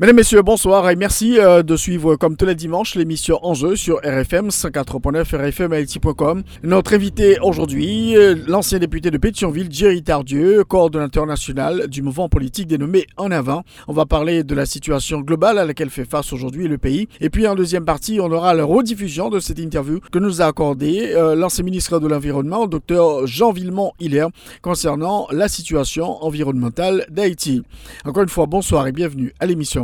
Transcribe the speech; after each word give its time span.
Mesdames, 0.00 0.16
Messieurs, 0.16 0.42
bonsoir 0.42 0.90
et 0.90 0.96
merci 0.96 1.38
euh, 1.38 1.62
de 1.62 1.76
suivre 1.76 2.16
comme 2.16 2.36
tous 2.36 2.46
les 2.46 2.56
dimanches 2.56 2.96
l'émission 2.96 3.38
Enjeu 3.46 3.76
sur 3.76 3.98
RFM 3.98 4.48
104.9 4.48 5.22
rfmit.com. 5.36 6.42
Notre 6.64 6.94
invité 6.94 7.38
aujourd'hui, 7.40 8.16
euh, 8.16 8.34
l'ancien 8.48 8.80
député 8.80 9.12
de 9.12 9.18
Pétionville, 9.18 9.68
Jerry 9.70 10.02
Tardieu, 10.02 10.64
coordonnateur 10.64 11.26
national 11.26 11.86
du 11.86 12.02
mouvement 12.02 12.28
politique 12.28 12.66
dénommé 12.66 13.06
En 13.16 13.30
Avant. 13.30 13.62
On 13.86 13.92
va 13.92 14.04
parler 14.04 14.42
de 14.42 14.52
la 14.56 14.66
situation 14.66 15.20
globale 15.20 15.58
à 15.58 15.64
laquelle 15.64 15.90
fait 15.90 16.04
face 16.04 16.32
aujourd'hui 16.32 16.66
le 16.66 16.76
pays. 16.76 17.06
Et 17.20 17.30
puis 17.30 17.46
en 17.46 17.54
deuxième 17.54 17.84
partie, 17.84 18.18
on 18.20 18.32
aura 18.32 18.52
la 18.52 18.64
rediffusion 18.64 19.30
de 19.30 19.38
cette 19.38 19.60
interview 19.60 20.00
que 20.10 20.18
nous 20.18 20.42
a 20.42 20.46
accordé 20.46 21.12
euh, 21.14 21.36
l'ancien 21.36 21.62
ministre 21.62 22.00
de 22.00 22.08
l'Environnement, 22.08 22.66
docteur 22.66 23.28
Jean 23.28 23.52
Villemont-Hilaire, 23.52 24.30
concernant 24.60 25.28
la 25.30 25.46
situation 25.46 26.24
environnementale 26.24 27.06
d'Haïti. 27.10 27.62
Encore 28.04 28.24
une 28.24 28.28
fois, 28.28 28.46
bonsoir 28.46 28.88
et 28.88 28.92
bienvenue 28.92 29.32
à 29.38 29.46
l'émission 29.46 29.83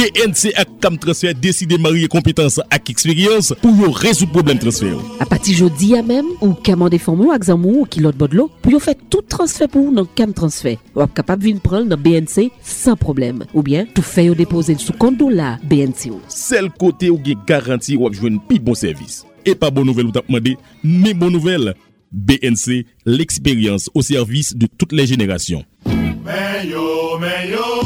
PNC 0.00 0.54
ak 0.56 0.78
Tam 0.80 0.94
Transfer 0.96 1.34
deside 1.36 1.76
marye 1.76 2.06
kompetans 2.08 2.54
ak 2.72 2.88
eksperyans 2.88 3.50
pou 3.60 3.76
yo 3.76 3.90
rezout 3.92 4.30
problem 4.32 4.56
transfer. 4.56 4.94
A 5.20 5.26
pati 5.28 5.52
jodi 5.58 5.90
ya 5.92 6.00
mem, 6.00 6.30
ou 6.38 6.54
kamande 6.64 6.96
formou 6.96 7.34
ak 7.34 7.44
zanmou 7.50 7.82
ou 7.82 7.88
kilot 7.92 8.16
bodlo 8.16 8.46
pou 8.62 8.72
yo 8.72 8.80
fè 8.80 8.94
tout 9.12 9.28
transfer 9.28 9.68
pou 9.68 9.92
nan 9.92 10.08
Kam 10.16 10.32
Transfer. 10.32 10.78
Ou 10.94 11.04
ap 11.04 11.12
kapap 11.18 11.42
vin 11.44 11.60
pran 11.60 11.84
nan 11.90 12.00
BNC 12.00 12.48
san 12.64 12.96
problem. 12.96 13.42
Ou 13.52 13.60
bien, 13.66 13.84
tou 13.92 14.00
fè 14.00 14.24
yo 14.30 14.38
depose 14.38 14.78
sou 14.80 14.96
konto 14.96 15.28
la 15.28 15.58
BNC 15.68 16.14
ou. 16.14 16.22
Sel 16.32 16.72
kote 16.80 17.12
ou 17.12 17.20
gen 17.20 17.44
garanti 17.44 17.98
ou 18.00 18.08
ap 18.08 18.16
jwen 18.16 18.40
pi 18.48 18.56
bon 18.56 18.78
servis. 18.80 19.20
E 19.44 19.52
pa 19.52 19.68
bon 19.68 19.84
nouvel 19.84 20.08
ou 20.08 20.16
tap 20.16 20.32
mande, 20.32 20.56
mi 20.80 21.12
bon 21.12 21.28
nouvel. 21.28 21.74
BNC, 22.10 22.86
l'expérience 23.04 23.90
au 23.92 24.00
service 24.00 24.56
de 24.56 24.66
toutes 24.66 24.96
les 24.96 25.06
générations. 25.06 25.62
Mais 26.24 26.66
yo, 26.66 27.18
mais 27.20 27.52
yo. 27.52 27.79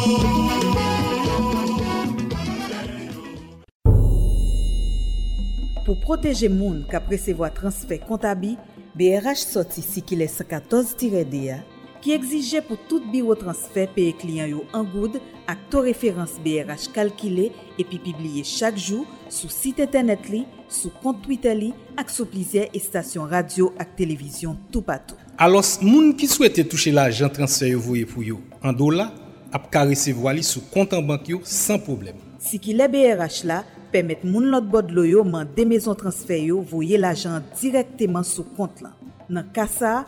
pou 5.85 6.01
proteje 6.01 6.49
moun 6.49 6.83
ka 6.89 7.01
presevo 7.05 7.45
a 7.45 7.53
transfer 7.53 8.01
kontabi, 8.09 8.55
BRH 8.97 9.45
soti 9.45 9.83
si 9.85 10.01
ki 10.07 10.17
le 10.17 10.29
114-DA 10.31 11.61
ki 12.05 12.13
egzije 12.13 12.61
pou 12.65 12.77
tout 12.89 13.05
biro 13.13 13.33
transfer 13.37 13.89
peye 13.93 14.12
kliyan 14.17 14.51
yo 14.53 14.65
an 14.77 14.85
goud 14.93 15.19
ak 15.49 15.61
to 15.73 15.83
referans 15.85 16.35
BRH 16.45 16.91
kalkile 16.93 17.51
epi 17.81 18.01
pibliye 18.01 18.45
chak 18.49 18.77
jou 18.81 19.05
sou 19.33 19.53
site 19.53 19.85
internet 19.85 20.29
li, 20.33 20.43
sou 20.69 20.93
kont 21.03 21.21
Twitter 21.25 21.57
li 21.57 21.71
ak 22.01 22.12
sou 22.12 22.29
plizye 22.29 22.67
estasyon 22.77 23.29
radio 23.33 23.71
ak 23.81 23.97
televizyon 23.99 24.56
tou 24.73 24.84
patou. 24.84 25.21
Alos 25.37 25.78
moun 25.84 26.12
ki 26.17 26.28
souwete 26.31 26.65
touche 26.69 26.93
la 26.93 27.11
jan 27.12 27.33
transfer 27.33 27.73
yo 27.73 27.81
voye 27.84 28.09
pou 28.09 28.25
yo 28.25 28.41
an 28.65 28.77
do 28.77 28.89
la 28.93 29.11
ap 29.55 29.69
ka 29.73 29.84
resevo 29.89 30.28
ali 30.33 30.44
sou 30.44 30.65
kontan 30.73 31.05
bank 31.09 31.28
yo 31.33 31.41
san 31.44 31.81
problem. 31.81 32.21
Si 32.41 32.61
ki 32.61 32.77
le 32.77 32.89
BRH 32.93 33.44
la, 33.49 33.62
pemet 33.94 34.27
moun 34.27 34.50
lot 34.50 34.66
bod 34.66 34.91
lo 34.91 35.06
yo 35.06 35.22
man 35.22 35.47
de 35.55 35.65
mezon 35.71 35.97
transfer 35.97 36.43
yo 36.50 36.59
voye 36.66 36.99
l'ajan 36.99 37.47
direkteman 37.60 38.27
sou 38.27 38.44
kont 38.59 38.82
lan. 38.82 38.93
Nan 39.31 39.47
kasa, 39.55 40.03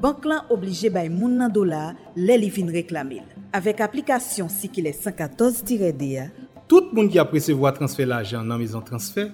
bank 0.00 0.24
lan 0.30 0.46
oblije 0.54 0.88
bay 0.94 1.10
moun 1.10 1.34
nan 1.42 1.52
dola 1.52 1.90
lè 2.16 2.38
li 2.38 2.48
vin 2.54 2.70
reklamil. 2.72 3.26
Avek 3.52 3.82
aplikasyon 3.84 4.48
si 4.48 4.70
ki 4.72 4.86
lè 4.86 4.94
114-DA, 4.96 6.30
Tout 6.72 6.88
moun 6.96 7.08
ki 7.12 7.18
apresevo 7.20 7.66
a 7.68 7.72
transfer 7.76 8.06
l'ajan 8.08 8.46
nan 8.48 8.56
mezon 8.56 8.80
transfer, 8.86 9.26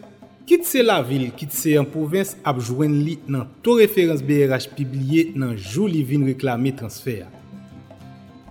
kit 0.48 0.64
se 0.66 0.80
la 0.82 0.96
vil, 1.06 1.28
kit 1.38 1.52
se 1.54 1.76
an 1.78 1.86
provins 1.86 2.32
ap 2.42 2.58
jwen 2.58 2.96
li 3.06 3.14
nan 3.30 3.44
to 3.62 3.76
referans 3.78 4.24
BRH 4.26 4.72
pibliye 4.74 5.28
nan 5.38 5.52
jou 5.54 5.86
li 5.86 6.00
vin 6.02 6.24
reklami 6.26 6.72
transfer. 6.74 7.28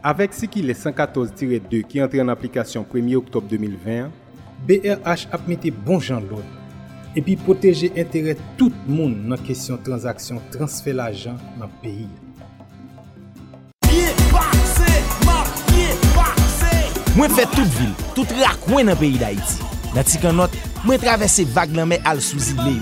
Avek 0.07 0.31
si 0.37 0.47
ki 0.47 0.63
lè 0.63 0.77
114-2 0.77 1.81
ki 1.89 1.99
entre 2.05 2.23
an 2.23 2.31
aplikasyon 2.31 2.87
1 2.87 3.11
oktob 3.19 3.49
2020, 3.51 4.07
BRH 4.67 5.29
ap 5.31 5.45
mette 5.47 5.69
bon 5.71 6.01
jan 6.03 6.25
loun, 6.27 6.43
epi 7.15 7.37
poteje 7.39 7.87
entere 7.95 8.33
tout 8.59 8.75
moun 8.89 9.13
nan 9.31 9.39
kesyon 9.47 9.79
transaksyon 9.85 10.41
transfer 10.51 10.97
l'ajan 10.97 11.37
nan 11.55 11.71
peyi. 11.79 12.09
Mwen 17.15 17.31
fè 17.33 17.47
tout 17.55 17.79
vil, 17.79 17.95
tout 18.11 18.35
rak 18.41 18.67
mwen 18.67 18.91
nan 18.91 18.99
peyi 18.99 19.15
da 19.23 19.31
iti. 19.37 19.71
Nati 19.95 20.19
kan 20.19 20.35
not, 20.35 20.53
mwen 20.83 20.99
travesse 20.99 21.47
vag 21.55 21.71
nan 21.71 21.87
men 21.93 22.03
al 22.03 22.19
souzi 22.19 22.59
le. 22.59 22.75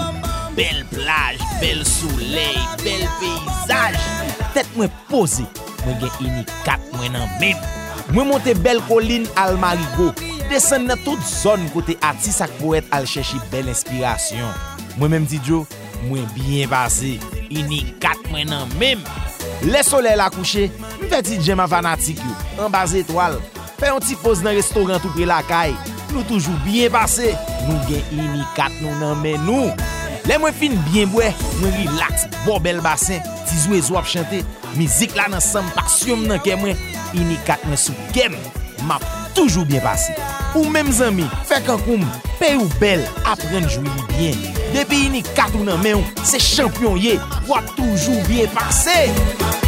Bel 0.58 0.82
plaj, 0.90 1.38
bel 1.62 1.86
souley, 1.86 2.58
bel 2.82 3.06
peyzaj. 3.22 4.02
Tet 4.58 4.74
mwen 4.74 4.90
pose, 5.14 5.46
mwen 5.86 6.02
gen 6.02 6.32
ini 6.32 6.48
kat 6.66 6.82
mwen 6.98 7.14
nan 7.14 7.30
men. 7.38 7.62
Mwen 8.10 8.34
monte 8.34 8.58
bel 8.66 8.82
kolin 8.90 9.30
al 9.38 9.62
marigo. 9.62 10.16
desen 10.52 10.88
nan 10.90 11.02
tout 11.06 11.22
zon 11.26 11.66
kote 11.74 11.98
atis 12.06 12.42
ak 12.46 12.54
poet 12.60 12.88
al 12.96 13.08
cheshi 13.10 13.42
bel 13.52 13.72
inspirasyon. 13.72 14.54
Mwen 15.00 15.16
menm 15.16 15.28
di 15.30 15.42
djo, 15.44 15.64
mwen 16.06 16.28
byen 16.36 16.72
base, 16.72 17.16
unikat 17.50 18.30
mwen 18.32 18.52
nan 18.54 18.72
menm. 18.80 19.04
Le 19.66 19.82
solel 19.88 20.24
akouche, 20.24 20.70
mwen 21.00 21.12
fe 21.12 21.24
ti 21.26 21.42
djem 21.42 21.64
avanatik 21.64 22.22
yo, 22.22 22.38
an 22.64 22.74
base 22.74 23.04
etwal, 23.04 23.40
fe 23.76 23.92
yon 23.92 24.04
ti 24.04 24.18
pose 24.24 24.46
nan 24.46 24.58
restoran 24.58 25.04
tou 25.04 25.14
pre 25.16 25.28
la 25.30 25.42
kay. 25.50 25.76
nou 26.16 26.24
toujou 26.30 26.56
byen 26.64 26.94
base, 26.94 27.34
nou 27.68 27.76
gen 27.90 28.04
ini 28.16 28.46
kat 28.56 28.74
nou 28.80 28.96
nan 29.02 29.20
men 29.24 29.42
nou. 29.48 29.74
Le 30.26 30.40
mwen 30.42 30.56
fin 30.58 30.74
byen 30.88 31.12
bwe, 31.14 31.28
mwen 31.60 31.76
relax, 31.84 32.26
bo 32.46 32.58
bel 32.64 32.80
basen, 32.86 33.22
ti 33.46 33.60
zwe 33.66 33.82
zwa 33.86 34.02
ap 34.02 34.10
chante, 34.10 34.42
mizik 34.80 35.14
la 35.18 35.28
nan 35.32 35.44
sam 35.44 35.68
paksyon 35.78 36.26
nan 36.30 36.42
ke 36.44 36.58
mwen, 36.60 36.80
Ini 37.16 37.38
kat 37.48 37.62
mwen 37.64 37.80
sou 37.80 37.96
kem, 38.12 38.34
map. 38.90 39.04
toujou 39.36 39.66
byen 39.68 39.84
pase. 39.84 40.16
Ou 40.56 40.72
menm 40.72 40.92
zami, 40.96 41.28
fek 41.50 41.70
an 41.74 41.84
koum, 41.86 42.08
pe 42.40 42.56
ou 42.58 42.70
bel, 42.80 43.04
apren 43.28 43.68
jwi 43.68 43.86
li 43.86 44.08
byen. 44.16 44.50
Depi 44.76 45.06
ini 45.10 45.24
kat 45.36 45.54
ou 45.58 45.68
nan 45.68 45.84
men 45.84 46.00
ou, 46.00 46.26
se 46.26 46.42
champyon 46.42 46.98
ye, 47.02 47.20
wap 47.52 47.70
toujou 47.78 48.24
byen 48.30 48.52
pase. 48.56 49.65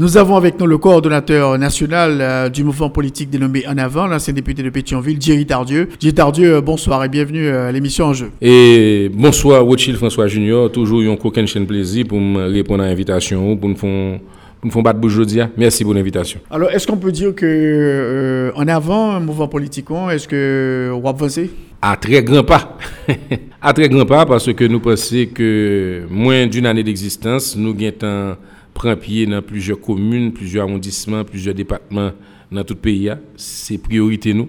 Nous 0.00 0.16
avons 0.16 0.34
avec 0.34 0.58
nous 0.58 0.66
le 0.66 0.78
coordonnateur 0.78 1.58
national 1.58 2.20
euh, 2.22 2.48
du 2.48 2.64
mouvement 2.64 2.88
politique 2.88 3.28
dénommé 3.28 3.66
En 3.68 3.76
Avant, 3.76 4.06
l'ancien 4.06 4.32
député 4.32 4.62
de 4.62 4.70
Pétionville, 4.70 5.20
Jerry 5.20 5.44
Tardieu. 5.44 5.90
Jerry 6.00 6.14
Tardieu, 6.14 6.54
euh, 6.54 6.60
bonsoir 6.62 7.04
et 7.04 7.10
bienvenue 7.10 7.46
euh, 7.46 7.68
à 7.68 7.70
l'émission 7.72 8.06
En 8.06 8.14
Jeu. 8.14 8.30
Et 8.40 9.10
bonsoir, 9.12 9.62
Rothschild 9.62 9.98
François 9.98 10.26
Junior. 10.26 10.72
Toujours 10.72 11.02
un 11.02 11.16
coquin 11.16 11.44
chaîne 11.44 11.66
plaisir 11.66 12.06
pour 12.08 12.18
me 12.18 12.50
répondre 12.50 12.82
à 12.82 12.86
l'invitation, 12.86 13.54
pour 13.58 13.68
nous 13.68 13.76
faire 13.76 14.20
nous 14.64 14.70
faire 14.70 14.82
battre 14.82 15.00
aujourd'hui. 15.02 15.40
Merci 15.58 15.84
pour 15.84 15.92
l'invitation. 15.92 16.40
Alors, 16.50 16.70
est-ce 16.70 16.86
qu'on 16.86 16.96
peut 16.96 17.12
dire 17.12 17.34
que 17.34 17.44
euh, 17.46 18.52
En 18.54 18.68
Avant, 18.68 19.10
un 19.10 19.20
mouvement 19.20 19.48
politique, 19.48 19.88
est-ce 20.12 20.26
que 20.26 20.90
on 20.94 21.00
va 21.00 21.10
avancer? 21.10 21.50
À 21.82 21.98
très 21.98 22.22
grand 22.22 22.42
pas. 22.42 22.78
à 23.60 23.74
très 23.74 23.90
grand 23.90 24.06
pas 24.06 24.24
parce 24.24 24.50
que 24.50 24.64
nous 24.64 24.80
pensons 24.80 25.26
que 25.34 26.06
moins 26.08 26.46
d'une 26.46 26.64
année 26.64 26.84
d'existence, 26.84 27.54
nous 27.54 27.72
avons 27.72 28.36
prend 28.80 28.96
pied 28.96 29.26
dans 29.26 29.42
plusieurs 29.42 29.78
communes, 29.78 30.32
plusieurs 30.32 30.66
arrondissements, 30.66 31.22
plusieurs 31.22 31.54
départements 31.54 32.12
dans 32.50 32.64
tout 32.64 32.72
le 32.72 32.80
pays. 32.80 33.12
C'est 33.36 33.76
priorité 33.76 34.32
nous. 34.32 34.48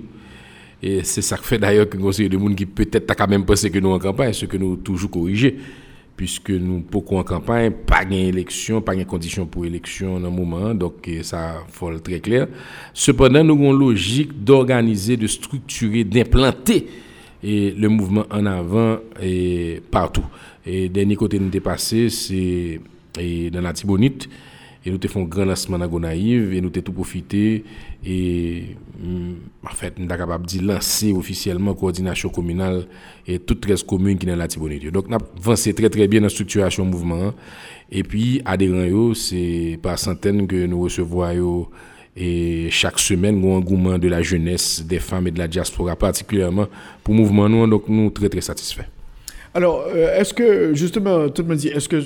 Et 0.81 1.03
c'est 1.03 1.21
ça 1.21 1.35
qui 1.35 1.43
fait 1.43 1.59
d'ailleurs 1.59 1.89
que 1.89 1.97
nous 1.97 2.09
de 2.09 2.37
monde 2.37 2.55
qui 2.55 2.65
peut-être 2.65 3.11
a 3.11 3.15
quand 3.15 3.27
même 3.27 3.43
pensé 3.43 3.69
que 3.69 3.77
nous 3.77 3.89
en 3.89 3.99
campagne, 3.99 4.31
ce 4.31 4.45
que 4.45 4.55
nous 4.55 4.77
toujours 4.77 5.11
corrigé. 5.11 5.57
Puisque 6.15 6.51
nous, 6.51 6.79
beaucoup 6.79 7.17
en 7.17 7.23
campagne, 7.23 7.71
pas 7.85 8.05
d'élection, 8.05 8.79
pas 8.79 8.95
de 8.95 9.03
conditions 9.03 9.45
pour 9.47 9.65
élection 9.65 10.17
dans 10.17 10.29
le 10.29 10.35
moment, 10.35 10.73
donc 10.73 11.09
ça 11.23 11.65
faut 11.69 11.91
très 11.99 12.21
clair. 12.21 12.47
Cependant, 12.93 13.43
nous 13.43 13.55
avons 13.55 13.73
une 13.73 13.79
logique 13.79 14.43
d'organiser, 14.43 15.17
de 15.17 15.27
structurer, 15.27 16.05
d'implanter 16.05 16.87
et 17.43 17.71
le 17.71 17.89
mouvement 17.89 18.25
en 18.31 18.45
avant 18.45 18.99
et 19.21 19.81
partout. 19.91 20.25
Et 20.65 20.87
dernier 20.87 21.17
côté 21.17 21.37
nous 21.37 21.49
dépassé, 21.49 22.07
c'est 23.15 23.49
dans 23.49 23.61
la 23.61 23.73
Tibonite. 23.73 24.29
Et 24.83 24.89
nous 24.89 24.95
avons 24.97 25.07
fait 25.07 25.19
un 25.19 25.23
grand 25.25 25.45
lancement 25.45 25.77
dans 25.77 25.87
Gonaïve 25.87 26.53
et 26.53 26.61
nous 26.61 26.69
avons 26.69 26.81
tout 26.81 26.91
profité. 26.91 27.63
Et 28.03 28.75
mm, 28.99 29.33
en 29.63 29.69
fait, 29.69 29.99
nous 29.99 30.07
sommes 30.07 30.17
capables 30.17 30.47
de 30.47 30.65
lancer 30.65 31.13
officiellement 31.13 31.75
coordination 31.75 32.29
communale 32.29 32.87
et 33.27 33.37
toutes 33.37 33.67
les 33.67 33.75
communes 33.87 34.17
qui 34.17 34.25
sont 34.25 34.31
dans 34.31 34.37
la 34.39 34.47
Tibonite. 34.47 34.91
Donc, 34.91 35.07
nous 35.07 35.15
avons 35.15 35.25
avancé 35.37 35.73
très 35.73 35.89
très 35.89 36.07
bien 36.07 36.19
dans 36.21 36.25
la 36.25 36.29
structuration 36.29 36.83
du 36.83 36.91
mouvement. 36.91 37.33
Et 37.91 38.03
puis, 38.03 38.41
adhérents, 38.43 39.13
c'est 39.13 39.77
par 39.81 39.99
centaines 39.99 40.47
que 40.47 40.65
nous 40.65 40.81
recevons 40.81 41.67
et 42.15 42.69
chaque 42.71 42.99
semaine, 42.99 43.39
nous 43.39 43.51
engouement 43.51 43.97
de 43.97 44.07
la 44.09 44.21
jeunesse, 44.21 44.83
des 44.85 44.99
femmes 44.99 45.27
et 45.27 45.31
de 45.31 45.39
la 45.39 45.47
diaspora, 45.47 45.95
particulièrement 45.95 46.67
pour 47.03 47.13
le 47.13 47.21
mouvement. 47.21 47.47
Nous, 47.47 47.67
donc, 47.67 47.87
nous 47.87 48.09
très 48.09 48.27
très 48.29 48.41
satisfaits. 48.41 48.87
Alors, 49.53 49.85
euh, 49.93 50.17
est-ce 50.17 50.33
que, 50.33 50.73
justement, 50.73 51.27
tout 51.29 51.41
le 51.41 51.49
monde 51.49 51.57
dit, 51.57 51.67
est-ce 51.67 51.89
que 51.89 52.01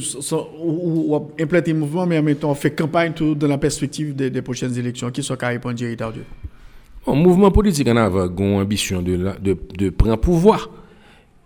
on 0.59 1.27
implanter 1.39 1.71
un 1.71 1.75
mouvement, 1.75 2.06
mais 2.07 2.18
en 2.18 2.24
même 2.24 2.36
temps, 2.36 2.50
on 2.50 2.56
fait 2.56 2.71
campagne 2.71 3.13
tout 3.13 3.36
dans 3.36 3.47
la 3.47 3.59
perspective 3.59 4.15
des, 4.15 4.42
prochaines 4.42 4.75
élections 4.77 5.12
Qui 5.12 5.21
soit 5.21 5.38
carré 5.38 5.59
pour 5.59 5.71
Dieu 5.74 5.95
Un 7.06 7.13
mouvement 7.13 7.51
politique 7.51 7.88
en 7.88 7.97
avant, 7.97 8.27
une 8.36 8.56
ambition 8.56 9.01
de, 9.01 9.18
de, 9.39 9.57
de 9.77 9.89
prendre 9.92 10.18
pouvoir. 10.18 10.71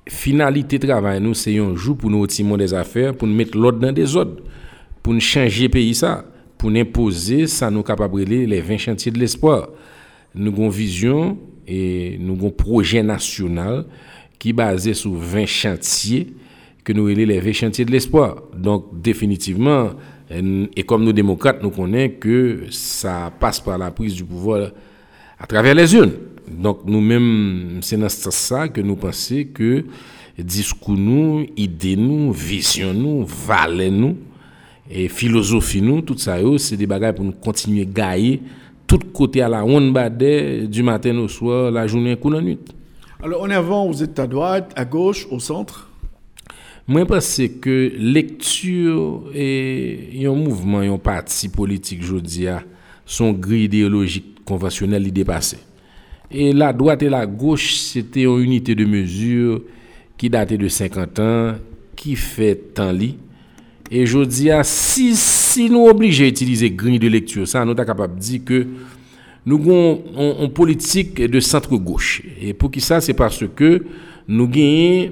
Finalité 0.07 0.79
travail, 0.79 1.19
nous, 1.19 1.33
c'est 1.33 1.57
un 1.57 1.75
jour 1.75 1.97
pour 1.97 2.09
nous 2.09 2.25
timons 2.27 2.55
des 2.55 2.73
affaires, 2.73 3.13
pour 3.13 3.27
nous 3.27 3.35
mettre 3.35 3.57
l'ordre 3.57 3.79
dans 3.79 3.91
des 3.91 4.15
ordres, 4.15 4.37
pour 5.03 5.13
nous 5.13 5.19
changer 5.19 5.63
le 5.63 5.69
pays, 5.69 5.93
ça, 5.93 6.23
pour 6.57 6.71
nous 6.71 6.79
imposer, 6.79 7.45
ça 7.45 7.69
nous 7.69 7.83
capable 7.83 8.21
les 8.23 8.61
20 8.61 8.77
chantiers 8.77 9.11
de 9.11 9.19
l'espoir. 9.19 9.69
Nous 10.33 10.51
avons 10.51 10.69
vision 10.69 11.37
et 11.67 12.17
nous 12.19 12.35
avons 12.35 12.51
projet 12.51 13.03
national 13.03 13.85
qui 14.39 14.49
est 14.49 14.53
basé 14.53 14.93
sur 14.93 15.13
20 15.13 15.45
chantiers 15.45 16.33
que 16.83 16.93
nous 16.93 17.07
appelons 17.07 17.25
les 17.27 17.39
20 17.39 17.53
chantiers 17.53 17.85
de 17.85 17.91
l'espoir. 17.91 18.43
Donc, 18.55 19.01
définitivement, 19.01 19.89
et 20.31 20.83
comme 20.83 21.03
nous 21.03 21.13
démocrates, 21.13 21.61
nous 21.61 21.69
connaissons 21.69 22.13
que 22.19 22.63
ça 22.71 23.31
passe 23.37 23.59
par 23.59 23.77
la 23.77 23.91
prise 23.91 24.15
du 24.15 24.23
pouvoir 24.23 24.71
à 25.37 25.45
travers 25.45 25.75
les 25.75 25.93
urnes. 25.93 26.13
Donc, 26.49 26.79
nous-mêmes, 26.85 27.79
c'est 27.81 27.97
dans 27.97 28.09
sens 28.09 28.69
que 28.73 28.81
nous 28.81 28.95
pensons 28.95 29.43
que 29.53 29.85
discours 30.37 30.97
nous, 30.97 31.45
idées 31.57 31.97
nous, 31.97 32.31
vision 32.31 32.93
nous, 32.93 33.25
valeurs 33.25 33.91
nous, 33.91 34.17
et 34.89 35.07
philosophie 35.09 35.81
nous, 35.81 36.01
tout 36.01 36.17
ça, 36.17 36.37
c'est 36.57 36.77
des 36.77 36.87
bagages 36.87 37.15
pour 37.15 37.25
nous 37.25 37.33
continuer 37.33 37.81
à 37.81 37.85
gagner 37.85 38.41
tout 38.87 38.99
côté 39.13 39.41
à 39.41 39.49
la 39.49 39.61
ronde 39.61 39.93
du 40.67 40.81
matin 40.81 41.15
au 41.17 41.27
soir, 41.27 41.69
la 41.69 41.85
journée 41.85 42.13
et 42.13 42.29
la 42.29 42.41
nuit. 42.41 42.57
Alors, 43.21 43.41
en 43.41 43.49
avant, 43.49 43.85
vous 43.85 44.01
êtes 44.01 44.17
à 44.17 44.27
droite, 44.27 44.71
à 44.77 44.85
gauche, 44.85 45.27
au 45.29 45.39
centre 45.39 45.89
Moi, 46.87 47.01
je 47.01 47.05
pense 47.05 47.41
que 47.59 47.91
lecture 47.97 49.23
et 49.35 50.23
un 50.25 50.33
mouvement, 50.33 50.79
un 50.79 50.97
parti 50.97 51.49
politique, 51.49 52.01
je 52.01 52.15
dis, 52.15 52.47
son 53.05 53.33
gris 53.33 53.63
idéologique 53.63 54.45
conventionnel 54.45 55.05
est. 55.05 55.57
Et 56.31 56.53
la 56.53 56.71
droite 56.71 57.03
et 57.03 57.09
la 57.09 57.25
gauche, 57.25 57.73
c'était 57.73 58.23
une 58.23 58.39
unité 58.39 58.73
de 58.73 58.85
mesure 58.85 59.63
qui 60.17 60.29
datait 60.29 60.57
de 60.57 60.69
50 60.69 61.19
ans, 61.19 61.55
qui 61.97 62.15
fait 62.15 62.55
tant 62.73 62.93
lit. 62.93 63.17
Et 63.91 64.05
je 64.05 64.19
dis, 64.19 64.49
si, 64.63 65.13
si 65.17 65.69
nous 65.69 65.87
obligés 65.87 66.23
à 66.23 66.27
utiliser 66.29 66.71
grille 66.71 66.99
de 66.99 67.09
lecture, 67.09 67.45
ça, 67.45 67.65
nous 67.65 67.75
sommes 67.75 67.85
capables 67.85 68.15
de 68.15 68.21
dire 68.21 68.45
que 68.45 68.65
nous 69.49 69.57
avons 69.57 70.03
une 70.43 70.51
politique 70.51 71.21
de 71.21 71.39
centre-gauche. 71.39 72.21
Et 72.39 72.53
pour 72.53 72.69
qui 72.69 72.81
ça, 72.81 73.01
c'est 73.01 73.15
parce 73.15 73.43
que 73.55 73.83
nous 74.27 74.43
avons 74.45 75.11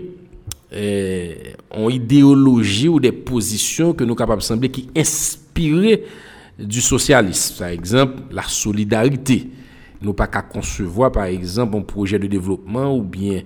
euh, 0.73 1.33
une 1.75 1.91
idéologie 1.91 2.87
ou 2.87 2.99
des 2.99 3.11
positions 3.11 3.93
que 3.93 4.03
nous 4.03 4.13
capables 4.13 4.41
de 4.41 4.45
sembler 4.45 4.69
qui 4.69 4.89
inspirent 4.95 5.97
du 6.59 6.81
socialisme. 6.81 7.57
Par 7.57 7.69
exemple, 7.69 8.13
la 8.31 8.43
solidarité. 8.43 9.49
Nous 10.03 10.13
pas 10.13 10.27
qu'à 10.27 10.43
concevoir, 10.43 11.11
par 11.11 11.25
exemple, 11.25 11.75
un 11.75 11.81
projet 11.81 12.19
de 12.19 12.27
développement 12.27 12.95
ou 12.95 13.01
bien 13.01 13.41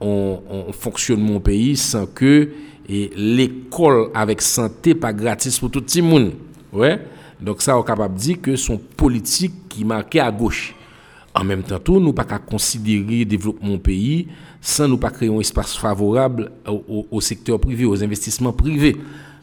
on, 0.00 0.40
on 0.48 0.72
fonctionne 0.72 1.40
pays 1.40 1.76
sans 1.76 2.06
que 2.06 2.50
l'école 2.88 4.10
avec 4.14 4.40
santé 4.40 4.94
pas 4.94 5.12
gratis 5.12 5.58
pour 5.58 5.72
tout 5.72 5.82
le 5.96 6.02
monde. 6.02 6.32
Ouais. 6.72 7.00
Donc 7.40 7.62
ça, 7.62 7.76
on 7.78 7.82
est 7.82 7.86
capable 7.86 8.14
de 8.14 8.20
dire 8.20 8.40
que 8.40 8.56
son 8.56 8.78
politique 8.78 9.68
qui 9.68 9.84
marquée 9.84 10.20
à 10.20 10.30
gauche. 10.30 10.74
En 11.34 11.44
même 11.44 11.62
temps, 11.62 11.78
tout, 11.78 12.00
nous 12.00 12.12
pas 12.12 12.24
qu'à 12.24 12.38
considérer 12.38 13.20
le 13.20 13.24
développement 13.24 13.72
du 13.72 13.78
pays 13.78 14.28
sans 14.60 14.88
nous 14.88 14.98
pas 14.98 15.10
créer 15.10 15.28
un 15.28 15.38
espace 15.38 15.76
favorable 15.76 16.50
au, 16.66 17.20
secteur 17.20 17.60
privé, 17.60 17.84
aux 17.84 18.02
investissements 18.02 18.52
privés. 18.52 18.96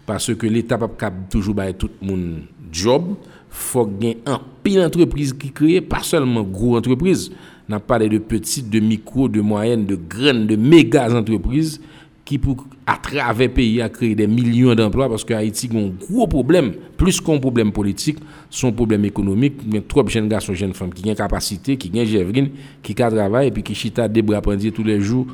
Parce 0.05 0.33
que 0.35 0.45
l'État 0.45 0.77
pas 0.77 1.11
toujours 1.29 1.55
bailler 1.55 1.73
tout 1.73 1.89
le 2.01 2.07
monde 2.07 2.41
job. 2.71 3.15
faut 3.49 3.85
qu'il 3.85 4.17
un 4.25 4.41
pile 4.61 4.81
d'entreprises 4.81 5.33
qui 5.33 5.51
créent, 5.51 5.81
pas 5.81 6.03
seulement 6.03 6.43
gros 6.43 6.77
entreprises. 6.77 7.31
On 7.69 7.73
a 7.73 7.79
parlé 7.79 8.09
de 8.09 8.17
petites, 8.19 8.69
de 8.69 8.79
micro, 8.79 9.27
de 9.27 9.41
moyennes, 9.41 9.85
de 9.85 9.95
grandes, 9.95 10.47
de 10.47 10.55
méga 10.55 11.09
entreprises 11.11 11.81
qui, 12.25 12.39
pour, 12.39 12.65
à 12.87 12.97
travers 12.97 13.47
le 13.47 13.53
pays, 13.53 13.81
a 13.81 13.89
créé 13.89 14.15
des 14.15 14.25
millions 14.25 14.73
d'emplois 14.73 15.07
parce 15.07 15.23
que 15.23 15.35
Haïti 15.35 15.69
a 15.71 15.77
un 15.77 15.89
gros 15.89 16.27
problème, 16.27 16.73
plus 16.97 17.21
qu'un 17.21 17.37
problème 17.37 17.71
politique, 17.71 18.17
son 18.49 18.71
problème 18.71 19.05
économique. 19.05 19.53
A 19.75 19.81
trop 19.81 20.05
jeunes 20.07 20.27
garçons, 20.27 20.55
jeunes 20.55 20.73
femmes 20.73 20.93
qui 20.93 21.07
ont 21.07 21.13
capacité, 21.13 21.77
qui 21.77 21.91
ont 21.93 22.03
une 22.03 22.49
qui 22.81 22.95
travaillent 22.95 23.47
et 23.47 23.51
puis 23.51 23.61
qui 23.61 23.75
chita 23.75 24.07
des 24.07 24.23
bras 24.23 24.41
tous 24.41 24.83
les 24.83 24.99
jours. 24.99 25.27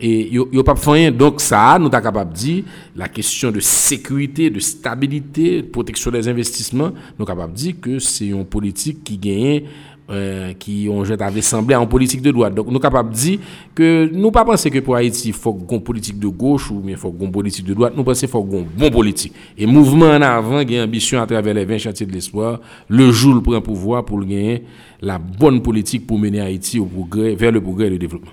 Et 0.00 0.30
n'y 0.30 0.58
a 0.58 0.62
pas 0.62 0.74
rien. 0.74 1.10
Donc, 1.10 1.40
ça, 1.40 1.76
nous 1.80 1.90
sommes 1.90 2.02
capables 2.02 2.32
de 2.32 2.38
dire 2.38 2.64
la 2.94 3.08
question 3.08 3.50
de 3.50 3.58
sécurité, 3.58 4.48
de 4.48 4.60
stabilité, 4.60 5.62
de 5.62 5.66
protection 5.66 6.12
des 6.12 6.28
investissements. 6.28 6.90
Nous 6.90 7.26
sommes 7.26 7.26
capables 7.26 7.52
de 7.52 7.58
dire 7.58 7.74
que 7.80 7.98
c'est 7.98 8.28
une 8.28 8.44
politique 8.44 9.02
qui 9.02 9.18
gagne 9.18 9.62
euh, 10.10 10.54
qui 10.54 10.88
ont 10.90 11.02
avait 11.02 11.42
semblé 11.42 11.74
en 11.74 11.86
politique 11.86 12.22
de 12.22 12.30
droite. 12.30 12.54
Donc 12.54 12.66
nous 12.66 12.72
sommes 12.72 12.80
capables 12.80 13.10
de 13.10 13.14
dire 13.14 13.38
que 13.74 14.08
nous 14.12 14.30
pas 14.30 14.44
que 14.44 14.78
pour 14.80 14.96
Haïti, 14.96 15.28
il 15.28 15.34
faut 15.34 15.56
une 15.70 15.82
politique 15.82 16.18
de 16.18 16.28
gauche 16.28 16.70
ou 16.70 16.80
bien 16.80 16.96
faut 16.96 17.14
une 17.20 17.30
politique 17.30 17.66
de 17.66 17.74
droite. 17.74 17.92
Nous 17.96 18.04
pensons 18.04 18.20
qu'il 18.20 18.28
faut 18.28 18.46
une 18.50 18.64
bonne 18.64 18.90
politique. 18.90 19.34
Et 19.56 19.66
mouvement 19.66 20.06
en 20.06 20.22
avant, 20.22 20.58
a 20.58 20.82
ambition 20.82 21.20
à 21.20 21.26
travers 21.26 21.52
les 21.52 21.64
20 21.64 21.78
chantiers 21.78 22.06
de 22.06 22.12
l'espoir. 22.12 22.60
Le 22.88 23.10
jour, 23.10 23.34
le 23.34 23.42
prend 23.42 23.60
pouvoir 23.60 24.04
pour 24.04 24.20
gagner 24.20 24.64
la 25.02 25.18
bonne 25.18 25.60
politique 25.62 26.06
pour 26.06 26.18
mener 26.18 26.40
Haïti 26.40 26.78
au 26.78 26.86
progrès, 26.86 27.34
vers 27.34 27.52
le 27.52 27.60
progrès 27.60 27.88
et 27.88 27.90
le 27.90 27.98
développement. 27.98 28.32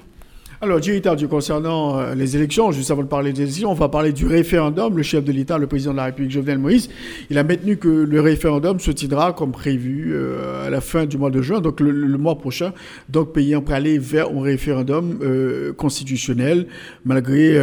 Alors, 0.61 0.79
Tardieu, 0.79 1.27
concernant 1.27 1.99
euh, 1.99 2.15
les 2.15 2.37
élections, 2.37 2.71
juste 2.71 2.89
avant 2.89 3.03
de 3.03 3.09
parler 3.09 3.33
des 3.33 3.41
élections, 3.41 3.71
on 3.71 3.73
va 3.73 3.89
parler 3.89 4.13
du 4.13 4.25
référendum. 4.25 4.95
Le 4.95 5.03
chef 5.03 5.25
de 5.25 5.33
l'État, 5.33 5.57
le 5.57 5.67
président 5.67 5.91
de 5.91 5.97
la 5.97 6.05
République, 6.05 6.31
Jovenel 6.31 6.59
Moïse, 6.59 6.89
il 7.29 7.37
a 7.37 7.43
maintenu 7.43 7.75
que 7.75 7.89
le 7.89 8.21
référendum 8.21 8.79
se 8.79 8.91
tiendra 8.91 9.33
comme 9.33 9.51
prévu 9.51 10.13
euh, 10.13 10.65
à 10.65 10.69
la 10.69 10.79
fin 10.79 11.05
du 11.05 11.17
mois 11.17 11.29
de 11.29 11.41
juin, 11.41 11.59
donc 11.59 11.81
le, 11.81 11.91
mois 12.17 12.37
prochain. 12.37 12.71
Donc, 13.09 13.33
pays 13.33 13.53
en 13.53 13.63
aller 13.65 13.97
vers 13.97 14.29
un 14.29 14.41
référendum 14.41 15.19
euh, 15.21 15.73
constitutionnel, 15.73 16.67
malgré 17.03 17.59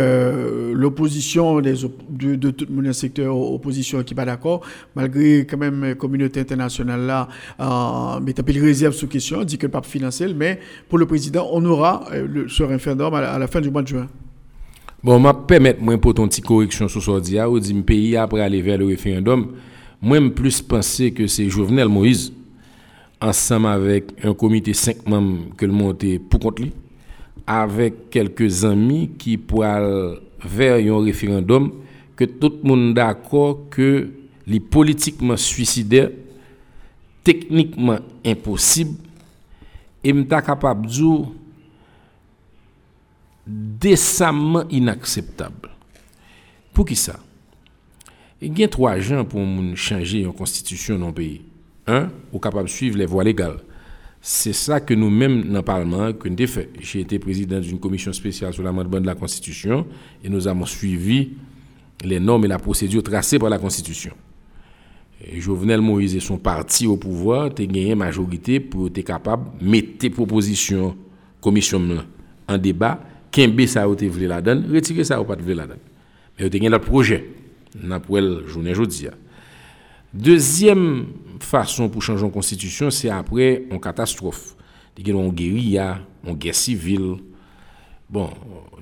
l'opposition 0.75 1.63
de, 1.63 2.35
de, 2.35 2.51
tout 2.51 2.67
le 2.71 2.93
secteur 2.93 3.35
opposition 3.39 4.03
qui 4.03 4.13
n'est 4.13 4.17
pas 4.17 4.27
d'accord, 4.27 4.61
malgré 4.95 5.47
quand 5.47 5.57
même 5.57 5.83
la 5.83 5.95
communauté 5.95 6.41
internationale 6.41 7.01
là, 7.07 7.29
euh, 7.59 8.21
met 8.21 8.39
un 8.39 8.43
peu 8.43 8.53
de 8.53 8.61
réserve 8.61 8.93
sous 8.93 9.09
question, 9.09 9.45
dit 9.45 9.57
que 9.57 9.67
le 9.67 9.73
pape 9.73 9.87
financier, 9.87 10.27
mais 10.35 10.61
pour 10.91 10.99
le 10.99 11.07
président, 11.07 11.49
on 11.53 11.65
aura 11.65 12.05
ce 12.49 12.63
référendum 12.63 12.82
à 12.91 13.39
la, 13.39 13.47
fin 13.47 13.61
du 13.61 13.71
mois 13.71 13.83
de 13.83 13.89
juin. 13.89 14.09
Bon, 15.03 15.21
vais 15.21 15.31
permettre 15.47 15.83
moi 15.83 15.99
pour 15.99 16.15
ton 16.15 16.29
petite 16.29 16.45
correction 16.45 16.89
sur 16.89 17.03
ce 17.03 17.21
dia 17.21 17.49
ou 17.49 17.59
dit 17.59 17.75
pays 17.83 18.17
après 18.17 18.41
aller 18.41 18.63
vers 18.63 18.79
le 18.79 18.87
référendum. 18.87 19.53
Moi, 20.01 20.21
je 20.21 20.29
plus 20.29 20.63
penser 20.63 21.13
que 21.13 21.27
c'est 21.27 21.49
Jovenel 21.49 21.89
Moïse 21.89 22.33
ensemble 23.21 23.67
avec 23.69 24.13
un 24.25 24.35
comité 24.35 24.73
5 24.73 25.07
membres 25.09 25.55
que 25.57 25.65
le 25.67 25.73
monté 25.73 26.19
pour 26.19 26.41
contre 26.41 26.63
lui 26.63 26.73
avec 27.47 28.11
quelques 28.11 28.65
amis 28.65 29.11
qui 29.19 29.37
pourraient 29.37 30.15
vers 30.45 30.77
un 30.77 31.05
référendum 31.05 31.73
que 32.17 32.25
tout 32.25 32.53
le 32.63 32.69
monde 32.69 32.95
d'accord 32.95 33.69
que 33.71 34.11
les 34.47 34.61
politiquement 34.61 35.37
suicidaires 35.37 36.11
techniquement 37.25 37.99
impossible 38.25 38.97
et 40.05 40.13
m'ta 40.13 40.43
capable 40.43 40.87
de 40.87 40.93
décemment 43.47 44.65
inacceptable. 44.71 45.71
Pour 46.73 46.87
qui 46.87 46.97
ça? 46.97 47.19
Il 48.41 48.59
y 48.59 48.65
a 48.65 48.69
trois 48.69 48.99
gens 48.99 49.25
pour 49.25 49.41
changer 49.77 50.21
une 50.21 50.33
constitution 50.33 50.99
dans 50.99 51.09
le 51.09 51.13
pays. 51.13 51.43
Un, 51.87 52.11
ou 52.33 52.39
capable 52.39 52.65
de 52.65 52.71
suivre 52.71 52.97
les 52.97 53.07
voies 53.07 53.25
légales. 53.25 53.59
C'est 54.21 54.53
ça 54.53 54.81
que 54.81 54.95
nous-mêmes, 54.95 55.45
dans 55.45 55.55
le 55.55 55.63
Parlement, 55.63 56.13
que 56.13 56.29
nous 56.29 56.47
fait. 56.47 56.71
J'ai 56.81 57.01
été 57.01 57.19
président 57.19 57.59
d'une 57.59 57.81
commission 57.81 58.13
spéciale 58.13 58.53
sur 58.53 58.63
l'amendement 58.63 59.01
de 59.01 59.07
la 59.07 59.17
Constitution 59.17 59.87
et 60.23 60.29
nous 60.29 60.47
avons 60.47 60.65
suivi 60.65 61.31
les 62.05 62.21
normes 62.21 62.45
et 62.45 62.49
la 62.49 62.59
procédure 62.59 63.03
tracées 63.03 63.39
par 63.39 63.51
la 63.51 63.59
Constitution. 63.59 64.13
Jovenel 65.39 65.81
Moïse 65.81 66.17
et 66.17 66.21
son 66.21 66.39
parti 66.39 66.87
au 66.87 66.97
pouvoir 66.97 67.47
ont 67.47 67.55
gagné 67.55 67.95
majorité 67.95 68.61
pour 68.61 68.89
être 68.89 69.01
capable 69.03 69.59
de 69.61 69.69
mettre 69.69 70.09
propositions 70.09 70.97
commission 71.41 71.83
en 72.49 72.59
débat 72.59 73.01
kembe 73.33 73.67
sa 73.71 73.87
ou 73.89 73.99
te 73.99 74.09
vle 74.13 74.29
la 74.31 74.41
dan, 74.45 74.63
retire 74.73 75.05
sa 75.09 75.21
ou 75.21 75.27
vle 75.27 75.57
la 75.59 75.69
dan. 75.71 75.81
Men 76.37 76.47
yo 76.47 76.53
te 76.53 76.61
gen 76.63 76.73
lot 76.73 76.85
proje, 76.85 77.21
nan 77.77 78.03
pou 78.05 78.21
el 78.21 78.31
jounen 78.51 78.77
jodi 78.77 79.09
ya. 79.09 79.17
Dezyem 80.13 80.83
fason 81.43 81.91
pou 81.93 82.05
chanjon 82.05 82.33
konstitusyon, 82.33 82.93
se 82.93 83.11
apre 83.13 83.65
an 83.73 83.81
katastrofe. 83.83 84.57
Di 84.93 85.05
gen 85.07 85.17
nou 85.17 85.31
an 85.31 85.37
geri 85.37 85.71
ya, 85.79 86.03
an 86.29 86.37
ger 86.41 86.57
sivil, 86.57 87.15
bon, 88.13 88.33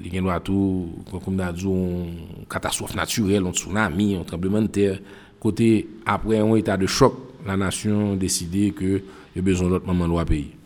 di 0.02 0.10
gen 0.10 0.26
nou 0.26 0.34
atou, 0.34 1.04
kon 1.10 1.22
koum 1.22 1.38
nan 1.38 1.54
djou, 1.54 1.74
an 2.02 2.46
katastrofe 2.50 2.98
naturel, 2.98 3.46
an 3.46 3.54
tsunami, 3.54 4.16
an 4.18 4.26
trembleman 4.26 4.66
ter, 4.74 4.98
kote 5.40 5.70
apre 6.02 6.42
an 6.42 6.56
etat 6.58 6.82
de 6.82 6.90
chok, 6.90 7.28
la 7.46 7.56
nasyon 7.56 8.18
deside 8.20 8.70
ke 8.76 8.98
yo 9.36 9.44
bezon 9.46 9.70
lot 9.72 9.86
maman 9.86 10.10
lwa 10.10 10.26
peyi. 10.28 10.59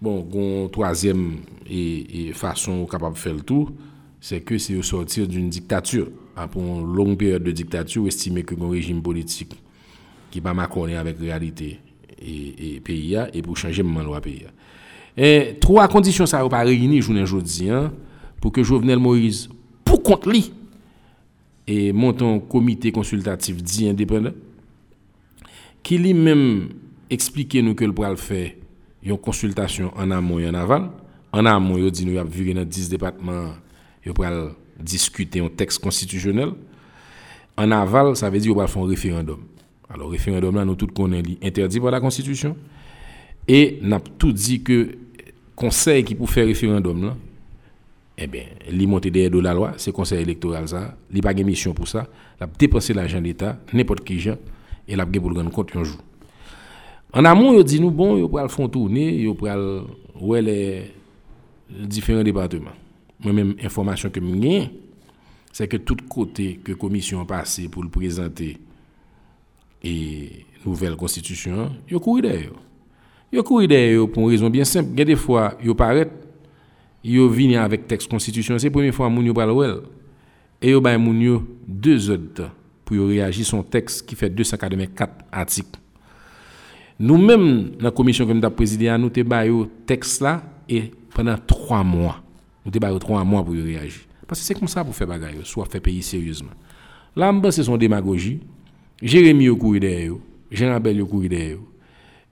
Bon, 0.00 0.22
kon 0.24 0.70
toazyem 0.72 1.42
e 1.68 2.30
fason 2.32 2.78
ou 2.80 2.88
kapab 2.88 3.18
fel 3.20 3.42
tou, 3.44 3.68
se 4.24 4.38
ke 4.40 4.56
se 4.56 4.72
yo 4.72 4.84
sortir 4.86 5.26
doun 5.28 5.50
diktatur. 5.52 6.08
Apon 6.40 6.86
long 6.96 7.18
peryode 7.20 7.44
de 7.44 7.52
diktatur, 7.52 8.06
ou 8.06 8.08
estime 8.08 8.40
ke 8.46 8.56
kon 8.56 8.72
rejim 8.72 9.02
politik 9.04 9.52
ki 10.30 10.40
pa 10.40 10.54
makone 10.56 10.96
avèk 10.96 11.20
realite 11.20 11.74
e 12.16 12.78
PIA, 12.84 13.26
e 13.34 13.42
pou 13.44 13.58
chanje 13.58 13.84
maman 13.84 14.06
lwa 14.08 14.22
PIA. 14.24 14.54
E, 15.12 15.58
tro 15.60 15.76
a 15.82 15.88
kondisyon 15.90 16.28
sa 16.30 16.40
ou 16.46 16.52
pa 16.52 16.62
reyni 16.64 17.02
jounen 17.02 17.28
jodi, 17.28 17.68
pou 18.40 18.54
ke 18.54 18.64
Jovenel 18.64 19.02
Moïse 19.02 19.50
pou 19.84 20.00
kont 20.00 20.24
li, 20.30 20.46
e 21.68 21.90
monton 21.92 22.40
komite 22.48 22.88
konsultatif 22.94 23.60
di 23.60 23.90
indépendant, 23.90 24.32
ki 25.84 26.00
li 26.00 26.16
mèm 26.16 26.42
explike 27.12 27.60
nou 27.60 27.76
ke 27.76 27.84
l 27.84 27.92
pral 27.96 28.16
fè 29.00 29.10
yon 29.10 29.20
konsultasyon 29.20 29.94
an 29.98 30.12
amon 30.16 30.42
yon 30.44 30.58
aval, 30.58 30.90
an 31.32 31.48
amon 31.48 31.80
yon 31.80 31.94
di 31.94 32.06
nou 32.08 32.20
ap 32.20 32.30
vire 32.30 32.54
nan 32.56 32.68
10 32.68 32.92
depatman, 32.92 33.54
yon 34.06 34.16
pral 34.16 34.50
diskute 34.76 35.40
yon 35.40 35.52
tekst 35.52 35.82
konstitusyonel, 35.82 36.54
an 37.60 37.72
aval, 37.76 38.14
sa 38.16 38.30
ve 38.32 38.42
di 38.42 38.52
yon 38.52 38.60
pral 38.60 38.70
fè 38.70 38.80
yon 38.80 38.92
referendum. 38.92 39.48
Alors, 39.92 40.10
référendum 40.10 40.54
là, 40.54 40.64
nous 40.64 40.76
tous 40.76 40.86
connaissons, 40.86 41.36
interdit 41.42 41.80
par 41.80 41.90
la 41.90 42.00
Constitution. 42.00 42.56
Et 43.48 43.78
n'a 43.82 43.98
tout 43.98 44.32
dit 44.32 44.62
que 44.62 44.96
conseil 45.56 46.04
qui 46.04 46.14
pour 46.14 46.30
faire 46.30 46.46
référendum 46.46 47.04
là, 47.04 47.16
eh 48.16 48.26
bien, 48.26 48.44
li 48.70 48.86
monter 48.86 49.10
derrière 49.10 49.30
de 49.30 49.40
la 49.40 49.54
loi, 49.54 49.72
c'est 49.78 49.92
conseil 49.92 50.22
électoral 50.22 50.68
ça, 50.68 50.96
li 51.10 51.20
pas 51.20 51.34
de 51.34 51.42
mission 51.42 51.72
pour 51.72 51.88
ça, 51.88 52.06
l'a 52.38 52.46
dépenser 52.46 52.92
l'argent 52.92 53.20
d'État, 53.20 53.58
n'importe 53.72 54.04
qui 54.04 54.22
et 54.86 54.94
l'a 54.94 55.06
pour 55.06 55.30
le 55.30 55.38
rendre 55.38 55.50
compte 55.50 55.74
un 55.74 55.82
jour. 55.82 55.98
En 57.12 57.24
amont, 57.24 57.58
il 57.58 57.64
dit 57.64 57.80
nous, 57.80 57.90
bon, 57.90 58.16
il 58.16 58.22
le 58.22 58.48
faire 58.48 58.70
tourner, 58.70 59.16
il 59.16 59.34
pral 59.34 59.82
ouais 60.20 60.42
les 60.42 60.92
différents 61.68 62.22
départements. 62.22 62.70
Moi-même, 63.22 63.54
information 63.62 64.10
que 64.10 64.20
j'ai, 64.40 64.70
c'est 65.52 65.68
que 65.68 65.76
tout 65.76 65.96
côté 66.08 66.60
que 66.62 66.72
la 66.72 66.78
commission 66.78 67.20
a 67.20 67.24
passé 67.24 67.68
pour 67.68 67.82
le 67.82 67.88
présenter 67.88 68.56
et 69.82 70.46
nouvelle 70.64 70.96
constitution, 70.96 71.70
yo 71.88 71.98
couru 71.98 72.22
derrière. 72.22 72.52
Yo 73.32 73.42
couru 73.42 73.66
derrière 73.66 74.08
pour 74.08 74.24
une 74.24 74.30
raison 74.30 74.50
bien 74.50 74.64
simple. 74.64 74.90
Il 74.96 75.04
des 75.04 75.16
fois, 75.16 75.56
yo 75.62 75.74
paraît, 75.74 76.10
yo 77.02 77.28
viennent 77.28 77.56
avec 77.56 77.86
texte 77.88 78.08
constitution, 78.08 78.58
c'est 78.58 78.68
la 78.68 78.72
première 78.72 78.94
fois 78.94 79.08
moun 79.08 79.26
yo 79.26 79.34
parle 79.34 79.52
well. 79.52 79.80
Et 80.62 80.70
yo 80.70 80.80
bay 80.80 80.96
moun 80.96 81.20
yo 81.20 81.42
deux 81.66 82.10
heures 82.10 82.52
pour 82.84 82.96
réagir 82.98 83.44
son 83.44 83.62
texte 83.62 84.06
qui 84.06 84.14
fait 84.14 84.30
284 84.30 85.24
articles. 85.32 85.79
Nous-mêmes, 87.02 87.70
dans 87.78 87.84
la 87.84 87.90
commission 87.92 88.26
que 88.26 88.32
nous 88.32 88.44
avons 88.44 88.54
présidé, 88.54 88.94
nous 88.98 89.10
avons 89.32 89.70
texte 89.86 90.20
là 90.20 90.42
et 90.68 90.92
pendant 91.14 91.36
trois 91.46 91.82
mois. 91.82 92.22
Nous 92.66 92.72
avons 92.82 92.98
trois 92.98 93.24
mois 93.24 93.42
pour 93.42 93.54
réagir. 93.54 94.02
Parce 94.26 94.40
que 94.40 94.46
c'est 94.46 94.54
comme 94.54 94.68
ça 94.68 94.84
pour 94.84 94.94
faire 94.94 95.06
bagaille, 95.06 95.38
soit 95.44 95.64
faire 95.64 95.80
payer 95.80 96.02
sérieusement. 96.02 96.50
Là, 97.16 97.32
c'est 97.50 97.62
son 97.62 97.78
démagogie. 97.78 98.40
Jérémy 99.00 99.48
au 99.48 99.56
couru 99.56 99.80
derrière, 99.80 100.12
Jean-Abel 100.50 101.00
au 101.00 101.06
couru 101.06 101.30
derrière. 101.30 101.56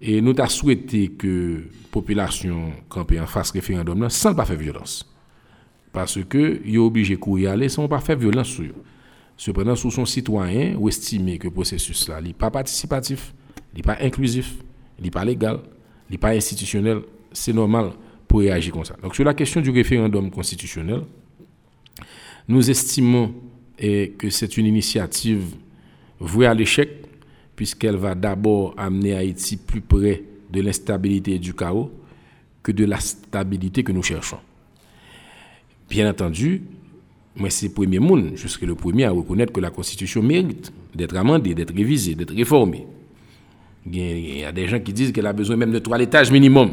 Et 0.02 0.20
nous 0.20 0.34
avons 0.38 0.48
souhaité 0.50 1.08
que 1.08 1.62
la 1.64 1.88
population 1.90 2.72
campée 2.90 3.18
en 3.18 3.26
face 3.26 3.50
référendum 3.50 4.10
sans 4.10 4.34
pas 4.34 4.44
faire 4.44 4.58
violence. 4.58 5.10
Parce 5.94 6.22
que 6.28 6.60
ils 6.66 6.74
sont 6.74 6.82
obligés 6.82 7.14
de 7.14 7.20
courir 7.20 7.52
aller 7.52 7.70
sans 7.70 7.88
pas 7.88 8.00
faire 8.00 8.18
violence 8.18 8.48
sur 8.48 8.64
eux. 8.64 8.74
Cependant, 9.38 9.74
sous 9.76 9.90
son 9.90 10.04
citoyen, 10.04 10.74
ou 10.78 10.90
que 10.90 11.44
le 11.44 11.50
processus 11.50 12.06
là 12.06 12.20
n'est 12.20 12.34
pas 12.34 12.50
participatif, 12.50 13.32
n'est 13.74 13.82
pas 13.82 13.98
inclusif, 14.00 14.56
n'est 15.00 15.10
pas 15.10 15.24
légal, 15.24 15.60
n'est 16.10 16.18
pas 16.18 16.30
institutionnel, 16.30 17.02
c'est 17.32 17.52
normal 17.52 17.90
pour 18.26 18.40
réagir 18.40 18.72
comme 18.72 18.84
ça. 18.84 18.96
Donc 19.02 19.14
sur 19.14 19.24
la 19.24 19.34
question 19.34 19.60
du 19.60 19.70
référendum 19.70 20.30
constitutionnel, 20.30 21.02
nous 22.46 22.70
estimons 22.70 23.34
eh, 23.78 24.14
que 24.16 24.30
c'est 24.30 24.56
une 24.56 24.66
initiative 24.66 25.44
vouée 26.18 26.46
à 26.46 26.54
l'échec, 26.54 26.88
puisqu'elle 27.54 27.96
va 27.96 28.14
d'abord 28.14 28.74
amener 28.76 29.14
Haïti 29.14 29.56
plus 29.56 29.80
près 29.80 30.22
de 30.50 30.60
l'instabilité 30.60 31.34
et 31.34 31.38
du 31.38 31.54
chaos 31.54 31.90
que 32.62 32.72
de 32.72 32.84
la 32.84 33.00
stabilité 33.00 33.82
que 33.82 33.92
nous 33.92 34.02
cherchons. 34.02 34.38
Bien 35.88 36.08
entendu, 36.10 36.62
moi 37.36 37.50
c'est 37.50 37.68
le 37.68 37.72
premier 37.72 37.98
monde, 37.98 38.32
je 38.34 38.48
serai 38.48 38.66
le 38.66 38.74
premier 38.74 39.04
à 39.04 39.10
reconnaître 39.10 39.52
que 39.52 39.60
la 39.60 39.70
Constitution 39.70 40.22
mérite 40.22 40.72
d'être 40.94 41.16
amendée, 41.16 41.54
d'être 41.54 41.74
révisée, 41.74 42.14
d'être 42.14 42.34
réformée. 42.34 42.86
Il 43.92 44.38
y 44.38 44.44
a 44.44 44.52
des 44.52 44.66
gens 44.68 44.80
qui 44.80 44.92
disent 44.92 45.12
qu'elle 45.12 45.26
a 45.26 45.32
besoin 45.32 45.56
même 45.56 45.72
de 45.72 45.78
trois 45.78 46.00
étages 46.00 46.30
minimum. 46.30 46.70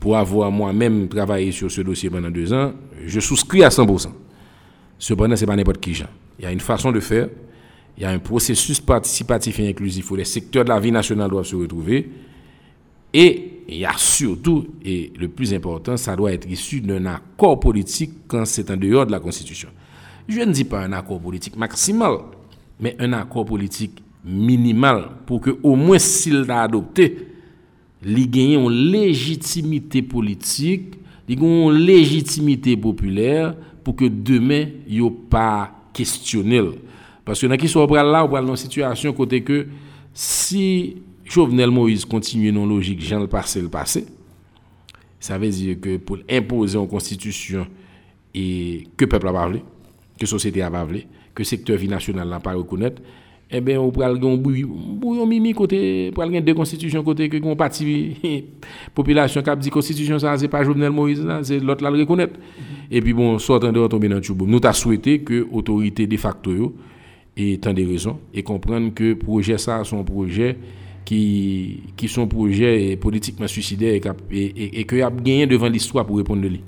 Pour 0.00 0.16
avoir 0.16 0.50
moi-même 0.50 1.08
travaillé 1.08 1.52
sur 1.52 1.70
ce 1.70 1.80
dossier 1.80 2.10
pendant 2.10 2.30
deux 2.30 2.52
ans, 2.52 2.72
je 3.06 3.20
souscris 3.20 3.62
à 3.62 3.68
100%. 3.68 4.08
Cependant, 4.98 5.36
ce 5.36 5.40
n'est 5.42 5.46
pas 5.46 5.56
n'importe 5.56 5.80
qui. 5.80 6.02
Il 6.38 6.44
y 6.44 6.46
a 6.46 6.52
une 6.52 6.60
façon 6.60 6.90
de 6.90 7.00
faire 7.00 7.28
il 7.96 8.02
y 8.02 8.06
a 8.06 8.10
un 8.10 8.18
processus 8.18 8.80
participatif 8.80 9.60
et 9.60 9.68
inclusif 9.68 10.10
où 10.10 10.16
les 10.16 10.24
secteurs 10.24 10.64
de 10.64 10.70
la 10.70 10.80
vie 10.80 10.92
nationale 10.92 11.30
doivent 11.30 11.46
se 11.46 11.56
retrouver. 11.56 12.10
Et 13.12 13.64
il 13.68 13.76
y 13.76 13.84
a 13.84 13.92
surtout, 13.96 14.66
et 14.82 15.12
le 15.18 15.28
plus 15.28 15.52
important, 15.52 15.96
ça 15.96 16.16
doit 16.16 16.32
être 16.32 16.48
issu 16.48 16.80
d'un 16.80 17.04
accord 17.06 17.60
politique 17.60 18.12
quand 18.26 18.44
c'est 18.46 18.70
en 18.70 18.76
dehors 18.76 19.06
de 19.06 19.12
la 19.12 19.20
Constitution. 19.20 19.68
Je 20.26 20.40
ne 20.40 20.52
dis 20.52 20.64
pas 20.64 20.80
un 20.80 20.92
accord 20.92 21.20
politique 21.20 21.56
maximal, 21.56 22.18
mais 22.80 22.96
un 22.98 23.12
accord 23.12 23.44
politique 23.44 24.02
minimal 24.24 25.08
pour 25.26 25.40
que 25.40 25.58
au 25.62 25.74
moins 25.74 25.98
s'il 25.98 26.42
l'a 26.42 26.62
adopté, 26.62 27.28
il 28.04 28.30
gagne 28.30 28.52
une 28.52 28.70
légitimité 28.70 30.02
politique, 30.02 30.94
une 31.28 31.72
légitimité 31.72 32.76
populaire 32.76 33.54
pour 33.82 33.96
que 33.96 34.04
demain, 34.04 34.66
il 34.88 35.02
n'y 35.02 35.10
pas 35.10 35.72
questionnel. 35.92 36.72
Parce 37.24 37.40
que 37.40 37.46
dans 37.46 37.56
qui 37.56 37.68
soit 37.68 37.86
là, 38.02 38.24
on 38.24 38.28
dans 38.28 38.48
une 38.48 38.56
situation 38.56 39.12
côté 39.12 39.42
que 39.42 39.66
si 40.12 40.96
Jovenel 41.24 41.70
Moïse 41.70 42.04
continue 42.04 42.52
dans 42.52 42.66
logique, 42.66 43.00
Jean 43.00 43.20
le 43.20 43.28
passé 43.28 43.60
le 43.60 43.68
passé, 43.68 44.06
ça 45.18 45.38
veut 45.38 45.48
dire 45.48 45.80
que 45.80 45.96
pour 45.98 46.18
imposer 46.28 46.78
une 46.78 46.88
constitution 46.88 47.66
et 48.34 48.88
que 48.96 49.04
le 49.04 49.08
peuple 49.08 49.28
a 49.28 49.32
parlé, 49.32 49.60
que 50.18 50.22
la 50.22 50.26
société 50.26 50.62
a 50.62 50.70
parlé, 50.70 51.06
que 51.34 51.42
le 51.42 51.44
secteur 51.44 51.76
vie 51.76 51.88
national 51.88 52.28
n'a 52.28 52.40
pas 52.40 52.54
reconnaître, 52.54 53.00
eh 53.54 53.60
bien, 53.60 53.78
on 53.80 53.90
prend 53.90 54.04
un 54.04 54.36
bouillon 54.36 55.26
mimi 55.26 55.52
côté, 55.52 56.10
pour 56.12 56.24
deux 56.24 56.54
constitutions 56.54 57.02
côté 57.02 57.28
que 57.28 57.36
on 57.44 57.54
parti 57.54 58.16
population 58.94 59.42
qui 59.42 59.50
a 59.50 59.56
dit 59.56 59.68
constitution 59.68 60.18
ça 60.18 60.38
c'est 60.38 60.48
pas 60.48 60.64
Jovenel 60.64 60.90
Moïse 60.90 61.22
c'est 61.42 61.60
l'autre 61.60 61.84
là 61.84 61.90
le 61.90 61.98
reconnaître. 62.00 62.34
Et 62.90 63.00
puis 63.02 63.12
bon, 63.12 63.38
sortant 63.38 63.70
de 63.70 63.86
tomber 63.86 64.08
dans 64.08 64.16
le 64.16 64.46
Nous 64.46 64.60
t'a 64.60 64.72
souhaité 64.72 65.18
que 65.18 65.46
l'autorité 65.52 66.06
de 66.06 66.16
facto 66.16 66.74
et 67.36 67.58
tant 67.58 67.74
de 67.74 67.82
raisons, 67.82 68.18
et 68.32 68.42
comprendre 68.42 68.92
que 68.94 69.14
projet 69.14 69.58
ça 69.58 69.84
sont 69.84 70.02
projets 70.02 70.56
qui, 71.04 71.82
qui 71.96 72.08
sont 72.08 72.26
projets 72.26 72.96
politiquement 72.96 73.48
suicidaires 73.48 74.00
et, 74.30 74.36
et, 74.38 74.80
et, 74.80 74.84
que 74.84 75.00
a 75.02 75.10
gagné 75.10 75.46
devant 75.46 75.68
l'histoire 75.68 76.06
pour 76.06 76.16
répondre 76.16 76.42
de 76.42 76.48
lui. 76.48 76.60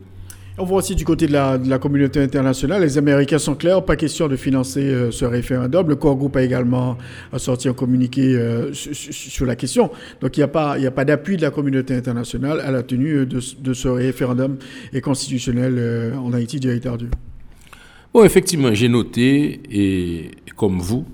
On 0.57 0.65
voit 0.65 0.79
aussi 0.79 0.95
du 0.95 1.05
côté 1.05 1.27
de 1.27 1.33
la, 1.33 1.79
communauté 1.81 2.21
internationale, 2.21 2.81
les 2.81 2.97
Américains 2.97 3.41
sont 3.41 3.57
clairs, 3.57 3.85
pas 3.85 3.97
question 3.97 4.29
de 4.29 4.37
financer 4.37 4.83
euh, 4.83 5.11
ce 5.11 5.25
référendum. 5.25 5.89
Le 5.89 5.97
corps 5.97 6.15
groupe 6.15 6.37
a 6.37 6.45
également 6.45 6.97
sorti 7.39 7.69
un 7.69 7.73
communiqué 7.73 8.37
euh, 8.37 8.73
sur, 8.73 9.47
la 9.47 9.57
question. 9.57 9.91
Donc 10.21 10.37
il 10.37 10.41
n'y 10.41 10.45
a 10.45 10.91
pas, 10.93 11.05
d'appui 11.05 11.37
de 11.37 11.43
la 11.43 11.51
communauté 11.51 11.97
internationale 11.97 12.61
à 12.61 12.71
la 12.71 12.85
tenue 12.85 13.27
de, 13.27 13.41
de 13.59 13.75
ce 13.75 13.89
référendum 13.89 14.57
constitutionnel 15.03 15.75
euh, 15.77 16.17
en 16.17 16.33
Haïti, 16.33 16.61
directeur 16.61 16.99
Dieu. 16.99 17.11
Bon, 18.13 18.23
effectivement, 18.23 18.73
j'ai 18.73 18.89
noté, 18.89 20.31
comme 20.55 20.79
vous, 20.79 21.05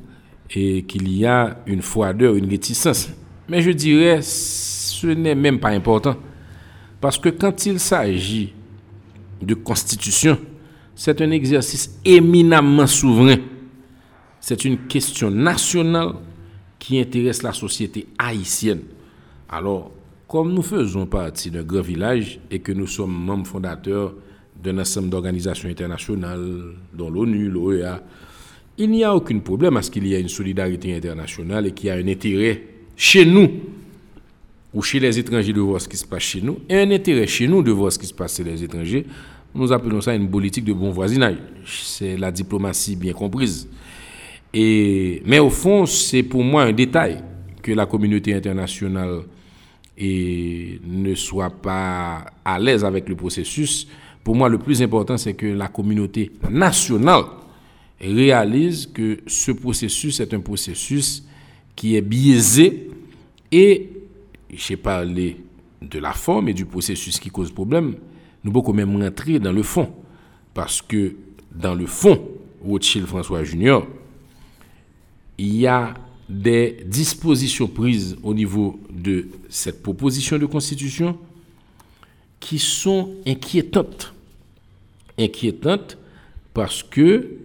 qu'il 0.50 1.16
y 1.16 1.25
a 1.25 1.62
une 1.66 1.80
froideur, 1.80 2.35
une 2.35 2.50
réticence. 2.50 3.09
Mais 3.49 3.62
je 3.62 3.70
dirais, 3.70 4.20
ce 4.20 5.06
n'est 5.06 5.35
même 5.35 5.59
pas 5.59 5.70
important. 5.70 6.16
Parce 7.00 7.16
que 7.16 7.30
quand 7.30 7.64
il 7.64 7.80
s'agit 7.80 8.52
de 9.40 9.54
constitution, 9.54 10.38
c'est 10.94 11.20
un 11.20 11.30
exercice 11.30 11.99
éminemment 12.04 12.87
souverain. 12.87 13.38
C'est 14.40 14.64
une 14.64 14.87
question 14.87 15.30
nationale 15.30 16.14
qui 16.78 16.99
intéresse 16.99 17.42
la 17.42 17.52
société 17.52 18.06
haïtienne. 18.18 18.80
Alors, 19.49 19.90
comme 20.26 20.52
nous 20.52 20.62
faisons 20.62 21.06
partie 21.06 21.50
d'un 21.50 21.62
grand 21.62 21.82
village 21.82 22.40
et 22.50 22.61
que 22.61 22.73
nous 22.73 22.87
sommes 22.87 23.12
membres 23.12 23.47
fondateurs 23.47 24.14
d'un 24.62 24.78
ensemble 24.78 25.11
d'organisations 25.11 25.68
internationales, 25.68 26.75
dont 26.92 27.11
l'ONU, 27.11 27.49
l'OEA, 27.49 28.02
il 28.78 28.90
n'y 28.90 29.04
a 29.04 29.14
aucun 29.14 29.38
problème 29.40 29.76
à 29.76 29.82
ce 29.82 29.90
qu'il 29.90 30.06
y 30.06 30.14
ait 30.14 30.20
une 30.20 30.28
solidarité 30.28 30.94
internationale 30.94 31.66
et 31.66 31.73
qu'il 31.73 31.88
y 31.88 31.90
a 31.90 31.94
un 31.94 32.09
intérêt 32.09 32.62
chez 32.97 33.25
nous 33.26 33.50
ou 34.73 34.83
chez 34.83 35.00
les 35.00 35.19
étrangers 35.19 35.53
de 35.53 35.61
voir 35.61 35.81
ce 35.81 35.89
qui 35.89 35.97
se 35.97 36.07
passe 36.07 36.23
chez 36.23 36.41
nous, 36.41 36.59
et 36.69 36.77
un 36.77 36.91
intérêt 36.91 37.27
chez 37.27 37.49
nous 37.49 37.62
de 37.62 37.71
voir 37.71 37.93
ce 37.93 37.99
qui 37.99 38.07
se 38.07 38.15
passe 38.15 38.37
chez 38.37 38.45
les 38.45 38.62
étrangers. 38.62 39.05
Nous 39.55 39.73
appelons 39.73 40.00
ça 40.00 40.15
une 40.15 40.31
politique 40.31 40.65
de 40.65 40.73
bon 40.73 40.91
voisinage. 40.91 41.39
C'est 41.67 42.17
la 42.17 42.31
diplomatie 42.31 42.95
bien 42.95 43.12
comprise. 43.12 43.69
Et, 44.55 45.23
mais 45.27 45.41
au 45.41 45.50
fond, 45.50 45.87
c'est 45.87 46.23
pour 46.23 46.45
moi 46.45 46.62
un 46.62 46.73
détail 46.73 47.23
que 47.62 47.73
la 47.73 47.87
communauté 47.87 48.33
internationale 48.35 49.23
ne 49.99 51.15
soit 51.15 51.50
pas 51.50 52.27
à 52.45 52.59
l'aise 52.59 52.85
avec 52.85 53.09
le 53.09 53.17
processus. 53.17 53.89
Pour 54.25 54.35
moi, 54.35 54.49
le 54.49 54.59
plus 54.59 54.83
important, 54.83 55.17
c'est 55.17 55.35
que 55.35 55.47
la 55.47 55.69
communauté 55.69 56.31
nationale 56.49 57.25
réalise 58.00 58.87
que 58.87 59.19
ce 59.27 59.53
processus 59.53 60.21
est 60.21 60.33
un 60.33 60.41
processus 60.41 61.25
qui 61.77 61.97
est 61.97 62.00
biaisé 62.00 62.89
et 63.53 63.89
j'ai 64.54 64.76
parlé 64.76 65.38
de 65.83 65.99
la 65.99 66.12
forme 66.12 66.49
et 66.49 66.54
du 66.54 66.66
processus 66.66 67.19
qui 67.19 67.30
cause 67.30 67.50
problème. 67.50 67.95
Nous 68.45 68.52
pouvons 68.52 68.73
même 68.73 69.00
rentrer 69.00 69.38
dans 69.38 69.52
le 69.52 69.62
fond 69.62 69.92
parce 70.54 70.83
que 70.83 71.14
dans 71.54 71.75
le 71.75 71.87
fond, 71.87 72.21
Rothschild 72.64 73.07
François 73.07 73.45
Junior, 73.45 73.87
il 75.38 75.57
y 75.57 75.66
a 75.66 75.95
des 76.28 76.85
dispositions 76.87 77.66
prises 77.66 78.16
au 78.23 78.35
niveau 78.35 78.78
de 78.90 79.28
cette 79.49 79.83
proposition 79.83 80.38
de 80.38 80.47
constitution 80.47 81.19
qui 82.38 82.59
sont 82.59 83.14
inquiétantes. 83.26 84.14
Inquiétantes 85.19 85.99
parce 86.54 86.83
que 86.83 87.37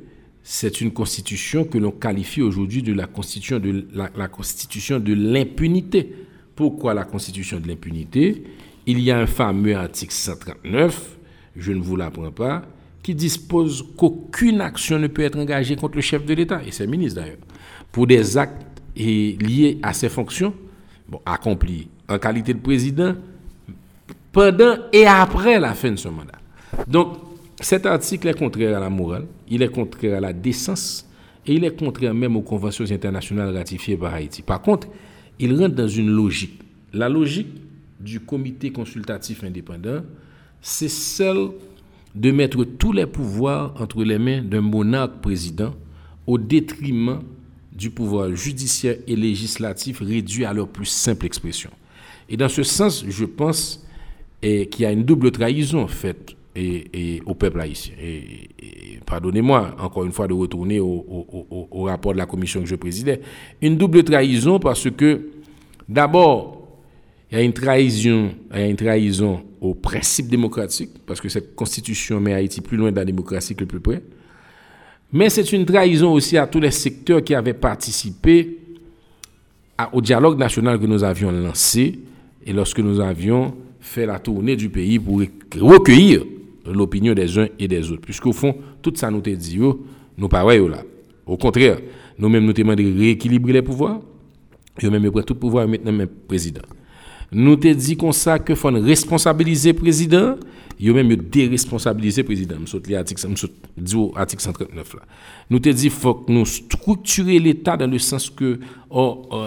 c'est 0.44 0.82
une 0.82 0.92
constitution 0.92 1.66
que 1.66 1.78
l'on 1.80 1.92
qualifie 1.92 2.42
aujourd'hui 2.42 2.84
de 2.84 2.94
la 2.94 3.08
constitution 3.08 3.60
de 3.60 3.88
la, 3.94 4.28
constitution 4.28 5.00
de 5.00 5.14
l'impunité. 5.14 6.14
Pourquoi 6.56 6.94
la 6.94 7.04
constitution 7.04 7.60
de 7.60 7.68
l'impunité? 7.68 8.44
Il 8.86 9.00
y 9.00 9.12
a 9.12 9.18
un 9.18 9.26
fameux 9.26 9.76
article 9.76 10.14
139, 10.14 11.18
je 11.58 11.72
ne 11.72 11.82
vous 11.82 11.96
l'apprends 11.96 12.32
pas, 12.32 12.64
qui 13.02 13.14
dispose 13.16 13.86
qu'aucune 13.98 14.62
action 14.62 14.98
ne 15.00 15.08
peut 15.08 15.24
être 15.24 15.38
engagée 15.38 15.76
contre 15.76 15.96
le 15.96 16.02
chef 16.02 16.26
de 16.26 16.34
l'État, 16.34 16.62
et 16.66 16.72
c'est 16.72 16.86
le 16.86 16.92
ministre 16.92 17.22
d'ailleurs, 17.22 17.38
pour 17.92 18.08
des 18.08 18.38
actes 18.38 18.82
est 18.98 19.42
lié 19.42 19.78
à 19.84 19.94
ses 19.94 20.10
fonctions, 20.10 20.54
bon, 21.08 21.20
en 21.26 22.18
qualité 22.18 22.54
de 22.54 22.60
président 22.60 23.16
pendant 24.32 24.76
et 24.92 25.06
après 25.06 25.60
la 25.60 25.74
fin 25.74 25.92
de 25.92 25.96
son 25.96 26.12
mandat. 26.12 26.40
Donc, 26.88 27.18
cet 27.60 27.86
article 27.86 28.28
est 28.28 28.38
contraire 28.38 28.78
à 28.78 28.80
la 28.80 28.90
morale, 28.90 29.26
il 29.50 29.62
est 29.62 29.70
contraire 29.70 30.18
à 30.18 30.20
la 30.20 30.34
décence 30.34 31.08
et 31.46 31.54
il 31.54 31.64
est 31.64 31.78
contraire 31.78 32.14
même 32.14 32.36
aux 32.36 32.42
conventions 32.42 32.90
internationales 32.92 33.56
ratifiées 33.56 33.98
par 33.98 34.14
Haïti. 34.14 34.42
Par 34.42 34.62
contre, 34.62 34.88
il 35.40 35.60
rentre 35.60 35.76
dans 35.76 35.88
une 35.88 36.10
logique. 36.10 36.62
La 36.94 37.10
logique 37.10 37.54
du 38.00 38.20
comité 38.20 38.72
consultatif 38.72 39.44
indépendant, 39.44 40.02
c'est 40.62 40.90
celle 40.90 41.50
de 42.14 42.32
mettre 42.32 42.64
tous 42.64 42.92
les 42.92 43.06
pouvoirs 43.06 43.74
entre 43.80 44.04
les 44.04 44.18
mains 44.18 44.42
d'un 44.42 44.62
monarque 44.62 45.22
président 45.22 45.76
au 46.26 46.38
détriment 46.38 47.22
du 47.74 47.90
pouvoir 47.90 48.34
judiciaire 48.34 48.98
et 49.06 49.16
législatif 49.16 50.00
réduit 50.00 50.46
à 50.46 50.54
leur 50.54 50.70
plus 50.70 50.86
simple 50.86 51.26
expression. 51.26 51.70
Et 52.30 52.38
dans 52.38 52.50
ce 52.50 52.64
sens, 52.64 53.06
je 53.08 53.26
pense 53.26 53.86
qu'il 54.42 54.80
y 54.80 54.86
a 54.86 54.92
une 54.92 55.04
double 55.04 55.32
trahison 55.32 55.88
faite 55.88 56.36
et, 56.56 57.22
au 57.26 57.36
peuple 57.36 57.60
haïtien. 57.62 57.94
Et, 58.02 58.50
pardonnez-moi 59.06 59.76
encore 59.80 60.06
une 60.06 60.12
fois 60.12 60.28
de 60.28 60.34
retourner 60.34 60.80
au, 60.80 61.84
rapport 61.84 62.14
de 62.14 62.18
la 62.18 62.26
commission 62.26 62.62
que 62.62 62.68
je 62.68 62.76
présidais. 62.76 63.22
Une 63.62 63.78
double 63.78 64.04
trahison 64.04 64.60
parce 64.60 64.90
que 64.90 65.30
d'abord, 65.88 66.68
il 67.32 67.38
y 67.38 67.42
a 67.42 67.44
une 67.44 67.54
trahison, 67.54 68.32
il 68.54 68.60
y 68.60 68.64
a 68.64 68.68
une 68.68 68.76
trahison 68.76 69.44
au 69.62 69.74
principe 69.74 70.28
démocratique, 70.28 70.92
parce 71.06 71.20
que 71.20 71.28
cette 71.30 71.56
constitution 71.56 72.20
met 72.20 72.34
Haïti 72.34 72.62
plus 72.62 72.78
loin 72.78 72.92
de 72.92 72.96
la 72.96 73.06
démocratie 73.06 73.56
que 73.56 73.62
le 73.62 73.68
plus 73.68 73.80
près. 73.80 74.02
Mais 75.12 75.30
c'est 75.30 75.52
une 75.54 75.66
trahison 75.66 76.12
aussi 76.12 76.38
à 76.38 76.46
tous 76.48 76.60
les 76.60 76.72
secteurs 76.72 77.24
qui 77.24 77.34
avaient 77.34 77.54
participé 77.54 78.60
au 79.92 80.02
dialogue 80.02 80.38
national 80.38 80.80
que 80.80 80.86
nous 80.86 81.04
avions 81.04 81.32
lancé 81.32 82.00
et 82.46 82.54
lorsque 82.54 82.80
nous 82.80 83.00
avions 83.00 83.56
fait 83.80 84.06
la 84.06 84.20
tournée 84.20 84.56
du 84.56 84.70
pays 84.70 85.00
pour 85.00 85.22
recueillir 85.60 86.24
l'opinion 86.66 87.14
des 87.14 87.38
uns 87.38 87.48
et 87.60 87.68
des 87.68 87.92
autres. 87.92 88.02
Puisqu'au 88.02 88.34
fond, 88.34 88.56
tout 88.82 88.94
ça 88.96 89.12
nous 89.12 89.22
a 89.26 89.32
dit, 89.32 89.60
nous 90.18 90.28
pareil 90.28 90.68
là. 90.68 90.84
Au 91.26 91.38
contraire, 91.38 91.80
nous-mêmes 92.18 92.46
nous 92.46 92.54
demandons 92.54 92.84
de 92.84 93.00
rééquilibrer 93.00 93.54
les 93.54 93.62
pouvoirs. 93.62 94.00
Et 94.82 94.90
même 94.90 95.10
prêt 95.12 95.24
tout 95.24 95.36
pouvoir 95.36 95.68
maintenant 95.68 95.92
même 95.92 96.10
président. 96.28 96.62
Nous 97.32 97.56
te 97.56 97.74
dit 97.74 97.98
comme 97.98 98.12
ça 98.12 98.40
que 98.40 98.56
faut 98.56 98.70
responsabiliser 98.70 99.72
le 99.72 99.80
président 99.80 100.36
yo 100.80 100.94
même 100.94 101.10
yo 101.10 101.16
déresponsabiliser 101.16 102.24
président 102.24 102.58
139 102.66 104.96
là 104.96 105.02
nous 105.50 105.60
te 105.60 105.70
dit 105.70 105.90
faut 105.90 106.16
que 106.16 106.32
nous 106.32 106.46
structurer 106.46 107.40
l'état 107.40 107.78
dans 107.78 107.88
le 107.88 107.98
sens 107.98 108.30
que 108.30 108.60
oh, 108.90 109.26
oh 109.32 109.46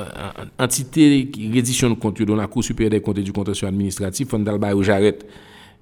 entité 0.59 1.29
qui 1.29 1.53
redditionne 1.53 1.97
compte 1.97 2.23
dans 2.23 2.37
la 2.37 2.47
cour 2.47 2.65
supérieure 2.65 2.93
des 2.93 3.01
comptes 3.01 3.19
et 3.19 3.23
du 3.23 3.33
contentieux 3.33 3.69
administratif 3.69 4.33
on 4.33 4.39
dal 4.39 4.59
au 4.75 4.83
j'arrête 4.83 5.27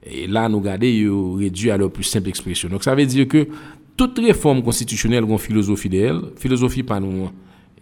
et 0.09 0.27
là 0.27 0.49
nous 0.49 0.61
garder 0.61 0.93
yo 0.93 1.35
réduit 1.35 1.71
à 1.71 1.77
leur 1.77 1.91
plus 1.91 2.05
simple 2.05 2.29
expression 2.29 2.69
donc 2.69 2.85
ça 2.85 2.95
veut 2.95 3.07
dire 3.07 3.27
que 3.27 3.49
toute 3.97 4.19
réforme 4.19 4.63
constitutionnelle 4.63 5.25
a 5.25 5.27
une 5.27 5.39
philosophie 5.39 5.89
d'elle 5.89 6.21
philosophie 6.37 6.83
pas 6.83 7.01
nous 7.01 7.31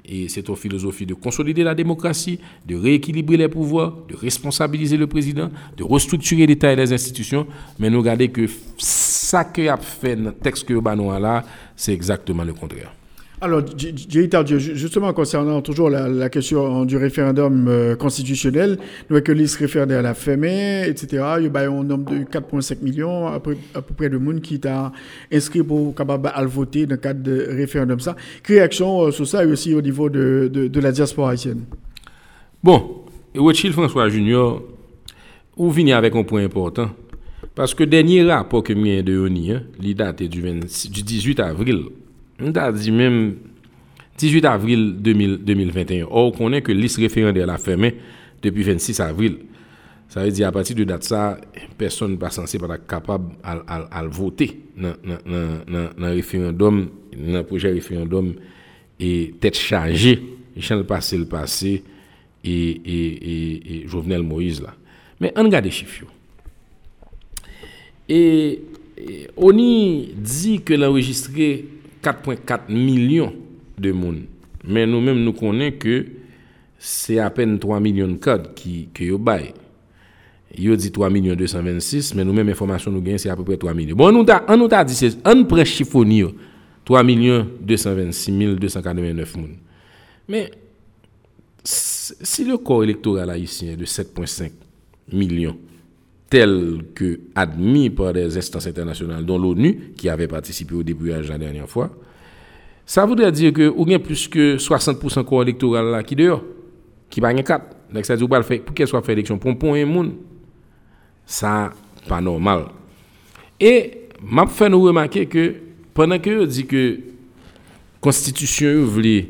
et 0.07 0.29
c'est 0.29 0.47
une 0.49 0.57
philosophie 0.57 1.07
de 1.07 1.15
consolider 1.15 1.63
la 1.63 1.75
démocratie, 1.75 2.39
de 2.67 2.77
rééquilibrer 2.77 3.39
les 3.39 3.49
pouvoirs, 3.49 3.95
de 4.07 4.15
responsabiliser 4.15 4.99
le 4.99 5.07
président, 5.07 5.49
de 5.77 5.83
restructurer 5.83 6.47
l'État 6.47 6.71
et 6.73 6.77
les 6.77 6.93
institutions. 6.93 7.47
Mais 7.79 7.89
nous 7.89 8.01
regardons 8.01 8.29
que 8.29 8.47
ça 8.77 9.45
que 9.45 9.67
a 9.67 9.79
fait 9.79 10.15
le 10.17 10.33
texte 10.33 10.67
que 10.67 10.75
nous 10.75 11.11
là, 11.19 11.45
c'est 11.75 11.95
exactement 11.95 12.45
le 12.45 12.53
contraire. 12.53 12.93
Alors, 13.45 13.63
justement, 13.77 15.13
concernant 15.13 15.61
toujours 15.61 15.91
la, 15.91 16.31
question 16.31 16.87
du 16.87 16.97
référendum 16.97 17.69
euh, 17.69 17.95
constitutionnel, 17.95 18.79
nous 19.11 19.17
avons 19.17 19.23
que 19.23 19.33
liste 19.33 19.57
référendaire 19.57 19.99
à 19.99 20.03
la 20.03 20.15
fermée, 20.15 20.89
etc. 20.89 21.23
Il 21.41 21.53
y 21.53 21.55
a 21.55 21.71
un 21.71 21.85
nombre 21.85 22.11
de 22.11 22.25
4,5 22.25 22.83
millions, 22.83 23.27
à 23.27 23.41
peu, 23.41 23.55
près 23.99 24.09
de 24.09 24.17
monde 24.17 24.41
qui 24.41 24.59
t'a 24.61 24.93
inscrit 25.31 25.63
pour 25.63 25.95
capable 25.95 26.33
à 26.35 26.43
voter 26.47 26.87
dans 26.87 26.95
le 26.95 26.97
cadre 26.97 27.23
de 27.23 27.47
référendum. 27.51 28.01
Ça. 28.01 28.17
Quelle 28.43 28.61
réaction 28.61 29.03
euh, 29.03 29.11
sur 29.11 29.27
ça 29.27 29.45
et 29.45 29.47
aussi 29.47 29.75
au 29.75 29.83
niveau 29.83 30.09
de, 30.09 30.51
de, 30.51 30.81
la 30.81 30.91
diaspora 30.91 31.33
haïtienne? 31.33 31.65
Bon, 32.63 33.03
Rothschild 33.37 33.75
François 33.75 34.09
Junior, 34.09 34.63
vous 35.55 35.71
venez 35.71 35.93
avec 35.93 36.17
un 36.17 36.23
point 36.23 36.43
important. 36.43 36.89
Parce 37.55 37.75
que 37.75 37.85
dernier 37.85 38.25
rapport 38.25 38.63
que 38.63 38.73
j'ai 38.75 39.03
de 39.03 39.19
ONI, 39.19 39.53
hein, 39.53 39.63
il 39.83 39.95
date 39.95 40.23
du 40.23 40.41
18 40.41 41.41
avril 41.41 41.89
on 42.41 42.53
a 42.53 42.73
dit 42.73 42.91
même 42.91 43.37
18 44.19 44.45
avril 44.45 44.97
2021. 45.01 46.07
Or, 46.11 46.27
on 46.27 46.31
connaît 46.33 46.63
que 46.63 46.73
liste 46.73 46.99
référendaire 46.99 47.47
la 47.47 47.59
fermée 47.59 47.97
depuis 48.43 48.63
26 48.63 49.01
avril. 49.01 49.39
Ça 50.09 50.23
veut 50.23 50.31
dire 50.31 50.49
à 50.49 50.53
partir 50.53 50.77
de 50.77 50.85
date 50.85 51.03
ça, 51.03 51.41
personne 51.77 52.13
n'est 52.13 52.17
pas 52.17 52.31
censé 52.31 52.57
être 52.57 52.87
capable 52.87 53.35
à, 53.43 54.05
voter 54.05 54.61
dans 54.77 54.95
le 55.17 56.15
référendum, 56.15 56.89
dans 57.17 57.39
le 57.39 57.43
projet 57.43 57.73
référendum 57.73 58.35
et 59.01 59.35
tête 59.41 59.57
chargée, 59.57 60.23
le 60.55 60.83
passé 60.83 61.19
le 61.19 61.25
passé 61.25 61.83
et, 62.45 62.51
et, 62.51 63.83
et, 63.83 63.89
Jovenel 63.89 64.23
Moïse 64.23 64.63
là. 64.63 64.75
Mais 65.21 65.33
on 65.37 65.43
regarde 65.43 65.65
les 65.65 65.71
chiffres. 65.71 66.07
Et, 68.09 68.61
on 69.37 69.57
y 69.59 70.13
dit 70.17 70.61
que 70.61 70.75
l'enregistré 70.75 71.65
4,4 72.05 72.71
millions 72.73 73.33
de 73.79 73.93
monde. 73.93 74.23
Mais 74.67 74.87
nous-mêmes, 74.87 75.23
nous 75.23 75.33
connaissons 75.33 75.79
que 75.79 76.07
c'est 76.79 77.19
à 77.19 77.31
peine 77.31 77.59
3 77.59 77.81
millions 77.81 78.09
de 78.09 78.17
codes 78.17 78.55
qui 78.55 78.89
que 78.93 79.05
yo 79.05 79.17
bail. 79.19 79.55
Yo 80.57 80.77
dit 80.77 80.93
3 80.93 81.11
millions 81.11 81.35
226, 81.35 82.15
mais 82.15 82.25
nous-mêmes, 82.25 82.49
information 82.49 82.91
nous 82.91 83.01
gagnons, 83.01 83.19
c'est 83.19 83.31
à 83.31 83.37
peu 83.37 83.43
près 83.43 83.57
3 83.57 83.75
millions. 83.75 83.97
Bon, 83.97 84.13
nous 84.13 84.25
on 84.49 84.57
nous 84.57 84.69
a 84.71 84.85
dit, 84.85 84.95
c'est 84.95 85.27
un 85.27 85.43
prêt 85.45 85.65
chiffonnier, 85.65 86.27
3 86.85 87.03
millions 87.03 87.49
226 87.61 88.57
289 88.57 89.37
monde. 89.37 89.51
Mais 90.29 90.51
si 91.65 92.45
le 92.45 92.59
corps 92.59 92.85
électoral 92.85 93.31
haïtien 93.31 93.73
est 93.73 93.77
de 93.77 93.87
7,5 93.87 94.51
millions, 95.13 95.57
tel 96.31 96.85
que 96.95 97.21
admis 97.35 97.91
par 97.91 98.13
des 98.13 98.37
instances 98.37 98.67
internationales, 98.67 99.25
dont 99.25 99.39
l'ONU, 99.39 99.93
qui 99.97 100.09
avait 100.09 100.29
participé 100.29 100.75
au 100.75 100.83
début 100.83 101.11
la 101.11 101.39
dernière 101.39 101.69
fois, 101.69 101.91
ça 102.87 103.07
voudrait 103.07 103.33
dire 103.33 103.53
que 103.53 103.69
ou 103.69 103.85
bien 103.85 103.99
plus 103.99 104.29
que 104.29 104.57
60% 104.57 105.25
corps 105.25 105.43
électoral 105.43 105.87
là 105.87 106.03
qui 106.03 106.17
dehors, 106.17 106.43
qui 107.09 107.21
va 107.21 107.29
gagner 107.29 107.45
4. 107.45 107.65
Donc 107.93 108.05
ça 108.05 108.17
dit 108.17 108.27
pour 108.27 108.75
qu'elle 108.75 108.89
soit 108.89 109.03
fait 109.03 109.13
élection 109.13 109.39
pompon 109.39 109.75
et 109.75 109.85
monde. 109.85 110.13
Ça 111.25 111.73
pas 112.09 112.21
normal. 112.21 112.67
Et 113.59 114.09
m'a 114.23 114.47
fait 114.47 114.69
nous 114.69 114.83
remarquer 114.83 115.27
que 115.27 115.55
pendant 115.95 116.19
que 116.19 116.45
dit 116.45 116.67
que 116.67 116.99
constitution 118.01 118.85
voulait 118.85 119.29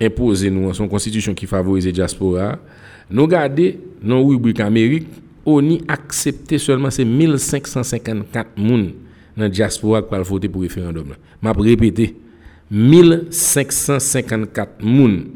imposer 0.00 0.50
nous 0.50 0.72
son 0.74 0.88
constitution 0.88 1.34
qui 1.34 1.46
favorise 1.46 1.86
la 1.86 1.92
diaspora, 1.92 2.58
nous 3.10 3.22
regardons 3.22 3.72
dans 4.02 4.24
rubrique 4.24 4.60
Amérique, 4.60 5.08
on 5.44 5.68
y 5.68 5.82
accepté 5.88 6.58
seulement 6.58 6.90
ces 6.90 7.04
1554 7.04 8.50
personnes 8.50 8.92
dans 9.36 9.44
la 9.44 9.48
diaspora 9.48 10.00
va 10.00 10.22
voter 10.22 10.48
pour 10.48 10.62
le 10.62 10.68
référendum. 10.68 11.14
Je 11.42 11.48
vais 11.48 11.70
répéter, 11.70 12.16
1554 12.70 14.78
personnes 14.78 15.26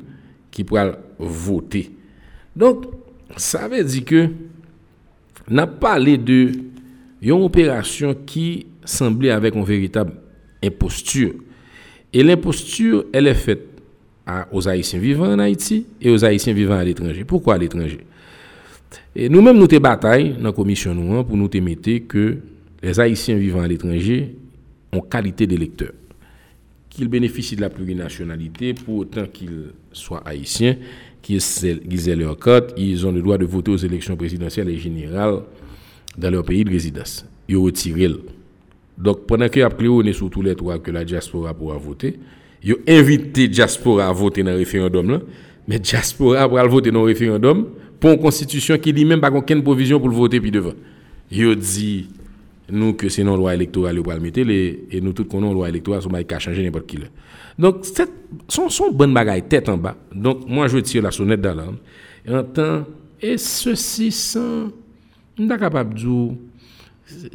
qui 0.51 0.65
pourront 0.65 0.93
voter. 1.19 1.91
Donc, 2.55 2.85
ça 3.37 3.69
veut 3.69 3.85
dire 3.85 4.05
que 4.05 4.29
n'a 5.49 5.67
parlé 5.67 6.19
de 6.19 6.53
une 7.23 7.33
opération 7.33 8.15
qui 8.27 8.67
semblait 8.85 9.31
avec 9.31 9.55
une 9.55 9.65
véritable 9.65 10.13
imposture. 10.63 11.33
Et 12.13 12.23
l'imposture, 12.23 13.07
elle 13.13 13.27
est 13.27 13.35
faite 13.35 13.67
aux 14.53 14.69
Haïtiens 14.69 14.99
vivant 14.99 15.33
en 15.33 15.39
Haïti 15.39 15.87
et 16.01 16.11
aux 16.11 16.25
Haïtiens 16.25 16.53
vivant 16.53 16.77
à 16.77 16.85
l'étranger. 16.85 17.25
Pourquoi 17.25 17.55
à 17.55 17.59
l'étranger? 17.59 18.01
Et 19.15 19.29
nous-mêmes, 19.29 19.59
nous 19.59 19.67
te 19.67 19.77
bataille 19.77 20.35
dans 20.35 20.45
la 20.45 20.53
commission 20.53 20.95
nous, 20.95 21.25
pour 21.25 21.37
nous 21.37 21.49
te 21.49 21.99
que 21.99 22.39
les 22.83 23.01
Haïtiens 23.01 23.37
vivant 23.37 23.61
à 23.61 23.69
l'étranger 23.69 24.37
ont 24.93 25.01
qualité 25.01 25.47
d'électeurs. 25.47 25.93
Qu'ils 26.91 27.09
bénéficient 27.09 27.57
de 27.57 27.63
la 27.63 27.71
plurinationalité 27.71 28.75
pour 28.75 28.97
autant 28.99 29.27
qu'ils 29.27 29.73
soient 29.93 30.23
haïtiens, 30.27 30.77
qu'ils 31.21 32.09
aient 32.09 32.17
leur 32.17 32.39
carte, 32.39 32.73
ils 32.77 33.07
ont 33.07 33.13
le 33.13 33.21
droit 33.21 33.39
de 33.39 33.45
voter 33.45 33.71
aux 33.73 33.77
élections 33.77 34.17
présidentielles 34.17 34.69
et 34.69 34.79
générales 34.79 35.41
dans 36.17 36.31
leur 36.31 36.45
pays 36.45 36.65
de 36.65 36.71
résidence. 36.71 37.27
Ils 37.49 37.57
ont 37.57 37.65
retiré. 37.65 38.09
Donc, 38.97 39.27
pendant 39.27 39.49
que 39.49 39.89
on 39.89 40.03
est 40.03 40.13
sur 40.13 40.31
tous 40.31 40.43
les 40.43 40.55
trois 40.55 40.79
que 40.79 40.91
la 40.91 41.05
diaspora 41.05 41.53
pourra 41.53 41.77
voter, 41.77 42.19
ils 42.63 42.75
ont 42.75 42.79
invité 42.89 43.43
la 43.43 43.49
diaspora 43.49 44.09
à 44.09 44.13
voter 44.13 44.43
dans 44.43 44.53
le 44.53 44.59
référendum. 44.59 45.21
Mais 45.69 45.75
la 45.77 45.79
diaspora 45.81 46.49
pourra 46.49 46.67
voter 46.67 46.91
dans 46.91 47.01
le 47.01 47.07
référendum 47.07 47.67
pour 48.01 48.11
une 48.11 48.19
constitution 48.19 48.79
qui 48.79 48.93
lui-même 48.93 49.21
pas 49.21 49.31
aucune 49.31 49.63
provision 49.63 49.99
pour 49.99 50.09
le 50.09 50.15
voter 50.15 50.41
puis 50.41 50.51
devant. 50.51 50.75
Ont 51.33 51.55
dit 51.55 52.09
nous 52.71 52.95
que 52.95 53.09
c'est 53.09 53.25
non 53.25 53.37
loi 53.37 53.55
électorale 53.55 54.03
pour 54.03 54.13
mettre 54.21 54.41
et 54.41 55.01
nous 55.01 55.13
tous 55.13 55.25
connaissons 55.25 55.55
loi 55.55 55.69
électorale 55.69 56.03
sont 56.03 56.11
pas 56.11 56.39
changer 56.39 56.63
n'importe 56.63 56.87
qui. 56.87 56.99
Donc, 57.59 57.79
c'est 57.83 58.11
son, 58.49 58.69
son 58.69 58.91
bonne 58.91 59.15
tête 59.49 59.69
en 59.69 59.77
bas. 59.77 59.97
Donc, 60.15 60.49
moi, 60.49 60.69
je 60.69 60.79
tire 60.79 61.03
la 61.03 61.11
sonnette 61.11 61.41
d'alarme. 61.41 61.77
Et 62.27 62.35
en 62.35 62.43
temps, 62.43 62.85
et 63.21 63.39
ceci 63.39 64.11
sans, 64.11 64.69
on 65.39 65.49
capable 65.49 65.95
de 65.95 66.31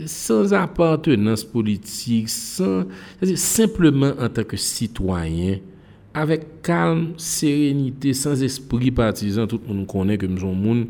sans 0.05 0.53
appartenance 0.53 1.43
politique, 1.43 2.29
sans, 2.29 2.83
simplement 3.35 4.11
en 4.19 4.27
tant 4.29 4.43
que 4.43 4.57
citoyen, 4.57 5.59
avec 6.13 6.61
calme, 6.61 7.13
sérénité, 7.17 8.13
sans 8.13 8.41
esprit 8.43 8.91
partisan, 8.91 9.47
tout 9.47 9.61
le 9.67 9.73
monde 9.73 9.87
connaît 9.87 10.17
que 10.17 10.25
nous 10.25 10.39
sommes 10.39 10.59
monde 10.61 10.87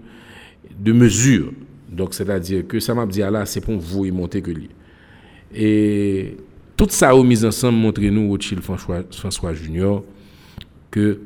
de 0.79 0.91
mesure. 0.91 1.51
Donc, 1.89 2.13
c'est-à-dire 2.13 2.65
que 2.67 2.79
ça 2.79 2.93
m'a 2.93 3.05
dit 3.05 3.19
là, 3.19 3.45
c'est 3.45 3.61
pour 3.61 3.77
vous 3.77 4.05
et 4.05 4.11
monter 4.11 4.41
que 4.41 4.51
lui. 4.51 4.69
Et 5.53 6.37
tout 6.77 6.87
ça 6.89 7.11
a 7.11 7.23
mis 7.23 7.45
ensemble 7.45 7.77
montre 7.77 8.01
nous, 8.01 8.29
Rothschild 8.29 8.61
François, 8.61 9.03
François 9.11 9.53
Junior, 9.53 10.03
que 10.89 11.19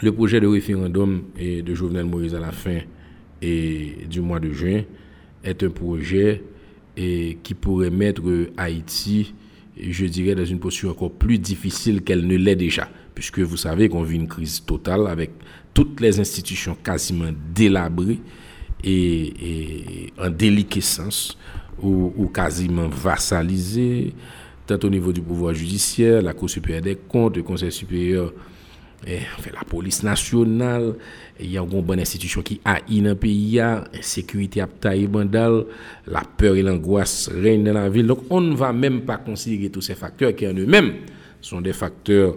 le 0.00 0.12
projet 0.12 0.40
de 0.40 0.46
référendum 0.46 1.22
de 1.38 1.74
Jovenel 1.74 2.04
Moïse 2.04 2.34
à 2.34 2.40
la 2.40 2.52
fin 2.52 2.78
et 3.40 4.06
du 4.08 4.20
mois 4.20 4.40
de 4.40 4.50
juin 4.50 4.82
est 5.42 5.62
un 5.62 5.70
projet 5.70 6.42
et 6.96 7.38
qui 7.42 7.54
pourrait 7.54 7.90
mettre 7.90 8.22
Haïti, 8.56 9.34
je 9.78 10.06
dirais, 10.06 10.34
dans 10.34 10.44
une 10.44 10.58
posture 10.58 10.90
encore 10.90 11.12
plus 11.12 11.38
difficile 11.38 12.02
qu'elle 12.02 12.26
ne 12.26 12.36
l'est 12.36 12.56
déjà, 12.56 12.88
puisque 13.14 13.40
vous 13.40 13.56
savez 13.56 13.88
qu'on 13.88 14.02
vit 14.02 14.16
une 14.16 14.28
crise 14.28 14.64
totale 14.64 15.06
avec 15.06 15.30
toutes 15.74 16.00
les 16.00 16.20
institutions 16.20 16.76
quasiment 16.82 17.30
délabrées 17.54 18.20
et, 18.84 20.12
en 20.18 20.30
déliquescence 20.30 21.38
ou, 21.82 22.30
quasiment 22.32 22.88
vassalisées, 22.88 24.12
tant 24.66 24.78
au 24.82 24.88
niveau 24.88 25.12
du 25.12 25.22
pouvoir 25.22 25.54
judiciaire, 25.54 26.22
la 26.22 26.34
Cour 26.34 26.50
supérieure 26.50 26.82
des 26.82 26.96
comptes, 26.96 27.36
le 27.36 27.42
Conseil 27.42 27.72
supérieur 27.72 28.32
enfin, 29.38 29.50
la 29.52 29.64
police 29.64 30.02
nationale, 30.02 30.94
il 31.42 31.52
y 31.52 31.58
a 31.58 31.62
une 31.62 31.82
bonne 31.82 32.00
institution 32.00 32.42
qui 32.42 32.60
a 32.64 32.78
dans 32.88 33.02
le 33.10 33.14
pays, 33.14 33.60
sécurité 34.00 34.60
à 34.60 34.68
bandal, 35.08 35.64
la 36.06 36.22
peur 36.36 36.54
et 36.56 36.62
l'angoisse 36.62 37.30
règnent 37.32 37.64
dans 37.64 37.74
la 37.74 37.88
ville. 37.88 38.06
Donc 38.06 38.20
on 38.30 38.40
ne 38.40 38.54
va 38.54 38.72
même 38.72 39.02
pas 39.02 39.16
considérer 39.16 39.70
tous 39.70 39.82
ces 39.82 39.94
facteurs 39.94 40.34
qui 40.34 40.46
en 40.46 40.54
eux-mêmes 40.54 40.94
sont 41.40 41.60
des 41.60 41.72
facteurs 41.72 42.36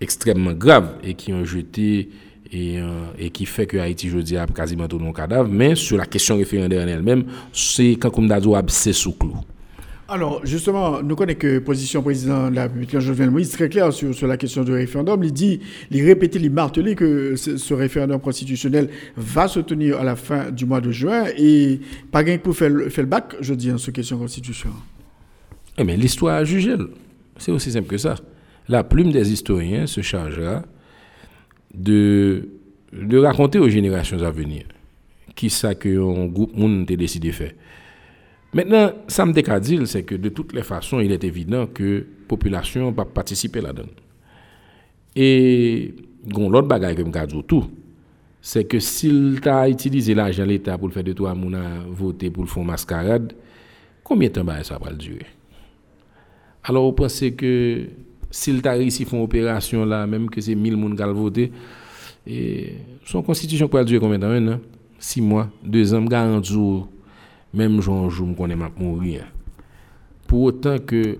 extrêmement 0.00 0.52
graves 0.52 0.96
et 1.02 1.14
qui 1.14 1.32
ont 1.32 1.44
jeté 1.44 2.10
et, 2.52 2.78
euh, 2.80 3.28
qui 3.32 3.46
fait 3.46 3.66
que 3.66 3.76
Haïti 3.76 4.08
aujourd'hui 4.08 4.36
a 4.36 4.46
quasiment 4.46 4.86
tout 4.86 4.98
nos 4.98 5.12
cadavre. 5.12 5.48
Mais 5.48 5.74
sur 5.74 5.96
la 5.96 6.06
question 6.06 6.36
référendaire 6.36 6.84
en 6.84 6.88
elle-même, 6.88 7.24
c'est 7.52 7.92
quand 7.92 8.10
comme 8.10 8.28
d'Ado 8.28 8.54
c'est 8.68 8.92
sous 8.92 9.12
clou. 9.12 9.36
Alors, 10.08 10.46
justement, 10.46 11.02
nous 11.02 11.16
connaissons 11.16 11.38
que 11.40 11.58
position 11.58 12.00
président 12.00 12.48
de 12.48 12.54
la 12.54 12.62
République, 12.64 12.96
Jovenel 12.96 13.30
Moïse, 13.30 13.50
très 13.50 13.68
claire 13.68 13.92
sur, 13.92 14.26
la 14.26 14.36
question 14.36 14.62
du 14.62 14.72
référendum. 14.72 15.22
Il 15.24 15.32
dit, 15.32 15.60
il 15.90 16.04
répétait, 16.04 16.38
il 16.38 16.50
martelait 16.50 16.94
que 16.94 17.34
ce, 17.34 17.74
référendum 17.74 18.20
constitutionnel 18.20 18.88
va 19.16 19.48
se 19.48 19.58
tenir 19.58 19.98
à 19.98 20.04
la 20.04 20.14
fin 20.14 20.52
du 20.52 20.64
mois 20.64 20.80
de 20.80 20.92
juin 20.92 21.24
et 21.36 21.80
pas 22.12 22.22
gain 22.22 22.38
pour 22.38 22.56
faire, 22.56 22.70
le 22.70 23.04
bac, 23.04 23.34
je 23.40 23.52
dis, 23.54 23.72
en 23.72 23.78
ce 23.78 23.90
question 23.90 24.16
constitutionnelle. 24.18 24.78
Eh 25.76 25.82
bien, 25.82 25.96
l'histoire 25.96 26.36
a 26.36 26.44
jugé. 26.44 26.76
C'est 27.36 27.50
aussi 27.50 27.72
simple 27.72 27.88
que 27.88 27.98
ça. 27.98 28.14
La 28.68 28.84
plume 28.84 29.10
des 29.10 29.32
historiens 29.32 29.86
se 29.86 30.02
chargera 30.02 30.62
de, 31.74 32.48
de 32.92 33.18
raconter 33.18 33.58
aux 33.58 33.68
générations 33.68 34.22
à 34.22 34.30
venir 34.30 34.62
qui 35.36 35.50
ça 35.50 35.74
que 35.74 35.88
un 35.88 36.26
groupe 36.26 36.56
monde 36.56 36.90
a 36.90 36.96
décidé 36.96 37.28
de 37.28 37.34
faire. 37.34 37.52
Maintenant, 38.56 38.90
ça 39.06 39.26
me 39.26 39.34
décadile, 39.34 39.86
c'est 39.86 40.02
que 40.02 40.14
de 40.14 40.30
toutes 40.30 40.54
les 40.54 40.62
façons, 40.62 40.98
il 40.98 41.12
est 41.12 41.24
évident 41.24 41.66
que 41.66 41.98
la 41.98 42.26
population 42.26 42.90
va 42.90 43.04
participer 43.04 43.60
là-dedans. 43.60 43.90
Et 45.14 45.94
l'autre 46.34 46.66
bagaille 46.66 46.96
que 46.96 47.04
je 47.04 47.26
dire 47.26 47.44
tout, 47.46 47.66
c'est 48.40 48.64
que 48.64 48.78
s'il 48.78 49.42
t'a 49.42 49.68
utilisé 49.68 50.14
l'argent 50.14 50.44
de 50.44 50.48
l'État 50.48 50.78
pour 50.78 50.90
faire 50.90 51.04
de 51.04 51.12
toi, 51.12 51.34
mon 51.34 51.52
voter 51.90 52.30
pour 52.30 52.44
le 52.44 52.48
fonds 52.48 52.64
mascarade, 52.64 53.34
combien 54.02 54.28
de 54.30 54.32
temps 54.32 54.46
ça 54.62 54.78
va 54.82 54.90
durer? 54.94 55.26
Alors, 56.64 56.86
vous 56.86 56.92
pensez 56.92 57.34
que 57.34 57.82
s'il 58.30 58.62
t'a 58.62 58.72
réussi 58.72 59.02
à 59.02 59.06
faire 59.06 59.18
une 59.18 59.24
opération 59.26 59.84
là, 59.84 60.06
même 60.06 60.30
que 60.30 60.40
c'est 60.40 60.54
1000 60.54 60.76
personnes 60.76 60.96
qui 60.96 61.02
ont 61.02 61.12
voté, 61.12 61.52
son 63.04 63.22
constitution 63.22 63.68
peut 63.68 63.84
durer 63.84 64.00
combien 64.00 64.18
de 64.18 64.22
temps? 64.24 64.30
Maintenant 64.30 64.60
6 64.98 65.20
mois, 65.20 65.50
2 65.62 65.92
ans, 65.92 66.06
40 66.06 66.42
jours 66.42 66.88
même 67.56 67.80
jour 67.80 68.10
je 68.10 68.22
me 68.22 68.34
connais 68.34 68.56
mourir. 68.76 69.26
Pour 70.26 70.42
autant 70.42 70.78
que 70.78 71.18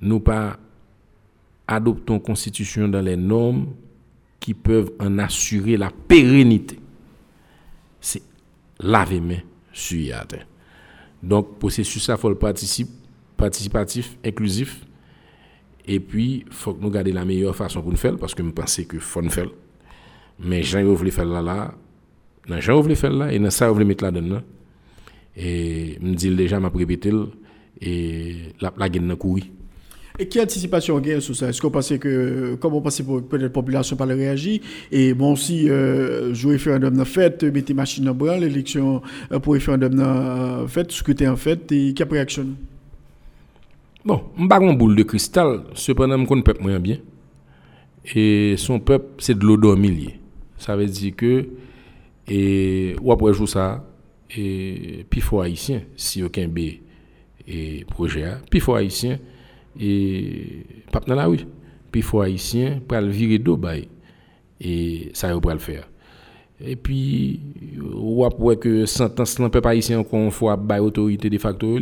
nous 0.00 0.20
pas 0.20 0.58
adoptons 1.66 2.18
constitution 2.18 2.88
dans 2.88 3.00
les 3.00 3.16
normes 3.16 3.68
qui 4.40 4.52
peuvent 4.52 4.92
en 5.00 5.18
assurer 5.18 5.76
la 5.76 5.90
pérennité. 5.90 6.78
C'est 8.00 8.22
laver 8.78 9.20
main 9.20 9.38
sur 9.72 10.14
Donc, 11.22 11.58
processus 11.58 12.04
ça, 12.04 12.18
faut 12.18 12.28
le 12.28 12.34
participatif, 13.36 14.18
inclusif. 14.22 14.84
Et 15.86 16.00
puis, 16.00 16.44
il 16.46 16.52
faut 16.52 16.74
que 16.74 16.82
nous 16.82 16.90
gardions 16.90 17.14
la 17.14 17.24
meilleure 17.24 17.56
façon 17.56 17.80
pour 17.80 17.90
nous 17.90 17.96
faire, 17.96 18.16
parce 18.18 18.34
que 18.34 18.44
je 18.44 18.50
pense 18.50 18.76
que 18.76 18.98
faut 18.98 19.22
nous 19.22 19.30
faire. 19.30 19.48
Mais 20.38 20.62
j'en 20.62 20.84
voulu 20.84 21.10
faire 21.10 21.24
là, 21.24 21.40
là, 21.40 21.74
j'en 22.60 22.80
voulu 22.80 22.96
faire 22.96 23.12
là, 23.12 23.32
et 23.32 23.38
dans 23.38 23.50
ça, 23.50 23.68
je 23.68 23.72
voulu 23.72 23.86
mettre 23.86 24.04
là-dedans. 24.04 24.42
Et 25.36 25.98
me 26.00 26.14
dit 26.14 26.30
déjà, 26.30 26.60
m'a 26.60 26.70
répété, 26.74 27.10
et 27.80 28.36
la, 28.60 28.72
la 28.76 28.88
gagne 28.88 29.14
courir. 29.16 29.44
Et 30.16 30.28
quelle 30.28 30.44
anticipation 30.44 31.00
gagne 31.00 31.18
sur 31.18 31.34
ça? 31.34 31.48
Est-ce 31.48 31.60
qu'on 31.60 31.72
pensait 31.72 31.98
que, 31.98 32.56
comment 32.60 32.78
on 32.78 32.82
pensait 32.82 33.02
que 33.02 33.18
peut-être 33.18 33.42
la 33.42 33.48
population 33.48 33.96
par 33.96 34.06
réagir? 34.06 34.60
Et 34.92 35.12
bon, 35.12 35.34
si 35.34 35.68
euh, 35.68 36.32
jouer 36.32 36.52
référendum 36.52 36.96
dans 36.96 37.04
fait, 37.04 37.42
mettez 37.42 37.74
machine 37.74 38.08
en 38.08 38.14
bras, 38.14 38.38
l'élection 38.38 39.02
pour 39.42 39.54
référendum 39.54 39.92
dans 39.92 40.68
fait, 40.68 40.92
scrutin 40.92 41.32
en 41.32 41.36
fait, 41.36 41.72
et 41.72 41.94
quelle 41.94 42.08
réaction 42.08 42.46
Bon, 44.04 44.22
je 44.36 44.42
ne 44.44 44.48
pas 44.48 44.60
boule 44.60 44.94
de 44.94 45.02
cristal, 45.02 45.64
cependant, 45.74 46.16
je 46.16 46.26
connais 46.26 46.42
peuple 46.42 46.62
moyen 46.62 46.78
bien. 46.78 46.98
Et 48.14 48.54
son 48.56 48.78
peuple, 48.78 49.06
c'est 49.18 49.36
de 49.36 49.44
l'eau 49.44 49.56
d'homilier. 49.56 50.20
Ça 50.58 50.76
veut 50.76 50.86
dire 50.86 51.16
que, 51.16 51.48
et, 52.28 52.94
ou 53.02 53.10
après 53.10 53.32
jouer 53.32 53.48
ça, 53.48 53.84
et 54.36 55.06
puis 55.08 55.20
faut 55.20 55.40
haïtien 55.40 55.82
si 55.96 56.22
aucun 56.22 56.48
B 56.48 56.58
et 57.46 57.84
projet 57.84 58.26
puis 58.50 58.60
faut 58.60 58.74
haïtien 58.74 59.18
et 59.78 60.66
pas 60.90 61.00
dans 61.00 61.14
la 61.14 61.26
rue. 61.26 61.40
Puis 61.92 62.02
faut 62.02 62.20
haïtien 62.20 62.80
pour 62.86 63.00
le 63.00 63.08
virer 63.08 63.38
d'eau 63.38 63.60
et 64.60 65.10
ça 65.12 65.34
va 65.34 65.52
le 65.52 65.58
faire. 65.58 65.88
Et 66.60 66.76
puis 66.76 67.40
ou 67.92 68.24
après 68.24 68.56
que 68.56 68.86
sentence 68.86 69.38
n'a 69.38 69.50
pas 69.50 69.70
haïtien 69.70 69.98
encore 69.98 70.32
fois 70.32 70.56
bail 70.56 70.80
autorité 70.80 71.28
de 71.28 71.38
facto 71.38 71.78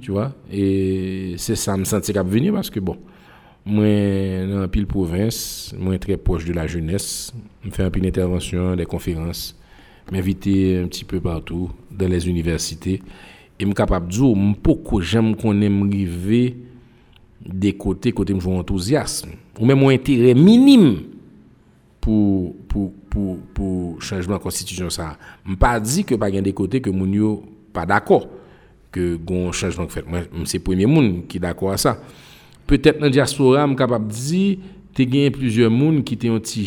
Tu 0.00 0.10
vois? 0.10 0.34
Et 0.50 1.34
c'est 1.36 1.56
ça, 1.56 1.76
me 1.76 1.84
sentir 1.84 2.18
à 2.18 2.22
venir 2.22 2.52
parce 2.52 2.70
que 2.70 2.80
bon, 2.80 2.96
moi, 3.64 3.84
dans 4.46 4.60
la 4.60 4.68
pile 4.68 4.86
province, 4.86 5.74
moi, 5.76 5.98
très 5.98 6.16
proche 6.16 6.44
de 6.44 6.52
la 6.52 6.66
jeunesse, 6.66 7.32
je 7.64 7.70
fais 7.70 7.82
un 7.82 7.90
peu 7.90 8.00
d'intervention, 8.00 8.76
des 8.76 8.86
conférences, 8.86 9.58
m'inviter 10.10 10.78
un 10.78 10.86
petit 10.86 11.04
peu 11.04 11.20
partout, 11.20 11.70
dans 11.90 12.08
les 12.08 12.28
universités. 12.28 13.02
Et 13.58 13.64
suis 13.64 13.74
capable 13.74 14.08
de 14.08 14.12
dire, 14.12 14.54
pourquoi 14.62 15.02
j'aime 15.02 15.34
qu'on 15.34 15.60
aime 15.60 15.82
arriver 15.86 16.56
des 17.44 17.72
côtés, 17.72 18.12
côté 18.12 18.34
me 18.34 18.40
enthousiasme, 18.58 19.30
ou 19.58 19.66
même 19.66 19.78
mon 19.78 19.88
intérêt 19.88 20.34
minime 20.34 20.98
pour, 22.00 22.54
pour, 22.68 22.92
pour, 23.08 23.38
pour 23.54 24.02
changement 24.02 24.36
de 24.36 24.42
constitution. 24.42 24.90
Ça. 24.90 25.16
Ne 25.46 25.54
pas 25.54 25.80
dit 25.80 26.04
que 26.04 26.14
pas 26.14 26.30
des 26.30 26.52
côtés 26.52 26.80
que 26.80 26.90
pas 27.72 27.86
d'accord 27.86 28.28
que 28.92 29.18
un 29.48 29.52
changement 29.52 29.88
fait. 29.88 30.06
Moi, 30.06 30.20
c'est 30.44 30.58
le 30.58 30.64
premier 30.64 30.86
monde 30.86 31.26
qui 31.26 31.36
est 31.36 31.40
d'accord 31.40 31.72
à 31.72 31.76
ça. 31.76 32.00
Peut-être 32.66 32.98
dans 32.98 33.06
la 33.06 33.10
diaspora, 33.10 33.62
je 33.64 33.68
suis 33.68 33.76
capable 33.76 34.08
de 34.08 34.12
dire 34.12 34.58
tu 34.94 35.26
as 35.26 35.30
plusieurs 35.30 35.70
personnes 35.70 36.02
qui 36.02 36.14
étaient 36.14 36.28
un 36.28 36.38
petit 36.38 36.64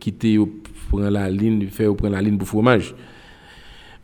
qui 0.00 0.08
étaient 0.08 0.36
prendre 0.88 1.10
la 1.10 1.30
ligne, 1.30 1.66
faire 1.68 1.94
prendre 1.94 2.14
la 2.14 2.22
ligne 2.22 2.38
pour 2.38 2.48
fromage. 2.48 2.94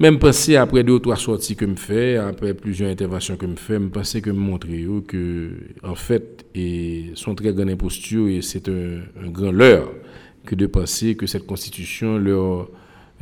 Même 0.01 0.19
penser 0.19 0.57
après 0.57 0.83
deux 0.83 0.95
ou 0.95 0.99
trois 0.99 1.17
sorties 1.17 1.55
que 1.55 1.67
je 1.67 1.75
fais, 1.77 2.17
après 2.17 2.53
plusieurs 2.53 2.91
interventions 2.91 3.37
que 3.37 3.47
je 3.47 3.55
fais, 3.55 3.75
je 3.75 3.89
pense 3.89 4.13
que 4.13 4.31
je 4.31 4.33
montrer 4.33 4.87
que, 5.07 5.51
en 5.85 5.95
fait, 5.95 6.45
et 6.55 7.13
sont 7.15 7.35
très 7.35 7.53
grande 7.53 7.71
imposture 7.71 8.29
et 8.29 8.43
c'est 8.43 8.69
un, 8.69 9.29
grand 9.29 9.53
leurre 9.53 9.93
que 10.45 10.57
de 10.57 10.67
penser 10.67 11.15
que 11.15 11.27
cette 11.27 11.47
constitution 11.47 12.19
leur 12.19 12.69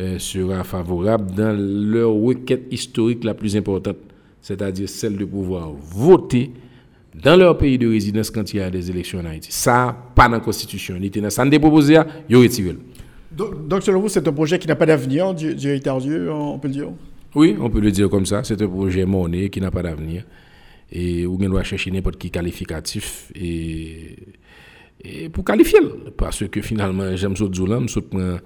euh, 0.00 0.18
sera 0.18 0.64
favorable 0.64 1.34
dans 1.34 1.54
leur 1.54 2.12
requête 2.12 2.62
historique 2.70 3.22
la 3.22 3.34
plus 3.34 3.54
importante, 3.54 3.98
c'est-à-dire 4.40 4.88
celle 4.88 5.18
de 5.18 5.26
pouvoir 5.26 5.70
voter 5.72 6.52
dans 7.14 7.36
leur 7.36 7.58
pays 7.58 7.76
de 7.76 7.86
résidence 7.86 8.30
quand 8.30 8.52
il 8.54 8.56
y 8.56 8.60
a 8.60 8.70
des 8.70 8.90
élections 8.90 9.20
en 9.20 9.26
Haïti. 9.26 9.52
Ça, 9.52 9.94
pas 10.14 10.26
dans 10.28 10.36
la 10.36 10.40
constitution. 10.40 10.94
Il 10.98 11.04
était 11.04 11.20
dans 11.20 11.28
ça, 11.28 11.44
proposé, 11.44 11.98
il 12.28 12.36
retiré. 12.36 12.76
Donc, 13.36 13.82
selon 13.82 14.00
vous, 14.00 14.08
c'est 14.08 14.26
un 14.26 14.32
projet 14.32 14.58
qui 14.58 14.66
n'a 14.66 14.76
pas 14.76 14.86
d'avenir, 14.86 15.34
Thierry 15.34 15.80
Tardieu, 15.80 16.30
on 16.32 16.58
peut 16.58 16.68
le 16.68 16.74
dire? 16.74 16.88
Oui, 17.34 17.56
on 17.58 17.70
peut 17.70 17.80
le 17.80 17.90
dire 17.90 18.10
comme 18.10 18.26
ça. 18.26 18.44
C'est 18.44 18.60
un 18.60 18.68
projet 18.68 19.04
monnaie 19.06 19.48
qui 19.48 19.60
n'a 19.60 19.70
pas 19.70 19.82
d'avenir. 19.82 20.24
Et 20.90 21.24
où 21.26 21.38
on 21.40 21.48
doit 21.48 21.62
chercher 21.62 21.90
n'importe 21.90 22.18
qui 22.18 22.30
qualificatif 22.30 23.32
et, 23.34 24.16
pour 25.32 25.42
qualifier. 25.44 25.80
Parce 26.16 26.46
que 26.46 26.60
finalement, 26.60 27.16
j'aime 27.16 27.34
ce 27.34 27.44
Zoula, 27.52 27.80
je 27.86 28.00
prends 28.00 28.36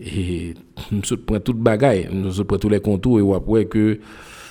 et 0.00 0.54
je 1.02 1.14
toute 1.38 1.58
bagaille, 1.58 2.08
je 2.30 2.42
prends 2.44 2.58
tous 2.58 2.68
les 2.68 2.80
contours 2.80 3.18
et 3.18 3.36
après 3.36 3.64
que 3.64 3.98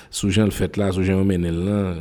sous 0.10 0.30
Jean 0.30 0.46
le 0.46 0.52
fait 0.52 0.76
là, 0.76 0.92
sous 0.92 1.04
Jean 1.04 1.24
Menel 1.24 1.64
là, 1.64 1.96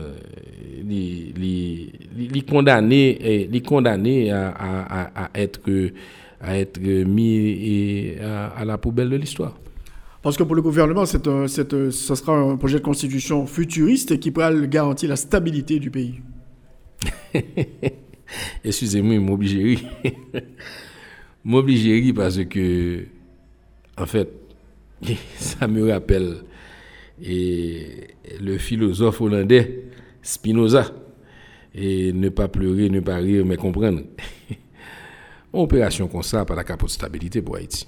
il 0.89 2.45
condamné, 2.45 3.49
condamné 3.65 4.33
à, 4.33 4.49
à, 4.49 5.25
à 5.25 5.31
être 5.37 5.61
à 6.41 6.59
être 6.59 6.81
mis 6.81 8.15
à, 8.21 8.65
la 8.65 8.79
poubelle 8.79 9.11
de 9.11 9.17
l'histoire. 9.17 9.59
Parce 10.23 10.37
que 10.37 10.43
pour 10.43 10.57
le 10.57 10.63
gouvernement, 10.63 11.07
c'est 11.07 11.25
ce 11.25 11.91
sera 11.91 12.37
un 12.37 12.57
projet 12.57 12.79
de 12.79 12.85
constitution 12.85 13.47
futuriste 13.47 14.19
qui 14.19 14.31
pourra 14.31 14.53
garantir 14.53 15.09
la 15.09 15.17
stabilité 15.17 15.79
du 15.79 15.91
pays. 15.91 16.21
Excusez-moi, 18.65 19.19
m'obligerai. 19.21 19.79
m'obligerai 21.45 22.13
parce 22.13 22.45
que, 22.45 23.05
en 23.97 24.07
fait, 24.07 24.29
ça 25.37 25.69
me 25.69 25.91
rappelle 25.91 26.39
et 27.23 28.09
le 28.41 28.59
philosophe 28.59 29.21
hollandais 29.21 29.85
Spinoza. 30.23 30.93
Et 31.75 32.13
ne 32.13 32.31
pas 32.31 32.49
pleurer, 32.49 32.89
ne 32.89 33.01
pas 33.01 33.17
rire, 33.17 33.45
mais 33.45 33.57
comprendre. 33.57 34.01
Opération 35.53 36.09
comme 36.09 36.23
ça, 36.23 36.45
pas 36.45 36.55
la 36.55 36.65
capote 36.65 36.91
stabilité 36.91 37.43
pour 37.43 37.57
Haïti. 37.57 37.87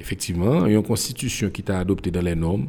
Effectivement, 0.00 0.66
il 0.66 0.72
y 0.72 0.74
a 0.74 0.78
une 0.78 0.84
constitution 0.84 1.50
qui 1.50 1.62
t'a 1.62 1.78
adopté 1.78 2.10
dans 2.10 2.22
les 2.22 2.34
normes, 2.34 2.68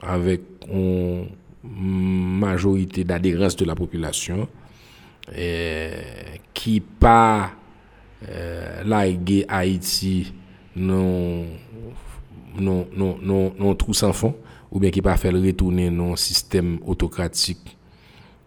avec 0.00 0.40
une 0.72 1.26
majorité 1.62 3.04
d'adhérence 3.04 3.56
de 3.56 3.64
la 3.64 3.74
population, 3.74 4.48
et 5.36 5.90
qui 6.52 6.80
pas 6.80 7.52
euh, 8.28 9.44
Haïti 9.48 10.32
non, 10.76 11.44
non, 12.58 12.86
non, 12.96 13.18
non, 13.22 13.54
non 13.58 13.74
trou 13.74 13.94
sans 13.94 14.12
fond, 14.12 14.34
ou 14.70 14.80
bien 14.80 14.90
qui 14.90 15.00
pas 15.00 15.16
faire 15.16 15.32
retourner 15.32 15.88
un 15.88 16.16
système 16.16 16.78
autocratique 16.84 17.76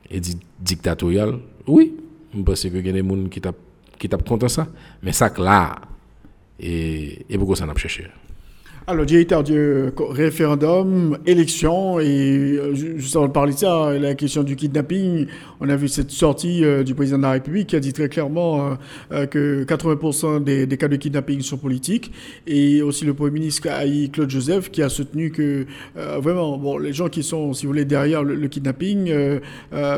et 0.09 0.19
dictatorial. 0.59 1.39
Oui, 1.65 1.95
je 2.35 2.41
pense 2.41 2.63
que 2.63 2.67
y 2.67 2.89
a 2.89 2.91
des 2.91 3.07
gens 3.07 3.29
qui 3.29 3.41
t'a 3.41 3.53
qui 3.97 4.09
t'a 4.09 4.17
content 4.17 4.47
ça. 4.47 4.67
Mais 5.01 5.11
ça 5.11 5.31
là, 5.37 5.75
et, 6.59 7.25
et 7.29 7.37
beaucoup 7.37 7.55
ça 7.55 7.65
n'a 7.65 7.73
pas 7.73 7.79
cherché? 7.79 8.07
Alors, 8.89 9.05
directeur 9.05 9.43
du 9.43 9.89
référendum, 9.99 11.17
élection, 11.25 11.99
et 11.99 12.05
euh, 12.57 12.73
juste 12.73 13.17
avant 13.17 13.27
de 13.27 13.33
parler 13.33 13.51
de 13.51 13.57
ça, 13.57 13.91
la 13.99 14.15
question 14.15 14.43
du 14.43 14.55
kidnapping, 14.55 15.27
on 15.59 15.67
a 15.67 15.75
vu 15.75 15.89
cette 15.89 16.09
sortie 16.09 16.63
euh, 16.63 16.83
du 16.83 16.95
président 16.95 17.17
de 17.17 17.23
la 17.23 17.31
République 17.31 17.67
qui 17.67 17.75
a 17.75 17.81
dit 17.81 17.91
très 17.91 18.07
clairement 18.07 18.77
euh, 19.11 19.25
que 19.25 19.65
80% 19.65 20.41
des, 20.41 20.65
des, 20.65 20.77
cas 20.77 20.87
de 20.87 20.95
kidnapping 20.95 21.41
sont 21.41 21.57
politiques, 21.57 22.13
et 22.47 22.81
aussi 22.81 23.03
le 23.03 23.13
Premier 23.13 23.31
ministre 23.31 23.67
Claude 24.13 24.29
Joseph 24.29 24.71
qui 24.71 24.81
a 24.81 24.87
soutenu 24.87 25.31
que 25.31 25.65
vraiment, 25.95 26.57
bon, 26.57 26.77
les 26.77 26.93
gens 26.93 27.09
qui 27.09 27.23
sont, 27.23 27.51
si 27.51 27.65
vous 27.65 27.73
voulez, 27.73 27.83
derrière 27.83 28.23
le, 28.23 28.47
kidnapping 28.47 29.11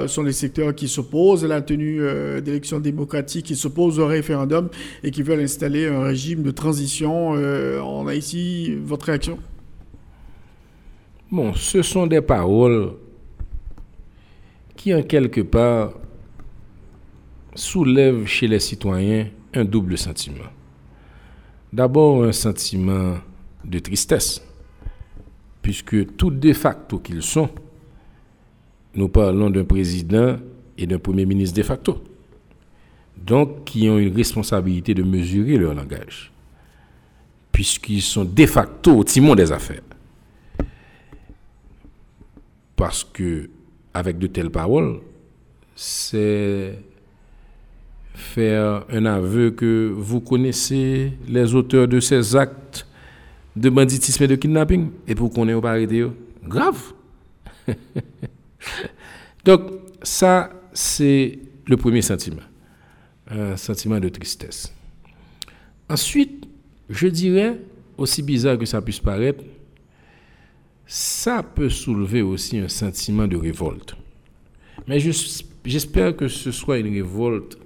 sont 0.08 0.24
les 0.24 0.32
secteurs 0.32 0.74
qui 0.74 0.88
s'opposent 0.88 1.46
à 1.46 1.48
la 1.48 1.62
tenue 1.62 2.02
d'élections 2.42 2.80
démocratiques, 2.80 3.46
qui 3.46 3.56
s'opposent 3.56 4.00
au 4.00 4.08
référendum 4.08 4.70
et 5.04 5.12
qui 5.12 5.22
veulent 5.22 5.42
installer 5.42 5.86
un 5.86 6.02
régime 6.02 6.42
de 6.42 6.50
transition 6.50 7.34
en 7.34 8.08
Haïti 8.08 8.79
votre 8.84 9.08
réaction? 9.08 9.40
Bon, 11.32 11.54
ce 11.54 11.82
sont 11.82 12.08
des 12.08 12.22
paroles 12.22 12.94
qui, 14.76 14.94
en 14.94 15.04
quelque 15.04 15.42
part, 15.42 15.94
soulèvent 17.54 18.26
chez 18.26 18.48
les 18.48 18.60
citoyens 18.60 19.28
un 19.54 19.66
double 19.66 19.98
sentiment. 19.98 20.50
D'abord, 21.72 22.24
un 22.24 22.32
sentiment 22.32 23.18
de 23.64 23.80
tristesse, 23.80 24.42
puisque 25.62 26.16
tout 26.16 26.32
de 26.32 26.54
facto 26.54 27.00
qu'ils 27.00 27.22
sont, 27.22 27.50
nous 28.96 29.10
parlons 29.10 29.50
d'un 29.50 29.66
président 29.66 30.38
et 30.78 30.88
d'un 30.88 30.98
premier 30.98 31.26
ministre 31.26 31.58
de 31.58 31.64
facto, 31.64 32.04
donc 33.18 33.66
qui 33.66 33.88
ont 33.90 34.00
une 34.00 34.16
responsabilité 34.16 34.94
de 34.94 35.04
mesurer 35.04 35.58
leur 35.58 35.76
langage 35.76 36.32
puisqu'ils 37.60 38.02
sont 38.02 38.24
de 38.24 38.46
facto 38.46 38.96
au 38.96 39.04
timon 39.04 39.36
des 39.36 39.52
affaires. 39.52 39.82
Parce 42.78 43.04
que, 43.04 43.50
avec 43.94 44.18
de 44.18 44.28
telles 44.28 44.50
paroles, 44.50 45.02
c'est 45.76 46.80
faire 48.14 48.86
un 48.90 49.06
aveu 49.06 49.52
que 49.52 49.92
vous 49.94 50.22
connaissez 50.22 51.12
les 51.28 51.54
auteurs 51.54 51.90
de 51.90 52.00
ces 52.00 52.34
actes 52.34 52.88
de 53.58 53.70
banditisme 53.70 54.24
et 54.24 54.28
de 54.28 54.36
kidnapping, 54.36 54.92
et 55.06 55.14
pour 55.14 55.30
qu'on 55.30 55.50
ait 55.50 55.54
au 55.54 55.66
arrêté, 55.66 56.08
grave. 56.42 56.94
Donc, 59.44 59.64
ça, 60.02 60.50
c'est 60.72 61.38
le 61.66 61.76
premier 61.76 62.04
sentiment, 62.04 62.48
un 63.30 63.58
sentiment 63.58 64.00
de 64.00 64.08
tristesse. 64.08 64.74
Ensuite, 65.90 66.49
je 66.90 67.08
dirais, 67.08 67.60
aussi 67.98 68.24
bizarre 68.24 68.58
que 68.58 68.66
ça 68.66 68.82
puisse 68.82 69.00
paraître, 69.00 69.44
ça 70.86 71.44
peut 71.44 71.70
soulever 71.70 72.22
aussi 72.22 72.58
un 72.58 72.68
sentiment 72.68 73.28
de 73.28 73.38
révolte. 73.38 73.96
Mais 74.88 75.00
j'espère 75.66 76.16
que 76.16 76.28
ce 76.28 76.52
soit 76.52 76.80
une 76.80 76.94
révolte 76.94 77.58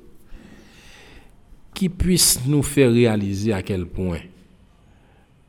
qui 1.73 1.89
puisse 1.89 2.45
nous 2.45 2.63
faire 2.63 2.91
réaliser 2.91 3.53
à 3.53 3.63
quel 3.63 3.85
point 3.85 4.19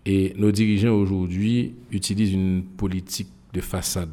et 0.06 0.34
nos 0.36 0.52
dirigeants 0.52 0.94
aujourd'hui 0.94 1.74
utilisent 1.90 2.32
une 2.32 2.62
politique 2.62 3.28
de 3.52 3.60
façade 3.60 4.10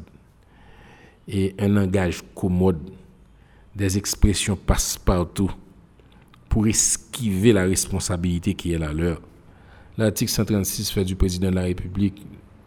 et 1.28 1.54
un 1.58 1.68
langage 1.68 2.22
commode, 2.34 2.80
des 3.76 3.96
expressions 3.96 4.56
passe-partout 4.56 5.50
pour 6.48 6.66
esquiver 6.66 7.52
la 7.52 7.64
responsabilité 7.64 8.54
qui 8.54 8.72
est 8.72 8.78
la 8.78 8.92
leur. 8.92 9.20
L'article 9.98 10.30
136 10.30 10.90
fait 10.90 11.04
du 11.04 11.16
président 11.16 11.50
de 11.50 11.56
la 11.56 11.62
République 11.62 12.24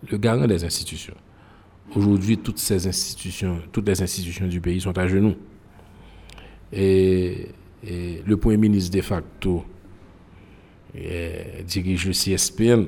le 0.09 0.17
garant 0.17 0.45
des 0.45 0.63
institutions. 0.63 1.15
Aujourd'hui, 1.95 2.37
toutes 2.37 2.59
ces 2.59 2.87
institutions, 2.87 3.61
toutes 3.71 3.87
les 3.87 4.01
institutions 4.01 4.47
du 4.47 4.61
pays 4.61 4.81
sont 4.81 4.97
à 4.97 5.07
genoux. 5.07 5.35
Et, 6.71 7.49
le 7.83 8.35
Premier 8.35 8.57
ministre 8.57 8.95
de 8.95 9.01
facto 9.01 9.63
dirige 10.93 12.07
le 12.07 12.13
CSPN. 12.13 12.85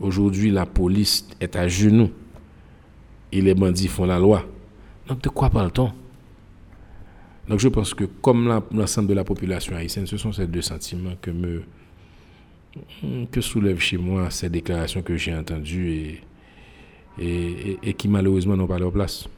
Aujourd'hui, 0.00 0.50
la 0.50 0.64
police 0.64 1.28
est 1.40 1.56
à 1.56 1.68
genoux 1.68 2.10
et 3.30 3.42
les 3.42 3.54
bandits 3.54 3.88
font 3.88 4.06
la 4.06 4.18
loi. 4.18 4.46
Donc 5.08 5.20
de 5.20 5.28
quoi 5.28 5.50
parle-t-on? 5.50 5.92
Donc 7.48 7.60
je 7.60 7.68
pense 7.68 7.92
que 7.92 8.04
comme 8.04 8.62
l'ensemble 8.72 9.08
de 9.08 9.14
la 9.14 9.24
population 9.24 9.76
haïtienne, 9.76 10.06
ce 10.06 10.16
sont 10.16 10.32
ces 10.32 10.46
deux 10.46 10.62
sentiments 10.62 11.16
que 11.20 11.30
me 11.30 11.62
que 13.30 13.40
soulèvent 13.40 13.80
chez 13.80 13.98
moi 13.98 14.30
ces 14.30 14.48
déclarations 14.48 15.02
que 15.02 15.16
j'ai 15.16 15.34
entendues 15.34 16.20
et, 17.20 17.78
et 17.82 17.92
qui 17.94 18.08
malheureusement 18.08 18.56
n'ont 18.56 18.66
pas 18.66 18.78
leur 18.78 18.92
place. 18.92 19.28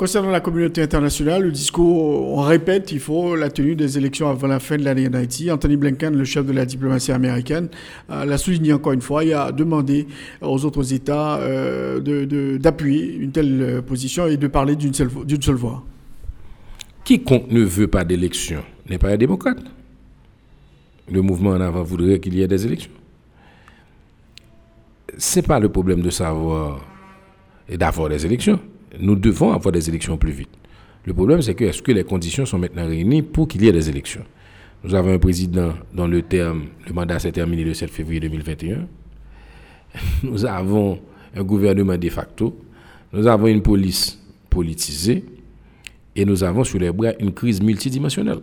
Concernant 0.00 0.30
la 0.30 0.40
communauté 0.40 0.80
internationale, 0.80 1.42
le 1.42 1.52
discours, 1.52 2.32
on 2.38 2.40
répète, 2.40 2.90
il 2.90 3.00
faut 3.00 3.36
la 3.36 3.50
tenue 3.50 3.76
des 3.76 3.98
élections 3.98 4.30
avant 4.30 4.46
la 4.46 4.58
fin 4.58 4.78
de 4.78 4.82
l'année 4.82 5.06
en 5.06 5.12
Haïti. 5.12 5.50
Anthony 5.50 5.76
Blinken, 5.76 6.16
le 6.16 6.24
chef 6.24 6.46
de 6.46 6.52
la 6.52 6.64
diplomatie 6.64 7.12
américaine, 7.12 7.68
euh, 8.08 8.24
l'a 8.24 8.38
souligné 8.38 8.72
encore 8.72 8.92
une 8.94 9.02
fois. 9.02 9.24
Il 9.24 9.34
a 9.34 9.52
demandé 9.52 10.06
aux 10.40 10.64
autres 10.64 10.94
États 10.94 11.36
euh, 11.40 12.58
d'appuyer 12.58 13.14
une 13.14 13.30
telle 13.30 13.60
euh, 13.60 13.82
position 13.82 14.26
et 14.26 14.38
de 14.38 14.46
parler 14.46 14.74
d'une 14.74 14.94
seule, 14.94 15.10
seule 15.38 15.56
voix. 15.56 15.84
Quiconque 17.04 17.50
ne 17.50 17.60
veut 17.60 17.88
pas 17.88 18.06
d'élection 18.06 18.62
n'est 18.88 18.96
pas 18.96 19.10
un 19.10 19.18
démocrate. 19.18 19.58
Le 21.10 21.22
mouvement 21.22 21.50
en 21.50 21.60
avant 21.60 21.82
voudrait 21.82 22.20
qu'il 22.20 22.34
y 22.34 22.42
ait 22.42 22.48
des 22.48 22.66
élections. 22.66 22.90
Ce 25.18 25.38
n'est 25.40 25.46
pas 25.46 25.58
le 25.58 25.68
problème 25.68 26.02
de 26.02 26.10
savoir 26.10 26.80
et 27.68 27.76
d'avoir 27.76 28.08
des 28.08 28.24
élections 28.24 28.60
nous 28.98 29.14
devons 29.16 29.52
avoir 29.52 29.72
des 29.72 29.88
élections 29.88 30.16
plus 30.16 30.32
vite. 30.32 30.50
Le 31.04 31.14
problème, 31.14 31.40
c'est 31.42 31.54
que 31.54 31.64
est-ce 31.64 31.82
que 31.82 31.92
les 31.92 32.04
conditions 32.04 32.44
sont 32.44 32.58
maintenant 32.58 32.86
réunies 32.86 33.22
pour 33.22 33.48
qu'il 33.48 33.62
y 33.62 33.68
ait 33.68 33.72
des 33.72 33.88
élections? 33.88 34.24
Nous 34.82 34.94
avons 34.94 35.12
un 35.12 35.18
président 35.18 35.74
dont 35.92 36.06
le 36.06 36.22
terme, 36.22 36.64
le 36.86 36.92
mandat 36.92 37.18
s'est 37.18 37.32
terminé 37.32 37.64
le 37.64 37.74
7 37.74 37.90
février 37.90 38.20
2021. 38.20 38.86
Nous 40.22 40.44
avons 40.46 41.00
un 41.34 41.42
gouvernement 41.42 41.96
de 41.96 42.08
facto. 42.08 42.58
Nous 43.12 43.26
avons 43.26 43.46
une 43.46 43.62
police 43.62 44.18
politisée. 44.48 45.24
Et 46.16 46.24
nous 46.24 46.42
avons 46.42 46.64
sur 46.64 46.78
les 46.80 46.90
bras 46.90 47.12
une 47.20 47.32
crise 47.32 47.62
multidimensionnelle. 47.62 48.40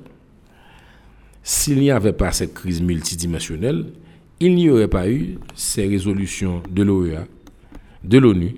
S'il 1.50 1.80
n'y 1.80 1.92
avait 1.92 2.12
pas 2.12 2.34
cette 2.34 2.54
crise 2.54 2.82
multidimensionnelle, 2.82 3.86
il 4.42 4.54
n'y 4.54 4.70
aurait 4.70 4.90
pas 4.90 5.10
eu 5.10 5.38
ces 5.56 5.88
résolutions 5.88 6.62
de 6.70 6.84
l'OEA, 6.84 7.26
de 8.04 8.18
l'ONU, 8.18 8.56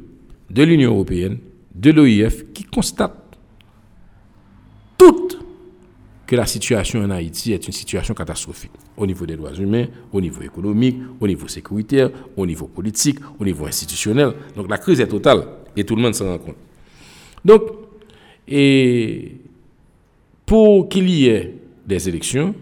de 0.50 0.64
l'Union 0.64 0.94
européenne 0.94 1.38
de 1.76 1.92
l'OIF 1.92 2.52
qui 2.52 2.64
constate 2.64 3.14
toute 4.98 5.38
que 6.26 6.36
la 6.36 6.48
situation 6.48 7.04
en 7.04 7.12
Haïti 7.12 7.54
est 7.54 7.68
une 7.68 7.74
situation 7.74 8.16
catastrophique 8.16 8.72
au 8.98 9.06
niveau 9.06 9.28
des 9.28 9.36
droits 9.36 9.54
humains, 9.54 9.86
au 10.12 10.20
niveau 10.20 10.42
économique, 10.42 10.98
au 11.20 11.28
niveau 11.28 11.48
sécuritaire, 11.48 12.10
au 12.36 12.48
niveau 12.48 12.66
politique, 12.66 13.20
au 13.40 13.46
niveau 13.46 13.68
institutionnel. 13.68 14.34
Donc 14.56 14.68
la 14.68 14.80
crise 14.80 15.00
est 15.00 15.08
totale 15.08 15.44
et 15.78 15.84
tout 15.84 15.96
le 15.96 16.02
monde 16.02 16.16
s'en 16.16 16.26
rend 16.26 16.40
compte. 16.40 16.58
Donc, 17.46 17.62
pour 20.48 20.90
qu'il 20.90 21.08
y 21.08 21.28
ait 21.28 21.54
des 21.86 22.10
élections, 22.10 22.56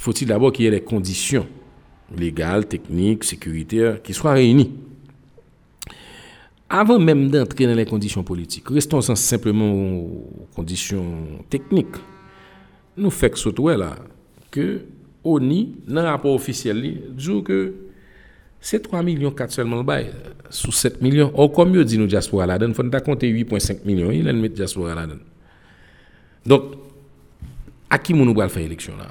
faut-il 0.00 0.28
d'abord 0.28 0.50
qu'il 0.50 0.64
y 0.64 0.68
ait 0.68 0.70
les 0.70 0.80
conditions 0.80 1.46
légales, 2.16 2.66
techniques, 2.66 3.22
sécuritaires 3.24 4.02
qui 4.02 4.14
soient 4.14 4.32
réunies 4.32 4.72
avant 6.70 6.98
même 7.00 7.28
d'entrer 7.28 7.66
dans 7.66 7.74
les 7.74 7.84
conditions 7.84 8.22
politiques, 8.22 8.68
restons 8.70 9.00
simplement 9.00 9.72
aux 9.72 10.46
conditions 10.54 11.04
techniques. 11.50 11.96
Nous 12.96 13.10
faisons 13.10 13.50
que 13.50 13.70
là, 13.72 13.96
que 14.52 14.82
ONI, 15.24 15.74
dans 15.88 16.02
le 16.02 16.08
rapport 16.08 16.32
officiel, 16.32 16.80
dit 17.10 17.42
que 17.42 17.74
c'est 18.60 18.80
3 18.80 19.02
millions 19.02 19.32
4 19.32 19.50
seulement 19.50 19.82
le 19.82 20.04
sous 20.48 20.70
7 20.72 21.02
millions. 21.02 21.32
Or, 21.34 21.50
comme 21.52 21.72
mieux 21.72 21.84
dit 21.84 21.98
nous 21.98 22.06
diaspora 22.06 22.46
là 22.46 22.56
il 22.60 22.72
faut 22.72 22.84
compter 23.04 23.30
8,5 23.32 23.84
millions, 23.84 24.12
il 24.12 24.28
a 24.28 24.32
mis 24.32 24.48
diaspora 24.48 24.94
là 24.94 25.08
Donc, 26.46 26.62
à 27.90 27.98
qui 27.98 28.14
nous 28.14 28.22
allons 28.22 28.48
faire 28.48 28.62
l'élection 28.62 28.96
là? 28.96 29.10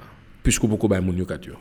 Puisque 0.50 0.66
beaucoup 0.66 0.88
de 0.88 0.96
gens 0.96 1.60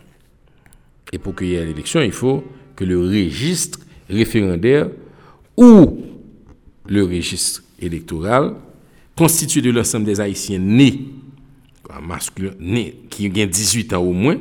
Et 1.13 1.19
pour 1.19 1.37
qu'il 1.37 1.49
y 1.49 1.57
ait 1.57 1.67
l'élection, 1.67 2.01
il 2.01 2.11
faut 2.11 2.43
que 2.75 2.85
le 2.85 2.99
registre 2.99 3.81
référendaire 4.09 4.89
ou 5.59 6.07
le 6.89 7.05
registre 7.05 7.65
électoral 7.79 8.55
constitué 9.15 9.61
de 9.61 9.73
l'ensemble 9.73 10.07
des 10.07 10.23
Haïtiens 10.23 10.59
nés, 10.59 11.01
masculins, 12.01 12.55
nés, 12.59 13.01
qui 13.11 13.27
ont 13.27 13.47
18 13.47 13.93
ans 13.93 14.01
au 14.01 14.15
moins, 14.15 14.39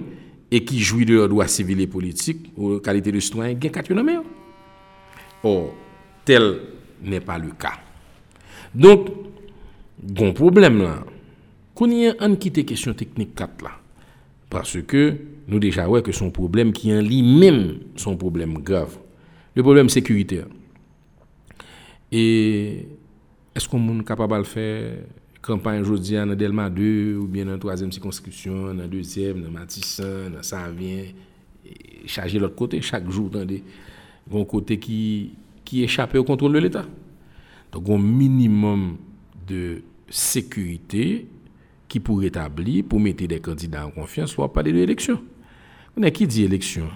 et 0.49 0.63
qui 0.63 0.79
jouissent 0.79 1.07
de 1.07 1.15
leurs 1.15 1.27
droits 1.27 1.49
civils 1.49 1.81
et 1.81 1.87
politiques, 1.87 2.53
ou 2.55 2.77
qualité 2.79 3.11
de 3.11 3.19
citoyen, 3.19 3.53
ont 3.53 3.59
4 3.59 3.91
ans. 3.91 4.23
Or, 5.43 5.73
tel 6.23 6.57
n'est 7.03 7.19
pas 7.19 7.37
le 7.37 7.49
cas. 7.49 7.81
Donc, 8.73 9.09
bon 10.01 10.31
problème 10.31 10.83
là, 10.83 11.03
qu'on 11.75 11.91
y 11.91 12.07
a 12.07 12.15
un 12.21 12.37
quitté 12.37 12.63
question 12.63 12.93
technique 12.93 13.35
4 13.35 13.61
là. 13.61 13.71
Parce 14.49 14.81
que 14.81 15.17
nous 15.47 15.59
déjà 15.59 15.85
voyons 15.87 16.03
que 16.03 16.11
son 16.11 16.31
problème 16.31 16.71
qui 16.71 16.93
en 16.93 17.01
lui-même 17.01 17.79
son 17.95 18.15
problème 18.15 18.59
grave. 18.59 18.97
Le 19.55 19.63
problème 19.63 19.89
sécuritaire. 19.89 20.47
Et 22.11 22.87
est-ce 23.55 23.67
qu'on 23.67 23.99
est 23.99 24.03
capable 24.03 24.37
de 24.37 24.43
faire 24.43 24.93
campagne 25.41 25.81
aujourd'hui 25.81 26.15
dans 26.15 26.35
Delma 26.35 26.69
2 26.69 27.17
ou 27.17 27.27
bien 27.27 27.45
dans 27.45 27.51
la 27.51 27.57
troisième 27.57 27.91
circonscription, 27.91 28.67
dans 28.67 28.73
la 28.73 28.87
deuxième, 28.87 29.41
dans 29.41 29.51
Matissan, 29.51 30.29
dans 30.33 30.43
Savien, 30.43 31.05
charger 32.05 32.39
l'autre 32.39 32.55
côté 32.55 32.81
chaque 32.81 33.09
jour 33.09 33.29
dans 33.29 33.45
des 33.45 33.63
un 34.33 34.43
côté 34.43 34.77
qui, 34.77 35.31
qui 35.63 35.83
échappe 35.83 36.15
au 36.15 36.23
contrôle 36.23 36.53
de 36.53 36.59
l'État. 36.59 36.85
Donc 37.71 37.87
un 37.89 37.97
minimum 37.97 38.97
de 39.47 39.81
sécurité 40.09 41.27
qui 41.87 41.99
pourrait 41.99 42.27
établir 42.27 42.83
pour 42.87 42.99
mettre 42.99 43.25
des 43.25 43.39
candidats 43.39 43.85
en 43.85 43.91
confiance, 43.91 44.31
soit 44.31 44.51
pas 44.51 44.63
de 44.63 44.71
l'élection. 44.71 45.19
On 45.97 46.01
qui 46.11 46.27
dit 46.27 46.43
élection 46.43 46.87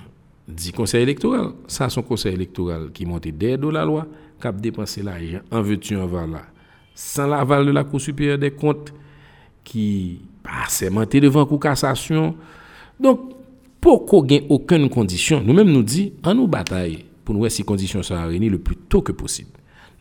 Dit 0.47 0.71
conseil 0.71 1.03
électoral. 1.03 1.51
Ça, 1.67 1.87
un 1.95 2.01
conseil 2.01 2.33
électoral 2.33 2.91
qui 2.91 3.05
monte 3.05 3.27
d'aide 3.27 3.61
de 3.61 3.69
la 3.69 3.85
loi 3.85 4.07
cap 4.41 4.59
dépenser 4.59 5.03
l'argent 5.03 5.39
en 5.51 5.61
veux-tu 5.61 5.95
en 5.95 6.07
voilà 6.07 6.41
sans 6.93 7.27
l'aval 7.27 7.65
de 7.65 7.71
la 7.71 7.83
Cour 7.83 8.01
supérieure 8.01 8.37
des 8.37 8.51
comptes 8.51 8.93
qui 9.63 10.19
pas 10.43 10.89
monté 10.89 11.21
devant 11.21 11.47
la 11.49 11.57
cassation 11.57 12.35
donc 12.99 13.19
pour 13.79 14.05
qu'on 14.05 14.27
aucune 14.49 14.89
condition? 14.89 15.41
Nous-mêmes 15.45 15.71
nous 15.71 15.83
dit 15.83 16.13
en 16.23 16.35
nous 16.35 16.47
bataille 16.47 17.05
pour 17.23 17.33
nous 17.33 17.41
voir 17.41 17.51
si 17.51 17.63
conditions 17.63 18.03
sont 18.03 18.21
réunies 18.27 18.49
le 18.49 18.59
plus 18.59 18.75
tôt 18.75 19.01
que 19.01 19.11
possible 19.11 19.51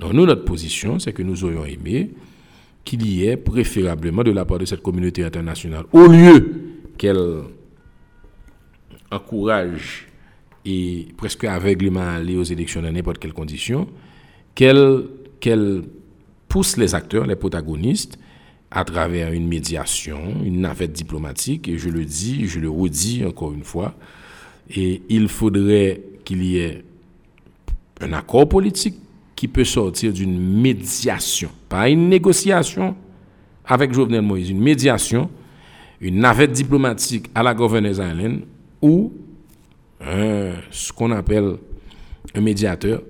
donc 0.01 0.15
nous 0.15 0.27
notre 0.27 0.45
position 0.45 0.99
c'est 0.99 1.13
que 1.13 1.23
nous 1.23 1.45
aurions 1.45 1.65
aimé 1.65 2.11
qu'il 2.85 3.07
y 3.07 3.27
ait 3.27 3.37
préférablement 3.37 4.23
de 4.23 4.31
la 4.31 4.45
part 4.45 4.59
de 4.59 4.65
cette 4.65 4.83
communauté 4.83 5.25
internationale 5.25 5.85
au 5.93 6.07
lieu 6.07 6.53
qu'elle 6.99 7.43
encourage 9.11 10.09
et 10.65 11.09
presque 11.17 11.45
aveuglément 11.45 12.01
aller 12.01 12.37
aux 12.37 12.43
élections 12.43 12.83
dans 12.83 12.93
n'importe 12.93 13.19
quelle 13.19 13.33
condition, 13.33 13.89
qu'elle 14.55 15.05
pousse 16.49 16.77
les 16.77 16.95
acteurs, 16.95 17.27
les 17.27 17.37
protagonistes, 17.37 18.19
à 18.71 18.85
travers 18.85 19.33
une 19.33 19.49
médiation, 19.49 20.21
une 20.45 20.61
navette 20.61 20.93
diplomatique, 20.93 21.67
et 21.69 21.79
je 21.79 21.89
le 21.89 22.05
dis, 22.05 22.47
je 22.47 22.61
le 22.61 22.71
redis 22.71 23.25
encore 23.25 23.53
une 23.53 23.65
fois, 23.65 23.95
et 24.75 25.03
il 25.09 25.29
faudrait 25.29 26.03
qu'il 26.25 26.45
y 26.45 26.59
ait 26.59 26.85
un 28.01 28.13
accord 28.13 28.49
politique 28.49 28.97
qui 29.41 29.49
peut 29.49 29.65
sortir 29.65 30.13
d'une 30.13 30.39
médiation, 30.39 31.49
pas 31.67 31.89
une 31.89 32.11
négociation 32.11 32.95
avec 33.65 33.91
Jovenel 33.91 34.21
Moïse, 34.21 34.51
une 34.51 34.61
médiation, 34.61 35.31
une 36.03 36.19
navette 36.19 36.53
diplomatique 36.53 37.31
à 37.35 37.43
la 37.43 37.55
Governors 37.55 37.93
Island, 37.93 38.43
ou 38.83 39.11
ce 40.71 40.93
qu'on 40.93 41.11
appelle 41.13 41.55
un 42.35 42.41
médiateur, 42.43 43.01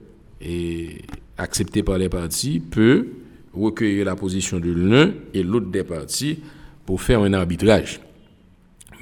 et 0.40 0.98
accepté 1.36 1.82
par 1.82 1.98
les 1.98 2.08
partis 2.08 2.60
peut 2.60 3.08
recueillir 3.52 4.04
la 4.04 4.14
position 4.14 4.60
de 4.60 4.70
l'un 4.70 5.10
et 5.34 5.42
l'autre 5.42 5.72
des 5.72 5.82
partis 5.82 6.38
pour 6.86 7.02
faire 7.02 7.22
un 7.22 7.32
arbitrage. 7.32 8.00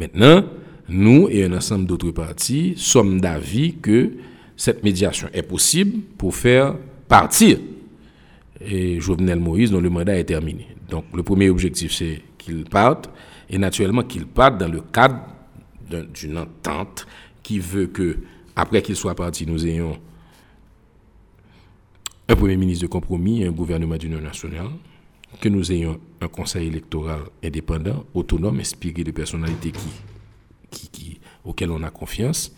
Maintenant, 0.00 0.44
nous 0.88 1.28
et 1.28 1.44
un 1.44 1.52
ensemble 1.52 1.84
d'autres 1.84 2.10
partis 2.10 2.72
sommes 2.78 3.20
d'avis 3.20 3.74
que 3.74 4.12
cette 4.56 4.82
médiation 4.82 5.28
est 5.34 5.42
possible 5.42 6.00
pour 6.16 6.34
faire 6.34 6.74
partir 7.08 7.58
et 8.60 9.00
Jovenel 9.00 9.40
Moïse 9.40 9.70
dont 9.70 9.80
le 9.80 9.90
mandat 9.90 10.18
est 10.18 10.24
terminé. 10.24 10.66
Donc 10.88 11.04
le 11.14 11.22
premier 11.22 11.48
objectif 11.48 11.92
c'est 11.92 12.22
qu'il 12.36 12.64
parte 12.64 13.10
et 13.48 13.58
naturellement 13.58 14.02
qu'il 14.02 14.26
parte 14.26 14.58
dans 14.58 14.68
le 14.68 14.80
cadre 14.80 15.20
d'une 16.12 16.38
entente 16.38 17.06
qui 17.42 17.58
veut 17.58 17.86
que 17.86 18.18
après 18.54 18.82
qu'il 18.82 18.96
soit 18.96 19.14
parti 19.14 19.46
nous 19.46 19.66
ayons 19.66 19.98
un 22.28 22.36
Premier 22.36 22.56
ministre 22.56 22.82
de 22.82 22.88
compromis 22.88 23.44
un 23.44 23.52
gouvernement 23.52 23.96
d'union 23.96 24.20
nationale, 24.20 24.68
que 25.40 25.48
nous 25.48 25.72
ayons 25.72 25.98
un 26.20 26.28
conseil 26.28 26.68
électoral 26.68 27.20
indépendant, 27.42 28.04
autonome, 28.14 28.60
inspiré 28.60 29.02
de 29.02 29.10
personnalités 29.10 29.72
qui, 29.72 29.88
qui, 30.70 30.88
qui, 30.88 31.20
auxquelles 31.44 31.70
on 31.70 31.82
a 31.82 31.90
confiance, 31.90 32.54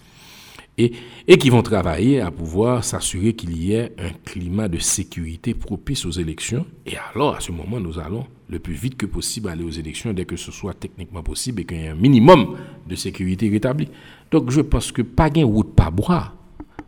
et, 1.26 1.38
qui 1.38 1.50
vont 1.50 1.62
travailler 1.62 2.20
à 2.20 2.30
pouvoir 2.30 2.84
s'assurer 2.84 3.34
qu'il 3.34 3.56
y 3.56 3.72
ait 3.72 3.92
un 3.98 4.10
climat 4.24 4.68
de 4.68 4.78
sécurité 4.78 5.54
propice 5.54 6.06
aux 6.06 6.10
élections. 6.10 6.66
Et 6.86 6.94
alors, 7.12 7.36
à 7.36 7.40
ce 7.40 7.52
moment, 7.52 7.80
nous 7.80 7.98
allons 7.98 8.26
le 8.48 8.58
plus 8.58 8.74
vite 8.74 8.96
que 8.96 9.06
possible 9.06 9.48
aller 9.48 9.64
aux 9.64 9.70
élections 9.70 10.12
dès 10.12 10.24
que 10.24 10.36
ce 10.36 10.50
soit 10.50 10.74
techniquement 10.74 11.22
possible 11.22 11.60
et 11.60 11.64
qu'il 11.64 11.78
y 11.78 11.84
ait 11.84 11.88
un 11.88 11.94
minimum 11.94 12.56
de 12.86 12.94
sécurité 12.94 13.48
rétabli. 13.48 13.88
Donc, 14.30 14.50
je 14.50 14.60
pense 14.60 14.92
que 14.92 15.02
pas 15.02 15.30
de 15.30 15.42
route, 15.42 15.74
pas 15.74 15.90
bois, 15.90 16.32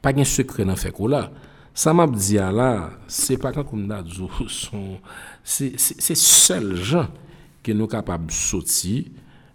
pas 0.01 0.13
de 0.13 0.25
secret 0.25 0.65
dans 0.65 0.77
fait 0.77 0.95
là. 1.09 1.33
Ça 1.75 1.95
m'a 1.95 2.07
dit 2.07 2.35
là, 2.35 2.91
c'est 3.07 3.39
pas 3.39 3.53
quand 3.53 3.67
a 3.91 4.05
sont 4.49 4.99
c'est 5.43 5.79
seuls 5.79 6.77
gens 6.77 7.09
qui 7.63 7.73
sont 7.73 7.87
capables 7.87 8.27
de 8.27 8.33
sortir 8.33 9.05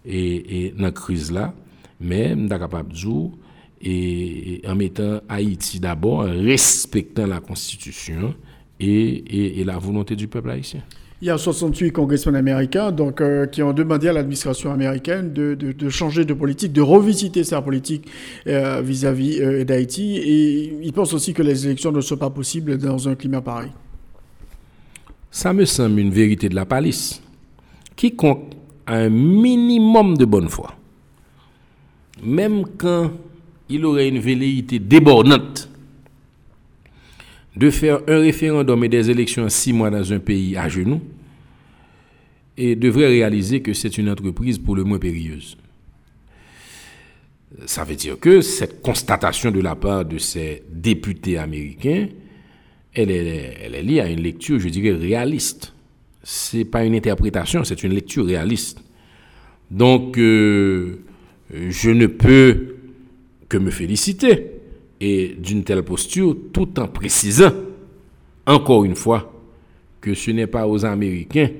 et, 0.04 0.66
et 0.66 0.70
dans 0.72 0.84
la 0.84 0.90
crise 0.90 1.30
là, 1.30 1.54
mais 2.00 2.34
nous 2.34 2.48
sommes 2.48 2.58
capables 2.58 2.92
de 2.92 2.96
et, 3.80 4.62
en 4.66 4.74
mettant 4.74 5.20
Haïti 5.28 5.80
d'abord, 5.80 6.20
en 6.20 6.30
respectant 6.30 7.26
la 7.26 7.40
Constitution 7.40 8.34
et, 8.80 9.60
et, 9.60 9.64
la 9.64 9.78
volonté 9.78 10.16
du 10.16 10.28
peuple 10.28 10.50
haïtien. 10.50 10.82
Il 11.20 11.26
y 11.26 11.30
a 11.30 11.38
68 11.38 11.90
congressmen 11.90 12.36
américains 12.36 12.92
donc, 12.92 13.20
euh, 13.20 13.46
qui 13.46 13.60
ont 13.60 13.72
demandé 13.72 14.06
à 14.06 14.12
l'administration 14.12 14.70
américaine 14.72 15.32
de, 15.32 15.54
de, 15.54 15.72
de, 15.72 15.88
changer 15.88 16.24
de 16.24 16.32
politique, 16.32 16.72
de 16.72 16.80
revisiter 16.80 17.42
sa 17.42 17.60
politique 17.60 18.06
euh, 18.46 18.80
vis-à-vis 18.84 19.40
euh, 19.40 19.64
d'Haïti. 19.64 20.16
Et 20.16 20.78
ils 20.80 20.92
pensent 20.92 21.14
aussi 21.14 21.34
que 21.34 21.42
les 21.42 21.66
élections 21.66 21.90
ne 21.90 22.00
sont 22.00 22.16
pas 22.16 22.30
possibles 22.30 22.78
dans 22.78 23.08
un 23.08 23.16
climat 23.16 23.40
pareil. 23.40 23.70
Ça 25.32 25.52
me 25.52 25.64
semble 25.64 25.98
une 25.98 26.12
vérité 26.12 26.48
de 26.48 26.54
la 26.54 26.64
palisse. 26.64 27.20
Quiconque 27.96 28.52
a 28.86 28.94
un 28.94 29.08
minimum 29.08 30.16
de 30.16 30.24
bonne 30.24 30.48
foi, 30.48 30.72
même 32.22 32.64
quand 32.78 33.10
il 33.68 33.84
aurait 33.84 34.08
une 34.08 34.18
velléité 34.18 34.78
débordante 34.78 35.68
de 37.56 37.70
faire 37.70 38.00
un 38.06 38.20
référendum 38.20 38.82
et 38.84 38.88
des 38.88 39.10
élections 39.10 39.44
en 39.44 39.48
six 39.48 39.72
mois 39.72 39.90
dans 39.90 40.12
un 40.12 40.20
pays 40.20 40.56
à 40.56 40.68
genoux, 40.68 41.00
et 42.56 42.76
devrait 42.76 43.06
réaliser 43.06 43.62
que 43.62 43.72
c'est 43.72 43.98
une 43.98 44.08
entreprise 44.08 44.58
pour 44.58 44.76
le 44.76 44.84
moins 44.84 44.98
périlleuse. 44.98 45.56
Ça 47.66 47.84
veut 47.84 47.94
dire 47.94 48.18
que 48.18 48.40
cette 48.40 48.82
constatation 48.82 49.50
de 49.50 49.60
la 49.60 49.74
part 49.74 50.04
de 50.04 50.18
ces 50.18 50.62
députés 50.70 51.38
américains, 51.38 52.08
elle 52.94 53.10
est, 53.10 53.82
liée 53.82 54.00
à 54.00 54.08
une 54.08 54.20
lecture, 54.20 54.58
je 54.58 54.68
dirais, 54.68 54.96
réaliste. 54.96 55.72
C'est 56.22 56.64
pas 56.64 56.84
une 56.84 56.94
interprétation, 56.94 57.64
c'est 57.64 57.82
une 57.82 57.92
lecture 57.92 58.26
réaliste. 58.26 58.82
Donc, 59.70 60.18
euh, 60.18 61.00
je 61.52 61.90
ne 61.90 62.06
peux 62.06 62.67
que 63.48 63.56
me 63.56 63.70
féliciter 63.70 64.52
et 65.00 65.36
d'une 65.38 65.64
telle 65.64 65.82
posture 65.82 66.36
tout 66.52 66.78
en 66.78 66.88
précisant 66.88 67.52
encore 68.46 68.84
une 68.84 68.94
fois 68.94 69.32
que 70.00 70.14
ce 70.14 70.30
n'est 70.30 70.46
pas 70.46 70.66
aux 70.66 70.84
Américains, 70.84 71.50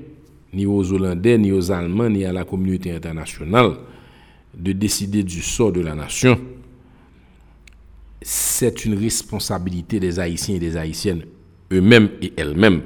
ni 0.53 0.65
aux 0.65 0.91
Hollandais, 0.91 1.37
ni 1.37 1.51
aux 1.51 1.71
Allemands, 1.71 2.09
ni 2.09 2.25
à 2.25 2.33
la 2.33 2.43
communauté 2.43 2.91
internationale 2.91 3.73
de 4.57 4.71
décider 4.71 5.23
du 5.23 5.41
sort 5.41 5.71
de 5.71 5.81
la 5.81 5.93
nation. 5.93 6.39
C'est 8.21 8.85
une 8.85 8.95
responsabilité 8.95 9.99
des 9.99 10.19
Haïtiens 10.19 10.55
et 10.55 10.59
des 10.59 10.75
Haïtiennes 10.75 11.23
eux-mêmes 11.71 12.09
et 12.21 12.33
elles-mêmes. 12.35 12.81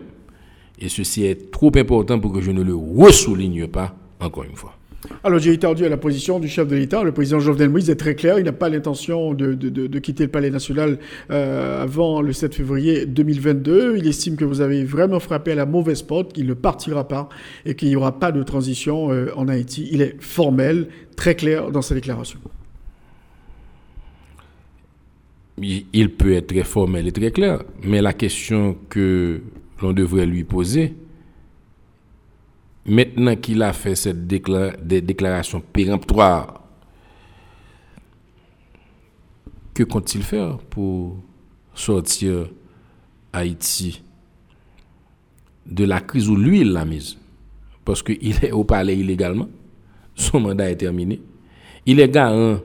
Et 0.79 0.89
ceci 0.89 1.23
est 1.23 1.51
trop 1.51 1.71
important 1.75 2.19
pour 2.19 2.33
que 2.33 2.41
je 2.41 2.51
ne 2.51 2.61
le 2.61 2.75
ressouligne 2.75 3.67
pas 3.67 3.95
encore 4.19 4.43
une 4.43 4.55
fois. 4.55 4.75
Alors 5.23 5.39
j'ai 5.39 5.53
entendu 5.53 5.85
à 5.85 5.89
la 5.89 5.97
position 5.97 6.39
du 6.39 6.47
chef 6.47 6.67
de 6.67 6.75
l'État, 6.75 7.03
le 7.03 7.11
président 7.11 7.39
Jovenel 7.39 7.69
Moïse 7.69 7.89
est 7.89 7.95
très 7.95 8.15
clair, 8.15 8.39
il 8.39 8.45
n'a 8.45 8.51
pas 8.51 8.69
l'intention 8.69 9.33
de, 9.33 9.99
quitter 9.99 10.23
le 10.23 10.29
palais 10.29 10.49
national 10.49 10.99
euh, 11.31 11.81
avant 11.81 12.21
le 12.21 12.33
7 12.33 12.55
février 12.55 13.05
2022. 13.05 13.97
Il 13.97 14.07
estime 14.07 14.35
que 14.35 14.45
vous 14.45 14.61
avez 14.61 14.83
vraiment 14.83 15.19
frappé 15.19 15.51
à 15.51 15.55
la 15.55 15.65
mauvaise 15.65 16.01
porte, 16.01 16.33
qu'il 16.33 16.45
ne 16.45 16.53
partira 16.53 17.07
pas 17.07 17.29
et 17.65 17.75
qu'il 17.75 17.89
n'y 17.89 17.95
aura 17.95 18.19
pas 18.19 18.31
de 18.31 18.43
transition 18.43 19.11
euh, 19.11 19.31
en 19.35 19.47
Haïti. 19.47 19.87
Il 19.91 20.01
est 20.01 20.15
formel, 20.21 20.87
très 21.15 21.35
clair 21.35 21.71
dans 21.71 21.81
sa 21.81 21.95
déclaration. 21.95 22.39
Il 25.61 26.09
peut 26.09 26.33
être 26.33 26.47
très 26.47 26.63
formel 26.63 27.07
et 27.07 27.11
très 27.11 27.31
clair, 27.31 27.63
mais 27.83 28.01
la 28.01 28.13
question 28.13 28.75
que 28.89 29.41
l'on 29.81 29.93
devrait 29.93 30.25
lui 30.25 30.43
poser, 30.43 30.95
maintenant 32.85 33.35
qu'il 33.35 33.61
a 33.61 33.73
fait 33.73 33.95
cette 33.95 34.27
déclaration 34.27 35.61
péremptoire, 35.61 36.61
que 39.73 39.83
compte-t-il 39.83 40.23
faire 40.23 40.57
pour 40.57 41.17
sortir 41.73 42.49
Haïti 43.31 44.03
de 45.65 45.85
la 45.85 45.99
crise 46.01 46.29
où 46.29 46.35
lui 46.35 46.61
il 46.61 46.71
l'a 46.71 46.85
mise? 46.85 47.17
Parce 47.85 48.03
qu'il 48.03 48.43
est 48.43 48.51
au 48.51 48.63
palais 48.63 48.97
illégalement, 48.97 49.49
son 50.15 50.39
mandat 50.39 50.69
est 50.69 50.75
terminé, 50.75 51.21
il 51.85 51.99
est 51.99 52.09
garant 52.09 52.59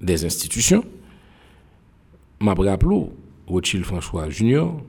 des 0.00 0.24
institutions. 0.24 0.84
M'a 2.40 2.54
rappelé 2.54 3.06
Rothschild 3.46 3.84
François 3.84 4.28
Junior, 4.28 4.82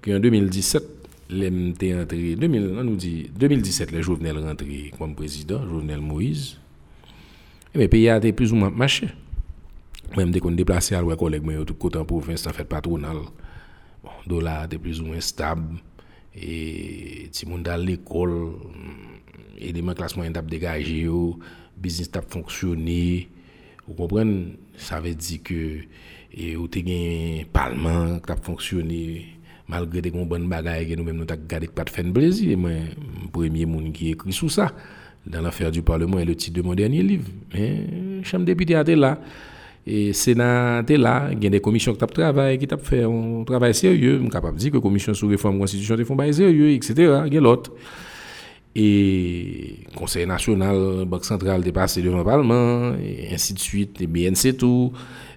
qui 0.00 0.14
en 0.14 0.20
2017 0.20 0.91
l'MT 1.32 1.94
entré, 2.00 2.36
2000, 2.36 2.74
on 2.78 2.84
nous 2.84 2.96
dit, 2.96 3.30
2017, 3.34 3.90
les 3.90 4.02
Jovenel 4.02 4.38
rentré 4.38 4.92
comme 4.96 5.14
président, 5.14 5.66
Jovenel 5.68 6.00
Moïse. 6.00 6.58
Et 7.74 7.78
le 7.78 7.88
pays 7.88 8.08
a 8.08 8.18
été 8.18 8.32
plus 8.32 8.52
ou 8.52 8.56
moins 8.56 8.70
marché. 8.70 9.08
Même 10.16 10.30
dès 10.30 10.40
qu'on 10.40 10.50
déplacé 10.50 10.94
à 10.94 11.00
l'ouest 11.00 11.18
collègue, 11.18 11.42
mais 11.44 11.64
tout 11.64 11.74
côté 11.74 11.98
en 11.98 12.04
province, 12.04 12.46
en 12.46 12.52
fait 12.52 12.64
patronal. 12.64 13.16
Bon, 14.02 14.10
dollar 14.26 14.64
était 14.64 14.78
plus 14.78 15.00
ou 15.00 15.06
moins 15.06 15.20
stable. 15.20 15.78
Et 16.34 17.28
si 17.30 17.46
on 17.46 17.58
dans 17.58 17.82
l'école, 17.82 18.52
les 19.58 19.72
classements 19.94 20.24
ont 20.24 20.42
dégagé, 20.46 21.08
business 21.76 22.10
a 22.14 22.22
fonctionné. 22.22 23.28
Vous 23.86 23.94
comprenez? 23.94 24.58
Ça 24.76 25.00
veut 25.00 25.14
dire 25.14 25.42
que, 25.42 25.80
et 26.32 26.56
vous 26.56 26.68
avez 26.74 27.40
un 27.40 27.44
parlement 27.44 28.18
qui 28.18 28.32
a 28.32 28.36
fonctionné 28.36 29.26
malgré 29.72 30.02
des 30.02 30.10
bonnes 30.10 30.48
bagailles 30.48 30.86
que 30.88 30.94
nous-mêmes 30.94 31.16
nous 31.16 31.26
avons 31.28 31.42
gardé 31.48 31.66
pas 31.66 31.84
de 31.84 31.90
faire 31.90 32.12
plaisir. 32.12 32.58
Moi, 32.58 32.70
premier 33.32 33.64
monde 33.64 33.92
qui 33.92 34.10
écrit 34.10 34.32
sous 34.32 34.50
ça, 34.50 34.70
dans 35.26 35.40
l'affaire 35.40 35.70
du 35.70 35.82
Parlement, 35.82 36.18
est 36.18 36.26
le 36.26 36.34
titre 36.34 36.56
de 36.56 36.62
mon 36.62 36.74
dernier 36.74 37.02
livre. 37.02 37.28
Mais, 37.54 37.86
chambre 38.22 38.44
député 38.44 38.74
était 38.78 38.96
là. 38.96 39.18
Et 39.86 40.12
Sénat 40.12 40.80
était 40.82 40.98
là, 40.98 41.30
il 41.32 41.42
y 41.42 41.46
a 41.46 41.50
des 41.50 41.60
commissions 41.60 41.94
qui 41.94 42.06
travaillent, 42.06 42.58
qui 42.58 42.68
fait 42.82 43.02
un 43.02 43.42
travail 43.44 43.74
sérieux. 43.74 44.16
Je 44.18 44.22
suis 44.22 44.30
capable 44.30 44.56
de 44.56 44.60
dire 44.60 44.70
que 44.70 44.76
la 44.76 44.82
commission 44.82 45.14
sur 45.14 45.28
réforme 45.28 45.58
constitution 45.58 45.96
font 46.04 46.20
un 46.20 46.32
sérieux, 46.32 46.70
etc. 46.70 46.92
Il 47.26 47.34
y 47.34 47.38
a 47.38 47.40
l'autre. 47.40 47.72
Et 48.76 49.80
Conseil 49.96 50.26
national, 50.26 51.04
Banque 51.06 51.24
centrale 51.24 51.62
dépassé 51.62 52.00
devant 52.00 52.18
le 52.18 52.24
Parlement, 52.24 52.94
et 52.94 53.34
ainsi 53.34 53.54
de 53.54 53.58
suite, 53.58 54.00
et 54.00 54.06
BNC 54.06 54.56
tout 54.56 54.92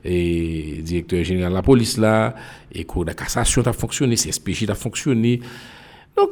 et 0.06 0.82
directeur 0.84 1.24
général 1.24 1.51
de 1.51 1.56
la 1.56 1.62
police 1.64 1.97
là, 1.97 2.36
et 2.72 2.86
cour 2.86 3.06
de 3.06 3.12
cassation 3.12 3.64
a 3.64 3.74
fonctionné, 3.74 4.16
CSPJ 4.16 4.70
a 4.70 4.76
fonctionné. 4.76 5.41
Donc, 6.16 6.32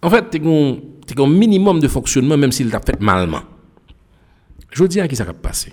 en 0.00 0.10
fait, 0.10 0.30
tu 0.30 0.40
as 0.40 1.22
un 1.22 1.28
minimum 1.28 1.78
de 1.78 1.88
fonctionnement, 1.88 2.36
même 2.36 2.50
s'il 2.50 2.70
t'a 2.70 2.80
fait 2.80 2.98
malement. 3.00 3.42
Je 4.72 4.84
dis 4.84 5.00
à 5.00 5.06
qui 5.06 5.14
ça 5.14 5.24
va 5.24 5.34
passer. 5.34 5.72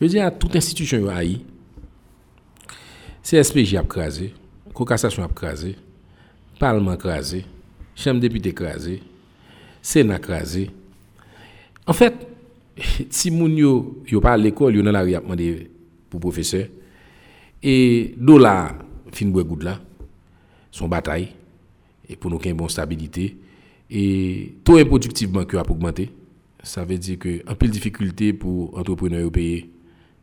Je 0.00 0.06
dis 0.06 0.20
à 0.20 0.30
toute 0.30 0.54
institution 0.54 1.08
haï, 1.08 1.40
CSPJ 3.22 3.74
a 3.74 3.82
crasé, 3.82 4.32
cour 4.72 4.86
de 4.86 4.90
cassation 4.90 5.24
a 5.24 5.28
crasé, 5.28 5.76
Parlement 6.58 6.92
a 6.92 6.96
crasé, 6.96 7.44
Chambre 7.96 8.20
député 8.20 8.52
crasé, 8.52 9.02
Sénat 9.82 10.18
crasé. 10.18 10.70
En 11.86 11.92
fait, 11.92 12.14
si 13.10 13.30
moun 13.30 13.56
yo 13.56 14.02
yo 14.06 14.20
pas 14.20 14.32
à 14.32 14.36
l'école 14.36 14.76
yo 14.76 14.82
dans 14.82 14.92
la 14.92 15.02
rue 15.02 15.14
a 15.14 15.20
demandé 15.20 15.70
pour 16.10 16.20
professeur 16.20 16.66
et 17.62 18.14
dollar 18.16 18.74
fin 19.12 19.26
bois 19.26 19.44
goud 19.44 19.62
là 19.62 19.80
son 20.70 20.88
bataille 20.88 21.28
et 22.08 22.16
pour 22.16 22.30
nous 22.30 22.38
qu'il 22.38 22.54
bonne 22.54 22.68
stabilité 22.68 23.36
et 23.90 24.54
taux 24.64 24.76
improductivement 24.76 25.44
qui 25.44 25.56
a 25.56 25.62
augmenté 25.62 26.10
ça 26.62 26.84
veut 26.84 26.98
dire 26.98 27.18
que 27.18 27.42
peu 27.54 27.66
de 27.66 27.72
difficulté 27.72 28.32
pour 28.32 28.76
entrepreneurs 28.76 29.30
payer 29.30 29.70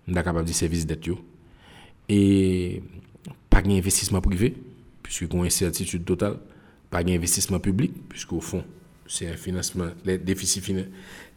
n'a 0.08 0.24
capable 0.24 0.48
de 0.48 0.54
service 0.54 0.86
d'être 0.86 1.10
et 2.10 2.82
pas 3.50 3.62
d'investissement 3.62 4.20
privé 4.20 4.56
puisque 5.02 5.22
une 5.34 5.46
incertitude 5.46 6.04
totale 6.04 6.38
pas 6.90 7.04
d'investissement 7.04 7.60
public 7.60 7.94
puisqu'au 8.10 8.42
fond 8.42 8.64
c'est 9.12 9.28
un 9.28 9.36
financement, 9.36 9.90
les 10.06 10.18
déficits, 10.18 10.64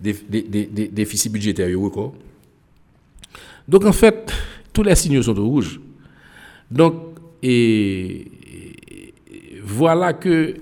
déficits 0.00 1.28
budgétaires. 1.28 1.76
Donc 3.66 3.84
en 3.84 3.92
fait, 3.92 4.32
tous 4.72 4.84
les 4.84 4.94
signaux 4.94 5.22
sont 5.22 5.36
au 5.36 5.44
rouge. 5.44 5.80
Donc, 6.70 6.94
et, 7.42 8.30
voilà 9.64 10.12
que 10.12 10.54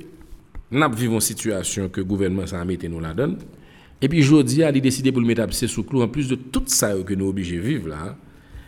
nous 0.70 0.92
vivons 0.94 1.16
une 1.16 1.20
situation 1.20 1.90
que 1.90 2.00
le 2.00 2.06
gouvernement 2.06 2.44
mis 2.64 2.78
nous 2.88 3.00
la 3.00 3.12
donne. 3.12 3.36
Et 4.00 4.08
puis, 4.08 4.20
aujourd'hui, 4.20 4.56
il 4.56 4.64
a 4.64 4.72
décidé 4.72 5.12
pour 5.12 5.20
le 5.20 5.26
mettre 5.26 5.42
à 5.42 5.52
sous 5.52 5.82
clou, 5.82 6.00
en 6.00 6.08
plus 6.08 6.28
de 6.28 6.36
tout 6.36 6.62
ça 6.64 6.94
que 6.94 7.12
nous 7.12 7.28
obligés 7.28 7.56
de 7.56 7.60
vivre 7.60 7.88
là. 7.88 8.16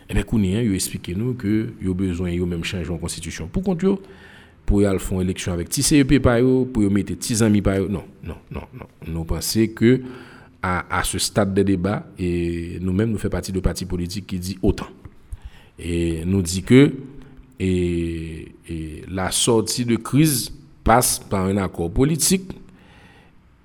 Et 0.07 0.13
bien, 0.13 0.21
Kounien, 0.21 0.61
il 0.61 0.75
explique 0.75 1.09
nous 1.17 1.33
que 1.33 1.69
il 1.81 1.89
a 1.89 1.93
besoin 1.95 2.31
de 2.31 2.43
même 2.43 2.63
changer 2.63 2.91
en 2.91 2.97
constitution. 2.99 3.47
Pour 3.47 3.63
contre, 3.63 3.99
pour 4.65 4.81
y 4.81 4.85
aller 4.85 4.99
faire 4.99 5.21
élection 5.21 5.53
avec 5.53 5.69
petit 5.69 5.83
CEP 5.83 6.19
par 6.21 6.39
yo, 6.39 6.65
pour 6.65 6.83
y 6.83 6.89
mettre 6.89 7.13
petits 7.13 7.43
amis 7.43 7.61
par 7.61 7.77
yo. 7.77 7.87
Non, 7.87 8.03
non, 8.23 8.35
non, 8.51 8.61
non. 8.73 8.87
Nous 9.07 9.23
pensons 9.23 9.67
que 9.75 10.01
à, 10.61 10.99
à 10.99 11.03
ce 11.03 11.19
stade 11.19 11.53
de 11.53 11.61
débat, 11.61 12.07
et 12.17 12.79
nous-mêmes, 12.81 13.11
nous 13.11 13.17
faisons 13.17 13.29
partie 13.29 13.51
de 13.51 13.59
parti 13.59 13.85
politique 13.85 14.25
qui 14.27 14.39
dit 14.39 14.57
autant. 14.63 14.87
Et 15.77 16.23
nous 16.25 16.41
dit 16.41 16.63
que 16.63 16.91
et, 17.59 18.51
et 18.67 19.03
la 19.09 19.31
sortie 19.31 19.85
de 19.85 19.95
crise 19.95 20.51
passe 20.83 21.19
par 21.19 21.45
un 21.45 21.57
accord 21.57 21.91
politique, 21.91 22.51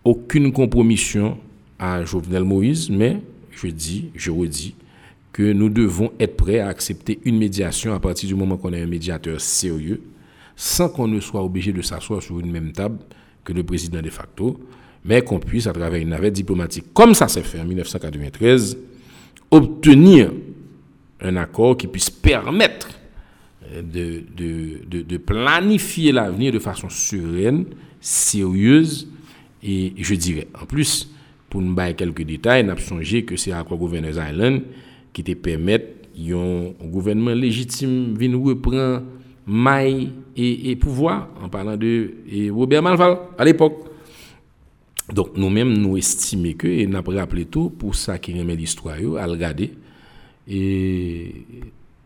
aucune 0.04 0.52
compromission 0.52 1.38
à 1.78 2.04
Jovenel 2.04 2.44
Moïse, 2.44 2.90
mais 2.90 3.20
je 3.50 3.68
dis, 3.68 4.10
je 4.14 4.30
redis, 4.30 4.74
que 5.32 5.52
nous 5.52 5.68
devons 5.68 6.12
être 6.18 6.36
prêts 6.36 6.58
à 6.58 6.68
accepter 6.68 7.18
une 7.24 7.38
médiation 7.38 7.94
à 7.94 8.00
partir 8.00 8.28
du 8.28 8.34
moment 8.34 8.56
qu'on 8.56 8.72
a 8.72 8.78
un 8.78 8.86
médiateur 8.86 9.40
sérieux, 9.40 10.02
sans 10.60 10.90
qu'on 10.90 11.08
ne 11.08 11.20
soit 11.20 11.42
obligé 11.42 11.72
de 11.72 11.80
s'asseoir 11.80 12.22
sur 12.22 12.38
une 12.38 12.50
même 12.50 12.72
table 12.72 12.98
que 13.44 13.54
le 13.54 13.64
président 13.64 14.02
de 14.02 14.10
facto, 14.10 14.60
mais 15.06 15.22
qu'on 15.22 15.38
puisse, 15.40 15.66
à 15.66 15.72
travers 15.72 15.98
une 15.98 16.10
navette 16.10 16.34
diplomatique, 16.34 16.92
comme 16.92 17.14
ça 17.14 17.28
s'est 17.28 17.40
fait 17.40 17.60
en 17.60 17.64
1993, 17.64 18.76
obtenir 19.50 20.30
un 21.22 21.36
accord 21.36 21.78
qui 21.78 21.86
puisse 21.86 22.10
permettre 22.10 22.90
de, 23.74 24.22
de, 24.36 25.16
planifier 25.16 26.12
l'avenir 26.12 26.52
de 26.52 26.58
façon 26.58 26.90
sereine, 26.90 27.64
sérieuse, 27.98 29.08
et 29.62 29.94
je 29.96 30.14
dirais, 30.14 30.46
en 30.60 30.66
plus, 30.66 31.10
pour 31.48 31.62
nous 31.62 31.72
bailler 31.72 31.94
quelques 31.94 32.24
détails, 32.24 32.64
nous 32.64 32.72
avons 32.72 32.80
songé 32.82 33.24
que 33.24 33.34
c'est 33.34 33.50
l'accord 33.50 33.78
Gouverneurs 33.78 34.28
Island 34.30 34.60
qui 35.14 35.24
te 35.24 35.32
permet 35.32 35.94
un 36.18 36.86
gouvernement 36.86 37.32
légitime 37.32 38.14
de 38.14 38.36
reprendre 38.36 39.04
maille 39.50 40.12
et, 40.36 40.76
pouvoir, 40.76 41.28
en 41.42 41.48
parlant 41.48 41.76
de 41.76 42.14
Robert 42.52 42.82
Malval 42.82 43.18
à 43.36 43.44
l'époque. 43.44 43.84
Donc 45.12 45.36
nous-mêmes, 45.36 45.76
nous 45.76 45.96
estimons 45.96 46.52
que, 46.56 46.68
et 46.68 46.86
nous 46.86 46.96
avons 46.96 47.16
rappelé 47.16 47.46
tout, 47.46 47.70
pour 47.70 47.96
ça 47.96 48.18
qui 48.18 48.38
remet 48.38 48.54
l'histoire, 48.54 48.94
à 48.94 49.26
regarder. 49.26 49.72
Et 50.46 51.34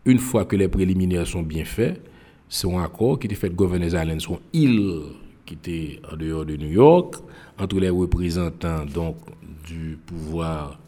une 0.05 0.17
fois 0.17 0.45
que 0.45 0.55
les 0.55 0.67
préliminaires 0.67 1.27
sont 1.27 1.43
bien 1.43 1.65
faits, 1.65 2.01
c'est 2.49 2.67
un 2.67 2.83
accord 2.83 3.19
qui 3.19 3.27
était 3.27 3.35
fait 3.35 3.49
de 3.49 3.55
Governors 3.55 3.89
Island 3.89 4.21
île 4.51 5.03
qui 5.45 5.53
était 5.53 5.99
en 6.11 6.15
dehors 6.17 6.45
de 6.45 6.55
New 6.55 6.71
York, 6.71 7.17
entre 7.59 7.79
les 7.79 7.89
représentants 7.89 8.85
donc, 8.85 9.17
du 9.67 9.99
pouvoir 10.03 10.79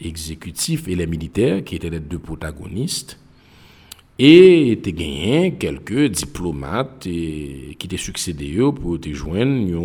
exécutif 0.00 0.88
et 0.88 0.94
les 0.94 1.06
militaires, 1.06 1.62
qui 1.62 1.76
étaient 1.76 1.90
les 1.90 2.00
deux 2.00 2.18
protagonistes. 2.18 3.19
Et 4.22 4.78
tu 4.82 4.92
gagné 4.92 5.54
quelques 5.58 6.08
diplomates 6.08 7.06
et, 7.06 7.74
qui 7.78 7.88
t'ont 7.88 7.96
succédé 7.96 8.58
pour 8.78 9.00
te 9.00 9.10
joindre 9.14 9.80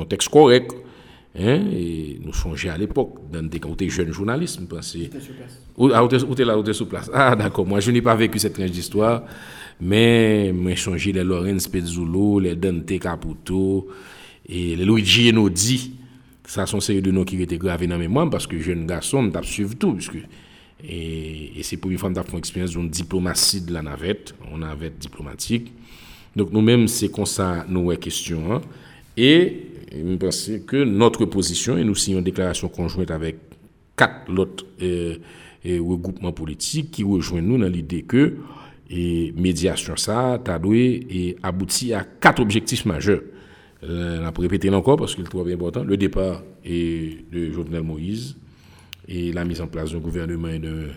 un 0.00 0.04
texte 0.04 0.28
correct. 0.28 0.72
Hein, 1.36 1.64
et 1.72 2.20
nous 2.24 2.32
songeons 2.32 2.70
à 2.70 2.78
l'époque, 2.78 3.14
dans 3.32 3.42
des 3.42 3.58
quand 3.58 3.74
tu 3.76 3.90
jeune 3.90 4.12
journaliste, 4.12 4.60
nous 4.60 4.68
pensons. 4.68 5.00
Où 5.76 5.88
tu 6.36 6.44
là, 6.44 6.56
où 6.56 6.72
sur 6.72 6.88
place? 6.88 7.10
Ah, 7.12 7.34
d'accord, 7.34 7.66
moi 7.66 7.80
je 7.80 7.90
n'ai 7.90 8.02
pas 8.02 8.14
vécu 8.14 8.38
cette 8.38 8.52
tranche 8.52 8.70
d'histoire, 8.70 9.24
mais 9.80 10.54
j'ai 10.68 10.76
changé 10.76 11.10
les 11.10 11.24
Lorenz 11.24 11.66
Pezzulo, 11.66 12.38
les 12.38 12.54
Dante 12.54 13.00
Caputo, 13.00 13.88
et 14.48 14.76
les 14.76 14.84
Luigi 14.84 15.30
Enodi. 15.30 15.94
Ça 16.46 16.66
sont 16.66 16.78
série 16.78 17.02
de 17.02 17.10
noms 17.10 17.24
qui 17.24 17.42
étaient 17.42 17.58
gravés 17.58 17.88
dans 17.88 17.98
mes 17.98 18.06
mémoire 18.06 18.30
parce 18.30 18.46
que 18.46 18.60
jeune 18.60 18.86
garçon, 18.86 19.28
je 19.42 19.48
suivre 19.48 19.74
tout. 19.76 19.94
Puisque, 19.94 20.18
et, 20.88 21.62
c'est 21.62 21.76
pour 21.76 21.90
une 21.90 21.98
femme 21.98 22.12
d'avoir 22.12 22.34
une 22.34 22.38
expérience 22.38 22.70
d'une 22.72 22.88
diplomatie 22.88 23.62
de 23.62 23.72
la 23.72 23.82
navette, 23.82 24.34
une 24.52 24.60
navette 24.60 24.98
diplomatique. 24.98 25.72
Donc 26.36 26.52
nous-mêmes, 26.52 26.88
c'est 26.88 27.10
comme 27.10 27.26
ça 27.26 27.64
nous 27.68 27.90
avons 27.90 27.96
question. 28.00 28.52
Hein. 28.52 28.60
Et 29.16 29.66
je 29.92 30.16
pense 30.16 30.50
que 30.66 30.84
notre 30.84 31.24
position, 31.24 31.78
et 31.78 31.84
nous 31.84 31.94
signons 31.94 32.18
une 32.18 32.24
déclaration 32.24 32.68
conjointe 32.68 33.10
avec 33.10 33.36
quatre 33.96 34.36
autres 34.36 34.66
euh, 34.82 35.16
euh, 35.66 35.80
regroupements 35.80 36.32
politiques 36.32 36.90
qui 36.90 37.04
rejoignent 37.04 37.46
nous 37.46 37.58
dans 37.58 37.68
l'idée 37.68 38.02
que 38.02 38.36
et 38.90 39.32
médiation 39.36 39.96
ça, 39.96 40.34
a 40.34 40.60
et 40.74 41.36
abouti 41.42 41.94
à 41.94 42.04
quatre 42.04 42.42
objectifs 42.42 42.84
majeurs. 42.84 43.22
Euh, 43.82 44.20
on 44.20 44.26
a 44.26 44.32
répéter 44.40 44.68
encore 44.70 44.96
parce 44.96 45.14
qu'il 45.14 45.24
est 45.24 45.28
trop 45.28 45.46
important. 45.46 45.84
Le 45.84 45.96
départ 45.96 46.42
est 46.64 47.30
de 47.32 47.50
Jovenel 47.50 47.82
Moïse 47.82 48.36
et 49.08 49.32
la 49.32 49.44
mise 49.44 49.60
en 49.60 49.66
place 49.66 49.92
d'un 49.92 49.98
gouvernement 49.98 50.48
et 50.48 50.58
d'un 50.58 50.88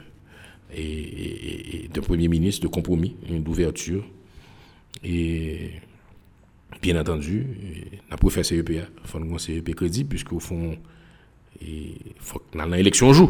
et, 0.74 1.90
premier 2.02 2.28
ministre 2.28 2.64
de 2.64 2.68
compromis, 2.68 3.16
d'ouverture. 3.30 4.06
Et 5.04 5.72
bien 6.82 7.00
entendu, 7.00 7.46
on 8.10 8.16
a 8.16 8.30
fait 8.30 8.44
CEPA, 8.44 8.88
faut 9.04 9.20
que 9.20 9.38
CEP 9.38 9.76
crédit, 9.76 10.04
puisqu'au 10.04 10.40
fond, 10.40 10.78
il 11.62 11.96
faut 12.20 12.40
que 12.40 12.58
l'élection 12.58 13.14
joue. 13.14 13.30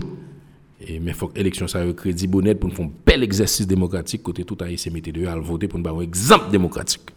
Et, 0.80 1.00
mais 1.00 1.12
il 1.12 1.14
faut 1.14 1.28
que 1.28 1.38
l'élection 1.38 1.68
soit 1.68 1.92
crédit 1.94 2.28
bonnet 2.28 2.54
pour 2.54 2.72
faire 2.74 2.86
un 2.86 2.92
bel 3.06 3.24
exercice 3.24 3.66
démocratique 3.66 4.22
côté 4.22 4.44
tout 4.44 4.58
haïtien 4.62 4.92
à 5.28 5.36
voter 5.38 5.68
pour 5.68 5.80
nous 5.80 5.88
avoir 5.88 6.02
un 6.02 6.06
exemple 6.06 6.52
démocratique. 6.52 7.10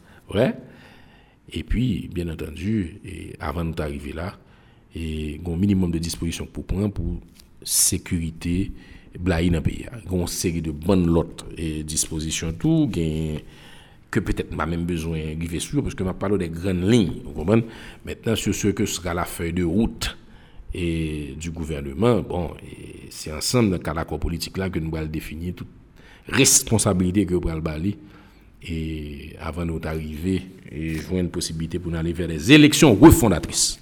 Et 1.52 1.64
puis, 1.64 2.08
bien 2.12 2.28
entendu, 2.28 3.00
et 3.04 3.34
avant 3.40 3.64
de 3.64 3.80
arriver 3.80 4.12
là, 4.12 4.38
et 4.94 5.40
un 5.44 5.56
minimum 5.56 5.90
de 5.90 5.98
dispositions 5.98 6.46
pour 6.46 6.64
prendre 6.64 6.90
pour 6.90 7.20
sécurité 7.62 8.72
blaï 9.18 9.50
dans 9.50 9.56
le 9.56 9.62
pays. 9.62 9.86
Une 10.10 10.26
série 10.26 10.62
de 10.62 10.70
bonnes 10.70 11.06
lottes 11.06 11.44
et 11.56 11.82
dispositions 11.82 12.52
que 14.10 14.18
peut-être 14.18 14.54
m'a 14.54 14.66
même 14.66 14.84
besoin 14.84 15.18
de 15.18 15.58
sur 15.58 15.82
parce 15.82 15.94
que 15.94 16.02
m'a 16.02 16.14
parlé 16.14 16.38
des 16.38 16.48
grandes 16.48 16.88
lignes, 16.90 17.22
vous 17.24 17.32
comprenez? 17.32 17.64
Maintenant 18.04 18.34
sur 18.34 18.54
ce 18.54 18.68
que 18.68 18.84
sera 18.84 19.14
la 19.14 19.24
feuille 19.24 19.52
de 19.52 19.64
route 19.64 20.16
du 20.72 21.50
gouvernement, 21.52 22.24
c'est 23.08 23.32
ensemble 23.32 23.70
dans 23.70 23.76
le 23.76 23.82
cadre 23.82 24.18
politique 24.18 24.56
là 24.56 24.70
que 24.70 24.78
nous 24.78 24.96
allons 24.96 25.08
définir 25.08 25.54
toute 25.54 25.68
responsabilité 26.28 27.26
que 27.26 27.34
nous 27.34 27.48
allons 27.48 27.60
balayer 27.60 27.98
et 28.62 29.30
avant 29.40 29.64
d'arriver 29.66 30.42
et 30.70 30.94
jouer 30.94 31.20
une 31.20 31.30
possibilité 31.30 31.78
pour 31.78 31.94
aller 31.94 32.12
vers 32.12 32.28
des 32.28 32.52
élections 32.52 32.94
refondatrices. 32.94 33.80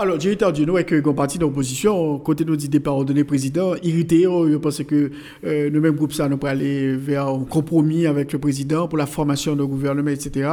Alors, 0.00 0.18
j'ai 0.18 0.32
entendu 0.32 0.64
nous 0.64 0.76
avec 0.76 0.94
un 0.94 1.12
parti 1.12 1.38
d'opposition, 1.38 2.18
côté 2.20 2.46
nous 2.46 2.56
dit 2.56 2.70
départ 2.70 3.04
donné 3.04 3.22
président, 3.22 3.74
irrité, 3.82 4.26
oh, 4.26 4.48
je 4.48 4.56
pense 4.56 4.82
que 4.82 5.10
euh, 5.44 5.68
le 5.68 5.78
même 5.78 5.94
groupe 5.94 6.14
ça 6.14 6.26
nous 6.26 6.38
peut 6.38 6.46
aller 6.46 6.96
vers 6.96 7.26
un 7.26 7.44
compromis 7.44 8.06
avec 8.06 8.32
le 8.32 8.38
président 8.38 8.88
pour 8.88 8.96
la 8.96 9.04
formation 9.04 9.54
du 9.54 9.66
gouvernement, 9.66 10.08
etc. 10.08 10.52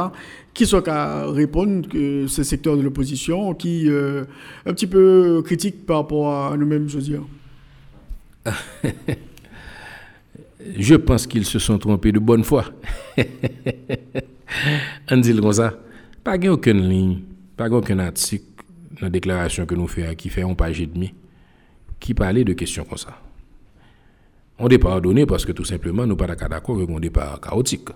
Qui 0.52 0.66
soit 0.66 0.82
qu'à 0.82 1.24
répondre 1.30 1.88
que 1.88 2.26
ce 2.26 2.42
secteur 2.42 2.76
de 2.76 2.82
l'opposition 2.82 3.54
qui 3.54 3.88
euh, 3.88 4.24
un 4.66 4.74
petit 4.74 4.86
peu 4.86 5.40
critique 5.42 5.86
par 5.86 5.96
rapport 5.96 6.30
à 6.30 6.54
nous-mêmes, 6.54 6.86
je 6.86 6.98
veux 6.98 7.04
dire. 7.04 7.22
je 10.78 10.94
pense 10.94 11.26
qu'ils 11.26 11.46
se 11.46 11.58
sont 11.58 11.78
trompés 11.78 12.12
de 12.12 12.18
bonne 12.18 12.44
foi. 12.44 12.66
On 15.10 15.16
dit 15.16 15.34
comme 15.34 15.52
ça. 15.54 15.72
Pas 16.22 16.36
ligne, 16.36 17.20
pas 17.56 17.70
aucun 17.70 17.98
article 17.98 18.47
la 19.00 19.10
déclaration 19.10 19.66
que 19.66 19.74
nous 19.74 19.86
faisons, 19.86 20.14
qui 20.14 20.28
fait 20.28 20.42
un 20.42 20.54
page 20.54 20.80
et 20.80 20.86
demi, 20.86 21.14
qui 22.00 22.14
parlait 22.14 22.44
de 22.44 22.52
questions 22.52 22.84
comme 22.84 22.98
ça. 22.98 23.20
On 24.58 24.66
départ 24.66 25.00
donné 25.00 25.24
parce 25.24 25.44
que 25.44 25.52
tout 25.52 25.64
simplement, 25.64 26.02
nous 26.02 26.14
ne 26.14 26.18
sommes 26.18 26.36
pas 26.36 26.48
d'accord 26.48 26.76
avec 26.76 26.90
un 26.90 26.98
départ 26.98 27.40
chaotique. 27.40 27.88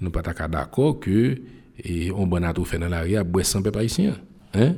nous 0.00 0.08
ne 0.08 0.12
sommes 0.12 0.22
pas 0.22 0.48
d'accord 0.48 1.00
que 1.00 1.40
on 2.14 2.26
bon 2.26 2.52
tout 2.52 2.64
fait 2.64 2.78
dans 2.78 2.88
l'arrière, 2.88 3.24
boire 3.24 3.46
sans. 3.46 3.62
Hein? 4.54 4.74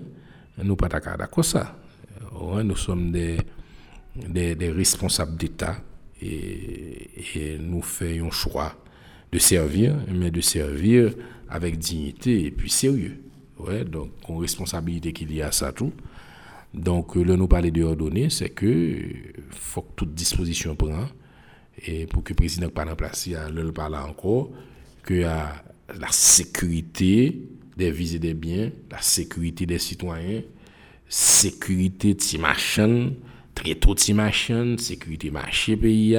Nous 0.59 0.65
ne 0.65 0.69
sommes 0.69 0.77
pas 0.77 0.89
d'accord 0.89 1.45
ça. 1.45 1.77
Nous 2.33 2.77
sommes 2.77 3.11
des, 3.11 3.37
responsables 4.71 5.37
d'État 5.37 5.77
et, 6.23 7.11
et, 7.35 7.59
nous 7.59 7.83
faisons 7.83 8.29
un 8.29 8.31
choix 8.31 8.77
de 9.33 9.39
servir, 9.41 9.97
mais 10.13 10.31
de 10.31 10.41
servir 10.41 11.15
avec 11.49 11.79
dignité 11.79 12.45
et 12.45 12.51
puis 12.53 12.71
sérieux. 12.71 13.24
Donc, 13.85 14.11
une 14.29 14.41
responsabilité 14.41 15.13
qu'il 15.13 15.35
y 15.35 15.43
a 15.43 15.49
à 15.49 15.53
ça 15.53 15.73
tout. 15.73 15.93
Donc, 16.73 17.17
là, 17.17 17.37
nous 17.37 17.47
parler 17.49 17.71
de 17.71 17.83
ordonner, 17.83 18.31
c'est 18.31 18.51
que 18.51 18.99
faut 19.51 19.83
que 19.83 19.93
toute 19.97 20.15
disposition 20.15 20.75
prenne 20.75 21.09
et 21.87 22.07
pour 22.07 22.23
que 22.23 22.33
le 22.33 22.37
président 22.37 22.69
pas 22.69 22.85
en 22.87 22.95
place, 22.97 23.27
il 23.27 23.37
le 23.53 23.73
parle 23.73 23.97
encore, 23.97 24.51
que 25.03 25.15
la 25.15 26.09
sécurité 26.11 27.43
des 27.77 27.91
vies 27.91 28.17
et 28.17 28.19
des 28.19 28.35
biens, 28.35 28.71
la 28.91 29.01
sécurité 29.01 29.67
des 29.67 29.79
citoyens, 29.79 30.43
sécurité 31.09 32.15
de 32.15 32.39
machines, 32.39 33.15
très 33.55 33.75
tôt 33.75 33.95
de 33.95 34.13
machines, 34.13 34.79
sécurité 34.79 35.31
marché 35.31 35.77
pays, 35.77 36.19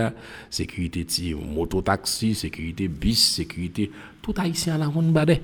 sécurité 0.49 1.03
de 1.03 1.35
mototaxi, 1.35 2.35
sécurité 2.35 2.87
bis, 2.87 3.35
sécurité 3.35 3.91
tout 4.21 4.33
haïtien 4.37 4.75
à 4.75 4.77
la 4.77 4.87
ronde 4.87 5.11
badé. 5.11 5.41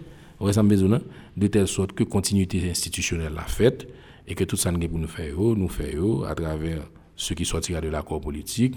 De 1.37 1.47
telle 1.47 1.67
sorte 1.67 1.93
que 1.93 2.03
continuité 2.03 2.69
institutionnelle 2.69 3.33
la 3.33 3.43
faite 3.43 3.87
et 4.27 4.35
que 4.35 4.43
tout 4.43 4.57
ça 4.57 4.71
nous 4.71 4.79
nous 4.79 5.07
faire, 5.07 5.35
nous 5.37 5.67
faire 5.69 6.29
à 6.29 6.35
travers 6.35 6.81
ce 7.15 7.33
qui 7.33 7.45
sortira 7.45 7.79
de 7.81 7.89
l'accord 7.89 8.19
politique 8.19 8.75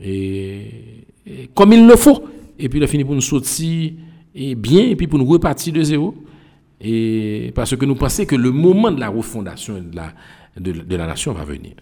et, 0.00 1.06
comme 1.54 1.72
il 1.72 1.86
le 1.86 1.96
faut. 1.96 2.24
Et 2.58 2.68
puis, 2.68 2.78
il 2.78 2.82
a 2.82 2.86
fini 2.86 3.04
pour 3.04 3.14
nous 3.14 3.20
sortir 3.20 3.92
et 4.34 4.54
bien, 4.54 4.86
et 4.86 4.96
puis 4.96 5.06
pour 5.06 5.18
nous 5.18 5.26
repartir 5.26 5.72
de 5.72 5.82
zéro. 5.82 6.14
Et 6.80 7.52
parce 7.54 7.76
que 7.76 7.84
nous 7.84 7.94
pensons 7.94 8.24
que 8.26 8.36
le 8.36 8.50
moment 8.50 8.90
de 8.90 9.00
la 9.00 9.08
refondation 9.08 9.80
de 9.80 9.96
la, 9.96 10.12
de, 10.58 10.96
la 10.96 11.06
nation 11.06 11.32
va 11.32 11.44
venir. 11.44 11.72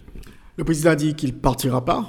Le 0.57 0.63
président 0.63 0.91
a 0.91 0.95
dit 0.95 1.15
qu'il 1.15 1.33
partira 1.33 1.83
pas, 1.83 2.07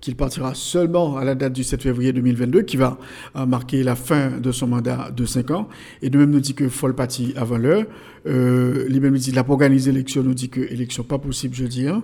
qu'il 0.00 0.14
partira 0.14 0.54
seulement 0.54 1.16
à 1.16 1.24
la 1.24 1.34
date 1.34 1.52
du 1.52 1.64
7 1.64 1.82
février 1.82 2.12
2022, 2.12 2.62
qui 2.62 2.76
va 2.76 2.98
euh, 3.34 3.46
marquer 3.46 3.82
la 3.82 3.96
fin 3.96 4.30
de 4.38 4.52
son 4.52 4.68
mandat 4.68 5.10
de 5.10 5.24
5 5.24 5.50
ans. 5.50 5.68
Et 6.02 6.10
de 6.10 6.18
même 6.18 6.30
nous 6.30 6.40
dit 6.40 6.54
que 6.54 6.64
le 6.64 6.92
partir 6.92 7.30
avant 7.36 7.56
l'heure. 7.56 7.84
Euh, 8.26 8.86
lui-même 8.88 9.12
nous 9.12 9.18
dit 9.18 9.30
qu'il 9.30 9.38
a 9.38 9.44
pas 9.44 9.52
organisé 9.52 9.92
l'élection, 9.92 10.22
nous 10.22 10.34
dit 10.34 10.48
que 10.48 10.60
l'élection 10.60 11.02
pas 11.02 11.18
possible 11.18 11.54
jeudi. 11.54 11.88
Hein. 11.88 12.02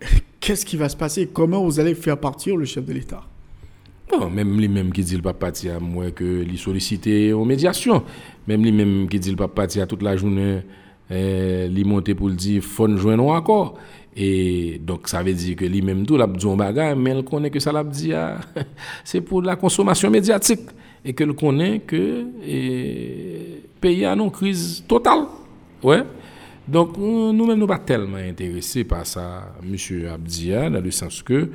Qu'est-ce 0.40 0.64
qui 0.64 0.76
va 0.76 0.88
se 0.88 0.96
passer? 0.96 1.28
Comment 1.32 1.64
vous 1.64 1.80
allez 1.80 1.94
faire 1.94 2.18
partir 2.18 2.56
le 2.56 2.64
chef 2.64 2.84
de 2.84 2.92
l'État? 2.92 3.24
Bon, 4.10 4.30
même 4.30 4.56
lui-même 4.58 4.92
qui 4.92 5.02
dit 5.02 5.16
ne 5.16 5.20
pas 5.20 5.32
partir 5.32 5.76
à 5.76 5.80
moins 5.80 6.12
que 6.12 6.24
lui 6.24 6.56
solliciter 6.56 7.32
aux 7.32 7.44
médiations. 7.44 8.04
Même 8.46 8.62
lui-même 8.62 9.08
qui 9.08 9.18
dit 9.18 9.32
ne 9.32 9.36
pas 9.36 9.48
partir 9.48 9.86
toute 9.88 10.02
la 10.02 10.16
journée, 10.16 10.60
eh, 11.10 11.68
lui 11.68 11.84
monter 11.84 12.14
pour 12.14 12.28
le 12.28 12.34
dire, 12.34 12.62
faut 12.62 12.88
nous 12.88 12.98
joindre 12.98 13.26
encore. 13.26 13.78
Et 14.16 14.80
donc, 14.82 15.08
ça 15.08 15.22
veut 15.22 15.34
dire 15.34 15.56
que 15.56 15.64
lui-même 15.66 16.06
tout 16.06 16.16
l'a 16.16 16.26
dit 16.26 16.46
un 16.48 16.56
bagage, 16.56 16.96
mais 16.96 17.16
il 17.16 17.22
connaît 17.22 17.50
que 17.50 17.60
ça 17.60 17.70
l'a 17.70 17.84
dit, 17.84 18.12
ah, 18.14 18.38
c'est 19.04 19.20
pour 19.20 19.42
la 19.42 19.56
consommation 19.56 20.10
médiatique. 20.10 20.62
Et 21.04 21.12
que 21.12 21.22
le 21.22 21.34
connaît 21.34 21.80
que 21.80 21.96
le 21.96 22.26
eh, 22.44 23.62
pays 23.80 24.04
a 24.04 24.12
une 24.14 24.30
crise 24.30 24.82
totale. 24.88 25.26
Ouais. 25.82 26.02
Donc, 26.66 26.96
nous-mêmes, 26.96 27.36
nous 27.36 27.56
ne 27.56 27.66
pas 27.66 27.78
tellement 27.78 28.16
intéressés 28.16 28.82
par 28.82 29.06
ça, 29.06 29.54
M. 29.62 30.08
Abdia, 30.12 30.68
dans 30.68 30.80
le 30.80 30.90
sens 30.90 31.22
que, 31.22 31.50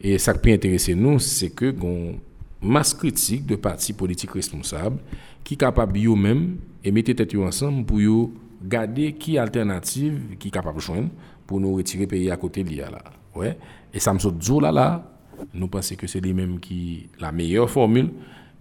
et 0.00 0.18
ça 0.18 0.32
qui 0.32 0.40
peut 0.40 0.52
intéresser 0.52 0.94
nous, 0.94 1.20
c'est 1.20 1.50
que 1.50 1.66
une 1.66 2.18
masse 2.60 2.94
critique 2.94 3.46
de 3.46 3.54
partis 3.54 3.92
politiques 3.92 4.32
responsables 4.32 4.98
qui 5.44 5.54
sont 5.54 5.58
capables 5.58 5.98
eux-mêmes 5.98 6.56
et 6.82 6.90
mettre 6.90 7.12
tête 7.12 7.36
ensemble 7.36 7.84
pour 7.84 8.00
garder 8.66 9.12
qui 9.14 9.38
alternative 9.38 10.36
qui 10.38 10.48
est 10.48 10.50
capable 10.50 10.76
de 10.76 10.82
joindre 10.82 11.08
pour 11.46 11.60
nous 11.60 11.74
retirer 11.74 12.04
le 12.04 12.08
pays 12.08 12.30
à 12.30 12.36
côté 12.36 12.64
de 12.64 12.76
là. 12.76 13.02
Ouais. 13.34 13.56
Et 13.92 13.98
me 14.12 14.18
saute 14.18 14.48
là, 14.60 15.10
nous 15.54 15.68
pensons 15.68 15.94
que 15.94 16.06
c'est 16.06 16.20
lui-même 16.20 16.58
qui 16.60 17.08
la 17.20 17.32
meilleure 17.32 17.70
formule 17.70 18.10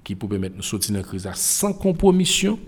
qui 0.03 0.15
peut 0.15 0.27
permettre 0.27 0.57
de 0.57 0.61
sortir 0.61 0.93
de 0.93 0.99
la 0.99 1.03
crise 1.03 1.27
sans 1.33 1.73
compromission 1.73 2.59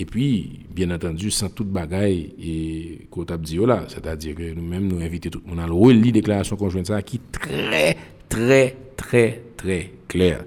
et 0.00 0.04
puis, 0.04 0.60
bien 0.70 0.90
entendu, 0.92 1.28
sans 1.30 1.48
toute 1.48 1.70
bagaille 1.70 2.32
et 2.40 3.08
qu'on 3.10 3.24
dit 3.24 3.56
là, 3.56 3.84
c'est-à-dire 3.88 4.36
que 4.36 4.54
nous-mêmes 4.54 4.86
nous 4.86 5.00
invitons 5.00 5.30
tout 5.30 5.42
le 5.44 5.54
monde 5.56 6.06
à 6.06 6.12
déclaration 6.12 6.56
conjointe 6.56 6.86
ça 6.86 7.02
qui 7.02 7.16
est 7.16 7.32
très, 7.32 7.96
très, 8.28 8.76
très, 8.96 9.42
très 9.56 9.92
clair. 10.06 10.44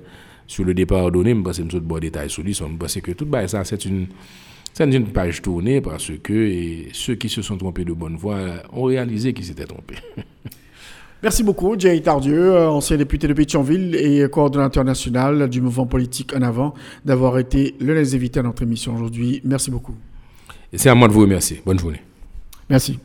Sur 0.47 0.63
le 0.63 0.73
départ 0.73 1.11
donné, 1.11 1.33
je 1.33 1.41
pense 1.41 1.57
que 1.57 1.63
nous 1.63 1.75
avons 1.75 1.99
détails 1.99 2.29
sur 2.29 2.43
lui, 2.43 2.53
je 2.53 2.63
pense 2.63 2.95
que 3.01 3.11
tout 3.11 3.27
ça, 3.47 3.65
c'est 3.65 3.83
une, 3.83 4.07
c'est 4.73 4.85
une 4.85 5.07
page 5.07 5.41
tournée 5.41 5.81
parce 5.81 6.11
que 6.23 6.85
ceux 6.93 7.15
qui 7.15 7.29
se 7.29 7.41
sont 7.41 7.57
trompés 7.57 7.85
de 7.85 7.93
bonne 7.93 8.15
voie 8.15 8.39
ont 8.71 8.83
réalisé 8.83 9.33
qu'ils 9.33 9.45
s'étaient 9.45 9.65
trompés. 9.65 9.97
Merci 11.23 11.43
beaucoup, 11.43 11.75
Jay 11.77 12.01
Tardieu, 12.01 12.55
euh, 12.55 12.69
ancien 12.69 12.97
député 12.97 13.27
de 13.27 13.33
Pétionville 13.33 13.95
et 13.95 14.27
coordonnateur 14.27 14.83
national 14.83 15.49
du 15.49 15.61
mouvement 15.61 15.85
politique 15.85 16.33
En 16.35 16.41
Avant, 16.41 16.73
d'avoir 17.05 17.37
été 17.37 17.75
l'un 17.79 17.93
des 17.93 18.15
invités 18.15 18.39
à 18.39 18.43
notre 18.43 18.63
émission 18.63 18.95
aujourd'hui. 18.95 19.39
Merci 19.43 19.69
beaucoup. 19.69 19.93
Et 20.73 20.79
c'est 20.79 20.89
à 20.89 20.95
moi 20.95 21.07
de 21.07 21.13
vous 21.13 21.21
remercier. 21.21 21.61
Bonne 21.63 21.79
journée. 21.79 22.01
Merci. 22.69 22.97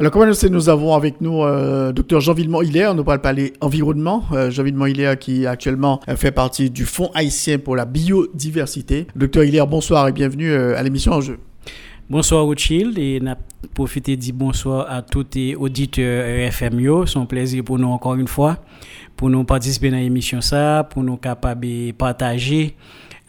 Alors, 0.00 0.12
comme 0.12 0.22
on 0.22 0.48
nous 0.48 0.68
avons 0.70 0.94
avec 0.94 1.20
nous 1.20 1.42
euh, 1.44 1.92
Dr 1.92 2.20
Jean 2.20 2.32
Villemont-Hilaire, 2.32 2.94
nous 2.94 3.04
parle 3.04 3.20
parler 3.20 3.52
environnement. 3.60 4.24
Euh, 4.32 4.50
Jean 4.50 4.62
Villemont-Hilaire 4.62 5.18
qui 5.18 5.46
actuellement 5.46 6.00
fait 6.16 6.30
partie 6.30 6.70
du 6.70 6.86
Fonds 6.86 7.10
haïtien 7.12 7.58
pour 7.58 7.76
la 7.76 7.84
biodiversité. 7.84 9.08
Docteur 9.14 9.44
Hilaire, 9.44 9.66
bonsoir 9.66 10.08
et 10.08 10.12
bienvenue 10.12 10.54
à 10.54 10.82
l'émission 10.82 11.12
En 11.12 11.20
Jeu. 11.20 11.38
Bonsoir 12.08 12.46
Rothschild 12.46 12.98
et 12.98 13.20
n'a 13.20 13.36
profité 13.74 14.16
de 14.16 14.22
dire 14.22 14.34
bonsoir 14.34 14.90
à 14.90 15.02
tous 15.02 15.26
les 15.34 15.54
auditeurs 15.54 16.48
RFM. 16.48 17.04
C'est 17.06 17.18
un 17.18 17.26
plaisir 17.26 17.62
pour 17.62 17.78
nous 17.78 17.88
encore 17.88 18.14
une 18.14 18.26
fois, 18.26 18.56
pour 19.18 19.28
nous 19.28 19.44
participer 19.44 19.90
dans 19.90 19.98
l'émission 19.98 20.40
ça, 20.40 20.88
pour 20.90 21.02
nous 21.02 21.18
capables 21.18 21.60
de 21.60 21.92
partager 21.92 22.74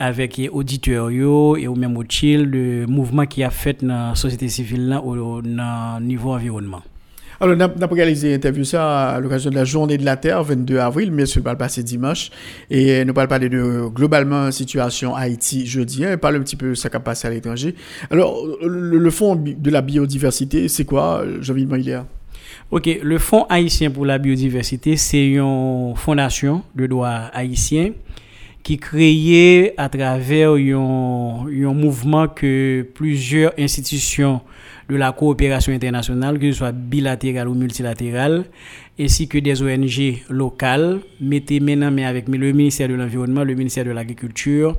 avec 0.02 0.38
les 0.38 0.50
auditeurs 0.50 1.10
et 1.12 1.68
ou 1.68 1.76
même 1.76 1.96
Rothschild 1.96 2.52
le 2.52 2.88
mouvement 2.88 3.26
qui 3.26 3.44
a 3.44 3.52
fait 3.52 3.86
dans 3.86 4.10
la 4.10 4.16
société 4.16 4.50
civile 4.50 4.88
là, 4.90 5.02
au, 5.02 5.42
niveau 6.02 6.34
environnement. 6.34 6.82
Alors, 7.40 7.56
on 7.58 7.82
a, 7.82 7.88
réalisé 7.88 8.32
l'interview 8.32 8.64
ça 8.64 9.12
à 9.12 9.20
l'occasion 9.20 9.50
de 9.50 9.56
la 9.56 9.64
journée 9.64 9.98
de 9.98 10.06
la 10.06 10.16
Terre, 10.16 10.44
22 10.44 10.78
avril, 10.78 11.12
mais 11.12 11.26
ce 11.26 11.40
va 11.40 11.56
passer 11.56 11.82
dimanche. 11.82 12.30
Et 12.70 13.04
nous 13.04 13.14
allons 13.16 13.28
parler 13.28 13.50
de 13.50 13.88
globalement 13.90 14.52
situation 14.52 15.16
Haïti 15.16 15.66
jeudi, 15.66 16.04
et 16.04 16.18
parler 16.18 16.38
un 16.38 16.42
petit 16.42 16.56
peu 16.56 16.70
de 16.70 16.74
ce 16.76 16.88
qui 16.88 16.96
a 16.96 17.00
passé 17.00 17.28
à 17.28 17.32
l'étranger. 17.32 17.74
Alors, 18.12 18.44
le, 18.64 19.10
fonds 19.10 19.36
de 19.36 19.72
la 19.72 19.82
biodiversité, 19.82 20.68
c'est 20.68 20.86
quoi, 20.86 21.24
Jean-Ville 21.42 21.68
Maïlia 21.68 22.06
Ok, 22.70 22.90
le 23.04 23.18
Fonds 23.18 23.46
haïtien 23.50 23.92
pour 23.92 24.06
la 24.06 24.18
biodiversité, 24.18 24.96
c'est 24.96 25.28
une 25.28 25.94
fondation 25.96 26.64
de 26.76 26.88
droit 26.88 27.30
haïtien 27.34 27.92
qui 28.64 28.78
créée 28.78 29.74
à 29.78 29.90
travers 29.90 30.52
un 30.52 31.74
mouvement 31.74 32.28
que 32.28 32.88
plusieurs 32.94 33.54
institutions 33.58 34.42
de 34.90 34.96
la 34.96 35.12
coopération 35.14 35.74
internationale, 35.74 36.38
que 36.38 36.52
ce 36.52 36.58
soit 36.58 36.72
bilatérale 36.72 37.48
ou 37.48 37.54
multilatérale, 37.54 38.46
ainsi 39.00 39.28
que 39.28 39.38
des 39.38 39.62
ONG 39.62 40.24
locales, 40.30 41.00
mettez 41.20 41.60
maintenant 41.60 41.92
mais 41.92 42.06
avec 42.06 42.28
le 42.28 42.52
ministère 42.52 42.90
de 42.90 42.96
l'Environnement, 42.96 43.44
le 43.44 43.56
ministère 43.56 43.86
de 43.86 43.92
l'Agriculture, 43.92 44.78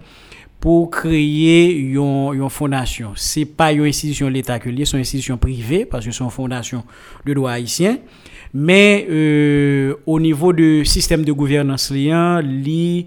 pour 0.61 0.91
créer 0.91 1.73
une 1.73 2.49
fondation. 2.49 3.13
Ce 3.17 3.41
n'est 3.41 3.47
pas 3.47 3.73
une 3.73 3.85
institution 3.85 4.29
de 4.29 4.33
l'État 4.33 4.61
que 4.61 4.71
c'est 4.71 4.93
une 4.93 5.01
institution 5.01 5.37
parce 5.37 6.05
que 6.07 6.13
c'est 6.13 6.23
une 6.23 6.31
fondation 6.31 6.85
de 7.27 7.35
droit 7.35 7.51
haïtien. 7.51 7.99
Mais 8.55 9.07
euh, 9.11 9.95
au 10.07 10.21
niveau 10.21 10.53
du 10.53 10.85
système 10.85 11.25
de 11.25 11.33
gouvernance 11.33 11.91
liant, 11.91 12.39
li, 12.39 13.07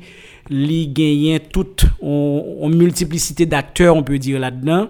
li 0.50 0.88
gagne 0.88 1.40
toute 1.52 1.86
en 2.02 2.70
multiplicité 2.70 3.46
d'acteurs, 3.46 3.96
on 3.96 4.04
peut 4.04 4.20
dire 4.20 4.40
là-dedans. 4.40 4.90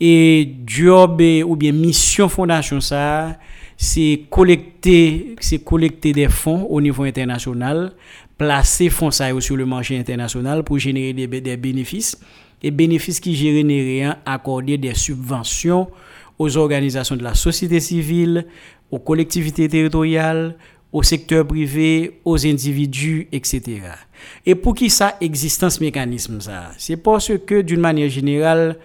Et 0.00 0.54
job 0.66 1.20
ou 1.46 1.56
bien 1.56 1.72
mission 1.72 2.28
fondation 2.28 2.80
ça, 2.80 3.36
c'est 3.76 4.22
collecter, 4.30 5.36
c'est 5.40 5.64
collecter 5.64 6.12
des 6.12 6.28
fonds 6.28 6.64
au 6.64 6.80
niveau 6.80 7.04
international, 7.04 7.92
placer 8.36 8.90
fonds 8.90 9.10
sur 9.10 9.56
le 9.56 9.66
marché 9.66 9.98
international 9.98 10.62
pour 10.62 10.78
générer 10.78 11.12
des, 11.12 11.26
des 11.26 11.56
bénéfices. 11.56 12.18
Et 12.62 12.72
bénéfices 12.72 13.20
qui 13.20 13.36
génèrent 13.36 14.16
accorder 14.26 14.78
des 14.78 14.94
subventions 14.94 15.88
aux 16.38 16.56
organisations 16.56 17.16
de 17.16 17.22
la 17.22 17.34
société 17.34 17.78
civile, 17.80 18.46
aux 18.90 18.98
collectivités 18.98 19.68
territoriales, 19.68 20.56
au 20.92 21.02
secteur 21.02 21.46
privé, 21.46 22.20
aux 22.24 22.46
individus, 22.46 23.28
etc. 23.30 23.82
Et 24.46 24.54
pour 24.54 24.74
qui 24.74 24.90
ça 24.90 25.16
existence 25.20 25.80
mécanisme 25.80 26.40
ça? 26.40 26.70
C'est 26.78 26.96
parce 26.96 27.30
que 27.46 27.60
d'une 27.60 27.80
manière 27.80 28.08
générale, 28.08 28.76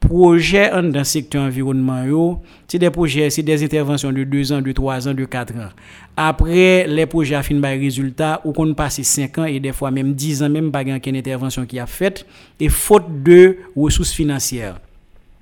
projet 0.00 0.68
dans 0.70 0.82
le 0.82 1.04
secteur 1.04 1.44
environnement, 1.44 2.42
c'est 2.66 2.78
des 2.78 2.90
projets, 2.90 3.30
c'est 3.30 3.44
des 3.44 3.62
interventions 3.62 4.10
de 4.12 4.24
2 4.24 4.52
ans, 4.52 4.60
de 4.60 4.72
3 4.72 5.08
ans, 5.08 5.14
de 5.14 5.24
4 5.24 5.54
ans. 5.54 5.68
Après, 6.16 6.86
les 6.88 7.06
projets 7.06 7.36
affinent 7.36 7.60
par 7.60 7.70
résultat, 7.70 8.40
ou 8.44 8.52
qu'on 8.52 8.74
passe 8.74 9.00
5 9.00 9.38
ans 9.38 9.44
et 9.44 9.60
des 9.60 9.72
fois 9.72 9.92
même 9.92 10.12
10 10.12 10.42
ans, 10.42 10.50
même 10.50 10.72
pas 10.72 10.84
qu'une 10.84 11.16
intervention 11.16 11.64
qui 11.64 11.78
a 11.78 11.86
faite, 11.86 12.26
et 12.58 12.68
faute 12.68 13.22
de 13.22 13.58
ressources 13.76 14.12
financières. 14.12 14.80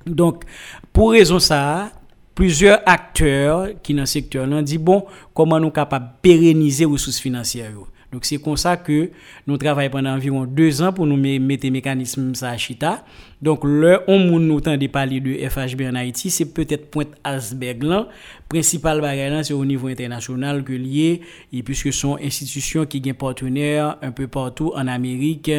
Donc, 0.06 0.44
pour 0.92 1.12
raison 1.12 1.38
ça, 1.38 1.90
plusieurs 2.40 2.80
acteurs 2.86 3.68
qui 3.82 3.92
dans 3.92 4.00
le 4.00 4.06
secteur 4.06 4.46
là 4.46 4.62
dit 4.62 4.78
bon, 4.78 5.04
comment 5.34 5.60
nous 5.60 5.70
capables 5.70 6.06
de 6.06 6.12
pérenniser 6.22 6.84
les 6.84 6.90
ressources 6.90 7.18
financières. 7.18 7.72
Donc 8.10 8.24
c'est 8.24 8.38
comme 8.38 8.56
ça 8.56 8.78
que 8.78 9.10
nous 9.46 9.58
travaillons 9.58 9.90
pendant 9.90 10.14
environ 10.14 10.46
deux 10.46 10.80
ans 10.80 10.90
pour 10.90 11.04
nous 11.06 11.18
mettre 11.18 11.60
des 11.64 11.70
mécanismes 11.70 12.32
à 12.40 12.56
Chita. 12.56 13.04
Donc 13.42 13.60
le 13.62 14.00
on 14.08 14.18
nous 14.38 14.58
de 14.58 14.86
parler 14.86 15.20
de 15.20 15.34
FHB 15.50 15.82
en 15.82 15.96
Haïti, 15.96 16.30
c'est 16.30 16.46
peut-être 16.54 16.90
Pointe 16.90 17.10
Asberg 17.22 17.82
là, 17.82 18.08
principal 18.48 19.02
barrière 19.02 19.44
c'est 19.44 19.52
au 19.52 19.66
niveau 19.66 19.88
international 19.88 20.64
que 20.64 20.72
lié 20.72 21.20
et 21.52 21.62
puisque 21.62 21.92
sont 21.92 22.16
institutions 22.24 22.86
qui 22.86 23.02
ont 23.06 23.12
partenaires 23.12 23.98
un 24.00 24.12
peu 24.12 24.28
partout 24.28 24.72
en 24.74 24.86
Amérique 24.88 25.50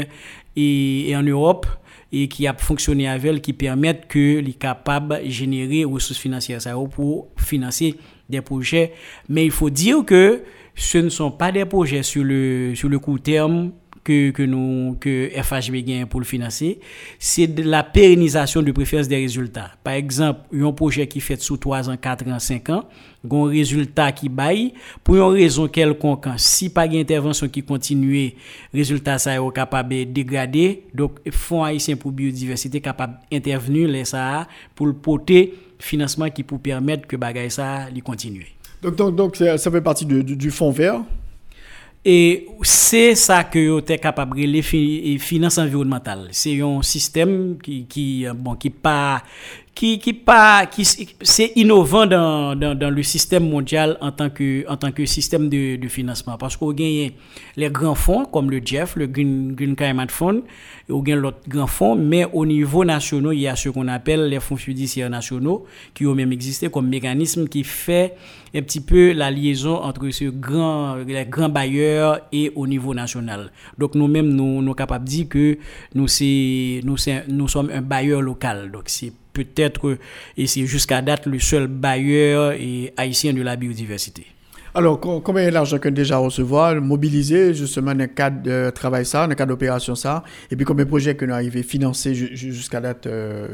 et, 0.55 1.13
en 1.15 1.21
Europe 1.21 1.67
et 2.12 2.28
qui 2.28 2.47
a 2.47 2.53
fonctionné 2.53 3.07
avec 3.07 3.41
qui 3.41 3.53
permettent 3.53 4.07
que 4.07 4.39
les 4.39 4.53
capables 4.53 5.20
générer 5.26 5.86
ressources 5.86 6.20
financières 6.20 6.59
pour 6.93 7.30
financer 7.38 7.95
des 8.30 8.41
projets. 8.41 8.93
Mais 9.30 9.45
il 9.45 9.51
faut 9.51 9.70
dire 9.70 10.03
que 10.05 10.43
ce 10.76 10.97
ne 10.97 11.09
sont 11.09 11.32
pas 11.32 11.51
des 11.51 11.66
projets 11.66 12.03
sur 12.03 12.24
le, 12.24 12.74
sur 12.76 12.89
le 12.89 12.99
court 12.99 13.22
terme 13.22 13.72
que, 14.03 14.32
que, 14.32 14.43
nous, 14.43 14.97
que 14.99 15.30
FHB 15.36 15.76
gagne 15.86 16.05
pour 16.05 16.20
le 16.20 16.26
financer, 16.26 16.80
c'est 17.20 17.47
de 17.47 17.64
la 17.64 17.84
pérennisation 17.84 18.62
de 18.62 18.72
préférence 18.72 19.07
des 19.07 19.18
résultats. 19.18 19.72
Par 19.84 19.93
exemple, 19.93 20.39
un 20.53 20.72
projet 20.72 21.07
qui 21.07 21.20
fait 21.20 21.39
sous 21.39 21.57
3 21.57 21.89
ans, 21.89 21.97
4 21.97 22.28
ans, 22.28 22.39
5 22.39 22.70
ans, 22.70 22.86
un 23.30 23.43
résultat 23.45 24.11
qui 24.11 24.30
baille, 24.30 24.74
pour 25.03 25.15
une 25.15 25.34
raison 25.34 25.67
quelconque, 25.67 26.28
si 26.38 26.69
pas 26.69 26.88
d'intervention 26.88 27.47
qui 27.47 27.63
continue, 27.63 28.34
résultat 28.74 29.19
ça 29.19 29.36
est 29.36 29.53
capable 29.53 29.89
de 29.89 30.03
dégrader, 30.05 30.84
donc 30.93 31.19
Fonds 31.32 31.63
haïtien 31.63 31.95
pour 31.95 32.11
biodiversité 32.11 32.82
capable 32.82 33.19
d'intervenir 33.32 33.88
les 33.88 34.05
ça 34.05 34.47
pour 34.76 34.88
le 34.88 34.93
porter 34.93 35.53
financement 35.80 36.30
qui 36.30 36.43
peut 36.43 36.57
permettre 36.57 37.07
que 37.07 37.15
bagaille 37.15 37.51
ça 37.51 37.88
continue. 38.03 38.47
Donc, 38.82 38.95
donc, 38.95 39.15
donc 39.15 39.36
ça 39.36 39.57
fait 39.57 39.82
partie 39.82 40.05
du, 40.05 40.24
du, 40.24 40.36
du 40.36 40.51
fonds 40.51 40.72
vert 40.72 41.01
et 42.03 42.47
c'est 42.63 43.13
ça 43.13 43.43
que 43.43 43.69
vous 43.69 43.80
êtes 43.88 44.01
capable 44.01 44.36
de 44.36 44.47
les 44.47 45.19
finances 45.19 45.59
environnementales. 45.59 46.30
C'est 46.32 46.59
un 46.59 46.82
système 46.82 47.57
qui, 47.61 47.86
qui, 47.86 48.26
bon, 48.36 48.55
qui 48.55 48.72
pas 48.72 49.22
qui, 49.82 49.97
qui 49.97 50.13
pas 50.13 50.67
qui 50.67 50.86
c'est 50.86 51.53
innovant 51.55 52.05
dans, 52.05 52.55
dans, 52.55 52.93
le 52.93 53.01
système 53.01 53.49
mondial 53.49 53.97
en 53.99 54.11
tant 54.11 54.29
que 54.29 54.63
en 54.69 54.77
tant 54.77 54.91
que 54.91 55.07
système 55.07 55.49
de, 55.49 55.75
de 55.75 55.88
financement. 55.88 56.38
Parce 56.38 56.55
qu'on 56.55 56.71
gagne 56.71 57.13
les 57.57 57.69
grands 57.71 57.95
fonds 57.95 58.25
comme 58.25 58.51
le 58.51 58.61
Jeff 58.63 58.95
le 58.95 59.07
Green 59.07 59.55
Green 59.55 59.75
Climate 59.75 60.11
Fund 60.11 60.41
ou 60.88 61.01
gagne 61.01 61.15
l'autre 61.17 61.39
grand 61.47 61.65
fonds 61.65 61.95
mais 61.95 62.25
au 62.32 62.45
niveau 62.45 62.86
national 62.86 63.34
il 63.34 63.39
y 63.39 63.47
a 63.47 63.55
ce 63.55 63.69
qu'on 63.69 63.88
appelle 63.88 64.27
les 64.27 64.39
fonds 64.39 64.55
fiduciaires 64.55 65.09
nationaux 65.09 65.65
qui 65.95 66.05
ont 66.05 66.13
même 66.13 66.32
existé 66.32 66.69
comme 66.69 66.88
mécanisme 66.88 67.47
qui 67.47 67.63
fait 67.63 68.13
un 68.54 68.62
petit 68.62 68.82
peu 68.82 69.14
la 69.14 69.32
liaison 69.32 69.76
entre 69.76 70.10
ce 70.10 70.26
grand 70.26 70.95
les 70.95 71.26
grands 71.26 71.49
bailleurs 71.49 72.20
et 72.32 72.52
au 72.56 72.68
niveau 72.68 72.93
national. 72.93 73.52
Donc 73.78 73.95
nous-mêmes 73.95 74.30
nous 74.30 74.62
nous 74.62 74.74
capables 74.74 75.06
de 75.06 75.10
dire 75.10 75.30
que 75.30 75.58
nous 75.95 76.08
sommes 77.47 77.70
un 77.70 77.82
bailleur 77.82 78.22
local. 78.22 78.72
Donc 78.72 78.84
c'est 78.88 79.14
peut-être, 79.34 79.97
et 80.38 80.47
c'est 80.47 80.66
jusqu'à 80.66 81.02
date 81.02 81.26
le 81.26 81.39
seul 81.39 81.68
bailleur 81.68 82.54
haïtien 82.97 83.34
de 83.34 83.41
la 83.41 83.56
biodiversité. 83.56 84.26
Alors, 84.74 85.02
combien 85.02 85.52
d'argent 85.52 85.78
qu'on 85.80 85.91
déjà 85.91 86.18
recevoir, 86.18 86.80
mobiliser 86.80 87.54
justement 87.54 87.91
dans 87.91 87.99
le 87.99 88.08
cadre 88.08 88.41
de 88.41 88.70
travail 88.70 89.06
ça, 89.06 89.24
dans 89.24 89.28
le 89.28 89.36
cadre 89.36 89.49
d'opération 89.49 89.95
ça, 89.95 90.24
et 90.49 90.56
puis 90.56 90.64
combien 90.64 90.86
de 90.86 90.89
projets 90.89 91.16
que 91.16 91.26
nous 91.26 91.34
arrivons 91.34 91.60
à 91.60 91.64
financer 91.64 92.14
jusqu'à 92.14 92.80
date, 92.80 93.06
euh, 93.06 93.49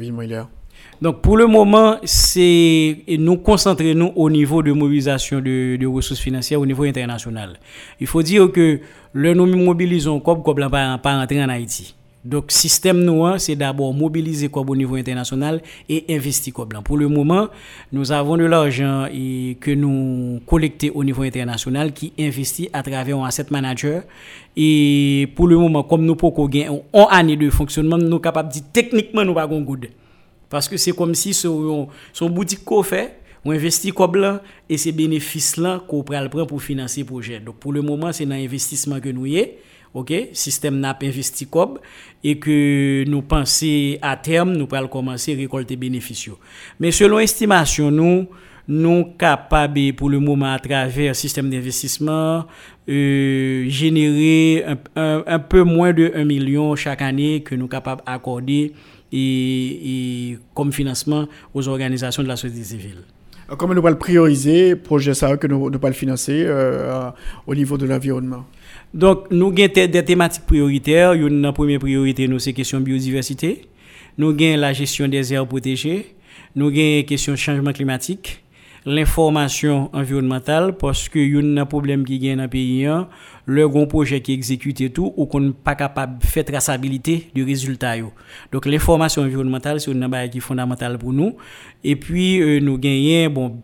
donc 1.02 1.22
pour 1.22 1.38
le 1.38 1.48
moment, 1.48 1.98
c'est 2.04 2.98
nous 3.20 3.38
concentrer 3.38 3.94
nous 3.94 4.12
au 4.16 4.30
niveau 4.30 4.64
de 4.64 4.72
mobilisation 4.72 5.40
de, 5.42 5.86
ressources 5.86 6.20
financières 6.20 6.60
au 6.60 6.66
niveau 6.66 6.84
international. 6.84 7.60
Il 8.00 8.08
faut 8.08 8.24
dire 8.24 8.52
que 8.52 8.80
le 9.14 9.34
nous 9.34 9.46
mobilisons 9.46 10.20
comme 10.20 10.44
comme 10.44 10.70
pas, 10.70 10.98
pas 10.98 11.16
en 11.16 11.50
Haïti. 11.50 11.94
Donc, 12.28 12.52
système 12.52 13.08
hein, 13.08 13.38
c'est 13.38 13.56
d'abord 13.56 13.94
mobiliser 13.94 14.50
quoi 14.50 14.64
au 14.68 14.76
niveau 14.76 14.96
international 14.96 15.62
et 15.88 16.04
investir 16.10 16.54
blanc. 16.66 16.82
Pour 16.82 16.98
le 16.98 17.08
moment, 17.08 17.48
nous 17.94 18.12
avons 18.12 18.36
de 18.36 18.44
l'argent 18.44 19.08
que 19.62 19.72
nous 19.72 20.42
collectons 20.46 20.90
au 20.94 21.06
niveau 21.06 21.22
international 21.24 21.94
qui 21.94 22.12
investit 22.20 22.70
à 22.74 22.84
travers 22.84 23.18
un 23.18 23.26
asset 23.28 23.46
manager. 23.50 24.04
Et 24.58 25.30
pour 25.38 25.48
le 25.48 25.58
moment, 25.58 25.84
comme 25.84 26.04
nous 26.04 26.16
pouvons 26.16 26.48
gagner 26.48 26.68
en 26.92 27.06
année 27.06 27.38
de 27.38 27.50
fonctionnement, 27.50 27.98
nous 27.98 28.10
sommes 28.10 28.20
capables 28.20 28.50
de 28.50 28.56
dire 28.56 28.64
techniquement 28.74 29.24
nous 29.24 29.34
pas 29.36 29.48
good. 29.48 29.88
Parce 30.50 30.68
que 30.70 30.78
c'est 30.78 30.94
comme 30.94 31.14
si 31.16 31.34
son, 31.34 31.90
boutique 32.22 32.64
qu'on 32.64 32.84
fait, 32.84 33.20
on 33.44 33.52
investit 33.52 33.92
comme 33.92 34.12
blanc 34.12 34.40
et 34.70 34.78
ces 34.78 34.92
bénéfices-là 34.92 35.84
qu'on 35.88 36.04
prend 36.04 36.28
pour 36.48 36.62
financer 36.62 37.02
le 37.02 37.06
projet. 37.06 37.40
Donc, 37.40 37.56
pour 37.58 37.74
le 37.74 37.82
moment, 37.82 38.12
c'est 38.12 38.26
un 38.26 38.32
investissement 38.32 39.00
que 39.00 39.10
nous 39.10 39.26
y 39.26 39.38
est 39.38 39.58
ok, 39.94 40.14
système 40.34 40.80
n'a 40.80 40.94
pas 40.94 41.06
investi 41.08 41.48
comme 41.48 41.80
et 42.24 42.38
que 42.38 43.04
nous 43.08 43.22
pensons 43.22 43.98
à 44.02 44.16
terme, 44.18 44.54
nous 44.54 44.68
allons 44.72 44.88
commencer 44.88 45.34
à 45.34 45.38
récolter 45.38 45.76
bénéfices. 45.76 46.30
Mais 46.80 46.92
selon 46.92 47.20
estimation, 47.20 47.92
nous, 47.92 48.28
nous 48.68 49.06
capables 49.18 49.94
pour 49.94 50.10
le 50.10 50.20
moment 50.20 50.54
à 50.54 50.60
travers 50.60 51.10
le 51.10 51.14
système 51.14 51.50
d'investissement 51.50 52.46
euh, 52.90 53.66
générer 53.70 54.66
un, 54.96 55.40
peu 55.40 55.64
moins 55.64 55.94
de 55.94 56.12
1 56.14 56.26
million 56.26 56.76
chaque 56.76 57.02
année 57.02 57.42
que 57.42 57.56
nous 57.56 57.68
capables 57.68 58.02
d'accorder 58.06 58.74
et, 59.12 60.38
comme 60.54 60.72
financement 60.72 61.28
aux 61.54 61.68
organisations 61.68 62.24
de 62.24 62.28
la 62.28 62.36
société 62.36 62.64
civile. 62.64 62.98
Comment 63.58 63.74
nous 63.74 63.86
allons 63.88 63.96
prioriser 63.96 64.72
le 64.72 64.76
projet 64.76 65.14
ça 65.14 65.38
que 65.38 65.48
nous, 65.48 65.70
nous 65.70 65.80
allons 65.82 65.94
financer 65.94 66.44
euh, 66.46 67.10
au 67.46 67.56
niveau 67.56 67.78
de 67.78 67.86
l'environnement? 67.86 68.46
Donc, 68.94 69.32
nous 69.32 69.48
avons 69.48 69.54
des 69.56 70.04
thématiques 70.04 70.46
prioritaires. 70.46 71.14
Une 71.14 71.52
première 71.54 71.80
priorité, 71.80 72.28
nous, 72.28 72.40
c'est 72.40 72.54
question 72.54 72.82
biodiversité. 72.82 73.70
Nous 74.18 74.30
avons 74.30 74.58
la 74.58 74.74
gestion 74.74 75.08
des 75.08 75.34
aires 75.34 75.48
protégées. 75.48 76.16
Nous 76.56 76.68
avons 76.68 76.98
la 76.98 77.04
question 77.04 77.36
changement 77.38 77.72
climatique. 77.72 78.44
L'information 78.90 79.90
environnementale, 79.92 80.78
parce 80.78 81.10
que 81.10 81.20
y 81.20 81.36
a 81.36 81.62
un 81.62 81.66
problème 81.66 82.06
qui 82.06 82.20
gagne 82.20 82.38
dans 82.38 82.44
le 82.44 82.50
pays, 82.50 82.86
hein. 82.86 83.10
le 83.46 83.68
grand 83.68 83.86
projet 83.86 84.22
qui 84.22 84.32
exécute 84.32 84.80
et 84.80 84.90
tout, 84.90 85.14
ou 85.18 85.26
qu'on 85.26 85.42
n'est 85.42 85.52
pas 85.52 85.76
capable 85.76 86.20
de 86.20 86.26
faire 86.26 86.46
traçabilité 86.46 87.30
du 87.36 87.44
résultat. 87.44 87.96
Donc, 88.50 88.66
l'information 88.66 89.24
environnementale, 89.24 89.82
c'est 89.82 89.92
une 89.92 90.02
chose 90.10 90.30
qui 90.32 90.38
est 90.38 90.40
fondamentale 90.40 90.98
pour 90.98 91.12
nous. 91.12 91.36
Et 91.84 91.98
puis, 91.98 92.40
euh, 92.40 92.62
nous 92.62 92.78
gagnons, 92.78 93.30
bon, 93.30 93.62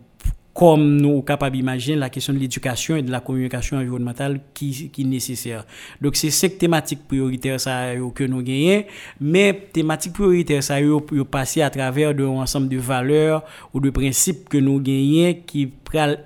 comme 0.54 0.96
nous 0.98 1.16
sommes 1.16 1.24
capables 1.24 1.56
d'imaginer 1.56 1.96
la 1.96 2.08
question 2.08 2.32
de 2.32 2.38
l'éducation 2.38 2.94
et 2.94 3.02
de 3.02 3.10
la 3.10 3.20
communication 3.20 3.76
environnementale 3.76 4.40
qui, 4.54 4.88
qui 4.90 5.02
est 5.02 5.04
nécessaire. 5.04 5.64
Donc, 6.00 6.14
c'est 6.14 6.30
cette 6.30 6.58
thématique 6.58 7.00
prioritaire 7.08 7.60
ça, 7.60 7.88
que 8.14 8.22
nous 8.22 8.40
gagnons, 8.40 8.84
mais 9.20 9.68
thématique 9.72 10.12
prioritaire 10.12 10.62
ça, 10.62 10.76
peut 11.06 11.24
passer 11.24 11.60
à 11.60 11.70
travers 11.70 12.10
un 12.10 12.26
ensemble 12.26 12.68
de 12.68 12.78
valeurs 12.78 13.42
ou 13.72 13.80
de 13.80 13.90
principes 13.90 14.48
que 14.48 14.58
nous 14.58 14.80
gagnons 14.80 15.34
qui 15.44 15.72
pral 15.94 16.18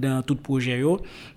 dans 0.00 0.22
tout 0.22 0.36
projet, 0.36 0.80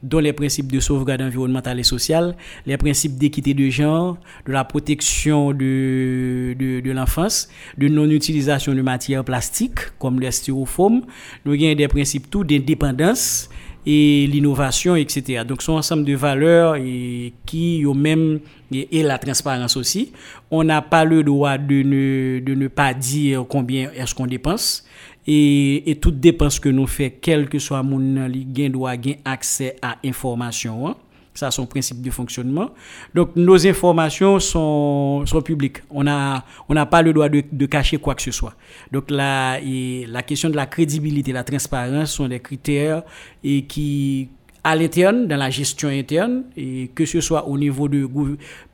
dont 0.03 0.19
les 0.19 0.33
principes 0.33 0.71
de 0.71 0.79
sauvegarde 0.79 1.21
environnementale 1.23 1.79
et 1.79 1.83
sociale, 1.83 2.35
les 2.67 2.77
principes 2.77 3.17
d'équité 3.17 3.53
de 3.53 3.67
genre, 3.69 4.17
de 4.45 4.51
la 4.51 4.63
protection 4.63 5.51
de, 5.51 6.55
de, 6.57 6.91
l'enfance, 6.91 7.49
de 7.77 7.87
non-utilisation 7.87 8.73
de 8.75 8.81
matières 8.81 9.23
plastiques 9.23 9.79
comme 9.97 10.19
le 10.19 10.29
styrofoam. 10.29 11.01
Nous 11.45 11.53
avons 11.53 11.75
des 11.75 11.87
principes 11.87 12.29
tout 12.29 12.43
d'indépendance 12.43 13.49
et 13.85 14.27
l'innovation, 14.27 14.95
etc. 14.95 15.43
Donc, 15.47 15.61
ce 15.61 15.67
sont 15.67 15.73
ensemble 15.73 16.05
de 16.05 16.13
valeurs 16.15 16.75
et 16.75 17.33
qui, 17.47 17.83
au 17.85 17.95
même, 17.95 18.39
et, 18.71 19.01
la 19.01 19.17
transparence 19.17 19.75
aussi. 19.75 20.11
On 20.51 20.63
n'a 20.63 20.83
pas 20.83 21.03
le 21.03 21.23
droit 21.23 21.57
de 21.57 21.81
ne, 21.81 22.39
de 22.39 22.53
ne 22.53 22.67
pas 22.67 22.93
dire 22.93 23.45
combien 23.49 23.89
est-ce 23.95 24.13
qu'on 24.13 24.27
dépense. 24.27 24.85
Et, 25.27 25.89
et 25.91 25.95
toute 25.95 26.19
dépense 26.19 26.59
que 26.59 26.69
nous 26.69 26.87
faisons, 26.87 27.11
quel 27.21 27.47
que 27.47 27.59
soit 27.59 27.83
mon 27.83 28.27
gain, 28.29 28.69
doit 28.69 28.91
avoir 28.91 29.15
accès 29.25 29.75
à 29.81 29.97
l'information. 30.03 30.87
Hein. 30.87 30.95
Ça, 31.33 31.49
son 31.49 31.65
principe 31.65 32.01
de 32.01 32.11
fonctionnement. 32.11 32.71
Donc, 33.15 33.35
nos 33.37 33.65
informations 33.65 34.37
sont, 34.39 35.25
sont 35.25 35.41
publiques. 35.41 35.77
On 35.89 36.03
n'a 36.03 36.43
on 36.67 36.75
a 36.75 36.85
pas 36.85 37.01
le 37.01 37.13
droit 37.13 37.29
de, 37.29 37.65
cacher 37.67 37.97
quoi 37.97 38.15
que 38.15 38.21
ce 38.21 38.31
soit. 38.31 38.53
Donc, 38.91 39.09
la, 39.09 39.57
la 39.61 40.23
question 40.23 40.49
de 40.49 40.57
la 40.57 40.65
crédibilité, 40.65 41.31
la 41.31 41.45
transparence 41.45 42.11
sont 42.11 42.27
des 42.27 42.41
critères 42.41 43.03
et 43.43 43.63
qui, 43.63 44.27
à 44.63 44.75
l'interne, 44.75 45.27
dans 45.27 45.37
la 45.37 45.49
gestion 45.49 45.89
interne, 45.89 46.43
et 46.55 46.91
que 46.93 47.05
ce 47.05 47.19
soit 47.19 47.47
au 47.47 47.57
niveau 47.57 47.87
du 47.87 48.07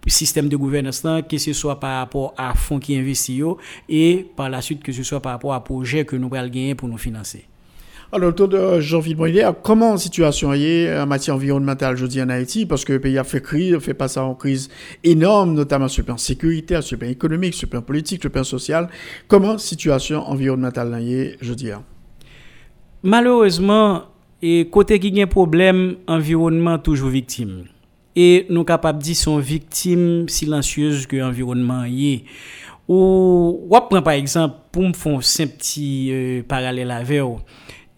système 0.06 0.50
de 0.50 0.58
gouvernance, 0.58 1.04
que 1.30 1.38
ce 1.38 1.54
soit 1.54 1.80
par 1.80 2.00
rapport 2.00 2.34
à 2.38 2.54
fonds 2.54 2.80
qui 2.80 2.98
investissent, 2.98 3.56
et 3.88 4.26
par 4.36 4.50
la 4.50 4.62
suite, 4.62 4.84
que 4.84 4.92
ce 4.92 5.04
soit 5.04 5.22
par 5.22 5.34
rapport 5.34 5.54
à 5.54 5.64
projets 5.64 6.06
que 6.06 6.16
nous 6.16 6.30
allons 6.34 6.50
gagner 6.50 6.76
pour 6.76 6.90
nous 6.90 6.98
financer. 6.98 7.46
Alors, 8.10 8.30
autour 8.30 8.48
de 8.48 8.80
Jean-Philippe 8.80 9.46
comment 9.64 9.92
la 9.92 9.98
situation 9.98 10.54
est 10.54 10.98
en 10.98 11.06
matière 11.06 11.36
environnementale, 11.36 11.98
je 11.98 12.06
dis 12.06 12.22
en 12.22 12.30
Haïti, 12.30 12.66
parce 12.66 12.86
que 12.86 12.94
le 12.94 13.02
pays 13.02 13.18
a 13.18 13.26
fait 13.26 13.42
crise, 13.42 13.78
fait 13.80 13.94
passer 13.94 14.22
en 14.22 14.34
crise 14.34 14.70
énorme, 15.04 15.54
notamment 15.54 15.90
sur 15.90 16.04
le 16.04 16.06
plan 16.06 16.18
sécuritaire, 16.18 16.84
sur 16.84 16.96
le 16.96 17.00
plan 17.00 17.10
économique, 17.10 17.54
sur 17.54 17.66
le 17.66 17.72
plan 17.72 17.82
politique, 17.82 18.22
sur 18.22 18.30
le 18.30 18.34
plan 18.34 18.46
social. 18.46 18.88
Comment 19.28 19.54
la 19.54 19.58
situation 19.58 20.22
environnementale 20.26 20.98
est, 21.02 21.36
je 21.42 21.54
dis 21.54 21.72
Malheureusement, 23.04 24.04
et 24.42 24.68
côté 24.70 25.00
qui 25.00 25.20
a 25.20 25.24
un 25.24 25.28
problème, 25.28 25.96
environnement 26.08 26.78
toujours 26.78 27.10
victime. 27.10 27.66
Et 28.16 28.46
nous 28.50 28.64
capables 28.64 29.00
de 29.00 29.04
dire 29.04 29.16
sont 29.16 29.38
victimes 29.38 30.28
silencieuses 30.28 31.06
que 31.06 31.18
l'environnement 31.18 31.84
est. 31.86 32.24
Ou, 32.88 33.68
on 33.70 33.82
prend 33.82 34.02
par 34.02 34.14
exemple, 34.14 34.56
pour 34.72 34.84
me 34.84 34.94
faire 34.94 35.18
un 35.18 35.48
petit 35.48 36.10
euh, 36.12 36.42
parallèle 36.48 36.90
avec 36.92 37.22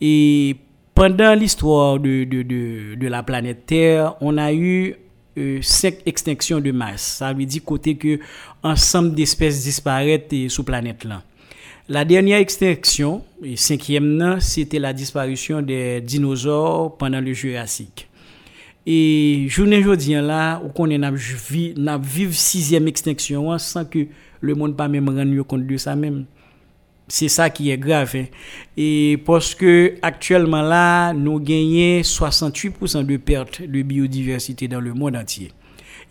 et 0.02 0.56
pendant 0.96 1.34
l'histoire 1.34 2.00
de, 2.00 2.24
de, 2.24 2.42
de, 2.96 3.08
la 3.08 3.24
planète 3.24 3.66
Terre, 3.66 4.16
on 4.22 4.38
a 4.38 4.52
eu 4.54 4.96
euh, 5.38 5.60
cinq 5.62 5.98
extinctions 6.06 6.60
de 6.60 6.72
masse. 6.72 7.18
Ça 7.20 7.34
veut 7.34 7.46
dire 7.46 7.64
côté 7.64 7.96
que 7.96 8.20
ensemble 8.64 9.14
d'espèces 9.14 9.64
disparaissent 9.64 10.32
la 10.32 10.64
planète 10.64 11.04
là. 11.04 11.24
La 11.92 12.06
dernière 12.06 12.38
extinction, 12.38 13.24
et 13.44 13.56
cinquième, 13.56 14.38
c'était 14.40 14.78
la 14.78 14.94
disparition 14.94 15.64
des 15.64 16.02
dinosaures 16.02 16.96
pendant 16.96 17.20
le 17.20 17.34
Jurassique. 17.34 18.08
Et 18.86 19.48
journée 19.50 19.80
aujourd'hui 19.80 20.14
là, 20.14 20.62
où 20.64 20.86
est 20.86 20.98
n'a 21.00 21.98
vivre 21.98 22.32
sixième 22.32 22.88
extinction 22.88 23.58
sans 23.58 23.86
que 23.86 24.06
le 24.40 24.54
monde 24.54 24.78
pas 24.78 24.88
même 24.88 25.10
rendre 25.10 25.42
compte 25.42 25.66
de 25.66 25.78
ça. 25.78 25.96
C'est 27.08 27.28
ça 27.28 27.50
qui 27.50 27.72
est 27.72 27.78
grave. 27.80 28.16
Hein. 28.16 28.26
Et 28.78 29.20
parce 29.26 29.56
que 29.56 29.96
actuellement 30.04 30.62
là, 30.62 31.12
nous 31.14 31.40
gagnons 31.40 32.02
68% 32.02 33.04
de 33.04 33.18
perte 33.18 33.64
de 33.64 33.82
biodiversité 33.82 34.68
dans 34.68 34.80
le 34.80 34.94
monde 34.94 35.16
entier. 35.16 35.52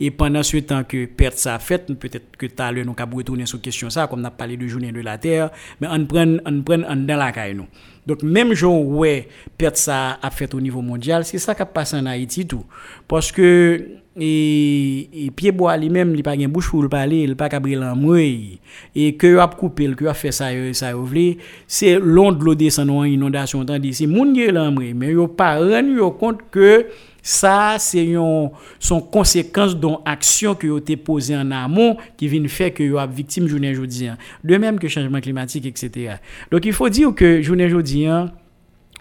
Et 0.01 0.11
pendant 0.11 0.43
ce 0.43 0.59
temps 0.59 0.85
que 0.85 1.07
perte 1.07 1.39
ça 1.39 1.57
a 1.57 1.59
fait, 1.59 1.87
peut-être 1.95 2.37
que 2.37 2.47
tout 2.47 2.63
à 2.63 2.71
l'heure 2.71 2.85
nous 2.85 2.95
avons 2.97 3.17
retourner 3.17 3.47
sur 3.47 3.61
question 3.61 3.91
ça, 3.91 4.07
comme 4.07 4.21
on 4.21 4.25
a 4.25 4.31
parlé 4.31 4.57
de 4.57 4.67
journée 4.67 4.93
de 4.93 5.01
la 5.01 5.19
Terre, 5.19 5.51
mais 5.81 5.89
on 5.91 6.05
prend, 6.07 6.37
on 6.47 6.63
prend 6.63 6.79
dans 6.79 7.17
la 7.17 7.33
caille 7.33 7.55
nous. 7.55 7.67
Donc 8.07 8.23
même 8.23 8.55
jour 8.55 8.87
ouais, 8.87 9.29
perte 9.57 9.77
ça 9.77 10.19
a 10.23 10.31
fait 10.31 10.55
au 10.55 10.61
niveau 10.61 10.81
mondial, 10.81 11.25
c'est 11.25 11.39
ça 11.39 11.55
qui 11.55 11.63
a 11.63 11.67
passé 11.67 11.97
en 11.97 12.07
Haïti 12.07 12.47
tout. 12.47 12.65
Parce 13.07 13.33
que 13.33 13.99
et, 14.19 15.27
et 15.27 15.31
pied 15.31 15.53
bois 15.53 15.77
lui-même 15.77 16.15
il 16.15 16.23
pas 16.23 16.37
gain 16.37 16.49
bouche 16.49 16.71
pour 16.71 16.89
parler 16.89 17.23
il 17.23 17.37
pas 17.37 17.49
cabri 17.49 17.77
l'amouille 17.77 18.59
et 18.95 19.15
que 19.15 19.39
a 19.39 19.47
coupé 19.47 19.95
que 19.95 20.07
a 20.07 20.15
fait 20.15 20.33
ça 20.33 20.47
ça 20.73 20.93
c'est 21.67 21.99
long 22.01 22.33
de 22.33 22.45
l'eau 22.45 22.55
descend 22.55 22.91
en 22.91 23.05
inondation 23.05 23.65
tant 23.65 23.79
d'ici 23.79 24.07
moun 24.09 24.37
l'amouille 24.37 24.95
mais 24.95 25.13
yo 25.13 25.29
pas 25.29 25.59
rendre 25.59 26.11
compte 26.19 26.41
que 26.51 26.87
ça, 27.29 27.77
c'est 27.79 28.07
une 28.07 28.49
son 28.81 29.03
conséquence 29.03 29.77
d'une 29.77 29.99
action 30.07 30.55
qui 30.55 30.67
a 30.67 30.79
été 30.79 30.97
posée 30.97 31.37
en 31.37 31.51
amont 31.51 31.99
qui 32.17 32.27
vient 32.27 32.49
faire 32.49 32.73
que 32.73 32.83
vous 32.83 33.15
victime 33.15 33.47
journée 33.47 33.71
aujourd'hui. 33.71 34.09
De 34.43 34.57
même 34.57 34.79
que 34.79 34.89
changement 34.89 35.21
climatique, 35.21 35.67
etc. 35.67 36.15
Donc, 36.51 36.65
il 36.65 36.73
faut 36.73 36.89
dire 36.89 37.15
que 37.15 37.43
journée 37.43 37.67
aujourd'hui, 37.67 38.07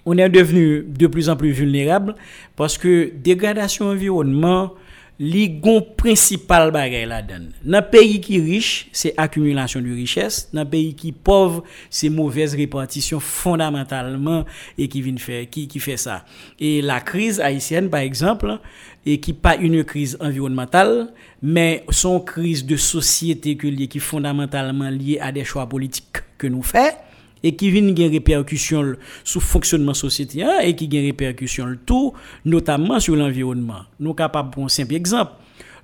on 0.06 0.18
est 0.18 0.28
devenu 0.28 0.84
de 0.86 1.08
plus 1.08 1.30
en 1.30 1.38
plus 1.38 1.52
vulnérable 1.52 2.16
parce 2.58 2.78
que 2.78 3.14
dégradation 3.16 3.86
environnement, 3.86 4.74
li 5.20 5.48
gon 5.62 5.82
principal 5.98 6.70
bagay 6.74 7.08
la 7.10 7.22
dan. 7.26 7.48
Nan 7.66 7.86
pays 7.92 8.20
qui 8.22 8.40
riche, 8.40 8.88
c'est 8.92 9.14
accumulation 9.18 9.82
de 9.82 9.90
richesse. 9.90 10.50
Nan 10.54 10.70
pays 10.70 10.94
qui 10.94 11.12
pauvre, 11.12 11.64
c'est 11.90 12.10
mauvaise 12.10 12.56
répartition 12.56 13.20
fondamentalement 13.20 14.46
et 14.78 14.88
qui 14.88 15.02
vient 15.02 15.18
faire 15.18 15.50
qui 15.50 15.68
qui 15.68 15.80
fait 15.80 15.98
ça. 15.98 16.26
Et 16.60 16.82
la 16.82 17.02
crise 17.02 17.40
haïtienne 17.40 17.90
par 17.90 18.02
exemple, 18.02 18.60
et 19.06 19.20
qui 19.20 19.34
pas 19.34 19.56
une 19.56 19.84
crise 19.84 20.18
environnementale, 20.20 21.14
mais 21.42 21.86
son 21.90 22.20
crise 22.20 22.66
de 22.66 22.76
société 22.76 23.56
que 23.56 23.68
qui 23.68 23.98
est 23.98 24.02
fondamentalement 24.02 24.90
liée 24.90 25.20
à 25.20 25.32
des 25.32 25.46
choix 25.46 25.68
politiques 25.68 26.18
que 26.38 26.48
nous 26.48 26.64
faisons 26.64 27.07
E 27.46 27.54
ki 27.56 27.72
vin 27.74 27.92
gen 27.98 28.14
reperkusyon 28.16 28.96
sou 29.24 29.44
fonksyonman 29.44 29.98
sosyete 29.98 30.42
ya, 30.42 30.60
e 30.64 30.74
ki 30.78 30.90
gen 30.92 31.08
reperkusyon 31.10 31.76
l'tou, 31.76 32.14
notamman 32.48 33.04
sou 33.04 33.18
l'environman. 33.20 33.88
Nou 34.00 34.18
kapap 34.18 34.54
bon 34.56 34.72
simple 34.72 35.00
ekzamp. 35.00 35.36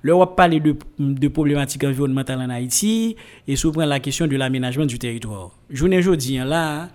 Exemple, 0.04 0.14
L'Europe 0.14 0.36
parle 0.36 0.60
de, 0.60 0.76
de 0.98 1.28
problématiques 1.28 1.84
environnementales 1.84 2.40
en 2.40 2.50
Haïti 2.50 3.16
et 3.48 3.56
souvent 3.56 3.86
la 3.86 4.00
question 4.00 4.26
de 4.26 4.36
l'aménagement 4.36 4.86
du 4.86 4.98
territoire. 4.98 5.50
Je 5.70 5.86
ne 5.86 6.16
dis 6.16 6.36
là, 6.36 6.90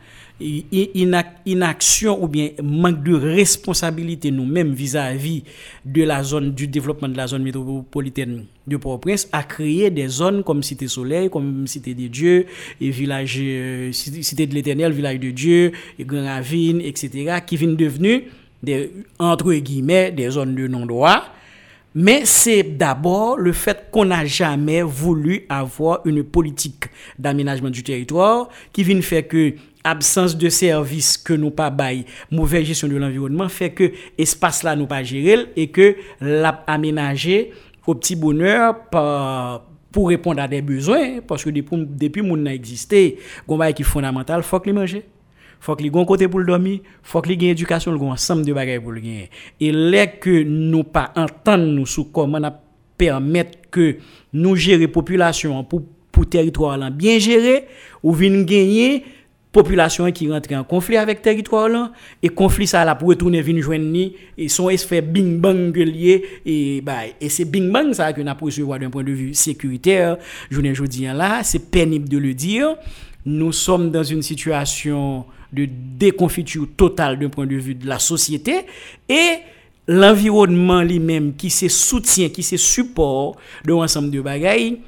inaction 1.45 2.24
ou 2.24 2.28
bien 2.28 2.49
manque 2.64 3.03
de 3.03 3.14
responsabilité 3.14 4.32
nous-mêmes 4.32 4.74
vis-à-vis 4.74 5.43
de 5.86 6.03
la 6.03 6.24
zone 6.24 6.51
du 6.51 6.68
développement 6.68 7.10
de 7.10 7.18
la 7.18 7.28
zone 7.28 7.43
métropolitaine 7.43 8.45
de 8.68 8.78
Port-au-Prince 8.78 9.28
a 9.32 9.43
créé 9.43 9.89
des 9.89 10.07
zones 10.07 10.43
comme 10.43 10.64
Cité 10.64 10.88
Soleil, 10.88 11.30
comme 11.30 11.68
Cité 11.68 11.93
des 11.93 12.07
Dieux, 12.07 12.45
et 12.80 12.89
village, 12.91 13.38
euh, 13.39 13.91
Cité 13.91 14.45
de 14.47 14.53
l'Éternel, 14.53 14.93
village 14.93 15.20
de 15.20 15.32
Dieu, 15.32 15.72
et 15.97 16.05
Grand 16.05 16.24
Ravine, 16.24 16.80
etc., 16.80 17.39
qui 17.45 17.57
viennent 17.57 17.76
devenir 17.76 18.22
des, 18.62 18.91
entre 19.18 19.53
guillemets, 19.53 20.12
des 20.12 20.30
zones 20.30 20.55
de 20.55 20.68
non-droit. 20.68 21.24
Mais 21.95 22.21
c'est 22.25 22.63
d'abord 22.63 23.37
le 23.37 23.51
fait 23.51 23.87
qu'on 23.91 24.05
n'a 24.05 24.25
jamais 24.25 24.83
voulu 24.83 25.45
avoir 25.49 26.01
une 26.05 26.23
politique 26.23 26.85
d'aménagement 27.17 27.69
du 27.69 27.81
territoire 27.81 28.49
qui 28.71 28.83
vient 28.83 29.01
faire 29.01 29.27
que 29.27 29.53
absence 29.83 30.37
de 30.37 30.49
services 30.49 31.17
que 31.17 31.33
nous 31.33 31.51
pas 31.51 31.69
bail, 31.69 32.05
mauvaise 32.31 32.65
gestion 32.65 32.87
de 32.87 32.95
l'environnement 32.97 33.49
fait 33.49 33.71
que 33.71 33.91
espace 34.17 34.63
là 34.63 34.75
nous 34.75 34.87
pas 34.87 35.03
gérer 35.03 35.47
et 35.55 35.67
que 35.69 35.95
l'a 36.21 36.63
aménager 36.67 37.51
au 37.87 37.95
petit 37.95 38.15
bonheur 38.15 38.75
pour 39.91 40.09
répondre 40.09 40.41
à 40.41 40.47
des 40.47 40.61
besoins 40.61 41.21
parce 41.25 41.43
que 41.43 41.49
depuis 41.49 41.87
depuis 41.87 42.21
mon 42.21 42.45
a 42.45 42.53
existé, 42.53 43.17
qui 43.75 43.83
fondamental, 43.83 44.43
faut 44.43 44.59
que 44.59 44.69
manger. 44.69 45.05
Faut 45.60 45.76
que 45.76 45.88
gon 45.88 46.05
côté 46.05 46.28
pour 46.28 46.39
le 46.39 46.45
dormir, 46.45 46.80
faut 47.03 47.22
que 47.22 47.30
les 47.30 47.49
éducation, 47.49 47.91
le 47.91 47.99
ensemble 47.99 48.45
de 48.45 48.53
bagages 48.53 48.82
pour 48.82 48.91
le 48.91 49.01
gagner. 49.01 49.30
Et 49.60 49.72
là 49.72 50.07
que 50.07 50.43
nous 50.43 50.84
pas 50.84 51.12
entendre 51.16 51.66
nous 51.66 51.86
sous 51.86 52.05
comment 52.05 52.39
permettre 52.97 53.57
que 53.72 53.97
nous 54.34 54.55
gérer 54.55 54.88
population 54.88 55.64
pour 55.64 55.84
pour 56.12 56.28
territoire 56.28 56.78
là 56.78 56.89
bien 56.89 57.20
gérer 57.20 57.66
ou 58.03 58.14
vinn 58.14 58.43
gagner 58.43 59.03
population 59.51 60.12
qui 60.12 60.30
rentre 60.32 60.53
en 60.53 60.64
conflit 60.64 60.97
avec 60.97 61.22
territoire 61.22 61.70
là 61.70 61.91
et 62.22 62.30
conflit 62.30 62.68
ça 62.68 62.84
là 62.86 62.95
pour 62.95 63.10
retourner 63.10 63.41
venir 63.41 63.64
joindre 63.64 63.86
ni 63.86 64.16
et 64.38 64.47
son 64.47 64.70
effet 64.70 65.01
bing 65.01 65.39
bang 65.39 65.76
lié 65.76 66.24
et 66.45 66.82
bah 66.82 67.01
et 67.20 67.30
c'est 67.30 67.45
bing 67.45 67.72
bang 67.72 67.93
ça 67.93 68.14
que 68.14 68.22
n'a 68.22 68.34
recevoir 68.34 68.80
d'un 68.80 68.89
point 68.89 69.03
de 69.03 69.12
vue 69.12 69.34
sécuritaire 69.34 70.18
ne 70.51 70.88
dis 70.88 71.05
là 71.05 71.41
c'est 71.43 71.72
pénible 71.72 72.10
de 72.10 72.18
le 72.18 72.34
dire 72.34 72.76
nous 73.26 73.51
sommes 73.51 73.91
dans 73.91 74.03
une 74.03 74.22
situation 74.22 75.26
de 75.51 75.67
déconfiture 75.97 76.67
totale 76.77 77.17
d'un 77.19 77.29
point 77.29 77.47
de 77.47 77.55
vue 77.55 77.75
de 77.75 77.87
la 77.87 77.99
société 77.99 78.65
et 79.07 79.37
l'environnement 79.87 80.81
lui-même 80.81 81.35
qui 81.35 81.49
se 81.49 81.67
soutient 81.67 82.29
qui 82.29 82.43
se 82.43 82.57
support 82.57 83.35
de 83.65 83.71
l'ensemble 83.71 84.11
de 84.11 84.21
bagailles 84.21 84.79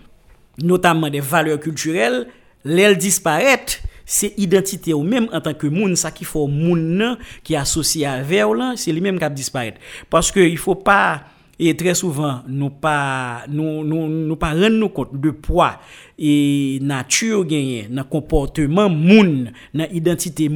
notamment 0.60 1.10
des 1.10 1.20
valeurs 1.20 1.60
culturelles 1.60 2.28
l'elles 2.64 2.98
disparaissent. 2.98 3.82
C'est 4.06 4.34
identité 4.38 4.94
ou 4.94 5.04
même 5.04 5.30
en 5.32 5.40
tant 5.40 5.54
que 5.54 5.68
moun 5.68 5.96
ça 5.96 6.12
qui 6.12 6.26
faut 6.26 6.50
qui 7.44 7.56
associé 7.56 8.06
avec 8.06 8.42
là 8.56 8.74
c'est 8.76 8.92
lui 8.92 9.00
même 9.00 9.18
qui 9.18 9.30
disparaître 9.30 9.80
parce 10.10 10.32
que 10.32 10.40
il 10.40 10.58
faut 10.58 10.76
pas 10.76 11.24
et 11.64 11.78
très 11.78 11.94
souvent 11.94 12.42
nous 12.48 12.72
pas 12.72 13.44
nous 13.48 13.84
nous, 13.84 14.36
pas 14.36 14.56
compte 14.94 15.20
de 15.20 15.30
poids 15.30 15.80
et 16.18 16.80
nature 16.82 17.46
gagné 17.46 17.88
dans 17.90 18.04
comportement 18.04 18.90
moun 18.90 19.52
dans 19.74 19.88
identité 19.92 20.50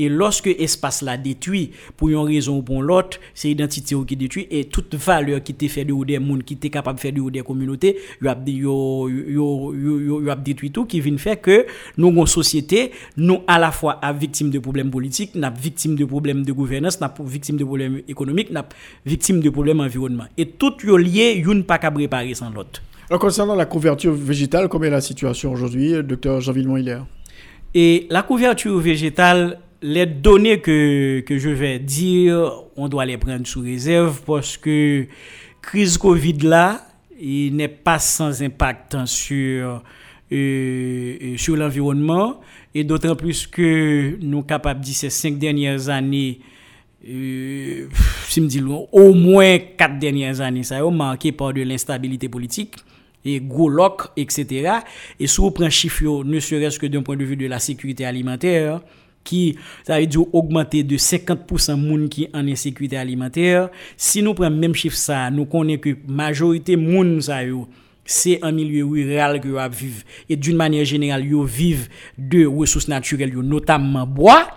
et 0.00 0.08
lorsque 0.08 0.46
espace 0.46 1.02
là 1.02 1.18
détruit 1.18 1.72
pour 1.96 2.08
une 2.08 2.16
raison 2.16 2.58
ou 2.58 2.62
pour 2.62 2.82
l'autre, 2.82 3.18
c'est 3.34 3.48
l'identité 3.48 3.94
qui 4.06 4.16
détruit 4.16 4.46
et 4.50 4.64
toute 4.64 4.94
valeur 4.94 5.42
qui 5.42 5.52
était 5.52 5.68
fait 5.68 5.84
de 5.84 6.04
des 6.04 6.18
monde 6.18 6.42
qui 6.42 6.54
était 6.54 6.70
capable 6.70 6.96
de 6.96 7.00
faire 7.00 7.12
de 7.12 7.28
des 7.30 7.42
communautés, 7.42 7.98
yo 8.22 9.08
yo 9.08 10.34
détruit 10.36 10.70
tout 10.70 10.86
qui 10.86 11.00
vient 11.00 11.18
faire 11.18 11.40
que 11.40 11.66
nous 11.98 12.08
une 12.08 12.26
société, 12.26 12.92
nous 13.18 13.40
à 13.46 13.58
la 13.58 13.70
fois 13.70 13.98
à 14.00 14.12
victime 14.12 14.50
de 14.50 14.58
problèmes 14.58 14.90
politiques, 14.90 15.34
n'a 15.34 15.50
victime 15.50 15.96
de 15.96 16.06
problèmes 16.06 16.44
de 16.44 16.52
gouvernance, 16.52 16.98
n'a 17.00 17.12
victime 17.20 17.58
de 17.58 17.64
problèmes 17.64 18.00
économiques, 18.08 18.50
n'a 18.50 18.66
victime 19.04 19.40
de 19.40 19.50
problèmes 19.50 19.80
environnement. 19.80 20.24
Et 20.38 20.46
tout 20.46 20.74
yo 20.82 20.96
lié, 20.96 21.42
une 21.46 21.64
pas 21.64 21.78
qu'à 21.78 21.90
préparer 21.90 22.32
sans 22.34 22.50
l'autre. 22.50 22.80
concernant 23.18 23.54
la 23.54 23.66
couverture 23.66 24.14
végétale, 24.14 24.68
comment 24.68 24.84
est 24.84 24.90
la 24.90 25.02
situation 25.02 25.52
aujourd'hui, 25.52 26.02
docteur 26.02 26.40
Jean 26.40 26.52
Villemont-Hilaire 26.52 27.04
Et 27.74 28.06
la 28.08 28.22
couverture 28.22 28.78
végétale, 28.78 29.58
les 29.82 30.06
données 30.06 30.60
que, 30.60 31.20
que, 31.20 31.38
je 31.38 31.50
vais 31.50 31.78
dire, 31.78 32.52
on 32.76 32.88
doit 32.88 33.06
les 33.06 33.18
prendre 33.18 33.46
sous 33.46 33.62
réserve 33.62 34.22
parce 34.26 34.56
que 34.56 35.06
crise 35.62 35.98
Covid 35.98 36.38
là, 36.38 36.86
il 37.20 37.56
n'est 37.56 37.68
pas 37.68 37.98
sans 37.98 38.42
impact 38.42 38.96
sur, 39.06 39.36
euh, 39.66 39.78
euh, 40.32 41.36
sur 41.36 41.56
l'environnement 41.56 42.40
et 42.74 42.84
d'autant 42.84 43.16
plus 43.16 43.46
que 43.46 44.16
nous 44.20 44.38
sommes 44.38 44.46
capables 44.46 44.80
de 44.80 44.90
ces 44.90 45.10
cinq 45.10 45.38
dernières 45.38 45.88
années, 45.88 46.40
euh, 47.08 47.86
si 48.28 48.40
me 48.40 48.46
dit, 48.46 48.62
au 48.92 49.14
moins 49.14 49.58
quatre 49.58 49.98
dernières 49.98 50.40
années, 50.40 50.62
ça 50.62 50.78
a 50.78 50.90
marqué 50.90 51.32
par 51.32 51.52
de 51.52 51.62
l'instabilité 51.62 52.28
politique 52.28 52.76
et 53.24 53.40
gros 53.40 53.68
lock, 53.68 54.08
etc. 54.16 54.72
Et 55.18 55.26
si 55.26 55.40
on 55.40 55.50
prend 55.50 55.68
chiffre, 55.68 56.24
ne 56.24 56.40
serait-ce 56.40 56.78
que 56.78 56.86
d'un 56.86 57.02
point 57.02 57.16
de 57.16 57.24
vue 57.24 57.36
de 57.36 57.46
la 57.46 57.58
sécurité 57.58 58.04
alimentaire, 58.04 58.80
qui 59.24 59.56
ça 59.86 60.00
veut 60.00 60.06
dire 60.06 60.22
augmenter 60.34 60.82
de 60.82 60.96
50% 60.96 61.76
moun 61.76 62.08
qui 62.08 62.28
en 62.32 62.46
insécurité 62.46 62.96
alimentaire. 62.96 63.70
Si 63.96 64.22
nous 64.22 64.34
prenons 64.34 64.56
même 64.56 64.74
chiffre 64.74 64.96
ça 64.96 65.30
nous 65.30 65.46
connaissons 65.46 65.80
que 65.80 65.96
majorité 66.06 66.76
moun 66.76 67.20
ça 67.20 67.40
c'est 68.04 68.42
un 68.42 68.50
milieu 68.50 68.84
rural 68.84 69.40
que 69.40 69.48
vous 69.48 69.76
vivre 69.76 70.02
et 70.28 70.36
d'une 70.36 70.56
manière 70.56 70.84
générale 70.84 71.24
yo 71.24 71.44
vivent 71.44 71.88
de 72.18 72.44
ressources 72.44 72.88
naturelles 72.88 73.32
notamment 73.32 74.06
bois. 74.06 74.48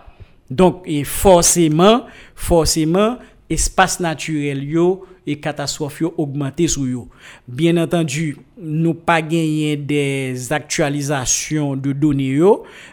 Donc 0.50 0.84
et 0.86 1.04
forcément 1.04 2.06
forcément 2.36 3.18
espace 3.50 4.00
naturel 4.00 4.64
yo 4.64 5.06
et 5.26 5.38
catastrophe 5.38 6.02
yo 6.02 6.14
augmenté 6.18 6.68
sur 6.68 6.86
yo. 6.86 7.08
Bien 7.48 7.78
entendu 7.78 8.38
nous 8.62 8.94
pas 8.94 9.22
gagné 9.22 9.76
des 9.76 10.52
actualisations 10.52 11.76
de 11.76 11.92
données, 11.92 12.40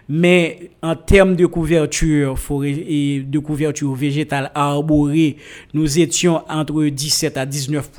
mais 0.09 0.71
en 0.83 0.97
termes 0.97 1.37
de 1.37 1.47
couverture 1.47 2.39
forêt 2.39 2.71
et 2.71 3.21
de 3.21 3.39
couverture 3.39 3.95
végétale 3.95 4.51
arborée, 4.55 5.37
nous 5.75 5.99
étions 5.99 6.43
entre 6.49 6.85
17 6.85 7.37
à 7.37 7.47
19 7.47 7.91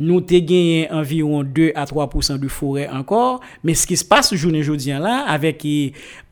nous 0.00 0.16
avons 0.16 0.26
gagné 0.26 0.88
environ 0.90 1.44
2 1.44 1.72
à 1.74 1.84
3% 1.84 2.38
de 2.38 2.48
forêt 2.48 2.88
encore. 2.88 3.40
Mais 3.62 3.74
ce 3.74 3.86
qui 3.86 3.96
se 3.96 4.04
passe 4.04 4.32
aujourd'hui 4.32 4.90
là, 4.90 5.26
avec 5.28 5.66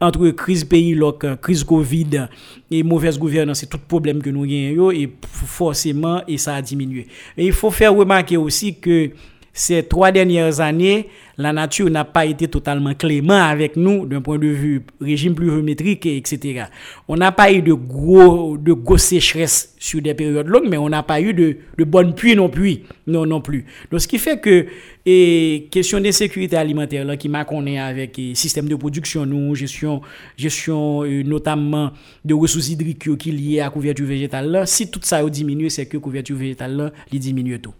entre 0.00 0.30
crise 0.30 0.64
pays, 0.64 0.98
crise 1.42 1.62
Covid 1.64 2.28
et 2.70 2.82
mauvaise 2.82 3.18
gouvernance, 3.18 3.60
c'est 3.60 3.66
tout 3.66 3.78
problème 3.78 4.22
que 4.22 4.30
nous 4.30 4.46
gagnons 4.46 4.90
et 4.90 5.12
forcément, 5.22 6.22
et 6.26 6.38
ça 6.38 6.54
a 6.54 6.62
diminué. 6.62 7.06
Il 7.36 7.52
faut 7.52 7.70
faire 7.70 7.94
remarquer 7.94 8.38
aussi 8.38 8.74
que 8.74 9.10
ces 9.58 9.82
trois 9.82 10.12
dernières 10.12 10.60
années, 10.60 11.08
la 11.36 11.52
nature 11.52 11.90
n'a 11.90 12.04
pas 12.04 12.26
été 12.26 12.46
totalement 12.46 12.94
clément 12.94 13.42
avec 13.42 13.74
nous 13.74 14.06
d'un 14.06 14.20
point 14.20 14.38
de 14.38 14.46
vue 14.46 14.82
régime 15.00 15.34
pluviométrique, 15.34 16.06
etc. 16.06 16.66
On 17.08 17.16
n'a 17.16 17.32
pas 17.32 17.52
eu 17.52 17.60
de 17.60 17.72
gros, 17.72 18.56
de 18.56 18.72
gros 18.72 18.98
sécheresse 18.98 19.74
sur 19.76 20.00
des 20.00 20.14
périodes 20.14 20.46
longues, 20.46 20.68
mais 20.68 20.76
on 20.76 20.88
n'a 20.88 21.02
pas 21.02 21.20
eu 21.20 21.34
de, 21.34 21.56
de 21.76 21.84
bonnes 21.84 22.14
pluies 22.14 22.36
non 22.36 22.48
plus. 22.48 22.82
Non, 23.08 23.26
non 23.26 23.40
plus. 23.40 23.64
Donc, 23.90 24.00
ce 24.00 24.06
qui 24.06 24.18
fait 24.18 24.40
que, 24.40 24.66
et 25.04 25.66
question 25.72 26.00
de 26.00 26.10
sécurité 26.12 26.56
alimentaire, 26.56 27.04
là, 27.04 27.16
qui 27.16 27.28
m'a 27.28 27.44
connu 27.44 27.78
avec 27.78 28.16
le 28.16 28.34
système 28.36 28.68
de 28.68 28.76
production, 28.76 29.26
nous, 29.26 29.56
gestion, 29.56 30.02
gestion 30.36 31.02
euh, 31.02 31.24
notamment 31.24 31.90
de 32.24 32.34
ressources 32.34 32.68
hydriques 32.68 33.16
qui 33.16 33.32
liées 33.32 33.58
à 33.58 33.64
la 33.64 33.70
couverture 33.70 34.06
végétale, 34.06 34.62
si 34.66 34.88
tout 34.88 35.00
ça 35.02 35.16
a 35.16 35.28
diminué, 35.28 35.68
c'est 35.68 35.86
que 35.86 35.96
la 35.96 36.02
couverture 36.02 36.36
végétale, 36.36 36.76
là, 36.76 36.92
diminue 37.10 37.60
tout. 37.60 37.74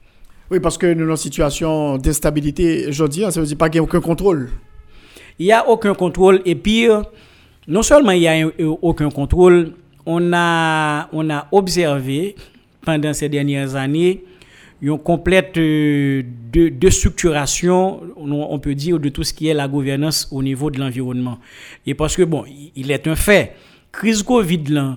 Oui, 0.50 0.60
parce 0.60 0.78
que 0.78 0.86
nous 0.86 1.00
sommes 1.00 1.10
en 1.10 1.16
situation 1.16 1.98
d'instabilité 1.98 2.86
aujourd'hui, 2.88 3.24
ça 3.30 3.40
veut 3.40 3.46
dire 3.46 3.56
pas 3.56 3.68
qu'il 3.68 3.80
n'y 3.80 3.84
a 3.86 3.88
aucun 3.88 4.00
contrôle. 4.00 4.50
Il 5.38 5.46
n'y 5.46 5.52
a 5.52 5.68
aucun 5.68 5.94
contrôle. 5.94 6.40
Et 6.46 6.54
pire, 6.54 7.02
non 7.66 7.82
seulement 7.82 8.12
il 8.12 8.20
n'y 8.20 8.28
a 8.28 8.46
aucun 8.82 9.10
contrôle, 9.10 9.74
on 10.06 10.32
a, 10.32 11.08
on 11.12 11.28
a 11.28 11.48
observé 11.52 12.34
pendant 12.80 13.12
ces 13.12 13.28
dernières 13.28 13.74
années 13.76 14.24
une 14.80 14.98
complète 14.98 15.56
euh, 15.58 16.22
de, 16.52 16.90
structuration, 16.90 18.00
on 18.16 18.58
peut 18.58 18.74
dire, 18.74 18.98
de 18.98 19.08
tout 19.08 19.24
ce 19.24 19.34
qui 19.34 19.48
est 19.48 19.54
la 19.54 19.68
gouvernance 19.68 20.28
au 20.30 20.42
niveau 20.42 20.70
de 20.70 20.78
l'environnement. 20.78 21.38
Et 21.86 21.94
parce 21.94 22.16
que, 22.16 22.22
bon, 22.22 22.44
il 22.74 22.90
est 22.90 23.06
un 23.06 23.16
fait, 23.16 23.54
crise 23.92 24.22
Covid 24.22 24.64
là, 24.68 24.96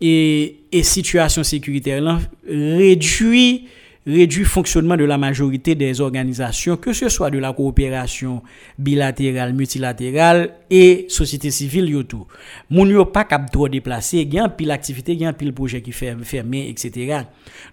et, 0.00 0.56
situation 0.82 1.42
sécuritaire 1.42 2.20
réduit 2.48 3.66
réduit 4.08 4.40
le 4.40 4.48
fonctionnement 4.48 4.96
de 4.96 5.04
la 5.04 5.18
majorité 5.18 5.74
des 5.74 6.00
organisations, 6.00 6.78
que 6.78 6.94
ce 6.94 7.10
soit 7.10 7.30
de 7.30 7.38
la 7.38 7.52
coopération 7.52 8.42
bilatérale, 8.78 9.52
multilatérale 9.52 10.54
et 10.70 11.04
société 11.10 11.50
civile, 11.50 11.90
yo 11.90 12.02
tout. 12.04 12.26
Moun 12.70 12.88
yo 12.88 13.04
pas 13.04 13.24
cap 13.24 13.50
trop 13.50 13.68
y 13.68 14.38
a 14.38 14.48
pile 14.48 14.70
activité, 14.70 15.26
a 15.26 15.32
pile 15.34 15.52
projet 15.52 15.82
qui 15.82 15.92
fait 15.92 16.16
fermé, 16.22 16.70
etc. 16.70 17.24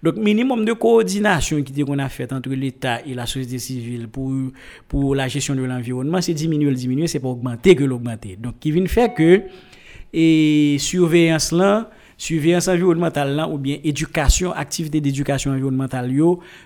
Donc, 0.03 0.17
minimum 0.17 0.65
de 0.65 0.73
coordination 0.73 1.61
qui 1.63 1.81
qu'on 1.83 1.99
a 1.99 2.09
fait 2.09 2.31
entre 2.33 2.49
l'État 2.49 2.99
et 3.05 3.13
la 3.13 3.25
société 3.25 3.57
civile 3.57 4.09
pour, 4.09 4.31
pour 4.89 5.15
la 5.15 5.29
gestion 5.29 5.55
de 5.55 5.63
l'environnement, 5.63 6.21
c'est 6.21 6.33
diminuer, 6.33 6.69
le 6.69 6.75
diminuer, 6.75 7.07
c'est 7.07 7.19
pas 7.19 7.29
augmenter 7.29 7.75
que 7.75 7.85
l'augmenter. 7.85 8.35
Donc, 8.35 8.59
qui 8.59 8.71
vient 8.71 8.85
faire 8.87 9.13
que, 9.13 9.43
et 10.11 10.77
surveillance 10.79 11.51
là, 11.51 11.89
surveillance 12.17 12.67
environnementale 12.67 13.35
là, 13.35 13.47
ou 13.47 13.57
bien 13.57 13.77
éducation, 13.83 14.51
activité 14.53 15.01
d'éducation 15.01 15.51
environnementale, 15.51 16.11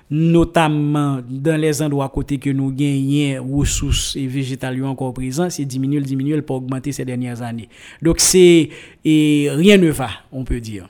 notamment 0.09 1.19
dans 1.29 1.59
les 1.59 1.81
endroits 1.81 2.05
à 2.05 2.09
côté 2.09 2.37
que 2.37 2.49
nous 2.49 2.71
gagnons 2.71 3.57
ressources 3.57 4.15
et 4.15 4.27
végétales 4.27 4.83
encore 4.83 5.13
présents, 5.13 5.49
c'est 5.49 5.65
diminuer, 5.65 6.01
diminuer 6.01 6.41
pour 6.41 6.57
augmenter 6.57 6.91
ces 6.91 7.05
dernières 7.05 7.41
années. 7.41 7.69
Donc 8.01 8.19
c'est 8.19 8.69
et 9.05 9.47
rien 9.51 9.77
ne 9.77 9.89
va, 9.89 10.09
on 10.31 10.43
peut 10.43 10.59
dire. 10.59 10.89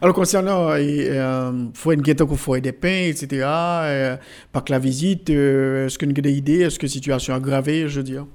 Alors 0.00 0.14
concernant 0.14 0.70
euh, 0.70 1.52
une 1.86 2.02
guette 2.02 2.22
faut 2.34 2.58
des 2.58 2.72
pains, 2.72 3.08
etc. 3.08 3.46
Euh, 3.46 4.16
par 4.52 4.64
la 4.68 4.78
visite, 4.78 5.30
euh, 5.30 5.86
est-ce 5.86 5.98
que 5.98 6.04
nous 6.04 6.12
avons 6.12 6.22
des 6.22 6.32
idées, 6.32 6.60
est-ce 6.60 6.78
que 6.78 6.86
situation 6.86 7.34
aggravée, 7.34 7.88
je 7.88 7.98
veux 7.98 8.04
dire? 8.04 8.26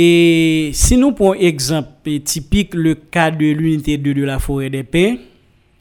Et 0.00 0.70
si 0.74 0.96
nous 0.96 1.10
prenons 1.10 1.34
exemple 1.34 2.20
typique 2.24 2.72
le 2.72 2.94
cas 2.94 3.32
de 3.32 3.46
l'unité 3.46 3.96
2 3.98 4.14
de 4.14 4.22
la 4.22 4.38
forêt 4.38 4.70
des 4.70 4.84
pins, 4.84 5.16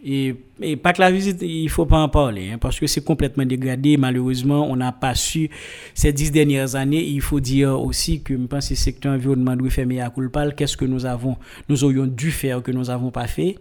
et, 0.04 0.34
pas 0.82 0.92
que 0.94 1.02
la 1.02 1.12
visite, 1.12 1.44
il 1.44 1.66
ne 1.66 1.70
faut 1.70 1.86
pas 1.86 2.00
en 2.00 2.10
parler, 2.10 2.50
hein, 2.52 2.58
parce 2.60 2.80
que 2.80 2.88
c'est 2.88 3.04
complètement 3.04 3.46
dégradé. 3.46 3.96
Malheureusement, 3.96 4.68
on 4.72 4.76
n'a 4.76 4.92
pas 4.92 5.14
su 5.14 5.52
ces 5.94 6.14
dix 6.14 6.32
dernières 6.32 6.76
années. 6.76 7.04
Il 7.04 7.22
faut 7.22 7.40
dire 7.40 7.80
aussi 7.80 8.24
que 8.24 8.34
je 8.34 8.44
pense 8.48 8.72
le 8.72 8.76
secteur 8.76 9.14
environnement 9.14 9.56
doit 9.56 9.70
faire 9.70 9.86
meilleur 9.86 10.12
Qu'est-ce 10.56 10.78
que 10.78 10.86
nous 10.86 11.06
avons, 11.06 11.36
nous 11.70 11.84
aurions 11.84 12.08
dû 12.08 12.32
faire 12.32 12.64
que 12.64 12.72
nous 12.72 12.86
n'avons 12.86 13.12
pas 13.12 13.28
fait? 13.28 13.58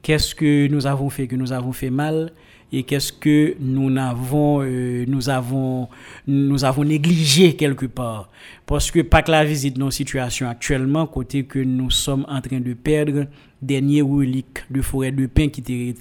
Qu'est-ce 0.00 0.34
que 0.34 0.68
nous 0.68 0.86
avons 0.86 1.10
fait 1.10 1.26
que 1.26 1.36
nous 1.36 1.52
avons 1.52 1.72
fait 1.72 1.90
mal? 1.90 2.32
Et 2.72 2.82
qu'est-ce 2.82 3.12
que 3.12 3.56
nous 3.60 3.96
avons, 3.98 4.62
euh, 4.62 5.04
nous 5.08 5.30
avons, 5.30 5.88
nous 6.26 6.64
avons 6.64 6.84
négligé 6.84 7.54
quelque 7.56 7.86
part. 7.86 8.28
Parce 8.66 8.90
que 8.90 9.00
pas 9.00 9.22
que 9.22 9.30
la 9.30 9.44
visite 9.44 9.78
nos 9.78 9.90
situations 9.90 10.48
actuellement, 10.48 11.06
côté 11.06 11.44
que 11.44 11.58
nous 11.58 11.90
sommes 11.90 12.26
en 12.28 12.40
train 12.40 12.60
de 12.60 12.74
perdre 12.74 13.26
dernier 13.60 14.02
reliques 14.02 14.64
de 14.70 14.82
forêt 14.82 15.10
de 15.10 15.26
pin 15.26 15.48
qui 15.48 15.94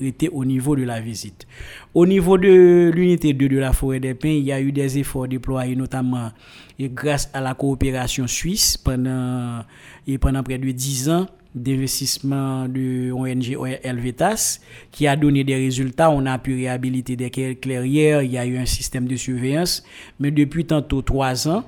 étaient 0.00 0.28
au 0.28 0.44
niveau 0.44 0.76
de 0.76 0.82
la 0.82 1.00
visite. 1.00 1.46
Au 1.94 2.04
niveau 2.06 2.36
de 2.36 2.90
l'unité 2.92 3.32
2 3.32 3.48
de 3.48 3.58
la 3.58 3.72
forêt 3.72 4.00
des 4.00 4.14
pins, 4.14 4.28
il 4.28 4.44
y 4.44 4.52
a 4.52 4.60
eu 4.60 4.72
des 4.72 4.98
efforts 4.98 5.28
déployés 5.28 5.76
notamment 5.76 6.32
et 6.78 6.88
grâce 6.88 7.30
à 7.32 7.40
la 7.40 7.54
coopération 7.54 8.26
suisse 8.26 8.76
pendant, 8.76 9.64
et 10.06 10.18
pendant 10.18 10.42
près 10.42 10.58
de 10.58 10.70
10 10.70 11.08
ans 11.10 11.26
d'investissement 11.58 12.68
de 12.68 13.10
ONG 13.12 13.56
Helvetas 13.82 14.60
qui 14.90 15.06
a 15.06 15.16
donné 15.16 15.44
des 15.44 15.56
résultats. 15.56 16.10
On 16.10 16.26
a 16.26 16.38
pu 16.38 16.54
réhabiliter 16.54 17.16
des 17.16 17.30
clairières, 17.30 18.22
il 18.22 18.32
y 18.32 18.38
a 18.38 18.46
eu 18.46 18.56
un 18.58 18.66
système 18.66 19.06
de 19.06 19.16
surveillance. 19.16 19.84
Mais 20.20 20.30
depuis 20.30 20.64
tantôt 20.64 21.02
trois 21.02 21.48
ans, 21.48 21.64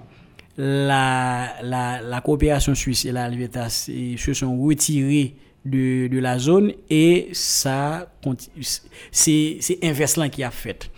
la, 0.56 1.54
la, 1.62 2.20
coopération 2.20 2.74
suisse 2.74 3.04
et 3.04 3.12
la 3.12 3.28
Helvetas 3.28 3.88
se 4.16 4.34
sont 4.34 4.60
retirés 4.60 5.34
de, 5.64 6.08
de 6.08 6.18
la 6.18 6.38
zone 6.38 6.72
et 6.88 7.28
ça 7.32 8.10
c'est 9.10 9.78
inverse 9.82 10.18
qui 10.30 10.42
a 10.42 10.50
fait. 10.50 10.90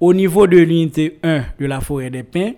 Au 0.00 0.12
niveau 0.12 0.46
de 0.46 0.58
l'unité 0.58 1.18
1 1.22 1.44
de 1.58 1.66
la 1.66 1.80
forêt 1.80 2.10
des 2.10 2.22
pins, 2.24 2.52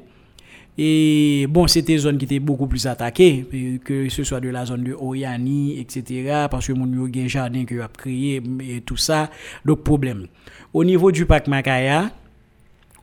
et 0.77 1.47
bon, 1.49 1.69
c'était 1.69 1.93
une 1.93 1.99
zone 2.01 2.19
qui 2.19 2.25
était 2.25 2.41
beaucoup 2.41 2.67
plus 2.67 2.87
attaquée, 2.87 3.47
que 3.85 4.09
ce 4.09 4.25
soit 4.25 4.41
de 4.41 4.49
la 4.49 4.65
zone 4.65 4.83
de 4.83 4.93
Oyani, 4.93 5.79
etc. 5.79 6.47
Parce 6.51 6.67
que 6.67 6.73
mon 6.73 7.09
jardin 7.29 7.65
que 7.65 7.81
a 7.81 7.89
créé 7.89 8.43
et 8.61 8.81
tout 8.81 8.97
ça. 8.97 9.31
Donc, 9.65 9.85
problème. 9.85 10.27
Au 10.73 10.83
niveau 10.83 11.13
du 11.13 11.27
parc 11.27 11.47
Makaya, 11.47 12.11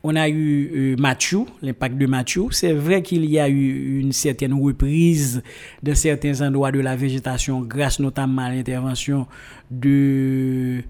on 0.04 0.16
a 0.16 0.28
eu 0.30 0.72
euh, 0.74 0.96
Machu, 0.98 1.46
l'impact 1.62 1.98
de 1.98 2.06
Machu. 2.08 2.48
C'est 2.52 2.74
vrai 2.74 3.02
qu'il 3.02 3.26
y 3.26 3.40
a 3.40 3.48
eu 3.48 4.00
une 4.00 4.12
certaine 4.12 4.54
reprise 4.54 5.44
de 5.84 5.94
certains 5.94 6.42
endroits 6.42 6.72
de 6.72 6.80
la 6.80 6.96
végétation 6.96 7.62
grâce 7.62 8.00
notamment 8.00 8.44
à 8.44 8.50
l'intervention 8.50 9.28
de, 9.70 10.82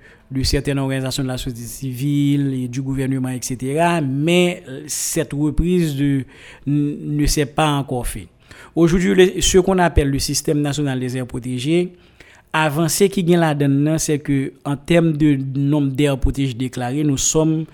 certaines 0.44 0.80
organisations 0.80 1.24
de 1.24 1.28
la 1.28 1.38
société 1.38 1.68
civile 1.68 2.54
et 2.54 2.68
du 2.68 2.82
gouvernement, 2.82 3.30
etc. 3.30 4.00
Mais 4.02 4.64
cette 4.88 5.34
reprise 5.34 6.02
ne 6.66 7.26
s'est 7.26 7.46
pas 7.46 7.68
encore 7.68 8.08
faite. 8.08 8.30
Aujourd'hui, 8.76 9.42
ce 9.42 9.58
qu'on 9.58 9.78
appelle 9.80 10.10
le 10.10 10.20
système 10.20 10.62
national 10.62 11.00
des 11.00 11.18
aires 11.18 11.28
protégées, 11.28 11.94
avancé 12.54 13.10
qui 13.10 13.24
gagne 13.24 13.40
là-dedans, 13.40 13.98
c'est 13.98 14.20
que 14.20 14.54
en 14.66 14.76
termes 14.76 15.14
de 15.14 15.38
nombre 15.56 15.92
d'aires 15.92 16.18
protégées 16.18 16.54
déclarées, 16.54 17.04
nous 17.04 17.18
sommes 17.18 17.66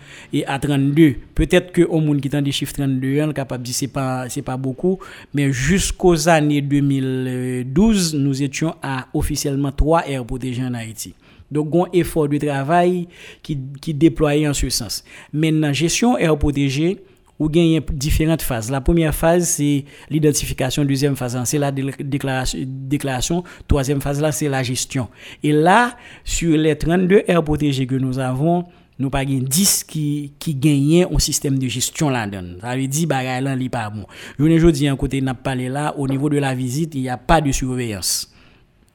à 0.45 0.59
32. 0.59 1.15
Peut-être 1.33 1.71
que 1.71 1.81
au 1.81 1.99
monde 1.99 2.21
qui 2.21 2.29
tend 2.29 2.41
des 2.41 2.51
chiffres 2.51 2.73
32, 2.73 3.21
on 3.21 3.29
est 3.31 3.33
capable 3.33 3.63
de 3.63 3.65
dire 3.67 3.75
c'est 3.75 3.87
pas 3.87 4.29
c'est 4.29 4.41
pas 4.41 4.57
beaucoup, 4.57 4.99
mais 5.33 5.51
jusqu'aux 5.51 6.29
années 6.29 6.61
2012, 6.61 8.15
nous 8.15 8.43
étions 8.43 8.75
à 8.81 9.07
officiellement 9.13 9.71
3 9.71 10.07
aires 10.09 10.25
protégées 10.25 10.63
en 10.63 10.73
Haïti. 10.73 11.13
Donc, 11.49 11.73
un 11.73 11.85
effort 11.93 12.27
de 12.27 12.37
travail 12.37 13.07
qui, 13.41 13.57
qui 13.81 13.93
déployé 13.93 14.47
en 14.47 14.53
ce 14.53 14.69
sens. 14.69 15.03
Maintenant, 15.31 15.71
gestion 15.71 16.17
aires 16.17 16.37
protégées, 16.37 16.97
ou 17.39 17.49
gagne 17.49 17.81
différentes 17.91 18.41
phases. 18.41 18.71
La 18.71 18.81
première 18.81 19.13
phase, 19.13 19.47
c'est 19.47 19.85
l'identification. 20.09 20.83
Deuxième 20.85 21.15
phase, 21.15 21.39
c'est 21.45 21.59
la 21.59 21.71
déclaration. 21.71 23.43
Troisième 23.67 24.01
phase, 24.01 24.21
là, 24.21 24.31
c'est 24.31 24.49
la 24.49 24.63
gestion. 24.63 25.07
Et 25.43 25.51
là, 25.51 25.95
sur 26.23 26.57
les 26.57 26.77
32 26.77 27.23
aires 27.27 27.43
protégées 27.43 27.85
que 27.85 27.95
nous 27.95 28.19
avons, 28.19 28.65
nous 28.99 29.09
pas 29.09 29.25
10 29.25 29.83
qui, 29.83 30.33
qui 30.39 30.55
gagnent 30.55 31.05
un 31.13 31.19
système 31.19 31.59
de 31.59 31.67
gestion 31.67 32.09
là-dedans. 32.09 32.57
Ça 32.61 32.75
veut 32.75 32.87
dire, 32.87 33.07
bah, 33.07 33.41
là, 33.41 33.55
n'est 33.55 33.69
pas 33.69 33.89
bon. 33.89 34.05
Je 34.39 34.43
ne 34.43 34.71
dis 34.71 34.87
un 34.87 34.95
côté, 34.95 35.21
n'a 35.21 35.33
pas 35.33 35.55
là, 35.55 35.93
au 35.97 36.07
niveau 36.07 36.29
de 36.29 36.37
la 36.37 36.55
visite, 36.55 36.95
il 36.95 37.01
n'y 37.01 37.09
a 37.09 37.17
pas 37.17 37.41
de 37.41 37.51
surveillance 37.51 38.33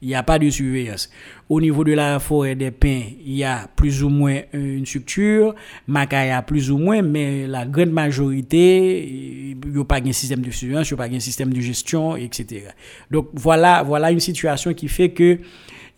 Il 0.01 0.09
n'y 0.09 0.15
a 0.15 0.23
pas 0.23 0.39
de 0.39 0.49
surveillance. 0.49 1.09
Au 1.53 1.61
niveau 1.61 1.83
de 1.83 1.93
la 1.93 2.17
forêt 2.17 2.55
des 2.55 2.71
pins, 2.71 3.03
il 3.23 3.35
y 3.35 3.43
a 3.43 3.67
plus 3.75 4.03
ou 4.03 4.09
moins 4.09 4.39
une 4.53 4.87
structure. 4.87 5.53
Macaya 5.85 6.41
plus 6.41 6.71
ou 6.71 6.79
moins, 6.79 7.03
mais 7.03 7.45
la 7.45 7.63
grande 7.63 7.91
majorité, 7.91 9.07
il 9.07 9.57
n'y 9.63 9.79
a 9.79 9.85
pas 9.85 10.01
de 10.01 10.11
système 10.11 10.41
de 10.41 10.49
surveillance, 10.49 10.89
il 10.89 10.95
n'y 10.95 10.99
a 10.99 11.03
pas 11.03 11.09
de 11.09 11.19
système 11.19 11.53
de 11.53 11.61
gestion, 11.61 12.15
etc. 12.15 12.69
Donc 13.11 13.27
voilà, 13.33 13.83
voilà 13.83 14.09
une 14.09 14.19
situation 14.19 14.73
qui 14.73 14.87
fait 14.87 15.11
que, 15.11 15.37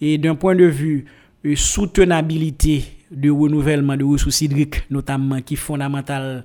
d'un 0.02 0.36
point 0.36 0.56
de 0.56 0.66
vue 0.66 1.06
euh, 1.46 1.56
soutenabilité 1.56 2.84
de 3.10 3.30
renouvellement 3.30 3.96
de 3.96 4.04
ressources 4.04 4.42
hydriques, 4.42 4.84
notamment 4.90 5.40
qui 5.40 5.54
est 5.54 5.58
fondamental 5.58 6.44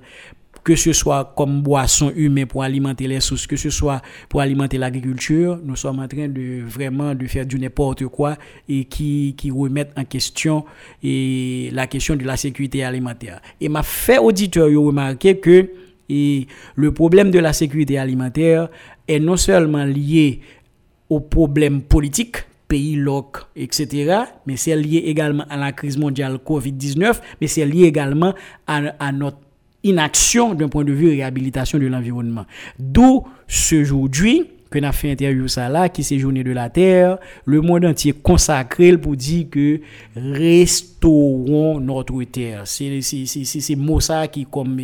que 0.63 0.75
ce 0.75 0.93
soit 0.93 1.33
comme 1.35 1.61
boisson 1.61 2.11
humaine 2.15 2.45
pour 2.45 2.63
alimenter 2.63 3.07
les 3.07 3.19
sources, 3.19 3.47
que 3.47 3.55
ce 3.55 3.69
soit 3.69 4.01
pour 4.29 4.41
alimenter 4.41 4.77
l'agriculture, 4.77 5.59
nous 5.63 5.75
sommes 5.75 5.99
en 5.99 6.07
train 6.07 6.27
de 6.27 6.61
vraiment 6.63 7.15
de 7.15 7.25
faire 7.27 7.45
du 7.45 7.57
n'importe 7.59 8.05
quoi 8.07 8.37
et 8.69 8.85
qui, 8.85 9.33
qui 9.37 9.49
remettent 9.51 9.93
en 9.97 10.03
question 10.03 10.65
et 11.01 11.69
la 11.73 11.87
question 11.87 12.15
de 12.15 12.23
la 12.23 12.37
sécurité 12.37 12.83
alimentaire. 12.83 13.41
Et 13.59 13.69
m'a 13.69 13.83
fait 13.83 14.19
auditeur 14.19 14.67
remarquer 14.67 15.39
que 15.39 15.69
le 16.75 16.91
problème 16.91 17.31
de 17.31 17.39
la 17.39 17.53
sécurité 17.53 17.97
alimentaire 17.97 18.69
est 19.07 19.19
non 19.19 19.37
seulement 19.37 19.85
lié 19.85 20.41
au 21.09 21.19
problème 21.19 21.81
politique, 21.81 22.37
pays 22.67 22.95
loc, 22.95 23.37
etc., 23.55 24.23
mais 24.45 24.57
c'est 24.57 24.75
lié 24.75 25.03
également 25.05 25.45
à 25.49 25.57
la 25.57 25.71
crise 25.71 25.97
mondiale 25.97 26.39
Covid-19, 26.45 27.19
mais 27.39 27.47
c'est 27.47 27.65
lié 27.65 27.85
également 27.85 28.33
à 28.67 29.11
notre 29.11 29.37
inaction 29.83 30.53
d'un 30.53 30.69
point 30.69 30.83
de 30.83 30.93
vue 30.93 31.09
réhabilitation 31.09 31.79
de 31.79 31.87
l'environnement. 31.87 32.45
D'où 32.79 33.25
ce 33.47 33.75
aujourd'hui 33.75 34.47
que 34.69 34.79
nous 34.79 34.85
avons 34.85 34.93
fait 34.93 35.11
interview 35.11 35.47
ça 35.47 35.67
là, 35.67 35.89
qui 35.89 36.03
c'est 36.03 36.17
journée 36.17 36.43
de 36.43 36.51
la 36.51 36.69
Terre, 36.69 37.17
le 37.45 37.59
monde 37.59 37.85
entier 37.85 38.13
consacré 38.13 38.97
pour 38.97 39.17
dire 39.17 39.47
que 39.51 39.81
restaurons 40.15 41.79
notre 41.79 42.23
terre. 42.23 42.61
C'est 42.65 43.01
c'est 43.01 43.75
mot 43.75 43.99
ça 43.99 44.27
qui 44.29 44.45
comme 44.45 44.79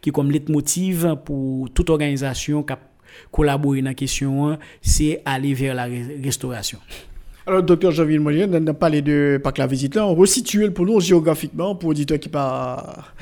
qui 0.00 0.10
comme 0.12 0.30
leitmotiv 0.30 1.16
pour 1.24 1.68
toute 1.70 1.90
organisation 1.90 2.62
qui 2.62 2.74
collaborer 3.30 3.80
dans 3.80 3.90
la 3.90 3.94
question, 3.94 4.58
c'est 4.80 5.20
aller 5.24 5.54
vers 5.54 5.74
la 5.74 5.86
restauration. 6.22 6.78
Alors, 7.46 7.62
docteur 7.62 7.92
Jean-Ville 7.92 8.20
Molière, 8.20 8.48
on 8.50 8.66
a 8.66 8.72
parlé 8.72 9.02
de 9.02 9.38
parc 9.42 9.58
la 9.58 9.66
visite 9.66 9.96
là, 9.96 10.06
on 10.06 10.14
resitue 10.14 10.70
pour 10.70 10.86
nous 10.86 10.98
géographiquement 10.98 11.74
pour 11.74 11.90
auditeur 11.90 12.18
qui 12.18 12.30
pas 12.30 13.12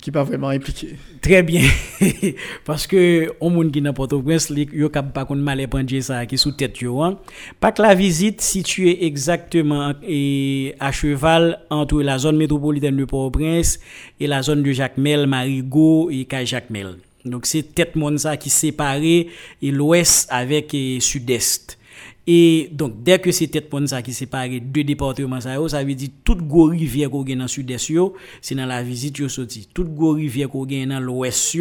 qui 0.00 0.10
pas 0.10 0.24
vraiment 0.24 0.48
impliqué. 0.48 0.96
Très 1.20 1.42
bien. 1.44 1.62
Parce 2.64 2.86
que 2.86 3.32
au 3.38 3.48
monde 3.48 3.70
qui 3.70 3.80
n'a 3.80 3.92
pas 3.92 4.04
au 4.04 4.22
prince 4.22 4.50
yo 4.50 4.88
cap 4.88 5.12
pas 5.12 5.24
kon 5.24 5.36
mal 5.36 5.64
ça 6.00 6.26
qui 6.26 6.36
sous 6.36 6.52
tête 6.52 6.82
hein. 6.82 7.18
Parc 7.60 7.78
la 7.78 7.94
visite 7.94 8.40
situé 8.40 9.04
exactement 9.04 9.92
et 10.02 10.74
à 10.80 10.90
cheval 10.90 11.60
entre 11.70 12.02
la 12.02 12.18
zone 12.18 12.38
métropolitaine 12.38 12.96
de 12.96 13.04
Port-au-Prince 13.04 13.78
et 14.18 14.26
la 14.26 14.42
zone 14.42 14.64
de 14.64 14.72
Jacmel, 14.72 15.26
Marigot 15.26 16.10
et 16.10 16.26
Jacmel. 16.44 16.96
Donc 17.24 17.46
c'est 17.46 17.74
tête 17.74 17.94
monde 17.94 18.18
ça 18.18 18.36
qui 18.36 18.50
séparé 18.50 19.28
l'ouest 19.62 20.26
avec 20.30 20.74
sud-est. 21.00 21.79
Et 22.32 22.68
donc, 22.70 23.02
dès 23.02 23.18
que 23.18 23.32
c'est 23.32 23.48
tête 23.48 23.68
pon 23.68 23.84
ça 23.88 24.02
qui 24.02 24.12
sépare 24.12 24.46
deux 24.62 24.84
départements, 24.84 25.40
ça, 25.40 25.56
ça 25.68 25.82
veut 25.82 25.96
dire 25.96 26.10
toute 26.22 26.46
gros 26.46 26.66
rivière 26.66 27.10
qu'on 27.10 27.24
gagne 27.24 27.38
dans 27.38 27.44
le 27.44 27.48
sud-est, 27.48 27.92
c'est 28.40 28.54
dans 28.54 28.66
la 28.66 28.84
visite 28.84 29.18
yo 29.18 29.28
sorti. 29.28 29.68
Toute 29.74 29.92
go 29.92 30.12
rivière 30.12 30.48
qu'on 30.48 30.64
gagne 30.64 30.90
dans 30.90 31.00
l'ouest, 31.00 31.58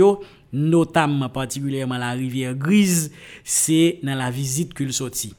notamment 0.53 1.28
particulièrement 1.28 1.97
la 1.97 2.11
rivière 2.11 2.53
grise, 2.53 3.11
c'est 3.43 3.97
dans 4.03 4.13
la 4.13 4.30
visite 4.30 4.76
qu'il 4.76 4.93
sorti. 4.93 5.34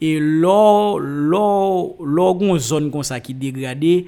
Et 0.00 0.18
là, 0.18 0.96
là, 0.98 1.86
là, 2.04 2.34
une 2.40 2.58
zone 2.58 2.90
comme 2.90 3.04
ça 3.04 3.20
qui 3.20 3.34
dégradée, 3.34 4.06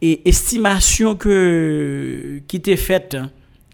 et 0.00 0.28
estimation 0.28 1.16
que, 1.16 2.40
qui 2.46 2.58
était 2.58 2.76
faite, 2.76 3.16
hein, 3.16 3.28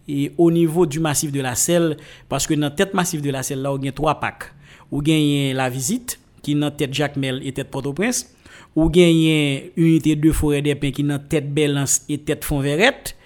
et 0.08 0.32
au 0.38 0.50
niveau 0.50 0.86
du 0.86 0.98
massif 0.98 1.30
de 1.30 1.42
la 1.42 1.54
selle, 1.54 1.98
parce 2.26 2.46
que 2.46 2.54
dans 2.54 2.70
tête 2.70 2.94
massif 2.94 3.20
de 3.20 3.28
la 3.28 3.42
selle, 3.42 3.60
là, 3.60 3.70
on 3.70 3.76
gagne 3.76 3.92
trois 3.92 4.18
packs. 4.18 4.54
On 4.90 5.02
gagne 5.02 5.52
la 5.52 5.68
visite, 5.68 6.17
qui 6.42 6.54
dans 6.54 6.70
tête 6.70 6.92
Jacmel 6.92 7.40
et 7.44 7.52
tête 7.52 7.70
Port-au-Prince 7.70 8.34
ou 8.76 8.88
gagné 8.88 9.72
unité 9.76 10.16
de 10.16 10.32
forêt 10.32 10.62
des 10.62 10.74
pins 10.74 10.90
qui 10.90 11.02
dans 11.02 11.18
tête 11.18 11.52
Belance 11.52 12.02
et 12.08 12.18
tête 12.18 12.44
Fonverette 12.44 13.16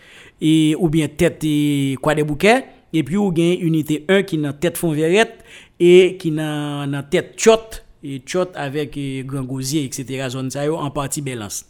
et 0.41 0.75
ou 0.79 0.89
bien 0.89 1.09
tête 1.09 1.45
quoi 2.01 2.15
des 2.15 2.25
bouquets 2.25 2.65
et 2.93 3.03
puis 3.03 3.17
ou 3.17 3.33
unité 3.37 4.05
1 4.09 4.23
qui 4.23 4.39
dans 4.39 4.53
tête 4.53 4.77
Fonverette 4.77 5.45
et 5.79 6.17
qui 6.19 6.31
dans 6.31 6.91
dans 6.91 7.03
tête 7.03 7.35
Chot 7.37 7.83
et 8.03 8.23
Chot 8.27 8.49
avec 8.55 8.99
Grand 9.27 9.45
Gosier 9.45 9.85
etc. 9.85 10.29
zone 10.31 10.51
ça 10.51 10.73
en 10.73 10.91
partie 10.91 11.23
Belance 11.23 11.67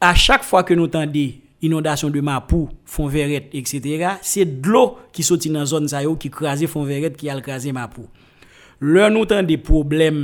à 0.00 0.14
chaque 0.14 0.42
fois 0.42 0.64
que 0.64 0.74
nous 0.74 0.84
entendons 0.84 1.32
inondation 1.62 2.10
de 2.10 2.20
Mapou, 2.20 2.68
Fonverette, 2.84 3.50
etc., 3.52 4.16
c'est 4.20 4.60
de 4.60 4.68
l'eau 4.68 4.98
qui 5.12 5.22
sortit 5.22 5.48
dans 5.48 5.60
la 5.60 5.66
zone 5.66 5.88
ça 5.88 6.00
qui 6.18 6.28
crase 6.28 6.66
Fonverette, 6.66 7.16
qui 7.16 7.30
a 7.30 7.40
crasé 7.40 7.72
Mapou. 7.72 8.08
Lè 8.82 9.06
nou 9.14 9.28
tan 9.30 9.46
de 9.46 9.54
problem 9.62 10.16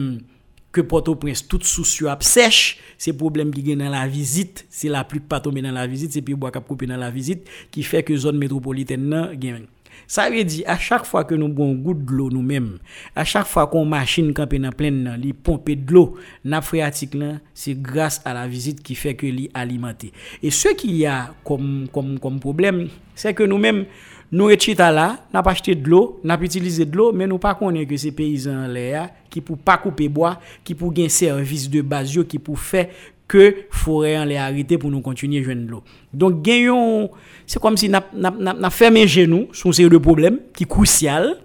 ke 0.75 0.83
Port-au-Prince 0.83 1.45
tout 1.47 1.63
sou 1.63 1.87
sou 1.87 2.11
ap 2.11 2.25
sèche, 2.27 2.77
se 2.99 3.15
problem 3.15 3.53
ki 3.55 3.63
gen 3.71 3.79
nan 3.85 3.95
la 3.95 4.03
vizit, 4.11 4.65
se 4.67 4.91
la 4.91 5.05
plik 5.07 5.29
patome 5.31 5.63
nan 5.63 5.79
la 5.79 5.87
vizit, 5.87 6.11
se 6.11 6.25
pi 6.27 6.35
wak 6.35 6.59
ap 6.59 6.67
koupi 6.67 6.89
nan 6.91 6.99
la 6.99 7.13
vizit, 7.15 7.47
ki 7.71 7.87
fè 7.87 8.03
ke 8.03 8.19
zon 8.19 8.39
metropoliten 8.41 9.07
nan 9.15 9.31
gen. 9.39 9.69
Sa 10.11 10.27
ve 10.33 10.43
di, 10.47 10.65
a 10.67 10.75
chak 10.79 11.07
fwa 11.07 11.23
ke 11.27 11.39
nou 11.39 11.55
bon 11.55 11.73
gout 11.85 12.03
glou 12.07 12.35
nou 12.35 12.43
menm, 12.43 12.77
a 13.15 13.23
chak 13.29 13.47
fwa 13.51 13.69
kon 13.71 13.87
machin 13.91 14.33
kampe 14.35 14.59
nan 14.63 14.75
plen 14.75 15.05
nan, 15.07 15.23
li 15.23 15.31
pompe 15.31 15.79
glou, 15.79 16.19
nap 16.43 16.67
freatik 16.67 17.15
nan, 17.19 17.39
se 17.55 17.77
grase 17.79 18.27
a 18.27 18.35
la 18.35 18.47
vizit 18.51 18.83
ki 18.83 18.99
fè 18.99 19.15
ke 19.19 19.31
li 19.31 19.47
alimante. 19.59 20.11
E 20.43 20.51
se 20.55 20.75
ki 20.79 20.97
y 20.99 21.07
a 21.07 21.29
kom 21.47 22.41
problem, 22.43 22.89
se 23.19 23.35
ke 23.39 23.47
nou 23.47 23.63
menm, 23.63 23.87
Nou 23.87 24.18
et 24.33 24.59
chita 24.59 24.93
la, 24.93 25.19
n'a 25.33 25.43
pas 25.43 25.53
acheté 25.53 25.75
de 25.75 25.89
l'eau, 25.89 26.21
n'a 26.23 26.37
pas 26.37 26.45
utilisé 26.45 26.85
de 26.85 26.97
l'eau, 26.97 27.13
mais 27.13 27.27
nous 27.27 27.39
pas 27.39 27.55
que 27.55 27.97
ces 27.97 28.13
paysans 28.13 28.67
là 28.67 29.11
qui 29.31 29.41
pour 29.41 29.59
pas 29.59 29.79
couper 29.79 30.09
bois, 30.09 30.39
qui 30.65 30.75
pour 30.75 30.93
un 30.97 31.09
service 31.09 31.71
de 31.71 31.81
base 31.83 32.19
qui 32.29 32.39
pour 32.39 32.59
faire 32.59 32.89
que 33.27 33.55
forêt 33.71 34.19
en 34.19 34.25
les 34.25 34.37
arrêter 34.37 34.79
pour 34.79 34.91
nous 34.91 35.01
continuer 35.01 35.43
jouer 35.43 35.55
de 35.55 35.69
l'eau. 35.69 35.83
Donc 36.13 36.43
gagnons 36.43 37.11
c'est 37.47 37.61
comme 37.61 37.77
si 37.77 37.89
n'a 37.89 38.05
n'a 38.15 38.71
fermé 38.71 39.07
genoux 39.07 39.49
sur 39.53 39.75
ces 39.75 39.89
deux 39.89 40.01
problèmes 40.01 40.41
qui 40.55 40.65
crucial. 40.65 41.37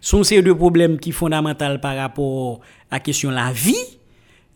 Sont 0.00 0.22
ces 0.22 0.40
deux 0.42 0.54
problèmes 0.54 0.96
qui 0.98 1.10
fondamental 1.10 1.80
par 1.80 1.96
rapport 1.96 2.60
à 2.88 2.96
la 2.96 3.00
question 3.00 3.30
de 3.30 3.34
la 3.34 3.50
vie 3.50 3.74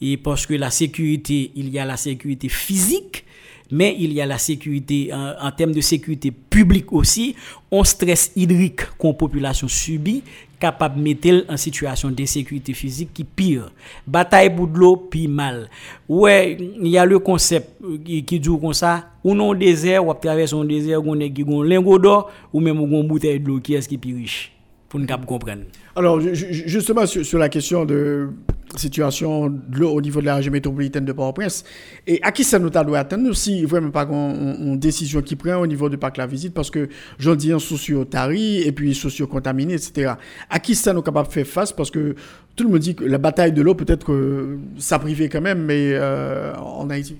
et 0.00 0.16
parce 0.16 0.46
que 0.46 0.54
la 0.54 0.70
sécurité, 0.70 1.50
il 1.56 1.68
y 1.68 1.80
a 1.80 1.84
la 1.84 1.96
sécurité 1.96 2.48
physique 2.48 3.24
mais 3.70 3.96
il 3.98 4.12
y 4.12 4.20
a 4.20 4.26
la 4.26 4.38
sécurité, 4.38 5.10
en, 5.12 5.50
termes 5.52 5.72
de 5.72 5.80
sécurité 5.80 6.30
publique 6.30 6.92
aussi, 6.92 7.34
on 7.70 7.84
stress 7.84 8.32
hydrique 8.36 8.84
qu'on 8.98 9.14
population 9.14 9.68
subit, 9.68 10.22
capable 10.62 10.98
de 10.98 11.02
mettre 11.02 11.44
en 11.50 11.56
situation 11.56 12.10
d'insécurité 12.10 12.72
physique 12.72 13.10
qui 13.12 13.24
pire. 13.24 13.72
Bataille 14.06 14.54
pour 14.54 14.68
de 14.68 14.78
l'eau, 14.78 14.96
puis 14.96 15.26
mal. 15.26 15.68
Ouais, 16.08 16.56
il 16.80 16.86
y 16.86 16.98
a 16.98 17.04
le 17.04 17.18
concept 17.18 17.82
euh, 17.82 17.98
qui, 18.04 18.24
qui 18.24 18.40
comme 18.40 18.72
ça, 18.72 19.06
ou 19.24 19.34
non 19.34 19.54
désert, 19.54 20.06
ou 20.06 20.14
traverser 20.14 20.54
un 20.54 20.64
désert, 20.64 21.00
on 21.04 21.20
a 21.20 21.24
un 21.24 21.64
lingot 21.64 21.98
d'or, 21.98 22.30
ou 22.52 22.60
même 22.60 22.78
une 22.78 23.08
bouteille 23.08 23.40
de 23.40 23.48
l'eau 23.48 23.58
qui 23.58 23.74
est-ce 23.74 23.88
qui 23.88 23.96
est 23.96 23.98
plus 23.98 24.14
riche, 24.14 24.52
pour 24.88 25.00
nous 25.00 25.06
comprendre. 25.26 25.62
Alors, 25.96 26.20
justement, 26.20 27.06
sur 27.06 27.38
la 27.38 27.48
question 27.48 27.84
de 27.84 28.30
situation 28.78 29.48
de 29.48 29.78
l'eau 29.78 29.90
au 29.90 30.00
niveau 30.00 30.20
de 30.20 30.26
la 30.26 30.36
région 30.36 30.52
métropolitaine 30.52 31.04
de 31.04 31.12
Port-au-Prince. 31.12 31.64
Et 32.06 32.20
à 32.22 32.32
qui 32.32 32.44
ça 32.44 32.58
nous 32.58 32.70
doit 32.70 32.98
attendre 32.98 33.32
si 33.34 33.64
vraiment 33.64 33.90
pas 33.90 34.04
une 34.04 34.78
décision 34.78 35.22
qui 35.22 35.36
prend 35.36 35.56
au 35.56 35.66
niveau 35.66 35.88
du 35.88 35.98
parc 35.98 36.16
la 36.16 36.26
visite 36.26 36.54
parce 36.54 36.70
que 36.70 36.88
j'en 37.18 37.34
dis 37.34 37.52
un 37.52 37.58
socio-tari 37.58 38.62
et 38.62 38.72
puis 38.72 38.94
socio-contaminé, 38.94 39.74
etc. 39.74 40.14
À 40.48 40.58
qui 40.58 40.74
ça 40.74 40.92
nous 40.92 41.02
capable 41.02 41.28
de 41.28 41.32
faire 41.32 41.46
face 41.46 41.72
parce 41.72 41.90
que 41.90 42.14
tout 42.56 42.64
le 42.64 42.70
monde 42.70 42.80
dit 42.80 42.94
que 42.94 43.04
la 43.04 43.18
bataille 43.18 43.52
de 43.52 43.62
l'eau 43.62 43.74
peut-être 43.74 44.04
que 44.04 44.58
ça 44.78 44.98
privé 44.98 45.28
quand 45.28 45.40
même, 45.40 45.64
mais 45.64 45.92
euh, 45.92 46.54
en 46.56 46.88
Haïti. 46.90 47.16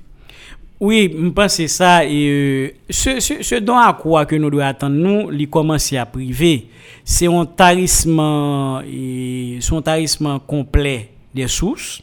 Oui, 0.83 1.15
je 1.17 1.29
pense 1.29 1.59
que 1.59 1.69
ça. 1.69 2.05
Et, 2.05 2.27
euh, 2.29 2.71
ce, 2.91 3.21
ce, 3.21 3.55
dont 3.61 3.77
à 3.77 3.93
quoi 3.93 4.27
que 4.27 4.35
nous 4.35 4.51
devons 4.51 4.65
attendre, 4.65 4.97
nous, 4.97 5.31
les 5.31 5.47
commencer 5.47 5.97
à 5.97 6.07
priver, 6.07 6.67
c'est 7.05 7.29
un 7.29 7.47
tarissement, 7.47 8.81
et, 8.81 9.59
son 9.61 9.81
tarissement 9.81 10.41
complet 10.41 11.12
des 11.35 11.49
sources. 11.49 12.03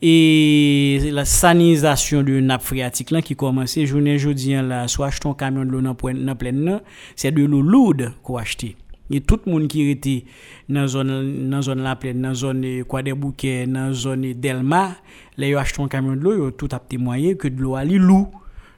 Et 0.00 1.10
la 1.12 1.24
sanisation 1.24 2.22
de 2.22 2.38
nappe 2.38 2.62
phréatique 2.62 3.10
là 3.10 3.20
qui 3.20 3.34
commence. 3.34 3.78
Journée 3.84 4.18
jeudi 4.18 4.52
là 4.52 4.86
soit 4.86 5.08
acheter 5.08 5.28
un 5.28 5.34
camion 5.34 5.64
de 5.64 5.70
l'eau 5.70 5.80
dans 5.80 5.94
pleine 5.94 6.80
c'est 7.16 7.32
de 7.32 7.44
l'eau 7.44 7.62
lourde 7.62 8.12
qu'on 8.22 8.36
acheter. 8.36 8.76
Et 9.10 9.20
tout 9.20 9.40
le 9.44 9.52
monde 9.52 9.68
qui 9.68 9.90
était 9.90 10.24
dans 10.68 10.86
zone 10.86 11.48
dans 11.50 11.62
zone 11.62 11.82
la 11.82 11.96
pleine 11.96 12.22
dans 12.22 12.34
zone 12.34 12.84
quoi 12.86 13.02
des 13.02 13.14
bouquets 13.14 13.66
dans 13.66 13.92
zone 13.92 14.34
Delma 14.34 14.96
là 15.36 15.48
yo 15.48 15.58
acheté 15.58 15.82
un 15.82 15.88
camion 15.88 16.14
de 16.14 16.20
l'eau 16.20 16.50
tout 16.50 16.68
a 16.72 16.78
témoigné 16.78 17.36
que 17.36 17.48
de 17.48 17.60
l'eau 17.60 17.74
a 17.74 17.84
lourd 17.84 18.30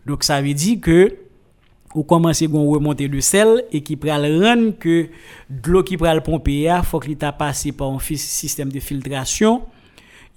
donc 0.06 0.22
ça 0.22 0.40
veut 0.40 0.54
dire 0.54 0.80
que 0.80 1.12
ou 1.94 2.02
commencer 2.04 2.46
à 2.46 2.48
remonter 2.56 3.08
de 3.08 3.20
sel 3.20 3.64
et 3.72 3.80
qui 3.82 3.96
pral 3.96 4.24
rendre 4.42 4.78
que 4.78 5.08
de 5.48 5.70
l'eau 5.70 5.82
qui 5.82 5.96
pral 5.96 6.22
pomper 6.22 6.68
il 6.68 6.80
faut 6.84 7.00
qu'il 7.00 7.16
t'a 7.16 7.32
passé 7.32 7.72
par 7.72 7.90
un 7.90 7.98
système 7.98 8.70
de 8.70 8.80
filtration 8.80 9.62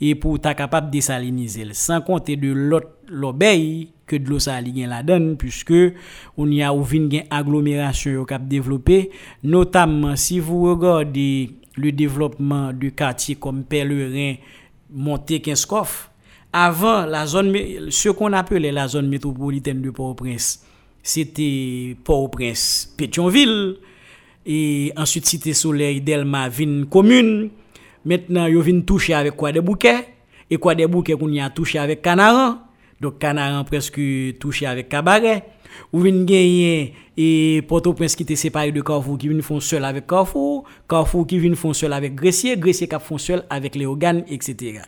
et 0.02 0.16
pour 0.16 0.40
ta 0.40 0.54
capable 0.54 0.88
de 0.88 0.94
désaliniser 0.94 1.68
sans 1.74 2.02
compter 2.02 2.36
de 2.36 2.52
l'obéi 3.08 3.94
que 4.06 4.16
de 4.16 4.30
l'eau 4.30 4.40
saline 4.40 4.88
la 4.90 5.04
donne 5.04 5.38
puisque 5.38 5.74
on 6.38 6.50
y 6.52 6.62
a 6.62 6.74
ou 6.74 6.86
une 6.92 7.24
agglomération 7.30 8.26
qui 8.26 8.34
a 8.34 8.40
développé. 8.40 9.12
Notamment 9.44 10.16
si 10.16 10.40
vous 10.40 10.64
regardez 10.64 11.52
le 11.76 11.92
développement 11.92 12.74
du 12.74 12.92
quartier 12.92 13.36
comme 13.36 13.64
Pèlerin 13.64 14.36
monté 14.92 15.40
Kinskoff 15.40 16.12
avant 16.52 17.06
la 17.06 17.26
zone 17.26 17.56
ce 17.90 18.10
qu'on 18.10 18.34
appelait 18.34 18.72
la 18.72 18.88
zone 18.88 19.08
métropolitaine 19.08 19.82
de 19.82 19.90
Port-au-Prince 19.90 20.66
c'était 21.04 21.96
Port-au-Prince 22.04 22.94
Pétionville. 22.98 23.76
Et 24.46 24.92
ensuite 24.98 25.26
Cité 25.26 25.54
Soleil 25.54 26.02
Delma 26.02 26.50
Vine 26.50 26.86
commune. 26.88 27.50
Maintenant 28.06 28.48
yo 28.48 28.62
vinn 28.62 28.84
toucher 28.84 29.14
avec 29.14 29.36
quoi 29.36 29.52
et 30.50 30.58
quoi 30.58 30.76
des 30.76 30.88
bouquets 30.88 31.14
qu'on 31.14 31.38
a 31.38 31.50
touché 31.50 31.80
avec 31.80 32.02
Canaran. 32.02 32.58
Donc 33.00 33.20
Canaran 33.20 33.64
presque 33.64 34.02
touché 34.40 34.66
avec 34.66 34.90
Cabaret. 34.90 35.44
Ou 35.92 36.00
vinn 36.00 36.26
gagner 36.26 36.94
et 37.16 37.62
Port-au-Prince 37.68 38.16
qui 38.16 38.24
était 38.24 38.36
séparé 38.36 38.72
de 38.72 38.82
Carrefour 38.82 39.18
qui 39.18 39.28
vinn 39.28 39.42
font 39.42 39.60
seul 39.60 39.86
avec 39.86 40.08
Carrefour. 40.08 40.66
Carrefour 40.90 41.28
qui 41.28 41.40
vinn 41.40 41.56
font 41.56 41.74
seul 41.74 41.94
avec 41.94 42.16
Gressier. 42.16 42.58
Gressier 42.58 42.88
qui 42.88 42.96
font 43.00 43.18
seul 43.18 43.46
avec 43.50 43.76
Léogane 43.76 44.24
etc 44.28 44.82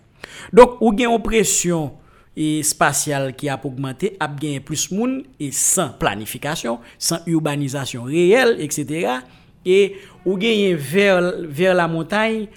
donc 0.54 0.82
ou 0.82 0.92
gagne 0.92 1.12
une 1.12 1.22
pression 1.22 1.94
et 2.38 2.64
spatial 2.64 3.36
qui 3.36 3.50
a 3.50 3.60
augmenté, 3.64 4.18
a 4.20 4.28
gagné 4.28 4.60
plus 4.60 4.92
monde 4.92 5.24
et 5.40 5.52
sans 5.52 5.90
planification, 5.90 6.80
sans 6.98 7.20
urbanisation 7.28 8.04
réelle, 8.04 8.58
etc. 8.60 9.20
Et 9.66 9.96
ou 10.26 10.38
gagné 10.38 10.76
vers, 10.76 11.22
vers 11.48 11.74
la 11.74 11.88
montagne, 11.88 12.48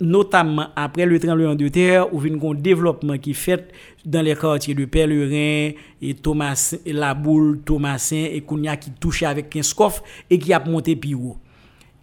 notamment 0.00 0.68
après 0.74 1.06
le 1.06 1.18
tremblement 1.18 1.54
de 1.54 1.68
terre, 1.68 2.06
il 2.12 2.38
un 2.42 2.54
développement 2.54 3.18
qui 3.18 3.34
fait 3.34 3.68
dans 4.04 4.22
les 4.22 4.34
quartiers 4.34 4.74
de 4.74 4.84
Pèlerin 4.84 5.72
et 6.00 6.14
Thomas, 6.14 6.74
La 6.86 7.14
Boule, 7.14 7.60
Thomasin 7.60 8.26
et 8.30 8.40
Kounia 8.40 8.76
qui 8.76 8.90
touche 8.92 9.22
avec 9.22 9.54
un 9.56 9.62
scoff 9.62 10.02
et 10.28 10.38
qui 10.38 10.52
a 10.52 10.60
monté 10.60 10.96
plus 10.96 11.14
haut. 11.14 11.36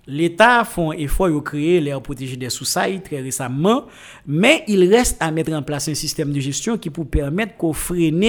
L'État 0.07 0.63
font 0.63 0.93
effort 0.93 1.29
de 1.29 1.39
créer 1.39 1.81
l'air 1.81 2.01
protégé 2.01 2.37
des 2.37 2.49
sous 2.49 2.65
très 2.65 3.21
récemment, 3.21 3.85
mais 4.25 4.63
il 4.67 4.89
reste 4.89 5.17
à 5.19 5.31
mettre 5.31 5.51
en 5.51 5.61
place 5.61 5.89
un 5.89 5.95
système 5.95 6.31
de 6.31 6.39
gestion 6.39 6.77
qui 6.77 6.89
peut 6.89 7.03
permettre 7.03 7.57
qu'on 7.57 7.73
freine 7.73 8.23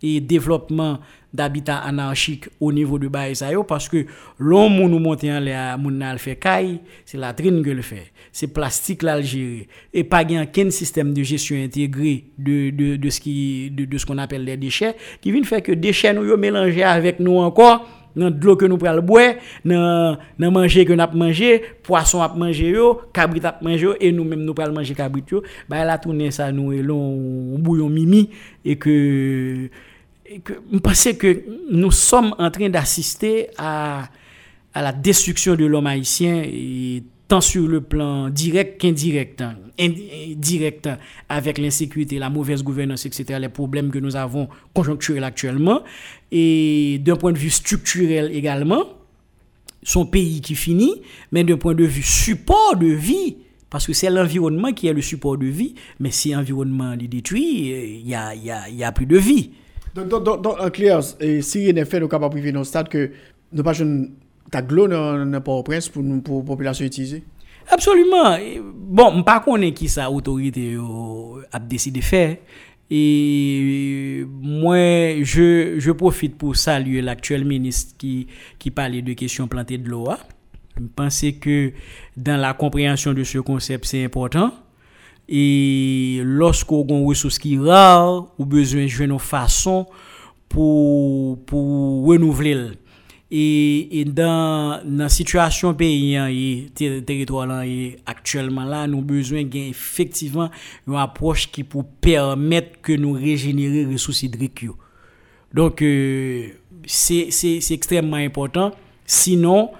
le 0.00 0.20
développement 0.20 1.00
d'habitat 1.34 1.78
anarchique 1.78 2.48
au 2.60 2.72
niveau 2.72 2.98
de 2.98 3.08
Baïsayo 3.08 3.64
parce 3.64 3.88
que 3.88 4.06
l'homme 4.38 4.78
nous 4.88 4.98
monte 4.98 5.24
en 5.24 5.40
l'air, 5.40 5.76
fait 6.18 6.36
caille, 6.36 6.80
c'est 7.04 7.18
la 7.18 7.34
trine 7.34 7.62
que 7.62 7.70
le 7.70 7.82
fait. 7.82 8.12
C'est 8.32 8.46
plastique 8.46 9.02
l'Algérie 9.02 9.66
et 9.92 10.04
pas 10.04 10.22
aucun 10.22 10.70
système 10.70 11.12
de 11.12 11.22
gestion 11.22 11.56
intégré 11.56 12.26
de, 12.38 12.70
de, 12.70 12.96
de 12.96 13.10
ce 13.10 13.20
qui 13.20 13.70
de, 13.70 13.98
ce 13.98 14.06
qu'on 14.06 14.18
appelle 14.18 14.44
les 14.44 14.56
déchets 14.56 14.94
qui 15.20 15.32
vient 15.32 15.42
faire 15.42 15.62
que 15.62 15.72
déchets 15.72 16.14
nous 16.14 16.36
mélangés 16.36 16.84
avec 16.84 17.20
nous 17.20 17.38
encore 17.38 17.86
dans 18.16 18.34
l'eau 18.42 18.56
que 18.56 18.66
nous 18.66 18.78
prenons 18.78 19.02
boire, 19.02 19.34
dans 19.64 20.18
manger 20.50 20.84
que 20.84 20.92
nous 20.92 21.02
avons 21.02 21.18
mangé, 21.18 21.62
poisson 21.82 22.20
cabrit 23.12 23.40
et 24.00 24.12
nous 24.12 24.24
même 24.24 24.44
nous 24.44 24.54
manger 24.54 24.94
bah 25.68 25.98
nous 27.76 27.88
mimi 27.88 28.30
et 28.64 28.76
que 28.76 29.68
et 30.30 30.40
que 30.40 31.42
nous 31.70 31.90
sommes 31.90 32.34
en 32.38 32.50
train 32.50 32.68
d'assister 32.68 33.48
à 33.56 34.08
à 34.74 34.82
la 34.82 34.92
destruction 34.92 35.54
de 35.54 35.64
l'homme 35.64 35.86
haïtien 35.86 36.42
tant 37.28 37.42
sur 37.42 37.68
le 37.68 37.82
plan 37.82 38.30
direct 38.30 38.80
qu'indirect, 38.80 39.42
hein. 39.42 39.56
indirect 39.78 40.86
hein, 40.86 40.98
avec 41.28 41.58
l'insécurité, 41.58 42.18
la 42.18 42.30
mauvaise 42.30 42.64
gouvernance, 42.64 43.04
etc., 43.04 43.38
les 43.38 43.50
problèmes 43.50 43.90
que 43.90 43.98
nous 43.98 44.16
avons 44.16 44.48
conjoncturels 44.74 45.24
actuellement, 45.24 45.82
et 46.32 46.98
d'un 47.04 47.16
point 47.16 47.32
de 47.32 47.38
vue 47.38 47.50
structurel 47.50 48.30
également, 48.34 48.84
son 49.82 50.06
pays 50.06 50.40
qui 50.40 50.54
finit, 50.54 51.02
mais 51.30 51.44
d'un 51.44 51.58
point 51.58 51.74
de 51.74 51.84
vue 51.84 52.02
support 52.02 52.76
de 52.76 52.86
vie, 52.86 53.36
parce 53.68 53.86
que 53.86 53.92
c'est 53.92 54.08
l'environnement 54.08 54.72
qui 54.72 54.88
est 54.88 54.94
le 54.94 55.02
support 55.02 55.36
de 55.36 55.46
vie, 55.46 55.74
mais 56.00 56.10
si 56.10 56.32
l'environnement 56.32 56.94
est 56.94 57.08
détruit, 57.08 58.00
il 58.00 58.06
n'y 58.06 58.14
a, 58.14 58.34
y 58.34 58.84
a, 58.84 58.92
plus 58.92 59.06
de 59.06 59.18
vie. 59.18 59.50
Donc, 59.94 60.12
en 60.12 60.70
clair, 60.70 61.02
si 61.02 61.68
il 61.68 61.76
est 61.76 61.84
fait, 61.84 62.00
nous 62.00 62.04
sommes 62.04 62.10
capables 62.10 62.36
de 62.36 62.40
vivre 62.40 62.54
dans 62.54 62.60
le 62.60 62.64
stade 62.64 62.88
que 62.88 63.10
nous 63.52 63.62
pas 63.62 63.74
ta 64.50 64.62
glo 64.62 64.88
nan 64.88 65.40
Port-au-Prince 65.40 65.88
pour 65.88 66.02
pour 66.22 66.44
population 66.44 66.84
utiliser? 66.84 67.22
Absolument. 67.70 68.38
Bon, 68.74 69.22
pas 69.22 69.40
connais 69.40 69.72
qui 69.72 69.88
sa 69.88 70.10
autorité 70.10 70.76
a 71.52 71.58
décidé 71.58 72.00
de 72.00 72.04
faire. 72.04 72.36
Et 72.90 74.24
moi, 74.40 75.22
je, 75.22 75.74
je 75.78 75.92
profite 75.92 76.38
pour 76.38 76.56
saluer 76.56 77.02
l'actuel 77.02 77.44
ministre 77.44 77.94
qui, 77.98 78.26
qui 78.58 78.70
parlait 78.70 79.02
de 79.02 79.12
questions 79.12 79.46
plantées 79.46 79.76
de 79.76 79.88
l'eau. 79.88 80.08
Hein. 80.08 80.16
Je 80.78 80.84
pense 80.96 81.22
que 81.38 81.72
dans 82.16 82.40
la 82.40 82.54
compréhension 82.54 83.12
de 83.12 83.24
ce 83.24 83.38
concept, 83.38 83.84
c'est 83.84 84.02
important. 84.02 84.52
Et 85.28 86.22
a 86.22 86.52
une 86.88 87.06
ressource 87.06 87.38
qui 87.38 87.56
est 87.56 87.58
rare, 87.58 88.32
ou 88.38 88.46
besoin 88.46 88.84
de 88.84 88.86
jouer 88.86 89.06
nos 89.06 89.18
façons 89.18 89.86
pour, 90.48 91.44
pour 91.44 92.06
renouveler 92.06 92.70
et, 93.30 94.00
et 94.00 94.04
dans 94.04 94.80
la 94.86 95.08
situation 95.08 95.74
pays 95.74 96.16
et 96.16 96.70
territoire 97.02 97.46
là 97.46 97.66
et 97.66 97.98
actuellement 98.06 98.64
là 98.64 98.86
nous 98.86 99.02
besoin 99.02 99.42
gain 99.42 99.66
effectivement 99.68 100.50
une 100.86 100.96
approche 100.96 101.50
qui 101.50 101.62
pour 101.62 101.84
permettre 101.84 102.80
que 102.80 102.92
nous 102.92 103.12
régénérer 103.12 103.84
les 103.84 103.92
ressources 103.92 104.22
hydriques 104.22 104.64
donc 105.52 105.82
euh, 105.82 106.48
extrêmement 107.70 108.16
important. 108.16 108.72
Sinon 109.04 109.70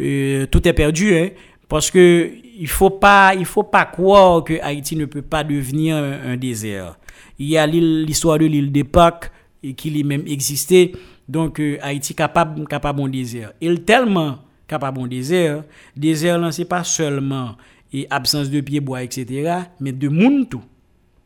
euh, 0.00 0.46
tout 0.46 0.66
est 0.66 0.72
perdu 0.72 1.16
hein, 1.16 1.30
parce 1.68 1.90
que 1.90 2.30
il 2.56 2.68
faut 2.68 2.90
pas 2.90 3.34
il 3.34 3.44
faut 3.44 3.62
pas 3.62 3.84
croire 3.84 4.44
que 4.44 4.60
Haïti 4.60 4.96
ne 4.96 5.06
peut 5.06 5.22
pas 5.22 5.44
devenir 5.44 5.96
un, 5.96 6.36
désert. 6.36 6.98
Il 7.38 7.48
y 7.48 7.56
a 7.56 7.66
l'histoire 7.66 8.38
de 8.38 8.46
l'île 8.46 8.70
des 8.70 8.84
Pâques 8.84 9.30
qui 9.76 9.90
lui-même 9.90 10.24
existait 10.26 10.92
donc 11.28 11.60
euh, 11.60 11.78
Haïti 11.82 12.14
capable 12.14 12.66
capable 12.66 12.98
bon 12.98 13.08
désert. 13.08 13.52
Il 13.60 13.82
tellement 13.82 14.38
capable 14.66 14.98
bon 14.98 15.06
désert, 15.06 15.64
désert 15.96 16.38
là 16.38 16.52
c'est 16.52 16.64
pas 16.64 16.84
seulement 16.84 17.56
et 17.92 18.06
absence 18.10 18.50
de 18.50 18.60
pieds 18.60 18.80
bois 18.80 19.02
etc. 19.02 19.60
mais 19.80 19.92
de 19.92 20.08
monde 20.08 20.48
tout. 20.48 20.62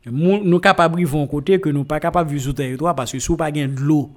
Nous 0.05 0.59
capables 0.59 0.97
vivre 0.97 1.25
côté 1.25 1.59
que 1.59 1.69
nous 1.69 1.83
pas 1.83 1.99
capable 1.99 2.29
vivre 2.31 2.43
sur 2.43 2.55
territoire 2.55 2.95
parce 2.95 3.11
que 3.11 3.19
sous 3.19 3.35
pas 3.35 3.51
gain 3.51 3.67
de 3.67 3.79
l'eau. 3.79 4.11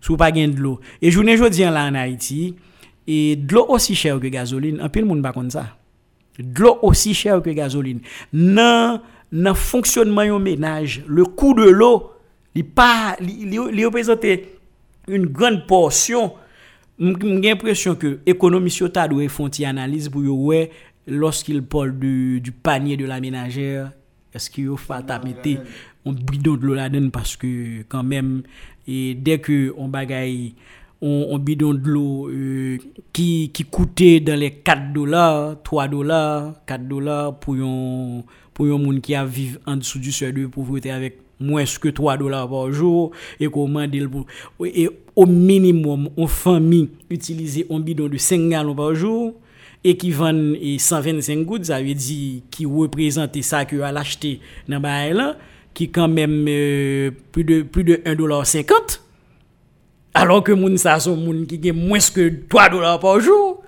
Sous 0.00 0.16
pas 0.16 0.30
de 0.30 0.56
l'eau. 0.56 0.80
Et 1.00 1.10
je 1.10 1.20
ne 1.20 1.48
dis 1.48 1.60
là 1.60 1.86
en 1.86 1.94
Haïti 1.94 2.56
et 3.06 3.36
de 3.36 3.54
l'eau 3.54 3.66
aussi 3.68 3.94
cher 3.94 4.18
que 4.18 4.26
gasoline, 4.26 4.80
en 4.82 4.88
pile 4.88 5.04
monde 5.04 5.22
pas 5.22 5.32
comme 5.32 5.50
ça. 5.50 5.76
De 6.38 6.60
l'eau 6.60 6.78
aussi 6.82 7.14
cher 7.14 7.40
que 7.42 7.50
gasoline. 7.50 8.00
Dans 8.32 9.00
dans 9.32 9.54
fonctionnement 9.54 10.20
un 10.20 10.38
ménage, 10.38 11.02
le 11.06 11.24
coût 11.24 11.54
de 11.54 11.64
l'eau, 11.64 12.12
il 12.54 12.64
pas 12.64 13.16
il 13.20 13.52
une 15.08 15.26
grande 15.26 15.66
portion 15.66 16.32
j'ai 16.98 17.40
l'impression 17.40 17.96
que 17.96 18.20
l'économie 18.26 18.72
ta 18.92 19.08
doit 19.08 19.28
faire 19.28 19.46
une 19.58 19.64
analyse 19.64 20.08
pour 20.08 20.22
voir 20.22 20.66
lorsqu'il 21.06 21.62
parle 21.62 21.98
du, 21.98 22.40
du 22.40 22.52
panier 22.52 22.96
de 22.96 23.04
la 23.04 23.20
ménagère 23.20 23.90
est-ce 24.32 24.50
qu'il 24.50 24.66
faut 24.76 24.94
mettre 24.94 25.12
un 26.06 26.12
bidon 26.12 26.56
de 26.56 26.66
l'eau 26.66 26.74
là-dedans? 26.74 27.10
Parce 27.10 27.36
que 27.36 27.82
quand 27.88 28.02
même 28.02 28.42
et 28.86 29.14
dès 29.14 29.38
que 29.38 29.72
on 29.76 29.88
bagaille 29.88 30.54
on, 31.00 31.38
bidon 31.38 31.74
de 31.74 31.88
l'eau 31.88 32.28
euh, 32.28 32.78
qui, 33.12 33.50
qui 33.52 33.64
coûtait 33.64 34.20
dans 34.20 34.38
les 34.38 34.52
4 34.52 34.92
dollars, 34.92 35.62
3 35.62 35.88
dollars, 35.88 36.54
4 36.66 36.88
dollars 36.88 37.38
pour 37.38 37.54
un 37.54 38.22
pour 38.54 38.66
un 38.66 38.78
monde 38.78 39.00
qui 39.00 39.14
a 39.14 39.24
vivre 39.24 39.58
en 39.66 39.76
dessous 39.76 39.98
du 39.98 40.12
seuil 40.12 40.32
de 40.32 40.46
pauvreté 40.46 40.90
avec 40.90 41.18
moins 41.40 41.64
que 41.64 41.88
3 41.88 42.16
dollars 42.16 42.48
par 42.48 42.72
jour 42.72 43.10
et 43.40 43.46
au 43.46 45.26
minimum 45.26 46.10
une 46.16 46.28
famille 46.28 46.90
utiliser 47.10 47.66
un 47.70 47.80
bidon 47.80 48.08
de 48.08 48.16
5 48.16 48.48
gallons 48.48 48.74
par 48.74 48.94
jour 48.94 49.34
et 49.82 49.96
qui 49.96 50.10
vend 50.10 50.54
125 50.78 51.44
gouttes 51.44 51.66
ça 51.66 51.82
veut 51.82 51.94
dire 51.94 52.42
qui 52.50 52.66
représente 52.66 53.40
ça 53.42 53.64
que 53.64 53.80
a 53.80 53.92
l'acheter 53.92 54.40
dans 54.68 54.80
là 54.80 55.36
qui 55.72 55.90
quand 55.90 56.08
même 56.08 56.46
euh, 56.48 57.10
plus 57.32 57.44
de 57.44 57.62
plus 57.62 57.84
de 57.84 58.00
1 58.04 58.14
dollar 58.14 58.46
50 58.46 59.02
alors 60.14 60.44
que 60.44 60.52
moun 60.52 60.76
ça 60.78 61.00
sont 61.00 61.16
moun 61.16 61.46
qui 61.46 61.58
gagne 61.58 61.76
moins 61.76 61.98
que 61.98 62.32
3 62.48 62.70
dollars 62.70 63.00
par 63.00 63.20
jour 63.20 63.64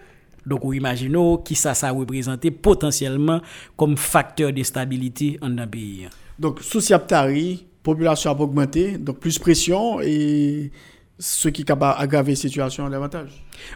donc, 0.46 0.60
vous 0.62 0.74
imaginez 0.74 1.38
qui 1.44 1.56
ça, 1.56 1.74
ça 1.74 1.90
représente 1.90 2.48
potentiellement 2.50 3.40
comme 3.76 3.96
facteur 3.96 4.52
de 4.52 4.62
stabilité 4.62 5.38
en 5.42 5.58
un 5.58 5.66
pays. 5.66 6.08
Donc, 6.38 6.60
sous 6.60 6.80
Siaptari, 6.80 7.66
population 7.82 8.30
a 8.30 8.34
augmenté, 8.34 8.98
donc 8.98 9.18
plus 9.20 9.38
pression 9.38 10.00
et 10.00 10.70
ce 11.18 11.48
qui 11.48 11.64
a 11.68 11.90
aggravé 11.92 12.32
la 12.32 12.36
situation 12.36 12.88
davantage. 12.88 13.30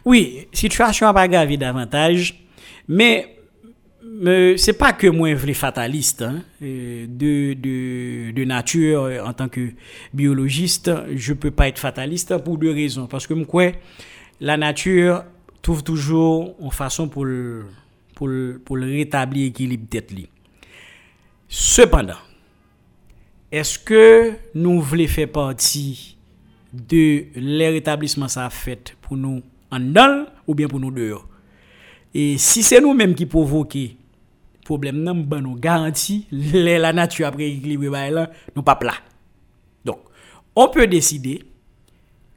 Oui, 0.04 0.46
situation 0.52 1.06
a 1.06 1.18
aggravé 1.18 1.56
davantage, 1.56 2.44
mais 2.88 3.36
c'est 4.56 4.76
pas 4.78 4.92
que 4.92 5.06
moi 5.06 5.34
je 5.34 5.52
fataliste 5.52 6.22
hein. 6.22 6.42
De, 6.60 8.44
nature 8.44 9.10
en 9.24 9.32
tant 9.32 9.48
que 9.48 9.72
biologiste 10.12 10.90
je 11.14 11.32
peux 11.32 11.50
pas 11.50 11.68
être 11.68 11.78
fataliste 11.78 12.36
pour 12.38 12.58
deux 12.58 12.72
raisons 12.72 13.06
parce 13.06 13.26
que 13.26 13.34
la 14.40 14.56
nature 14.56 15.24
trouve 15.62 15.84
toujours 15.84 16.56
une 16.60 16.70
façon 16.70 17.08
pour 17.08 17.26
pour 18.14 18.28
pour 18.64 18.76
rétablir 18.78 19.44
l'équilibre 19.44 19.88
tête 19.88 20.12
cependant 21.48 22.29
est-ce 23.52 23.78
que 23.78 24.32
nous 24.54 24.80
voulons 24.80 25.06
faire 25.08 25.28
partie 25.30 26.16
de 26.72 27.24
les 27.34 27.68
rétablissements 27.68 28.28
ça 28.28 28.48
fait 28.50 28.96
pour 29.02 29.16
nous 29.16 29.42
en 29.70 29.80
dedans 29.80 30.26
ou 30.46 30.54
bien 30.54 30.68
pour 30.68 30.80
nous 30.80 30.90
dehors? 30.90 31.26
Et 32.14 32.38
si 32.38 32.62
c'est 32.62 32.80
nous-mêmes 32.80 33.14
qui 33.14 33.26
provoquons 33.26 33.90
problème 34.64 35.02
nan 35.02 35.24
ban 35.24 35.40
nous 35.40 35.56
garantie 35.56 36.26
la 36.30 36.92
nature 36.92 37.26
après 37.26 37.50
équilibre 37.50 37.90
là 37.90 38.30
nous 38.54 38.62
pas 38.62 38.76
plat. 38.76 38.94
Donc 39.84 39.98
on 40.54 40.68
peut 40.68 40.86
décider 40.86 41.42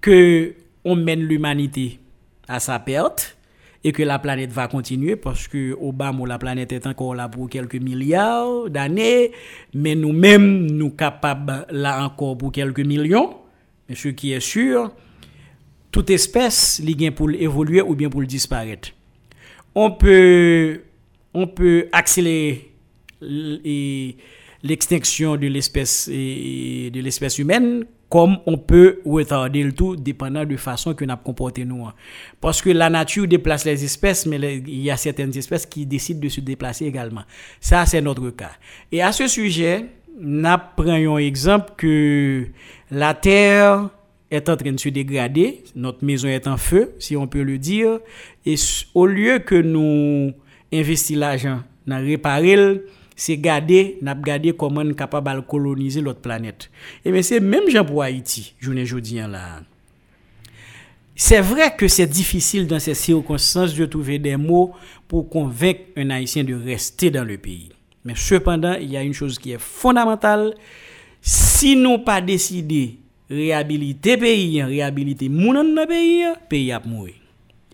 que 0.02 0.56
on 0.84 0.96
mène 0.96 1.22
l'humanité 1.22 2.00
à 2.48 2.60
sa 2.60 2.80
perte 2.80 3.38
et 3.84 3.92
que 3.92 4.04
la 4.04 4.20
planète 4.20 4.52
va 4.52 4.68
continuer 4.68 5.16
parce 5.16 5.48
que 5.48 5.76
bas 5.92 6.14
la 6.26 6.40
planète 6.40 6.72
est 6.72 6.88
encore 6.88 7.16
là 7.16 7.28
pour 7.28 7.50
quelques 7.50 7.76
milliards 7.76 8.70
d'années. 8.70 9.32
Mais 9.74 9.96
nous-mêmes 9.96 10.72
nous 10.72 10.92
capables 10.92 11.66
là 11.70 12.04
encore 12.06 12.38
pour 12.38 12.52
quelques 12.52 12.80
millions. 12.80 13.36
Mais 13.90 13.96
ce 13.96 14.10
qui 14.10 14.32
est 14.32 14.40
sûr 14.40 14.92
toute 15.92 16.10
espèce 16.10 16.82
li 16.84 17.12
pour 17.12 17.30
évoluer 17.30 17.82
ou 17.82 17.96
bien 17.96 18.10
pour 18.10 18.24
disparaître. 18.24 18.90
On 19.76 19.92
peut 19.92 20.82
on 21.34 21.48
peut 21.48 21.88
accélérer 21.92 22.72
l'extinction 24.64 25.36
de 25.36 25.48
l'espèce 25.48 26.10
de 26.10 27.00
l'espèce 27.00 27.38
humaine 27.38 27.86
comme 28.14 28.38
on 28.46 28.60
peut 28.60 29.00
retarder 29.08 29.64
le 29.64 29.72
tout 29.72 29.96
dépendant 29.96 30.46
de 30.46 30.56
façon 30.56 30.94
que 30.94 31.04
nous 31.04 31.18
comporté 31.18 31.66
nous. 31.66 31.88
Hein. 31.88 31.96
Parce 32.40 32.62
que 32.62 32.70
la 32.70 32.88
nature 32.88 33.26
déplace 33.26 33.66
les 33.66 33.84
espèces, 33.84 34.28
mais 34.28 34.38
il 34.58 34.84
y 34.84 34.92
a 34.92 34.98
certaines 34.98 35.36
espèces 35.36 35.66
qui 35.66 35.88
décident 35.88 36.20
de 36.20 36.30
se 36.30 36.40
déplacer 36.40 36.86
également. 36.86 37.24
Ça, 37.60 37.88
c'est 37.88 38.02
notre 38.02 38.30
cas. 38.30 38.52
Et 38.92 39.02
à 39.02 39.12
ce 39.12 39.28
sujet, 39.28 39.86
nous 40.22 40.48
prenons 40.78 41.18
exemple 41.18 41.74
que 41.76 42.46
la 42.92 43.16
Terre 43.16 43.90
est 44.30 44.48
en 44.48 44.58
train 44.58 44.74
de 44.74 44.80
se 44.80 44.90
dégrader, 44.90 45.64
notre 45.76 46.06
maison 46.06 46.28
est 46.28 46.46
en 46.46 46.58
feu, 46.58 46.94
si 47.00 47.18
on 47.18 47.26
peut 47.26 47.42
le 47.42 47.58
dire, 47.58 47.98
et 48.46 48.54
au 48.94 49.08
lieu 49.08 49.40
que 49.40 49.56
nous 49.56 50.34
investir 50.72 51.18
l'argent 51.18 51.64
dans 51.88 51.98
réparer 51.98 52.80
c'est 53.16 53.38
garder 53.38 53.98
n'a 54.02 54.16
garder 54.16 54.54
comment 54.54 54.92
capable 54.94 55.36
de 55.36 55.42
coloniser 55.42 56.02
l'autre 56.02 56.22
planète. 56.22 56.70
Et 57.06 57.12
mais 57.12 57.24
c'est 57.24 57.40
même 57.40 57.70
gens 57.70 57.86
pour 57.86 58.04
Haïti 58.04 58.56
journée 58.60 58.86
jodi 58.86 59.16
là. 59.16 59.62
C'est 61.16 61.42
vrai 61.42 61.76
que 61.76 61.88
c'est 61.88 62.08
difficile 62.08 62.66
dans 62.66 62.80
ces 62.80 62.96
circonstances 62.96 63.76
de 63.76 63.86
trouver 63.86 64.18
des 64.18 64.36
mots 64.36 64.74
pour 65.08 65.30
convaincre 65.30 65.82
un 65.96 66.10
haïtien 66.10 66.44
de 66.44 66.56
rester 66.56 67.12
dans 67.12 67.24
le 67.24 67.38
pays. 67.38 67.70
Mais 68.04 68.16
cependant 68.16 68.74
il 68.74 68.92
y 68.92 68.98
a 68.98 69.04
une 69.04 69.14
chose 69.14 69.38
qui 69.38 69.52
est 69.52 69.62
fondamentale. 69.62 70.56
Si 71.22 71.76
nous 71.76 72.00
pas 72.00 72.20
décidé 72.20 72.98
réhabiliter 73.30 74.18
pays 74.18 74.62
réhabiliter 74.62 75.30
moun 75.30 75.76
dans 75.76 75.88
pays 75.88 76.26
pays 76.50 76.72
a 76.72 76.82
mourir 76.86 77.16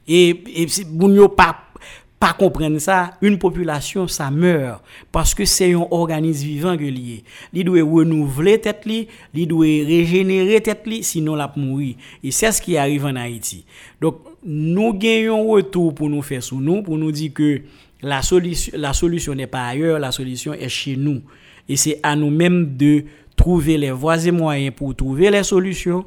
et 0.07 0.43
et 0.55 0.67
si 0.67 0.85
moun 0.85 1.27
pas 1.35 1.68
pas 2.19 2.33
comprendre 2.33 2.79
ça, 2.79 3.11
une 3.21 3.39
population, 3.39 4.07
ça 4.07 4.29
meurt. 4.29 4.83
Parce 5.11 5.33
que 5.33 5.45
c'est 5.45 5.73
un 5.73 5.87
organisme 5.89 6.45
vivant 6.45 6.75
que 6.75 6.83
lié. 6.83 7.23
Il 7.53 7.63
doit 7.63 7.81
renouveler 7.81 8.59
tête 8.59 8.85
li, 8.85 9.07
il 9.33 9.47
doit 9.47 9.65
régénérer 9.65 10.59
tête 10.59 10.85
li, 10.85 11.01
sinon 11.01 11.35
la 11.35 11.51
mourir. 11.55 11.95
Et 12.21 12.31
c'est 12.31 12.51
ce 12.51 12.61
qui 12.61 12.75
arrive 12.75 13.05
en 13.05 13.15
Haïti. 13.15 13.65
Donc, 14.01 14.17
nous 14.43 14.93
gagnons 14.93 15.47
retour 15.47 15.95
pour 15.95 16.09
nous 16.09 16.21
faire 16.21 16.43
sous 16.43 16.59
nous, 16.59 16.83
pour 16.83 16.97
nous 16.97 17.11
dire 17.11 17.33
que 17.33 17.61
la 18.01 18.21
solution, 18.21 18.73
la 18.77 18.93
solution 18.93 19.33
n'est 19.33 19.47
pas 19.47 19.67
ailleurs, 19.67 19.99
la 19.99 20.11
solution 20.11 20.53
est 20.53 20.69
chez 20.69 20.97
nous. 20.97 21.21
Et 21.69 21.77
c'est 21.77 21.99
à 22.03 22.15
nous-mêmes 22.15 22.75
de 22.75 23.05
trouver 23.35 23.77
les 23.77 23.91
voies 23.91 24.25
et 24.25 24.31
moyens 24.31 24.73
pour 24.75 24.93
trouver 24.93 25.29
les 25.29 25.43
solutions, 25.43 26.03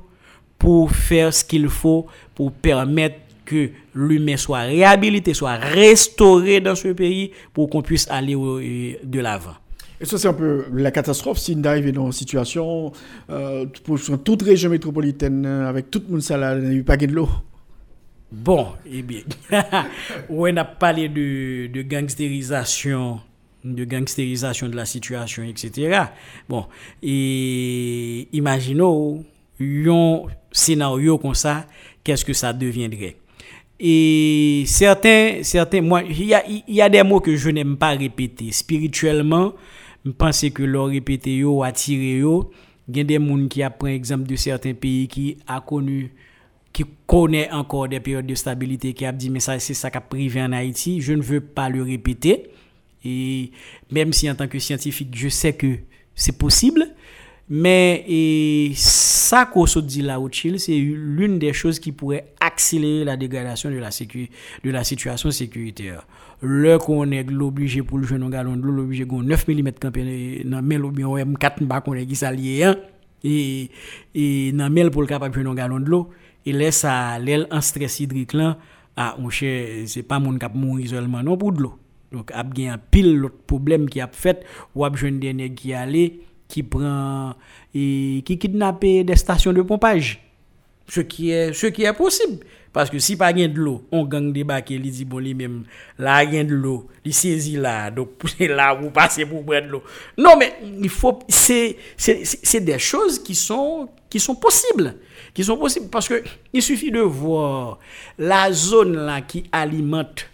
pour 0.59 0.90
faire 0.90 1.32
ce 1.32 1.44
qu'il 1.44 1.68
faut 1.68 2.06
pour 2.34 2.52
permettre 2.52 3.16
que 3.53 3.70
l'humain 3.95 4.37
soit 4.37 4.61
réhabilité, 4.62 5.35
soit 5.35 5.57
restauré 5.57 6.61
dans 6.61 6.74
ce 6.74 6.89
pays 6.89 7.33
pour 7.53 7.69
qu'on 7.70 7.83
puisse 7.83 8.07
aller 8.11 8.35
de 9.03 9.20
l'avant. 9.20 9.55
Et 10.01 10.05
ça, 10.05 10.19
c'est 10.19 10.29
un 10.29 10.33
peu 10.33 10.65
la 10.73 10.91
catastrophe 10.91 11.39
si 11.39 11.57
on 11.57 11.65
arrive 11.65 11.93
dans 11.93 12.07
une 12.07 12.12
situation 12.12 12.93
euh, 13.31 13.66
pour 13.85 13.99
toute 14.24 14.43
région 14.43 14.69
métropolitaine 14.69 15.47
avec 15.47 15.91
tout 15.91 16.03
le 16.05 16.12
monde 16.12 16.23
salarié, 16.23 16.62
il 16.65 16.74
n'y 16.74 16.81
a 16.81 16.85
pas 16.85 16.97
de 16.97 17.07
l'eau. 17.07 17.29
Bon, 18.33 18.69
eh 18.91 19.03
bien, 19.03 19.20
on 20.31 20.57
a 20.57 20.65
parlé 20.65 21.09
de, 21.09 21.69
de 21.73 21.83
gangstérisation 21.83 23.20
de 23.65 23.85
gangstérisation 23.85 24.69
de 24.69 24.77
la 24.77 24.85
situation, 24.85 25.43
etc. 25.45 26.03
Bon, 26.49 26.66
et 27.03 28.29
imaginons 28.33 29.24
un 29.61 30.23
scénario 30.51 31.19
comme 31.19 31.35
ça, 31.35 31.66
qu'est-ce 32.03 32.24
que 32.24 32.33
ça 32.33 32.53
deviendrait? 32.53 33.16
Et 33.84 34.62
certains, 34.68 35.40
certains, 35.42 35.80
moi, 35.80 36.04
il 36.04 36.24
y 36.68 36.80
a, 36.80 36.88
des 36.88 37.02
mots 37.02 37.18
que 37.18 37.34
je 37.34 37.50
n'aime 37.50 37.76
pas 37.76 37.90
répéter. 37.90 38.52
Spirituellement, 38.52 39.54
je 40.06 40.12
pense 40.12 40.48
que 40.50 40.62
leur 40.62 40.86
répéter 40.86 41.38
yo, 41.38 41.64
attirer. 41.64 42.22
Il 42.88 42.96
y 42.96 43.00
a 43.00 43.04
des 43.04 43.16
gens 43.16 43.48
qui 43.48 43.60
apprennent 43.60 43.94
exemple 43.94 44.28
de 44.28 44.36
certains 44.36 44.74
pays 44.74 45.09
qui 45.09 45.36
a 45.48 45.60
connu, 45.60 46.12
qui 46.72 46.84
connaît 47.09 47.50
encore 47.50 47.88
des 47.88 47.98
périodes 47.98 48.26
de 48.26 48.36
stabilité, 48.36 48.92
qui 48.92 49.04
a 49.04 49.10
dit, 49.10 49.30
mais 49.30 49.40
ça, 49.40 49.59
c'est 49.59 49.74
ça 49.74 49.90
qui 49.90 49.96
a 49.96 50.00
privé 50.00 50.40
en 50.40 50.52
Haïti. 50.52 51.00
Je 51.00 51.14
ne 51.14 51.22
veux 51.22 51.40
pas 51.40 51.68
le 51.68 51.82
répéter. 51.82 52.50
Et 53.04 53.50
même 53.90 54.12
si 54.12 54.30
en 54.30 54.36
tant 54.36 54.46
que 54.46 54.60
scientifique, 54.60 55.09
je 55.12 55.28
sais 55.28 55.54
que 55.54 55.78
c'est 56.14 56.38
possible, 56.38 56.86
mais 57.48 58.73
ça 58.74 59.47
qu'on 59.47 59.66
se 59.66 59.78
dit 59.78 60.02
là 60.02 60.19
c'est 60.56 60.73
l'une 60.73 61.39
des 61.39 61.52
choses 61.52 61.78
qui 61.78 61.93
pourrait 61.93 62.32
accélérer 62.40 63.05
la 63.05 63.16
dégradation 63.16 63.70
de 63.70 63.77
la, 63.77 63.90
de 63.90 64.70
la 64.70 64.85
situation 64.85 65.31
sécuritaire. 65.31 66.06
Le 66.40 66.78
qu'on 66.78 67.10
est 67.12 67.28
obligé 67.32 67.82
pour 67.82 67.98
le 67.98 68.06
jeune 68.06 68.28
galon 68.31 68.56
de 68.56 68.62
l'eau, 68.62 68.73
l'obligé 68.73 69.06
qu'on 69.06 69.23
9 69.23 69.48
mm 69.48 69.70
dans 70.44 70.62
mel 70.62 70.85
ou 70.85 70.90
bien 70.90 71.06
on 71.06 71.35
4 71.35 71.62
bas 71.64 71.81
qu'on 71.81 71.94
est 71.94 72.06
qui 72.06 72.16
s'allié 72.16 72.64
hein, 72.64 72.77
et 73.23 73.70
et 74.14 74.52
dans 74.52 74.70
mel 74.70 74.90
pour 74.90 75.02
le 75.02 75.09
capable 75.09 75.35
jeune 75.35 75.55
galon 75.55 75.81
de 75.81 75.86
l'eau 75.86 76.10
et 76.44 76.52
laisse 76.52 76.78
ça 76.78 77.19
l'aile 77.19 77.47
en 77.51 77.60
stress 77.60 78.01
hydrique 78.01 78.32
là 78.32 78.59
ah 78.97 79.16
mon 79.19 79.31
cher 79.31 79.86
c'est 79.86 80.02
pas 80.02 80.19
mon 80.19 80.36
cap 80.36 80.55
mourir 80.55 80.89
seulement 80.89 81.23
non 81.23 81.36
pour 81.36 81.52
de 81.52 81.62
l'eau. 81.62 81.74
Donc 82.12 82.31
a 82.35 82.43
bien 82.43 82.78
pile 82.90 83.16
l'autre 83.16 83.39
problème 83.47 83.89
qui 83.89 84.01
a 84.01 84.09
fait 84.09 84.44
ou 84.74 84.85
a 84.85 84.93
jeune 84.94 85.19
dernier 85.19 85.52
qui 85.55 85.73
aller 85.73 86.20
qui 86.53 86.62
prend 86.62 87.35
et 87.74 88.23
qui 88.27 88.39
kidnappe 88.39 88.83
des 88.83 89.16
stations 89.16 89.55
de 89.55 89.62
pompage. 89.62 90.20
Ce 90.87 91.01
qui 91.01 91.31
est, 91.31 91.55
ce 91.55 91.69
qui 91.69 91.85
est 91.85 91.93
possible. 91.95 92.45
Parce 92.74 92.91
que 92.91 92.99
si 92.99 93.16
pas 93.16 93.33
de 93.33 93.55
l'eau, 93.55 93.87
on 93.91 94.05
gang 94.05 94.33
débarque, 94.33 94.70
il 94.70 94.83
dit 94.83 95.07
bon, 95.07 95.19
lui 95.19 95.33
même, 95.33 95.65
là, 95.99 96.24
il 96.24 96.47
de 96.47 96.55
l'eau, 96.55 96.89
il 97.05 97.15
saisit 97.15 97.57
là, 97.57 97.91
donc 97.91 98.11
c'est 98.39 98.49
là, 98.49 98.74
vous 98.74 98.91
passez 98.91 99.24
pour 99.24 99.45
prendre 99.45 99.66
l'eau. 99.66 99.83
Non, 100.19 100.37
mais 100.39 100.53
il 100.62 100.91
faut, 100.91 101.19
c'est, 101.29 101.77
des 102.61 102.79
choses 102.79 103.23
qui 103.23 103.35
sont, 103.35 103.89
qui 104.11 104.20
sont 104.20 104.35
possibles. 104.35 104.97
Qui 105.33 105.45
sont 105.45 105.57
possibles 105.57 105.89
parce 105.89 106.09
que 106.09 106.23
il 106.53 106.62
suffit 106.62 106.91
de 106.91 107.01
voir 107.01 107.79
la 108.19 108.53
zone 108.53 108.95
là 108.95 109.23
qui 109.23 109.45
alimente 109.51 110.29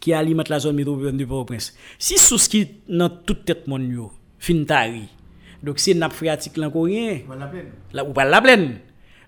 qui 0.00 0.12
alimente 0.12 0.48
la 0.48 0.58
zone 0.58 0.74
métropolitaine 0.74 1.16
de 1.16 1.24
Port-au-Prince. 1.24 1.74
Si 1.98 2.18
sous 2.18 2.36
ce 2.36 2.48
qui 2.48 2.68
dans 2.88 3.08
toute 3.08 3.44
tête 3.44 3.68
mon 3.68 3.78
fin 4.44 4.64
tari. 4.64 5.08
Donc 5.62 5.78
si 5.78 5.94
n'a 5.94 6.10
phréatique 6.10 6.58
là 6.58 6.70
rien, 6.72 7.20
la 7.92 8.04
ou 8.04 8.12
pas 8.12 8.24
la 8.24 8.42
plaine. 8.42 8.78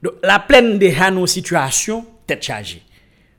Donc 0.02 0.14
la 0.22 0.38
plaine 0.38 0.78
de 0.78 1.10
nos 1.10 1.26
situation 1.26 2.04
tête 2.26 2.42
chargée. 2.42 2.82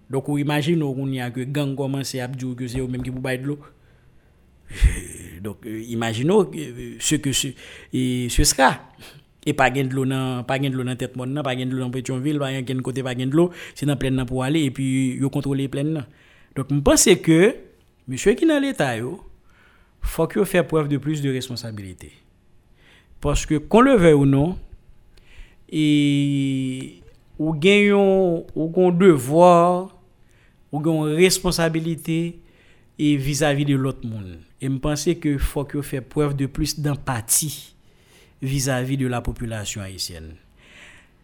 Donc 0.10 0.28
on 0.30 0.38
imagine 0.38 0.82
on 0.82 1.08
y 1.12 1.22
a 1.22 1.30
que 1.30 1.42
gang 1.42 1.76
commence 1.76 2.16
à 2.16 2.28
dire 2.28 2.56
que 2.56 2.68
c'est 2.68 2.80
eux 2.80 2.88
même 2.88 3.04
qui 3.04 3.12
pour 3.12 3.22
bailler 3.22 3.40
de 3.40 3.48
l'eau. 3.48 3.60
Donc 5.44 5.66
euh, 5.66 5.84
imaginons 5.88 6.50
euh, 6.56 6.96
ce 7.00 7.16
que 7.16 7.32
ce, 7.32 7.50
et 7.94 8.28
ce 8.30 8.44
sera 8.44 8.80
et 9.46 9.54
pas 9.54 9.70
gain 9.70 9.86
de 9.86 9.94
l'eau 9.94 10.06
dans 10.06 10.44
pas 10.44 10.60
gain 10.60 10.70
de 10.70 10.76
l'eau 10.76 10.84
dans 10.84 10.96
tête 10.96 11.16
monde 11.16 11.42
pas 11.44 11.56
gain 11.56 11.68
de 11.68 11.72
l'eau 11.72 11.84
dans 11.84 11.92
Pétionville 11.92 12.40
pas 12.40 12.62
gain 12.62 12.82
côté 12.82 13.04
pas 13.04 13.16
gain 13.16 13.28
de 13.28 13.36
l'eau 13.36 13.52
c'est 13.76 13.86
dans 13.86 13.96
plaine 13.96 14.26
pour 14.26 14.44
aller 14.44 14.64
et 14.64 14.72
puis 14.72 15.16
yo 15.16 15.30
contrôler 15.30 15.70
plaine 15.70 16.06
donc 16.56 16.68
je 16.70 16.80
pense 16.80 17.08
que 17.24 17.56
monsieur 18.08 18.34
qui 18.34 18.46
dans 18.46 18.60
l'état 18.60 18.98
yo 18.98 19.22
faut 20.08 20.28
qu'il 20.28 20.46
fasse 20.46 20.66
preuve 20.66 20.88
de 20.88 20.98
plus 20.98 21.22
de 21.22 21.32
responsabilité. 21.32 22.12
Parce 23.22 23.46
que, 23.46 23.56
qu'on 23.56 23.82
le 23.82 23.96
veuille 23.96 24.14
ou 24.14 24.26
non, 24.26 24.58
et 25.70 27.02
ou 27.40 27.54
gagnons 27.54 28.46
ou 28.56 28.70
qu'on 28.70 28.92
devoir 28.92 29.96
ou 30.72 30.80
une 30.80 31.16
responsabilité 31.16 32.40
et 33.00 33.16
vis-à-vis 33.16 33.66
de 33.66 33.76
l'autre 33.76 34.08
monde. 34.08 34.40
Et 34.60 34.70
me 34.70 34.80
penser 34.80 35.18
que 35.18 35.38
faut 35.38 35.64
que 35.64 35.82
fait 35.82 36.02
preuve 36.02 36.36
de 36.36 36.46
plus 36.46 36.80
d'empathie 36.80 37.76
vis-à-vis 38.42 38.98
de 38.98 39.08
la 39.08 39.22
population 39.22 39.82
haïtienne. 39.82 40.36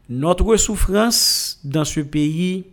Notre 0.10 0.55
souffrance 0.57 1.60
dans 1.64 1.85
ce 1.85 2.01
pays 2.01 2.65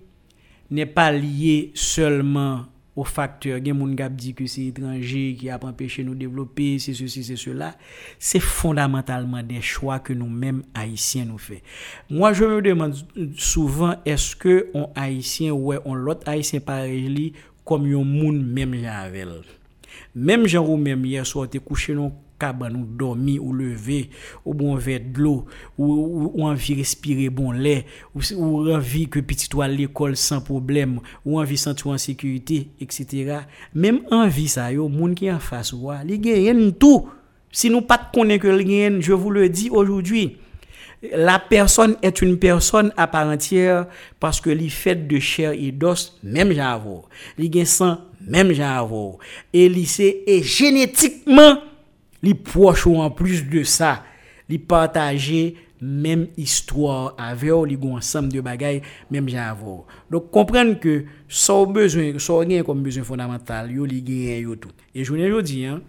n'est 0.70 0.87
pas 0.87 1.12
liée 1.12 1.70
seulement 1.74 2.66
au 3.01 3.05
facteur. 3.05 3.59
Il 3.59 3.67
y 3.67 3.71
a 3.71 3.75
des 3.75 3.81
gens 3.81 4.09
qui 4.09 4.15
disent 4.15 4.35
que 4.35 4.47
c'est 4.47 4.67
étranger 4.67 5.37
qui 5.39 5.49
a 5.49 5.59
empêché 5.63 6.05
nous 6.05 6.15
développer, 6.15 6.79
c'est 6.79 6.93
ceci, 6.93 7.25
c'est 7.25 7.37
cela. 7.37 7.75
C'est 8.19 8.41
fondamentalement 8.41 9.43
des 9.43 9.63
choix 9.63 9.99
que 9.99 10.13
nous-mêmes, 10.13 10.63
Haïtiens, 10.75 11.25
nous 11.25 11.39
faisons. 11.39 11.61
Moi, 12.11 12.33
je 12.35 12.45
me 12.45 12.61
demande 12.61 12.95
souvent, 13.37 13.95
est-ce 14.05 14.37
que 14.37 14.69
on 14.75 14.91
Haïtien 14.95 15.53
ou 15.53 15.73
on 15.85 15.95
l'autre 15.95 16.29
Haïtien 16.29 16.61
pareil 16.61 17.33
comme 17.65 17.87
un 17.87 18.05
monde 18.05 18.45
même 18.45 18.75
avec 18.85 19.27
Même 20.15 20.47
gens 20.47 20.67
ou 20.67 20.77
même 20.77 21.05
hier 21.05 21.27
soir, 21.27 21.49
t'es 21.49 21.59
couché 21.59 21.95
dans 21.95 22.13
caban 22.41 22.75
ou 22.75 22.87
dormi 22.87 23.39
ou 23.39 23.53
lever 23.53 24.11
ou 24.45 24.55
bon 24.55 24.75
verre 24.77 25.01
de 25.12 25.21
l'eau 25.21 25.45
ou, 25.79 26.33
ou, 26.35 26.47
envie 26.47 26.75
respirer 26.75 27.29
bon 27.29 27.53
lait 27.53 27.85
ou, 28.15 28.21
ou 28.37 28.73
envie 28.73 29.09
que 29.09 29.21
petit 29.21 29.49
toi 29.49 29.67
à 29.67 29.69
l'école 29.69 30.17
sans 30.17 30.41
problème 30.41 31.01
ou 31.25 31.39
envie 31.39 31.59
sentir 31.59 31.89
en 31.89 31.99
sécurité 31.99 32.69
etc 32.81 33.41
même 33.75 34.01
envie 34.11 34.49
ça 34.49 34.73
yo 34.73 34.89
monde 34.89 35.15
qui 35.15 35.31
en 35.31 35.39
face 35.39 35.73
ou 35.73 35.91
li 36.05 36.19
gagne 36.19 36.73
tout. 36.73 37.09
Si 37.53 37.69
nous 37.69 37.81
pas 37.81 38.11
connaît 38.12 38.39
que 38.39 38.49
li 38.49 39.01
je 39.01 39.12
vous 39.12 39.31
le 39.31 39.49
dis 39.49 39.71
aujourd'hui 39.71 40.37
la 41.12 41.39
personne 41.39 41.97
est 42.03 42.21
une 42.21 42.39
personne 42.39 42.93
à 42.97 43.07
part 43.07 43.27
entière 43.27 43.87
parce 44.19 44.41
que 44.41 44.51
li 44.51 44.69
fait 44.69 45.09
de 45.09 45.19
chair 45.19 45.53
et 45.53 45.73
d'os 45.73 46.19
même 46.23 46.53
j'avoue. 46.53 47.03
Gagne 47.39 47.65
sang 47.65 47.99
même 48.21 48.53
j'avoue. 48.53 49.19
Et 49.53 49.85
c'est 49.87 50.23
et 50.27 50.43
génétiquement 50.43 51.59
li 52.23 52.35
proche 52.35 52.87
ou 52.87 52.97
en 52.97 53.11
plus 53.11 53.47
de 53.49 53.63
ça, 53.63 54.05
li 54.49 54.59
partager 54.59 55.57
même 55.81 56.29
histoire 56.37 57.15
avec 57.17 57.53
ou 57.53 57.65
li 57.65 57.77
gon 57.77 57.97
ensemble 57.97 58.33
de 58.33 58.41
bagaille 58.41 58.83
même 59.11 59.29
j'avoue. 59.29 59.85
Donc 60.11 60.31
comprendre 60.31 60.79
que 60.79 61.05
ça 61.29 61.65
besoin 61.65 62.19
ça 62.19 62.39
rien 62.39 62.63
comme 62.63 62.83
besoin 62.83 63.05
fondamental 63.05 63.71
yo 63.73 63.87
li 63.87 64.03
gagne 64.03 64.43
yo 64.43 64.57
tout. 64.57 64.73
Et 64.95 65.05
je 65.05 65.13
vous 65.13 65.43
dis 65.43 65.65
hein, 65.65 65.81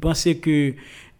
penser 0.00 0.38
que 0.38 0.74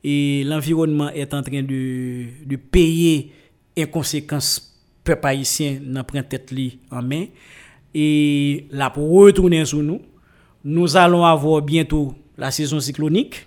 l'environnement 0.05 1.11
est 1.11 1.35
en 1.35 1.43
train 1.43 1.63
de 1.63 2.57
payer 2.57 3.33
en 3.79 3.87
conséquence 3.87 4.73
peuple 5.05 5.27
haïtien 5.27 5.81
n'en 5.85 6.05
prend 6.05 6.23
tête 6.23 6.53
en 6.91 7.03
main 7.03 7.27
et 7.95 8.67
là 8.71 8.89
pour 8.89 9.11
retourner 9.11 9.65
sur 9.65 9.83
nous 9.83 10.01
nous 10.65 10.97
allons 10.97 11.25
avoir 11.25 11.61
bientôt 11.61 12.15
la 12.39 12.51
saison 12.51 12.81
cyclonique 12.81 13.47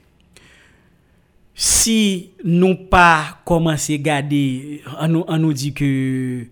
si 1.58 2.32
nous 2.44 2.76
pas 2.76 3.40
commencé 3.46 3.96
à 3.96 3.98
garder, 3.98 4.84
on 5.00 5.38
nous, 5.38 5.54
dit 5.54 5.74
que 5.74 6.46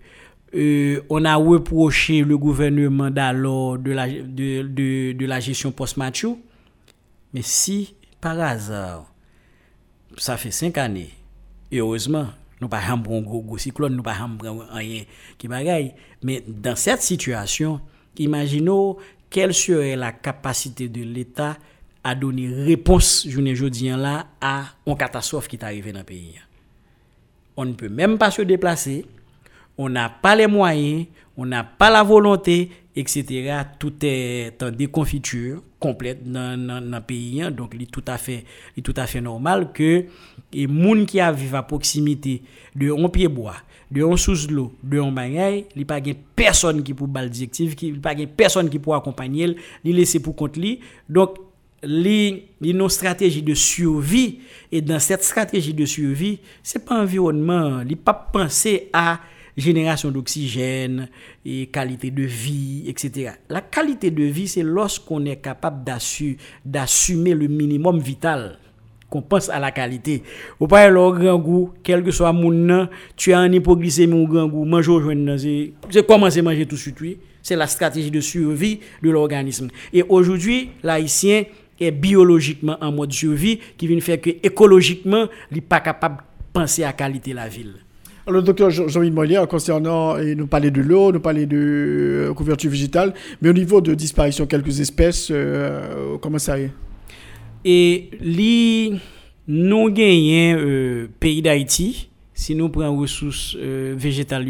euh, 0.54 1.02
on 1.10 1.24
a 1.26 1.36
reproché 1.36 2.22
le 2.22 2.38
gouvernement 2.38 3.10
d'alors 3.10 3.78
de 3.78 3.92
la, 3.92 4.08
de, 4.08 5.12
de, 5.12 5.26
la 5.26 5.40
gestion 5.40 5.72
post-match, 5.72 6.24
mais 7.34 7.42
si 7.42 7.94
par 8.18 8.40
hasard, 8.40 9.12
ça 10.16 10.38
fait 10.38 10.50
cinq 10.50 10.78
années, 10.78 11.10
et 11.70 11.80
heureusement, 11.80 12.28
nous 12.62 12.68
pas 12.68 12.80
un 12.88 12.96
gros, 12.96 13.20
gros 13.20 13.58
cyclone, 13.58 13.94
nous 13.94 14.02
pas 14.02 14.16
rien 14.72 15.02
qui 15.36 15.48
bagaille, 15.48 15.92
mais 16.22 16.42
dans 16.48 16.76
cette 16.76 17.02
situation, 17.02 17.78
imaginons 18.16 18.96
quelle 19.28 19.52
serait 19.52 19.96
la 19.96 20.12
capacité 20.12 20.88
de 20.88 21.02
l'État 21.02 21.58
à 22.04 22.14
donner 22.14 22.48
réponse, 22.48 23.26
je 23.26 23.40
ne 23.40 23.96
là, 23.96 24.26
à 24.40 24.64
une 24.86 24.96
catastrophe 24.96 25.48
qui 25.48 25.56
est 25.56 25.64
arrivée 25.64 25.90
dans 25.90 26.00
le 26.00 26.04
pays. 26.04 26.34
On 27.56 27.64
ne 27.64 27.72
peut 27.72 27.88
même 27.88 28.18
pas 28.18 28.30
se 28.30 28.42
déplacer, 28.42 29.06
on 29.78 29.88
n'a 29.88 30.10
pas 30.10 30.36
les 30.36 30.46
moyens, 30.46 31.06
on 31.36 31.46
n'a 31.46 31.64
pas 31.64 31.90
la 31.90 32.02
volonté, 32.02 32.70
etc. 32.94 33.62
Tout 33.78 33.94
est 34.02 34.62
en 34.62 34.70
déconfiture 34.70 35.62
complète 35.80 36.30
dans, 36.30 36.58
le 36.58 37.00
pays. 37.00 37.42
Donc, 37.50 37.72
il 37.74 37.82
est 37.82 37.90
tout 37.90 38.04
à 38.06 38.18
fait, 38.18 38.44
est 38.76 39.20
normal 39.20 39.72
que 39.72 40.04
les 40.52 40.66
gens 40.66 41.04
qui 41.06 41.20
vivent 41.20 41.54
à 41.54 41.62
proximité 41.62 42.42
de 42.76 42.92
un 42.92 43.08
pied 43.08 43.28
bois, 43.28 43.56
de 43.90 44.04
un 44.04 44.16
sous 44.16 44.48
l'eau, 44.50 44.72
de 44.82 45.00
un 45.00 45.10
bagay, 45.10 45.66
il 45.74 45.78
n'y 45.78 45.82
a 45.82 45.86
pas 45.86 46.00
personne 46.36 46.82
qui 46.82 46.94
peut 46.94 47.06
bal 47.06 47.30
directive, 47.30 47.74
il 47.80 48.00
n'y 48.00 48.24
a 48.24 48.26
personne 48.26 48.68
qui 48.68 48.78
peut 48.78 48.92
accompagner, 48.92 49.56
il 49.84 49.96
laisser 49.96 50.20
pour 50.20 50.36
compte. 50.36 50.58
Donc, 51.08 51.38
les, 51.86 52.48
nos 52.60 52.88
stratégies 52.88 53.42
de 53.42 53.54
survie. 53.54 54.40
Et 54.72 54.80
dans 54.80 54.98
cette 54.98 55.22
stratégie 55.22 55.74
de 55.74 55.84
survie, 55.84 56.40
c'est 56.62 56.84
pas 56.84 57.00
environnement, 57.00 57.82
il 57.88 57.96
pas 57.96 58.14
penser 58.14 58.88
à 58.92 59.20
génération 59.56 60.10
d'oxygène 60.10 61.08
et 61.44 61.66
qualité 61.66 62.10
de 62.10 62.24
vie, 62.24 62.84
etc. 62.86 63.32
La 63.48 63.60
qualité 63.60 64.10
de 64.10 64.24
vie, 64.24 64.48
c'est 64.48 64.62
lorsqu'on 64.62 65.24
est 65.26 65.36
capable 65.36 65.84
d'assumer 66.64 67.34
le 67.34 67.46
minimum 67.46 67.98
vital 67.98 68.58
qu'on 69.14 69.22
pense 69.22 69.48
à 69.48 69.60
la 69.60 69.70
qualité. 69.70 70.24
Ou 70.58 70.66
pas 70.66 70.88
le 70.88 71.12
grand 71.12 71.38
goût, 71.38 71.70
quel 71.84 72.02
que 72.02 72.10
soit 72.10 72.32
mon 72.32 72.88
tu 73.16 73.32
as 73.32 73.38
un 73.38 73.52
hypoglycémie 73.52 74.12
ou 74.12 74.26
grand 74.26 74.48
goût, 74.48 74.64
manger 74.64 74.90
aujourd'hui, 74.90 75.72
c'est 75.88 76.06
commencer 76.06 76.40
à 76.40 76.42
manger 76.42 76.66
tout 76.66 76.74
de 76.74 76.80
suite. 76.80 77.18
C'est 77.40 77.54
la 77.56 77.66
stratégie 77.66 78.10
de 78.10 78.20
survie 78.20 78.80
de 79.02 79.10
l'organisme. 79.10 79.68
Et 79.92 80.02
aujourd'hui, 80.02 80.70
l'haïtien 80.82 81.44
est 81.80 81.90
biologiquement 81.90 82.76
en 82.80 82.92
mode 82.92 83.12
survie 83.12 83.58
qui 83.76 83.86
vient 83.86 84.00
faire 84.00 84.20
que 84.20 84.30
écologiquement, 84.42 85.26
il 85.50 85.56
n'est 85.56 85.60
pas 85.60 85.80
capable 85.80 86.18
de 86.18 86.22
penser 86.52 86.82
à 86.82 86.88
la 86.88 86.92
qualité 86.92 87.30
de 87.30 87.36
la 87.36 87.48
ville. 87.48 87.74
Alors, 88.26 88.42
docteur 88.42 88.70
Jean-Yves 88.70 89.12
Molière, 89.12 89.46
concernant, 89.46 90.16
et 90.16 90.34
nous 90.34 90.46
parler 90.46 90.70
de 90.70 90.80
l'eau, 90.80 91.12
nous 91.12 91.20
parler 91.20 91.44
de 91.44 92.28
euh, 92.30 92.34
couverture 92.34 92.70
végétale, 92.70 93.12
mais 93.42 93.50
au 93.50 93.52
niveau 93.52 93.82
de 93.82 93.92
disparition 93.92 94.44
de 94.44 94.48
quelques 94.48 94.80
espèces, 94.80 95.28
euh, 95.30 96.16
comment 96.22 96.38
ça 96.38 96.58
est? 96.58 96.70
Et 97.66 98.08
li, 98.22 98.98
nous 99.46 99.90
gagnons 99.90 100.56
euh, 100.58 101.08
pays 101.20 101.42
d'Haïti, 101.42 102.08
si 102.32 102.54
nous 102.54 102.70
prenons 102.70 102.96
ressources 102.96 103.56
végétales 103.56 104.48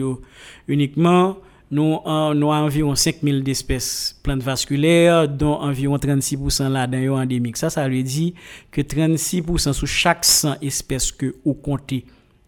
uniquement, 0.68 1.36
nous 1.74 2.00
avons 2.04 2.52
environ 2.52 2.94
5000 2.94 3.42
d'espèces 3.42 4.18
plantes 4.22 4.42
vasculaires, 4.42 5.28
dont 5.28 5.54
environ 5.54 5.96
36% 5.96 6.70
là-dedans 6.70 7.16
endémiques. 7.16 7.56
Ça, 7.56 7.68
ça 7.68 7.88
veut 7.88 8.02
dire 8.02 8.32
que 8.70 8.80
36% 8.80 9.72
sur 9.72 9.86
chaque 9.86 10.24
100 10.24 10.60
espèces 10.62 11.10
que 11.10 11.34
vous 11.44 11.54
comptez 11.54 12.04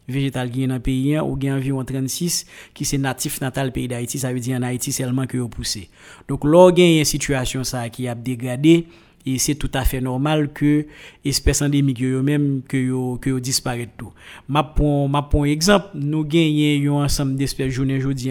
végétal 0.08 0.50
qui 0.50 0.66
dans 0.68 0.74
le 0.74 0.80
pays, 0.80 1.18
ou 1.18 1.36
a 1.42 1.46
environ 1.52 1.84
36 1.84 2.46
qui 2.72 2.84
c'est 2.84 2.98
natif 2.98 3.40
natal 3.40 3.72
pays 3.72 3.88
d'Haïti, 3.88 4.20
ça 4.20 4.32
veut 4.32 4.38
dire 4.38 4.56
en 4.58 4.62
Haïti 4.62 4.92
seulement 4.92 5.26
que 5.26 5.36
vous 5.36 5.48
poussez. 5.48 5.90
Donc, 6.28 6.44
là, 6.44 6.70
a 6.70 6.98
une 6.98 7.04
situation 7.04 7.62
qui 7.90 8.06
a 8.06 8.14
dégradé, 8.14 8.86
et 9.26 9.38
c'est 9.38 9.56
tout 9.56 9.70
à 9.74 9.84
fait 9.84 10.00
normal 10.00 10.52
que 10.52 10.86
espèces 11.24 11.60
endémiques 11.60 11.98
que 11.98 13.38
disparaissent 13.40 13.88
tout. 13.96 14.12
Ma 14.48 14.62
pour 14.62 15.08
ma 15.08 15.28
exemple, 15.44 15.88
nous 15.94 16.24
gagnons 16.24 17.00
un 17.00 17.06
ensemble 17.06 17.34
d'espèces 17.34 17.74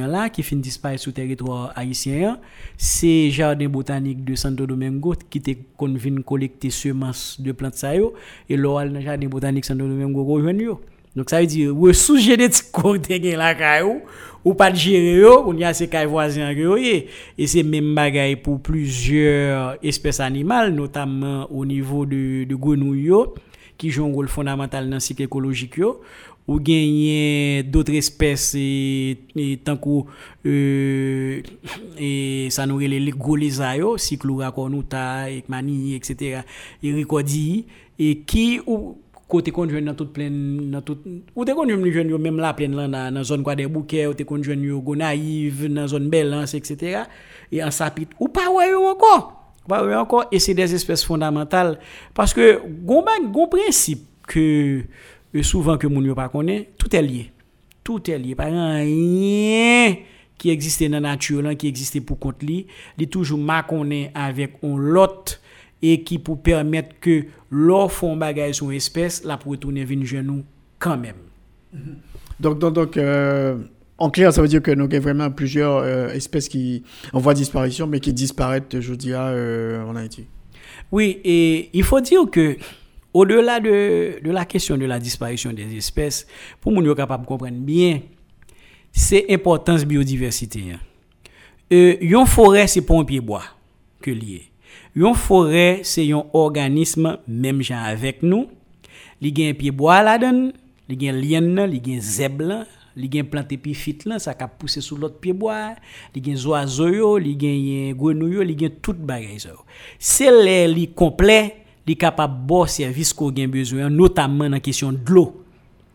là 0.07 0.29
qui 0.29 0.41
fin 0.41 0.55
disparaître 0.55 1.03
sur 1.03 1.13
territoire 1.13 1.73
haïtien, 1.75 2.39
c'est 2.77 3.29
jardin 3.29 3.67
botanique 3.67 4.23
de 4.23 4.35
Santo 4.35 4.65
Domingo 4.65 5.13
qui 5.29 5.39
était 5.39 5.57
qu'on 5.75 5.93
collecter 6.23 6.69
semences 6.69 7.39
de 7.41 7.51
plantes 7.51 7.75
ça 7.75 7.93
et 7.95 8.57
là 8.57 8.87
dans 8.87 9.01
jardin 9.01 9.27
botanique 9.27 9.65
Santo 9.65 9.85
Domingo 9.85 10.23
rejoindre. 10.23 10.79
Donc 11.15 11.29
ça 11.29 11.39
veut 11.39 11.47
dire 11.47 11.75
ressources 11.75 12.21
génétiques 12.21 12.71
qu'on 12.71 12.95
a 12.95 13.37
la 13.37 13.55
caillou 13.55 14.01
ou 14.43 14.53
pas 14.53 14.69
de 14.69 14.75
gérer 14.75 15.19
yo, 15.19 15.43
on 15.47 15.57
y 15.57 15.63
a 15.63 15.73
ces 15.73 15.87
cailles 15.87 16.07
et 17.37 17.47
c'est 17.47 17.63
même 17.63 17.95
pour 18.43 18.61
plusieurs 18.61 19.77
espèces 19.83 20.19
animales 20.19 20.73
notamment 20.73 21.51
au 21.51 21.65
niveau 21.65 22.05
de 22.05 22.43
de 22.43 22.55
qui 23.77 23.89
jouent 23.89 24.05
un 24.05 24.13
rôle 24.13 24.27
fondamental 24.27 24.87
dans 24.89 24.97
le 24.97 24.99
cycle 24.99 25.23
écologique 25.23 25.77
yo. 25.77 26.01
Ou 26.47 26.59
gagner 26.59 27.63
d'autres 27.63 27.95
espèces 27.95 28.53
et, 28.55 29.17
tant 29.63 29.77
que 29.77 30.05
euh, 30.45 31.41
et 31.97 32.47
ça 32.51 32.67
nous 32.67 32.77
les 32.77 33.09
gros 33.09 33.97
cyclura 33.97 34.51
cornuta 34.51 35.31
et 35.31 35.43
mani 35.47 35.95
etc 35.95 36.41
et 36.83 37.05
et 37.97 38.17
qui 38.19 38.59
côté 39.27 39.51
conjoint 39.51 39.81
dans 39.81 39.95
toute 39.95 40.13
pleine 40.13 40.69
dans 40.71 40.81
toute 40.81 41.03
ou 41.35 41.45
te 41.45 41.51
conjoint 41.51 41.91
jeune 41.91 42.17
même 42.17 42.37
la 42.37 42.53
pleine 42.53 42.75
là 42.75 43.11
dans 43.11 43.23
zone 43.23 43.43
quoi 43.43 43.55
des 43.55 43.67
bouquets 43.67 44.07
ou 44.07 44.13
te 44.13 44.23
conjoint 44.23 44.55
yo 44.55 44.81
go 44.81 44.95
naïve 44.95 45.73
dans 45.73 45.87
zone 45.87 46.09
balance 46.09 46.53
etc 46.53 47.03
et 47.51 47.63
en 47.63 47.71
sapit 47.71 48.07
ou 48.19 48.27
pas 48.27 48.51
ouais 48.51 48.73
encore 48.73 49.45
pas 49.67 49.83
ouais 49.83 49.95
encore 49.95 50.25
et 50.31 50.39
c'est 50.39 50.53
des 50.53 50.73
espèces 50.73 51.03
fondamentales. 51.03 51.79
Parce 52.13 52.33
que 52.33 52.61
gon 52.67 53.03
gon 53.31 53.47
principe 53.47 54.05
que 54.27 54.83
souvent 55.41 55.77
que 55.77 55.87
moun 55.87 56.05
yo 56.05 56.15
pas 56.15 56.29
connaît 56.29 56.69
tout 56.77 56.93
est 56.95 57.01
lié. 57.01 57.31
Tout 57.83 58.09
est 58.09 58.17
lié. 58.17 58.35
Pas 58.35 58.45
rien 58.45 59.95
qui 60.37 60.49
existait 60.49 60.89
dans 60.89 60.99
la 60.99 61.11
nature 61.11 61.43
qui 61.57 61.67
existait 61.67 62.01
pour 62.01 62.19
compte 62.19 62.43
li 62.43 62.67
li 62.97 63.07
toujours 63.07 63.39
ma 63.39 63.65
avec 64.13 64.53
on 64.61 64.77
l'autre 64.77 65.39
et 65.91 66.03
qui 66.03 66.19
pour 66.19 66.41
permettre 66.41 66.95
que 66.99 67.25
leur 67.51 67.91
font 67.91 68.15
bagage 68.15 68.55
sur 68.55 68.71
espèce, 68.71 69.23
la 69.23 69.37
pour 69.37 69.51
retourner 69.51 69.85
venir 69.85 70.05
genou 70.07 70.43
quand 70.79 70.97
même. 70.97 71.15
Donc, 72.39 72.59
donc, 72.59 72.73
donc 72.73 72.97
euh, 72.97 73.57
en 73.97 74.09
clair, 74.09 74.33
ça 74.33 74.41
veut 74.41 74.47
dire 74.47 74.61
que 74.61 74.71
nous 74.71 74.85
avons 74.85 74.99
vraiment 74.99 75.29
plusieurs 75.29 75.77
euh, 75.77 76.09
espèces 76.09 76.49
qui 76.49 76.83
en 77.13 77.19
voie 77.19 77.33
de 77.33 77.39
disparition, 77.39 77.87
mais 77.87 77.99
qui 77.99 78.13
disparaissent, 78.13 78.79
je 78.79 78.93
dirais, 78.95 79.19
euh, 79.19 79.85
en 79.85 79.95
Haïti. 79.95 80.25
Oui, 80.91 81.19
et 81.23 81.69
il 81.73 81.83
faut 81.83 82.01
dire 82.01 82.29
que 82.31 82.57
au-delà 83.13 83.59
de, 83.59 84.19
de, 84.23 84.31
la 84.31 84.45
question 84.45 84.77
de 84.77 84.85
la 84.85 84.99
disparition 84.99 85.53
des 85.53 85.77
espèces, 85.77 86.27
pour 86.59 86.71
nous 86.71 86.89
être 86.89 86.97
capable 86.97 87.23
de 87.23 87.27
comprendre 87.27 87.57
bien, 87.59 88.01
c'est 88.91 89.25
l'importance 89.29 89.85
biodiversité. 89.85 90.63
Hein. 90.73 90.79
Une 91.69 92.25
forêt, 92.25 92.67
c'est 92.67 92.81
pas 92.81 92.95
un 92.95 93.03
pied 93.03 93.21
bois 93.21 93.43
que 94.01 94.11
lié. 94.11 94.49
Une 94.95 95.13
forêt, 95.13 95.81
c'est 95.83 96.09
un 96.13 96.23
organisme, 96.31 97.17
même 97.27 97.61
gens 97.61 97.83
avec 97.83 98.23
nous. 98.23 98.47
A 99.21 99.27
un 99.27 99.53
pied 99.53 99.71
bois 99.71 100.01
là-dedans, 100.01 100.51
il 100.87 101.03
y 101.03 101.09
a 101.09 101.11
un 101.11 101.15
lien, 101.15 101.67
il 101.67 101.87
y 101.87 101.93
a 101.93 101.97
un 101.97 101.99
zèbre, 101.99 102.43
a 102.51 102.65
un 102.97 103.23
plante 103.23 103.51
épiphyte 103.51 104.05
là, 104.05 104.19
ça 104.19 104.35
a 104.39 104.47
poussé 104.47 104.79
sous 104.79 104.95
l'autre 104.95 105.19
pied 105.19 105.33
bois, 105.33 105.75
il 106.15 106.27
y 106.27 106.31
a 106.31 106.33
un 106.33 106.45
oiseau, 106.45 107.17
il 107.17 107.43
y 107.43 107.87
a 107.87 107.89
un 107.89 107.93
grenouille, 107.93 108.47
il 108.49 108.61
y 108.61 108.65
a 108.65 108.69
tout 108.69 108.93
bagage. 108.93 109.49
C'est 109.99 110.31
les 110.31 110.87
complet, 110.87 111.57
il 111.87 111.97
capable 111.97 112.45
de 112.45 112.67
service 112.67 113.11
qu'on 113.11 113.31
a 113.31 113.47
besoin, 113.47 113.89
notamment 113.89 114.45
dans 114.45 114.51
la 114.51 114.59
question 114.59 114.93
de 114.93 114.99
l'eau. 115.07 115.43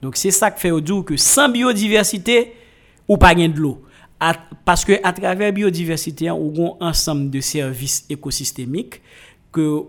Donc 0.02 0.16
c'est 0.16 0.30
ça 0.30 0.50
qui 0.50 0.60
fait 0.60 0.80
dire 0.80 1.04
que 1.04 1.16
sans 1.16 1.48
biodiversité, 1.48 2.52
ou 3.08 3.16
pas 3.16 3.34
de 3.34 3.56
l'eau. 3.56 3.82
Parce 4.64 4.84
que 4.84 4.92
à 5.02 5.12
travers 5.12 5.52
biodiversité, 5.52 6.30
on 6.30 6.76
a 6.80 6.84
un 6.84 6.90
ensemble 6.90 7.30
de 7.30 7.40
services 7.40 8.04
écosystémiques 8.10 9.00
que 9.50 9.84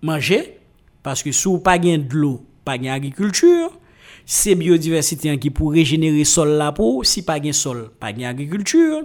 manger, 0.00 0.58
parce 1.02 1.22
que 1.22 1.32
si 1.32 1.46
on 1.48 1.58
pas 1.58 1.78
de 1.78 2.14
l'eau, 2.14 2.42
pas 2.64 2.78
d'agriculture, 2.78 3.78
c'est 4.24 4.54
biodiversité 4.54 5.36
qui 5.38 5.50
pour 5.50 5.72
régénérer 5.72 6.24
sol 6.24 6.50
là 6.50 6.72
pour, 6.72 7.04
si 7.04 7.22
pas 7.22 7.40
de 7.40 7.52
sol, 7.52 7.90
pas 7.98 8.12
d'agriculture. 8.12 9.02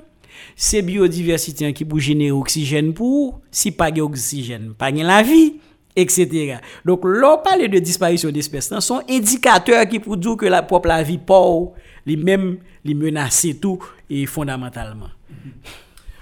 C'est 0.56 0.82
biodiversité 0.82 1.74
qui 1.74 1.84
pour 1.84 2.00
générer 2.00 2.32
oxygène 2.32 2.94
pour, 2.94 3.42
si 3.52 3.72
pas 3.72 3.92
d'oxygène, 3.92 4.74
pas 4.78 4.92
de 4.92 5.02
la 5.02 5.24
vie 5.24 5.56
etc. 5.96 6.58
Donc, 6.86 7.02
l'on 7.04 7.38
parle 7.38 7.68
de 7.68 7.80
disparition 7.80 8.32
d'espèces, 8.32 8.70
ce 8.70 8.80
sont 8.80 9.02
indicateurs 9.10 9.88
qui 9.88 10.00
pour 10.00 10.18
dire 10.18 10.38
que 10.38 10.46
la 10.46 10.62
propre 10.62 10.88
la 10.88 11.04
vie 11.04 11.18
pauvre, 11.18 11.74
les 12.10 12.18
mêmes, 12.18 12.58
les 12.84 12.96
menacer 12.96 13.56
tout, 13.56 13.80
et 14.10 14.26
fondamentalement. 14.26 15.10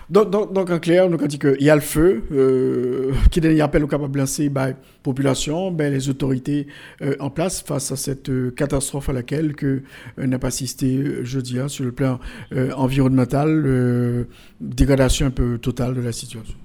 Donc, 0.09 0.29
donc, 0.29 0.53
donc, 0.53 0.69
en 0.69 0.79
clair, 0.79 1.09
nous 1.09 1.15
avons 1.15 1.25
dit 1.25 1.39
qu'il 1.39 1.61
y 1.61 1.69
a 1.69 1.75
le 1.75 1.81
feu, 1.81 2.23
euh, 2.31 3.11
qui 3.29 3.41
donne 3.41 3.59
appel 3.59 3.83
au 3.83 3.87
capable 3.87 4.13
de 4.13 4.19
lancer 4.19 4.49
la 4.53 4.73
population, 5.03 5.69
ben, 5.71 5.91
les 5.91 6.07
autorités 6.07 6.67
euh, 7.01 7.15
en 7.19 7.29
place 7.29 7.61
face 7.61 7.91
à 7.91 7.97
cette 7.97 8.29
euh, 8.29 8.51
catastrophe 8.51 9.09
à 9.09 9.13
laquelle 9.13 9.53
que 9.53 9.81
n'a 10.17 10.39
pas 10.39 10.47
assisté 10.47 11.25
jeudi 11.25 11.59
hein, 11.59 11.67
sur 11.67 11.83
le 11.83 11.91
plan 11.91 12.19
environnemental, 12.75 14.27
dégradation 14.61 15.27
un 15.27 15.31
peu 15.31 15.57
totale 15.57 15.93
de 15.93 16.01
la 16.01 16.11
situation. 16.11 16.55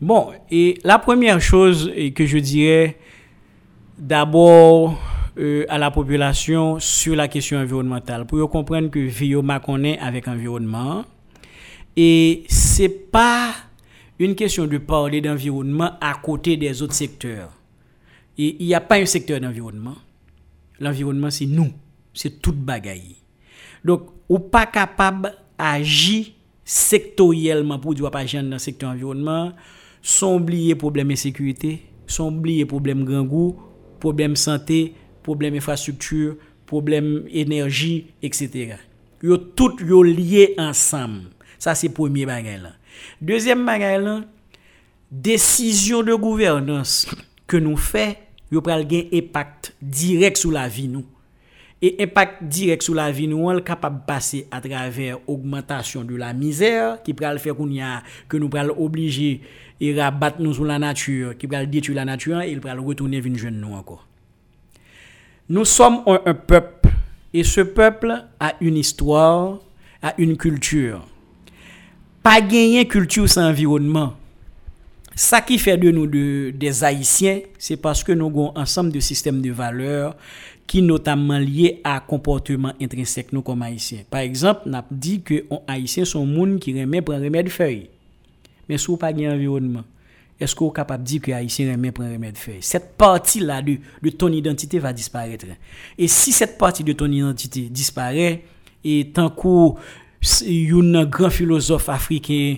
Bon, 0.00 0.28
et 0.50 0.78
la 0.84 0.98
première 0.98 1.40
chose 1.40 1.92
que 2.14 2.24
je 2.24 2.38
dirais, 2.38 2.96
d'abord 3.98 4.98
euh, 5.38 5.64
à 5.68 5.78
la 5.78 5.90
population 5.90 6.78
sur 6.80 7.14
la 7.14 7.28
question 7.28 7.58
environnementale, 7.58 8.26
pour 8.26 8.50
comprendre 8.50 8.90
que 8.90 8.98
Vioma 8.98 9.60
connaît 9.60 9.98
avec 9.98 10.28
environnement, 10.28 11.04
et 11.96 12.44
c'est 12.48 13.10
pas 13.10 13.54
une 14.18 14.34
question 14.34 14.66
de 14.66 14.78
parler 14.78 15.20
d'environnement 15.20 15.92
à 16.00 16.14
côté 16.14 16.56
des 16.56 16.82
autres 16.82 16.94
secteurs. 16.94 17.50
Et 18.36 18.56
il 18.60 18.66
n'y 18.66 18.74
a 18.74 18.80
pas 18.80 18.96
un 18.96 19.06
secteur 19.06 19.40
d'environnement. 19.40 19.96
L'environnement, 20.80 21.30
c'est 21.30 21.46
nous. 21.46 21.72
C'est 22.14 22.40
toute 22.40 22.56
bagaille. 22.58 23.16
Donc, 23.84 24.08
ou 24.28 24.38
pas 24.38 24.66
capable 24.66 25.34
d'agir 25.58 26.26
sectoriellement 26.64 27.78
pour 27.78 27.94
dire 27.94 28.10
pas 28.10 28.24
dans 28.24 28.50
le 28.50 28.58
secteur 28.58 28.90
environnement, 28.90 29.52
sont 30.02 30.36
oubliés 30.36 30.74
problème 30.74 31.10
insécurité, 31.10 31.82
sont 32.06 32.28
oubliés 32.28 32.64
problème 32.64 33.04
grand 33.04 33.22
goût, 33.22 33.56
problème 33.98 34.36
santé, 34.36 34.94
problème 35.28 35.56
infrastructure, 35.56 36.36
problème 36.64 37.24
énergie, 37.30 38.06
etc. 38.22 38.76
Yo 39.22 39.36
tout 39.36 39.76
yo 39.84 40.02
lié 40.02 40.54
ensemble. 40.56 41.28
Ça 41.58 41.74
c'est 41.74 41.90
premier 41.90 42.24
bagage. 42.24 42.62
Deuxième 43.20 43.66
bagage 43.66 44.02
là, 44.02 44.24
décision 45.10 46.02
de 46.02 46.14
gouvernance 46.14 47.06
que 47.46 47.58
nous 47.58 47.76
fait, 47.76 48.16
yo 48.50 48.62
pral 48.62 48.86
un 48.90 49.18
impact 49.18 49.74
direct 49.82 50.38
sur 50.38 50.50
la 50.50 50.66
vie 50.66 50.88
nous. 50.88 51.04
Et 51.82 51.96
impact 52.00 52.44
direct 52.44 52.82
sur 52.82 52.94
la 52.94 53.12
vie 53.12 53.28
nous, 53.28 53.52
est 53.52 53.62
capable 53.62 54.00
de 54.00 54.06
passer 54.06 54.46
à 54.50 54.62
travers 54.62 55.18
augmentation 55.28 56.04
de 56.04 56.16
la 56.16 56.32
misère, 56.32 57.02
qui 57.02 57.12
peut 57.12 57.36
faire 57.36 57.54
que 58.28 58.36
nous 58.38 58.48
pral 58.48 58.70
obliger 58.70 59.42
et 59.78 60.00
rabattre 60.00 60.40
nous 60.40 60.54
sur 60.54 60.64
la 60.64 60.78
nature, 60.78 61.36
qui 61.36 61.46
va 61.46 61.66
détruire 61.66 61.96
la 61.96 62.06
nature, 62.06 62.40
et 62.40 62.50
il 62.50 62.60
va 62.60 62.72
retourner 62.74 63.20
vers 63.20 63.36
jeune 63.36 63.60
nous 63.60 63.74
encore. 63.74 64.07
Nous 65.50 65.64
sommes 65.64 66.02
un, 66.06 66.34
peuple, 66.34 66.90
et 67.32 67.42
ce 67.42 67.62
peuple 67.62 68.22
a 68.38 68.52
une 68.60 68.76
histoire, 68.76 69.58
a 70.02 70.12
une 70.18 70.36
culture. 70.36 71.06
Pas 72.22 72.42
gagner 72.42 72.86
culture 72.86 73.26
sans 73.26 73.48
environnement. 73.48 74.12
Ça 75.14 75.40
qui 75.40 75.58
fait 75.58 75.78
de 75.78 75.90
nous 75.90 76.06
des 76.52 76.84
Haïtiens, 76.84 77.40
c'est 77.58 77.78
parce 77.78 78.04
que 78.04 78.12
nous 78.12 78.26
avons 78.26 78.54
un 78.56 78.62
ensemble 78.62 78.92
de 78.92 79.00
systèmes 79.00 79.40
de 79.40 79.50
valeurs 79.50 80.16
qui 80.66 80.82
notamment 80.82 81.38
liés 81.38 81.80
à 81.82 81.98
comportement 82.00 82.74
intrinsèque 82.78 83.32
nous 83.32 83.40
comme 83.40 83.62
Haïtiens. 83.62 84.02
Par 84.10 84.20
exemple, 84.20 84.60
on 84.66 84.74
a 84.74 84.84
dit 84.90 85.22
que 85.22 85.32
les 85.34 85.44
Haïtiens 85.66 86.04
sont 86.04 86.26
monde 86.26 86.60
qui 86.60 86.78
remet 86.78 87.00
prendre 87.00 87.24
remède 87.24 87.48
feuille. 87.48 87.88
Mais 88.68 88.76
si 88.76 88.88
vous 88.88 88.98
pas 88.98 89.12
environnement, 89.12 89.84
est-ce 90.40 90.54
vous 90.60 90.68
êtes 90.68 90.76
capable 90.76 91.02
de 91.02 91.08
dire 91.08 91.20
que 91.20 91.32
Haïtien 91.32 91.72
remet 91.72 91.90
prendre 91.90 92.12
remède 92.12 92.36
feuille 92.36 92.58
Cette 92.60 92.96
partie-là 92.96 93.60
de, 93.60 93.78
de 94.02 94.10
ton 94.10 94.30
identité 94.30 94.78
va 94.78 94.92
disparaître. 94.92 95.46
Et 95.96 96.06
si 96.06 96.32
cette 96.32 96.58
partie 96.58 96.84
de 96.84 96.92
ton 96.92 97.10
identité 97.10 97.62
disparaît, 97.62 98.44
et 98.84 99.10
tant 99.10 99.30
un 100.94 101.04
grand 101.04 101.30
philosophe 101.30 101.88
africain 101.88 102.56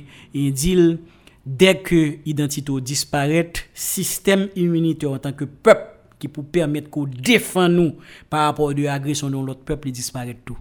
dit 0.50 0.98
dès 1.46 1.78
que 1.78 2.16
l'identité 2.24 2.72
disparaît, 2.80 3.52
système 3.74 4.48
immunitaire 4.56 5.12
en 5.12 5.18
tant 5.18 5.32
que 5.32 5.44
peuple 5.44 5.88
qui 6.18 6.28
peut 6.28 6.42
permettre 6.42 6.90
qu'on 6.90 7.06
défend 7.06 7.68
nous 7.68 7.94
par 8.28 8.46
rapport 8.46 8.70
à 8.70 8.74
l'agression 8.74 9.28
de 9.28 9.34
l'autre 9.34 9.60
peuple 9.64 9.90
disparaît 9.90 10.36
tout. 10.44 10.58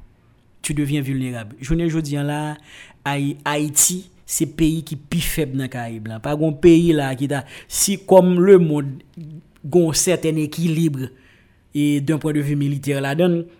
Tu 0.62 0.74
deviens 0.74 1.02
vulnérable. 1.02 1.56
Je 1.60 1.74
ne 1.74 2.02
dis 2.02 2.16
là, 2.16 2.56
Haïti, 3.04 4.10
c'est 4.32 4.46
pays 4.46 4.84
qui 4.84 4.96
plus 4.96 5.22
faible 5.22 5.58
dans 5.58 5.68
Caraïbes 5.68 6.06
là. 6.06 6.20
Pas 6.20 6.38
un 6.40 6.52
pays 6.52 6.96
qui 7.18 7.34
a 7.34 7.46
si 7.68 8.06
comme 8.06 8.40
le 8.40 8.60
monde 8.60 9.02
a 9.18 9.78
un 9.78 9.94
certain 9.94 10.36
équilibre 10.36 11.10
et 11.74 12.00
d'un 12.00 12.20
point 12.20 12.32
de 12.32 12.40
vue 12.40 12.56
militaire 12.56 13.02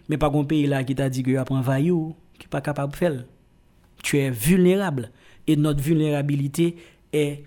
mais 0.08 0.18
pas 0.20 0.32
un 0.32 0.44
pays 0.44 0.72
qui 0.86 0.94
t'a 0.94 1.10
dit 1.10 1.24
que 1.24 1.36
apprend 1.38 1.60
vaillou 1.62 2.16
qui 2.38 2.48
pas 2.48 2.62
capable 2.62 2.92
de 2.92 2.98
faire. 2.98 3.26
Tu 4.04 4.20
es 4.20 4.30
vulnérable 4.30 5.10
et 5.48 5.56
notre 5.56 5.82
vulnérabilité 5.82 6.76
est 7.12 7.46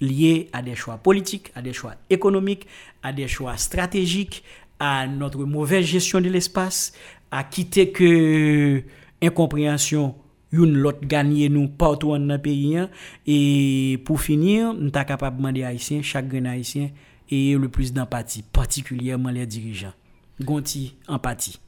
liée 0.00 0.48
à 0.52 0.62
des 0.62 0.76
choix 0.76 0.98
politiques 0.98 1.50
à 1.56 1.62
des 1.62 1.72
choix 1.72 1.96
économiques 2.10 2.68
à 3.02 3.12
des 3.12 3.26
choix 3.26 3.56
stratégiques 3.56 4.44
à 4.78 5.08
notre 5.08 5.44
mauvaise 5.44 5.84
gestion 5.84 6.20
de 6.20 6.28
l'espace 6.28 6.92
à 7.32 7.42
quitter 7.42 7.90
que 7.90 8.84
incompréhension 9.20 10.14
une 10.52 10.76
l'autre 10.76 11.00
gagner 11.02 11.48
nous 11.48 11.68
partout 11.68 12.08
dans 12.08 12.18
le 12.18 12.38
pays 12.38 12.78
et 13.26 14.00
pour 14.04 14.20
finir 14.20 14.74
nous 14.74 14.90
sommes 14.92 15.04
capable 15.04 15.36
de 15.36 15.42
demander 15.42 15.64
haïtien 15.64 16.02
chaque 16.02 16.32
haïtien 16.32 16.90
et 17.28 17.54
le 17.56 17.68
plus 17.68 17.92
d'empathie 17.92 18.42
particulièrement 18.42 19.30
les 19.30 19.46
dirigeants. 19.46 19.92
Gonti 20.40 20.94
empathie 21.08 21.58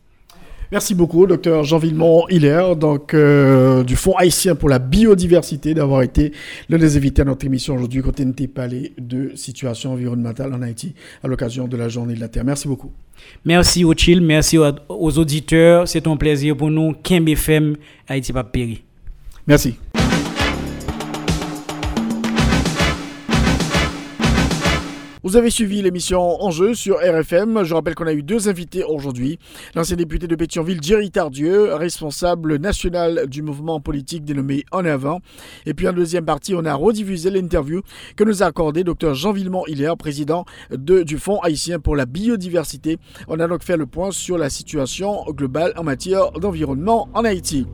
Merci 0.70 0.94
beaucoup, 0.94 1.26
docteur 1.26 1.64
Jean 1.64 1.78
Villemont-Hiller, 1.78 2.76
donc 2.76 3.14
euh, 3.14 3.82
du 3.84 3.96
Fonds 3.96 4.16
haïtien 4.18 4.54
pour 4.54 4.68
la 4.68 4.78
biodiversité, 4.78 5.72
d'avoir 5.72 6.02
été 6.02 6.32
l'un 6.68 6.76
des 6.76 6.98
invités 6.98 7.22
à 7.22 7.24
notre 7.24 7.46
émission 7.46 7.74
aujourd'hui 7.74 8.02
quand 8.02 8.20
on 8.20 8.30
était 8.30 8.48
parlé 8.48 8.92
de 8.98 9.32
situation 9.34 9.92
environnementale 9.94 10.52
en 10.52 10.60
Haïti 10.60 10.92
à 11.24 11.28
l'occasion 11.28 11.68
de 11.68 11.76
la 11.78 11.88
Journée 11.88 12.14
de 12.14 12.20
la 12.20 12.28
Terre. 12.28 12.44
Merci 12.44 12.68
beaucoup. 12.68 12.92
Merci 13.46 13.82
au 13.82 13.94
Chill, 13.94 14.20
merci 14.20 14.58
aux 14.58 15.18
auditeurs. 15.18 15.88
C'est 15.88 16.06
un 16.06 16.16
plaisir 16.18 16.54
pour 16.54 16.70
nous. 16.70 16.92
Kim 17.02 17.26
FM, 17.26 17.76
Haïti 18.06 18.34
Papéry. 18.34 18.82
Merci. 19.46 19.78
Vous 25.28 25.36
avez 25.36 25.50
suivi 25.50 25.82
l'émission 25.82 26.42
Enjeu 26.42 26.72
sur 26.72 26.96
RFM. 27.00 27.62
Je 27.62 27.74
rappelle 27.74 27.94
qu'on 27.94 28.06
a 28.06 28.14
eu 28.14 28.22
deux 28.22 28.48
invités 28.48 28.82
aujourd'hui. 28.82 29.38
L'ancien 29.74 29.94
député 29.94 30.26
de 30.26 30.34
Pétionville, 30.34 30.82
Jerry 30.82 31.10
Tardieu, 31.10 31.74
responsable 31.74 32.56
national 32.56 33.26
du 33.26 33.42
mouvement 33.42 33.78
politique 33.78 34.24
dénommé 34.24 34.64
En 34.72 34.86
Avant. 34.86 35.20
Et 35.66 35.74
puis 35.74 35.86
en 35.86 35.92
deuxième 35.92 36.24
partie, 36.24 36.54
on 36.54 36.64
a 36.64 36.72
rediffusé 36.72 37.28
l'interview 37.28 37.82
que 38.16 38.24
nous 38.24 38.42
a 38.42 38.46
accordé 38.46 38.84
Dr 38.84 39.12
Jean 39.12 39.32
Villemont-Hilaire, 39.32 39.98
président 39.98 40.46
de, 40.70 41.02
du 41.02 41.18
Fonds 41.18 41.40
haïtien 41.40 41.78
pour 41.78 41.94
la 41.94 42.06
biodiversité. 42.06 42.96
On 43.28 43.38
a 43.38 43.46
donc 43.46 43.62
fait 43.62 43.76
le 43.76 43.84
point 43.84 44.12
sur 44.12 44.38
la 44.38 44.48
situation 44.48 45.24
globale 45.26 45.74
en 45.76 45.84
matière 45.84 46.32
d'environnement 46.32 47.10
en 47.12 47.26
Haïti. 47.26 47.66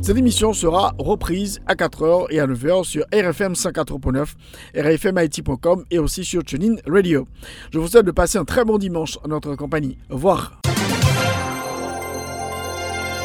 Cette 0.00 0.16
émission 0.16 0.52
sera 0.52 0.94
reprise 0.96 1.58
à 1.66 1.74
4h 1.74 2.26
et 2.30 2.38
à 2.38 2.46
9h 2.46 2.84
sur 2.84 3.04
RFM 3.12 3.54
104.9, 3.54 4.28
rfmhaïti.com 4.76 5.84
et 5.90 5.98
aussi 5.98 6.24
sur 6.24 6.44
TuneIn 6.44 6.76
Je 7.02 7.78
vous 7.78 7.88
souhaite 7.88 8.06
de 8.06 8.10
passer 8.10 8.38
un 8.38 8.44
très 8.44 8.64
bon 8.64 8.78
dimanche 8.78 9.18
en 9.24 9.28
notre 9.28 9.54
compagnie. 9.54 9.96
Au 10.10 10.14
revoir. 10.14 10.60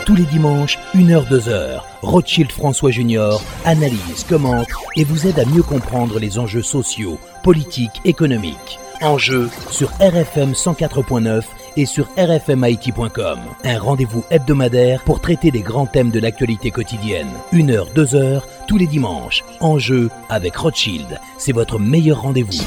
Tous 0.05 0.15
les 0.15 0.25
dimanches, 0.25 0.77
1h-2h, 0.93 1.81
Rothschild 2.03 2.51
François 2.51 2.91
Junior 2.91 3.41
analyse, 3.65 4.23
commente 4.29 4.67
et 4.95 5.03
vous 5.03 5.25
aide 5.25 5.39
à 5.39 5.45
mieux 5.45 5.63
comprendre 5.63 6.19
les 6.19 6.37
enjeux 6.37 6.61
sociaux, 6.61 7.17
politiques, 7.43 8.01
économiques. 8.05 8.79
Enjeux 9.01 9.49
sur 9.71 9.89
RFM 9.99 10.51
104.9 10.51 11.43
et 11.75 11.87
sur 11.87 12.07
rfmit.com. 12.17 13.39
Un 13.63 13.79
rendez-vous 13.79 14.23
hebdomadaire 14.29 15.03
pour 15.03 15.21
traiter 15.21 15.49
des 15.49 15.61
grands 15.61 15.87
thèmes 15.87 16.11
de 16.11 16.19
l'actualité 16.19 16.69
quotidienne. 16.69 17.31
1h, 17.51 17.91
2h, 17.93 18.41
tous 18.67 18.77
les 18.77 18.87
dimanches. 18.87 19.43
Enjeux 19.59 20.09
avec 20.29 20.55
Rothschild. 20.55 21.19
C'est 21.39 21.51
votre 21.51 21.79
meilleur 21.79 22.21
rendez-vous. 22.21 22.63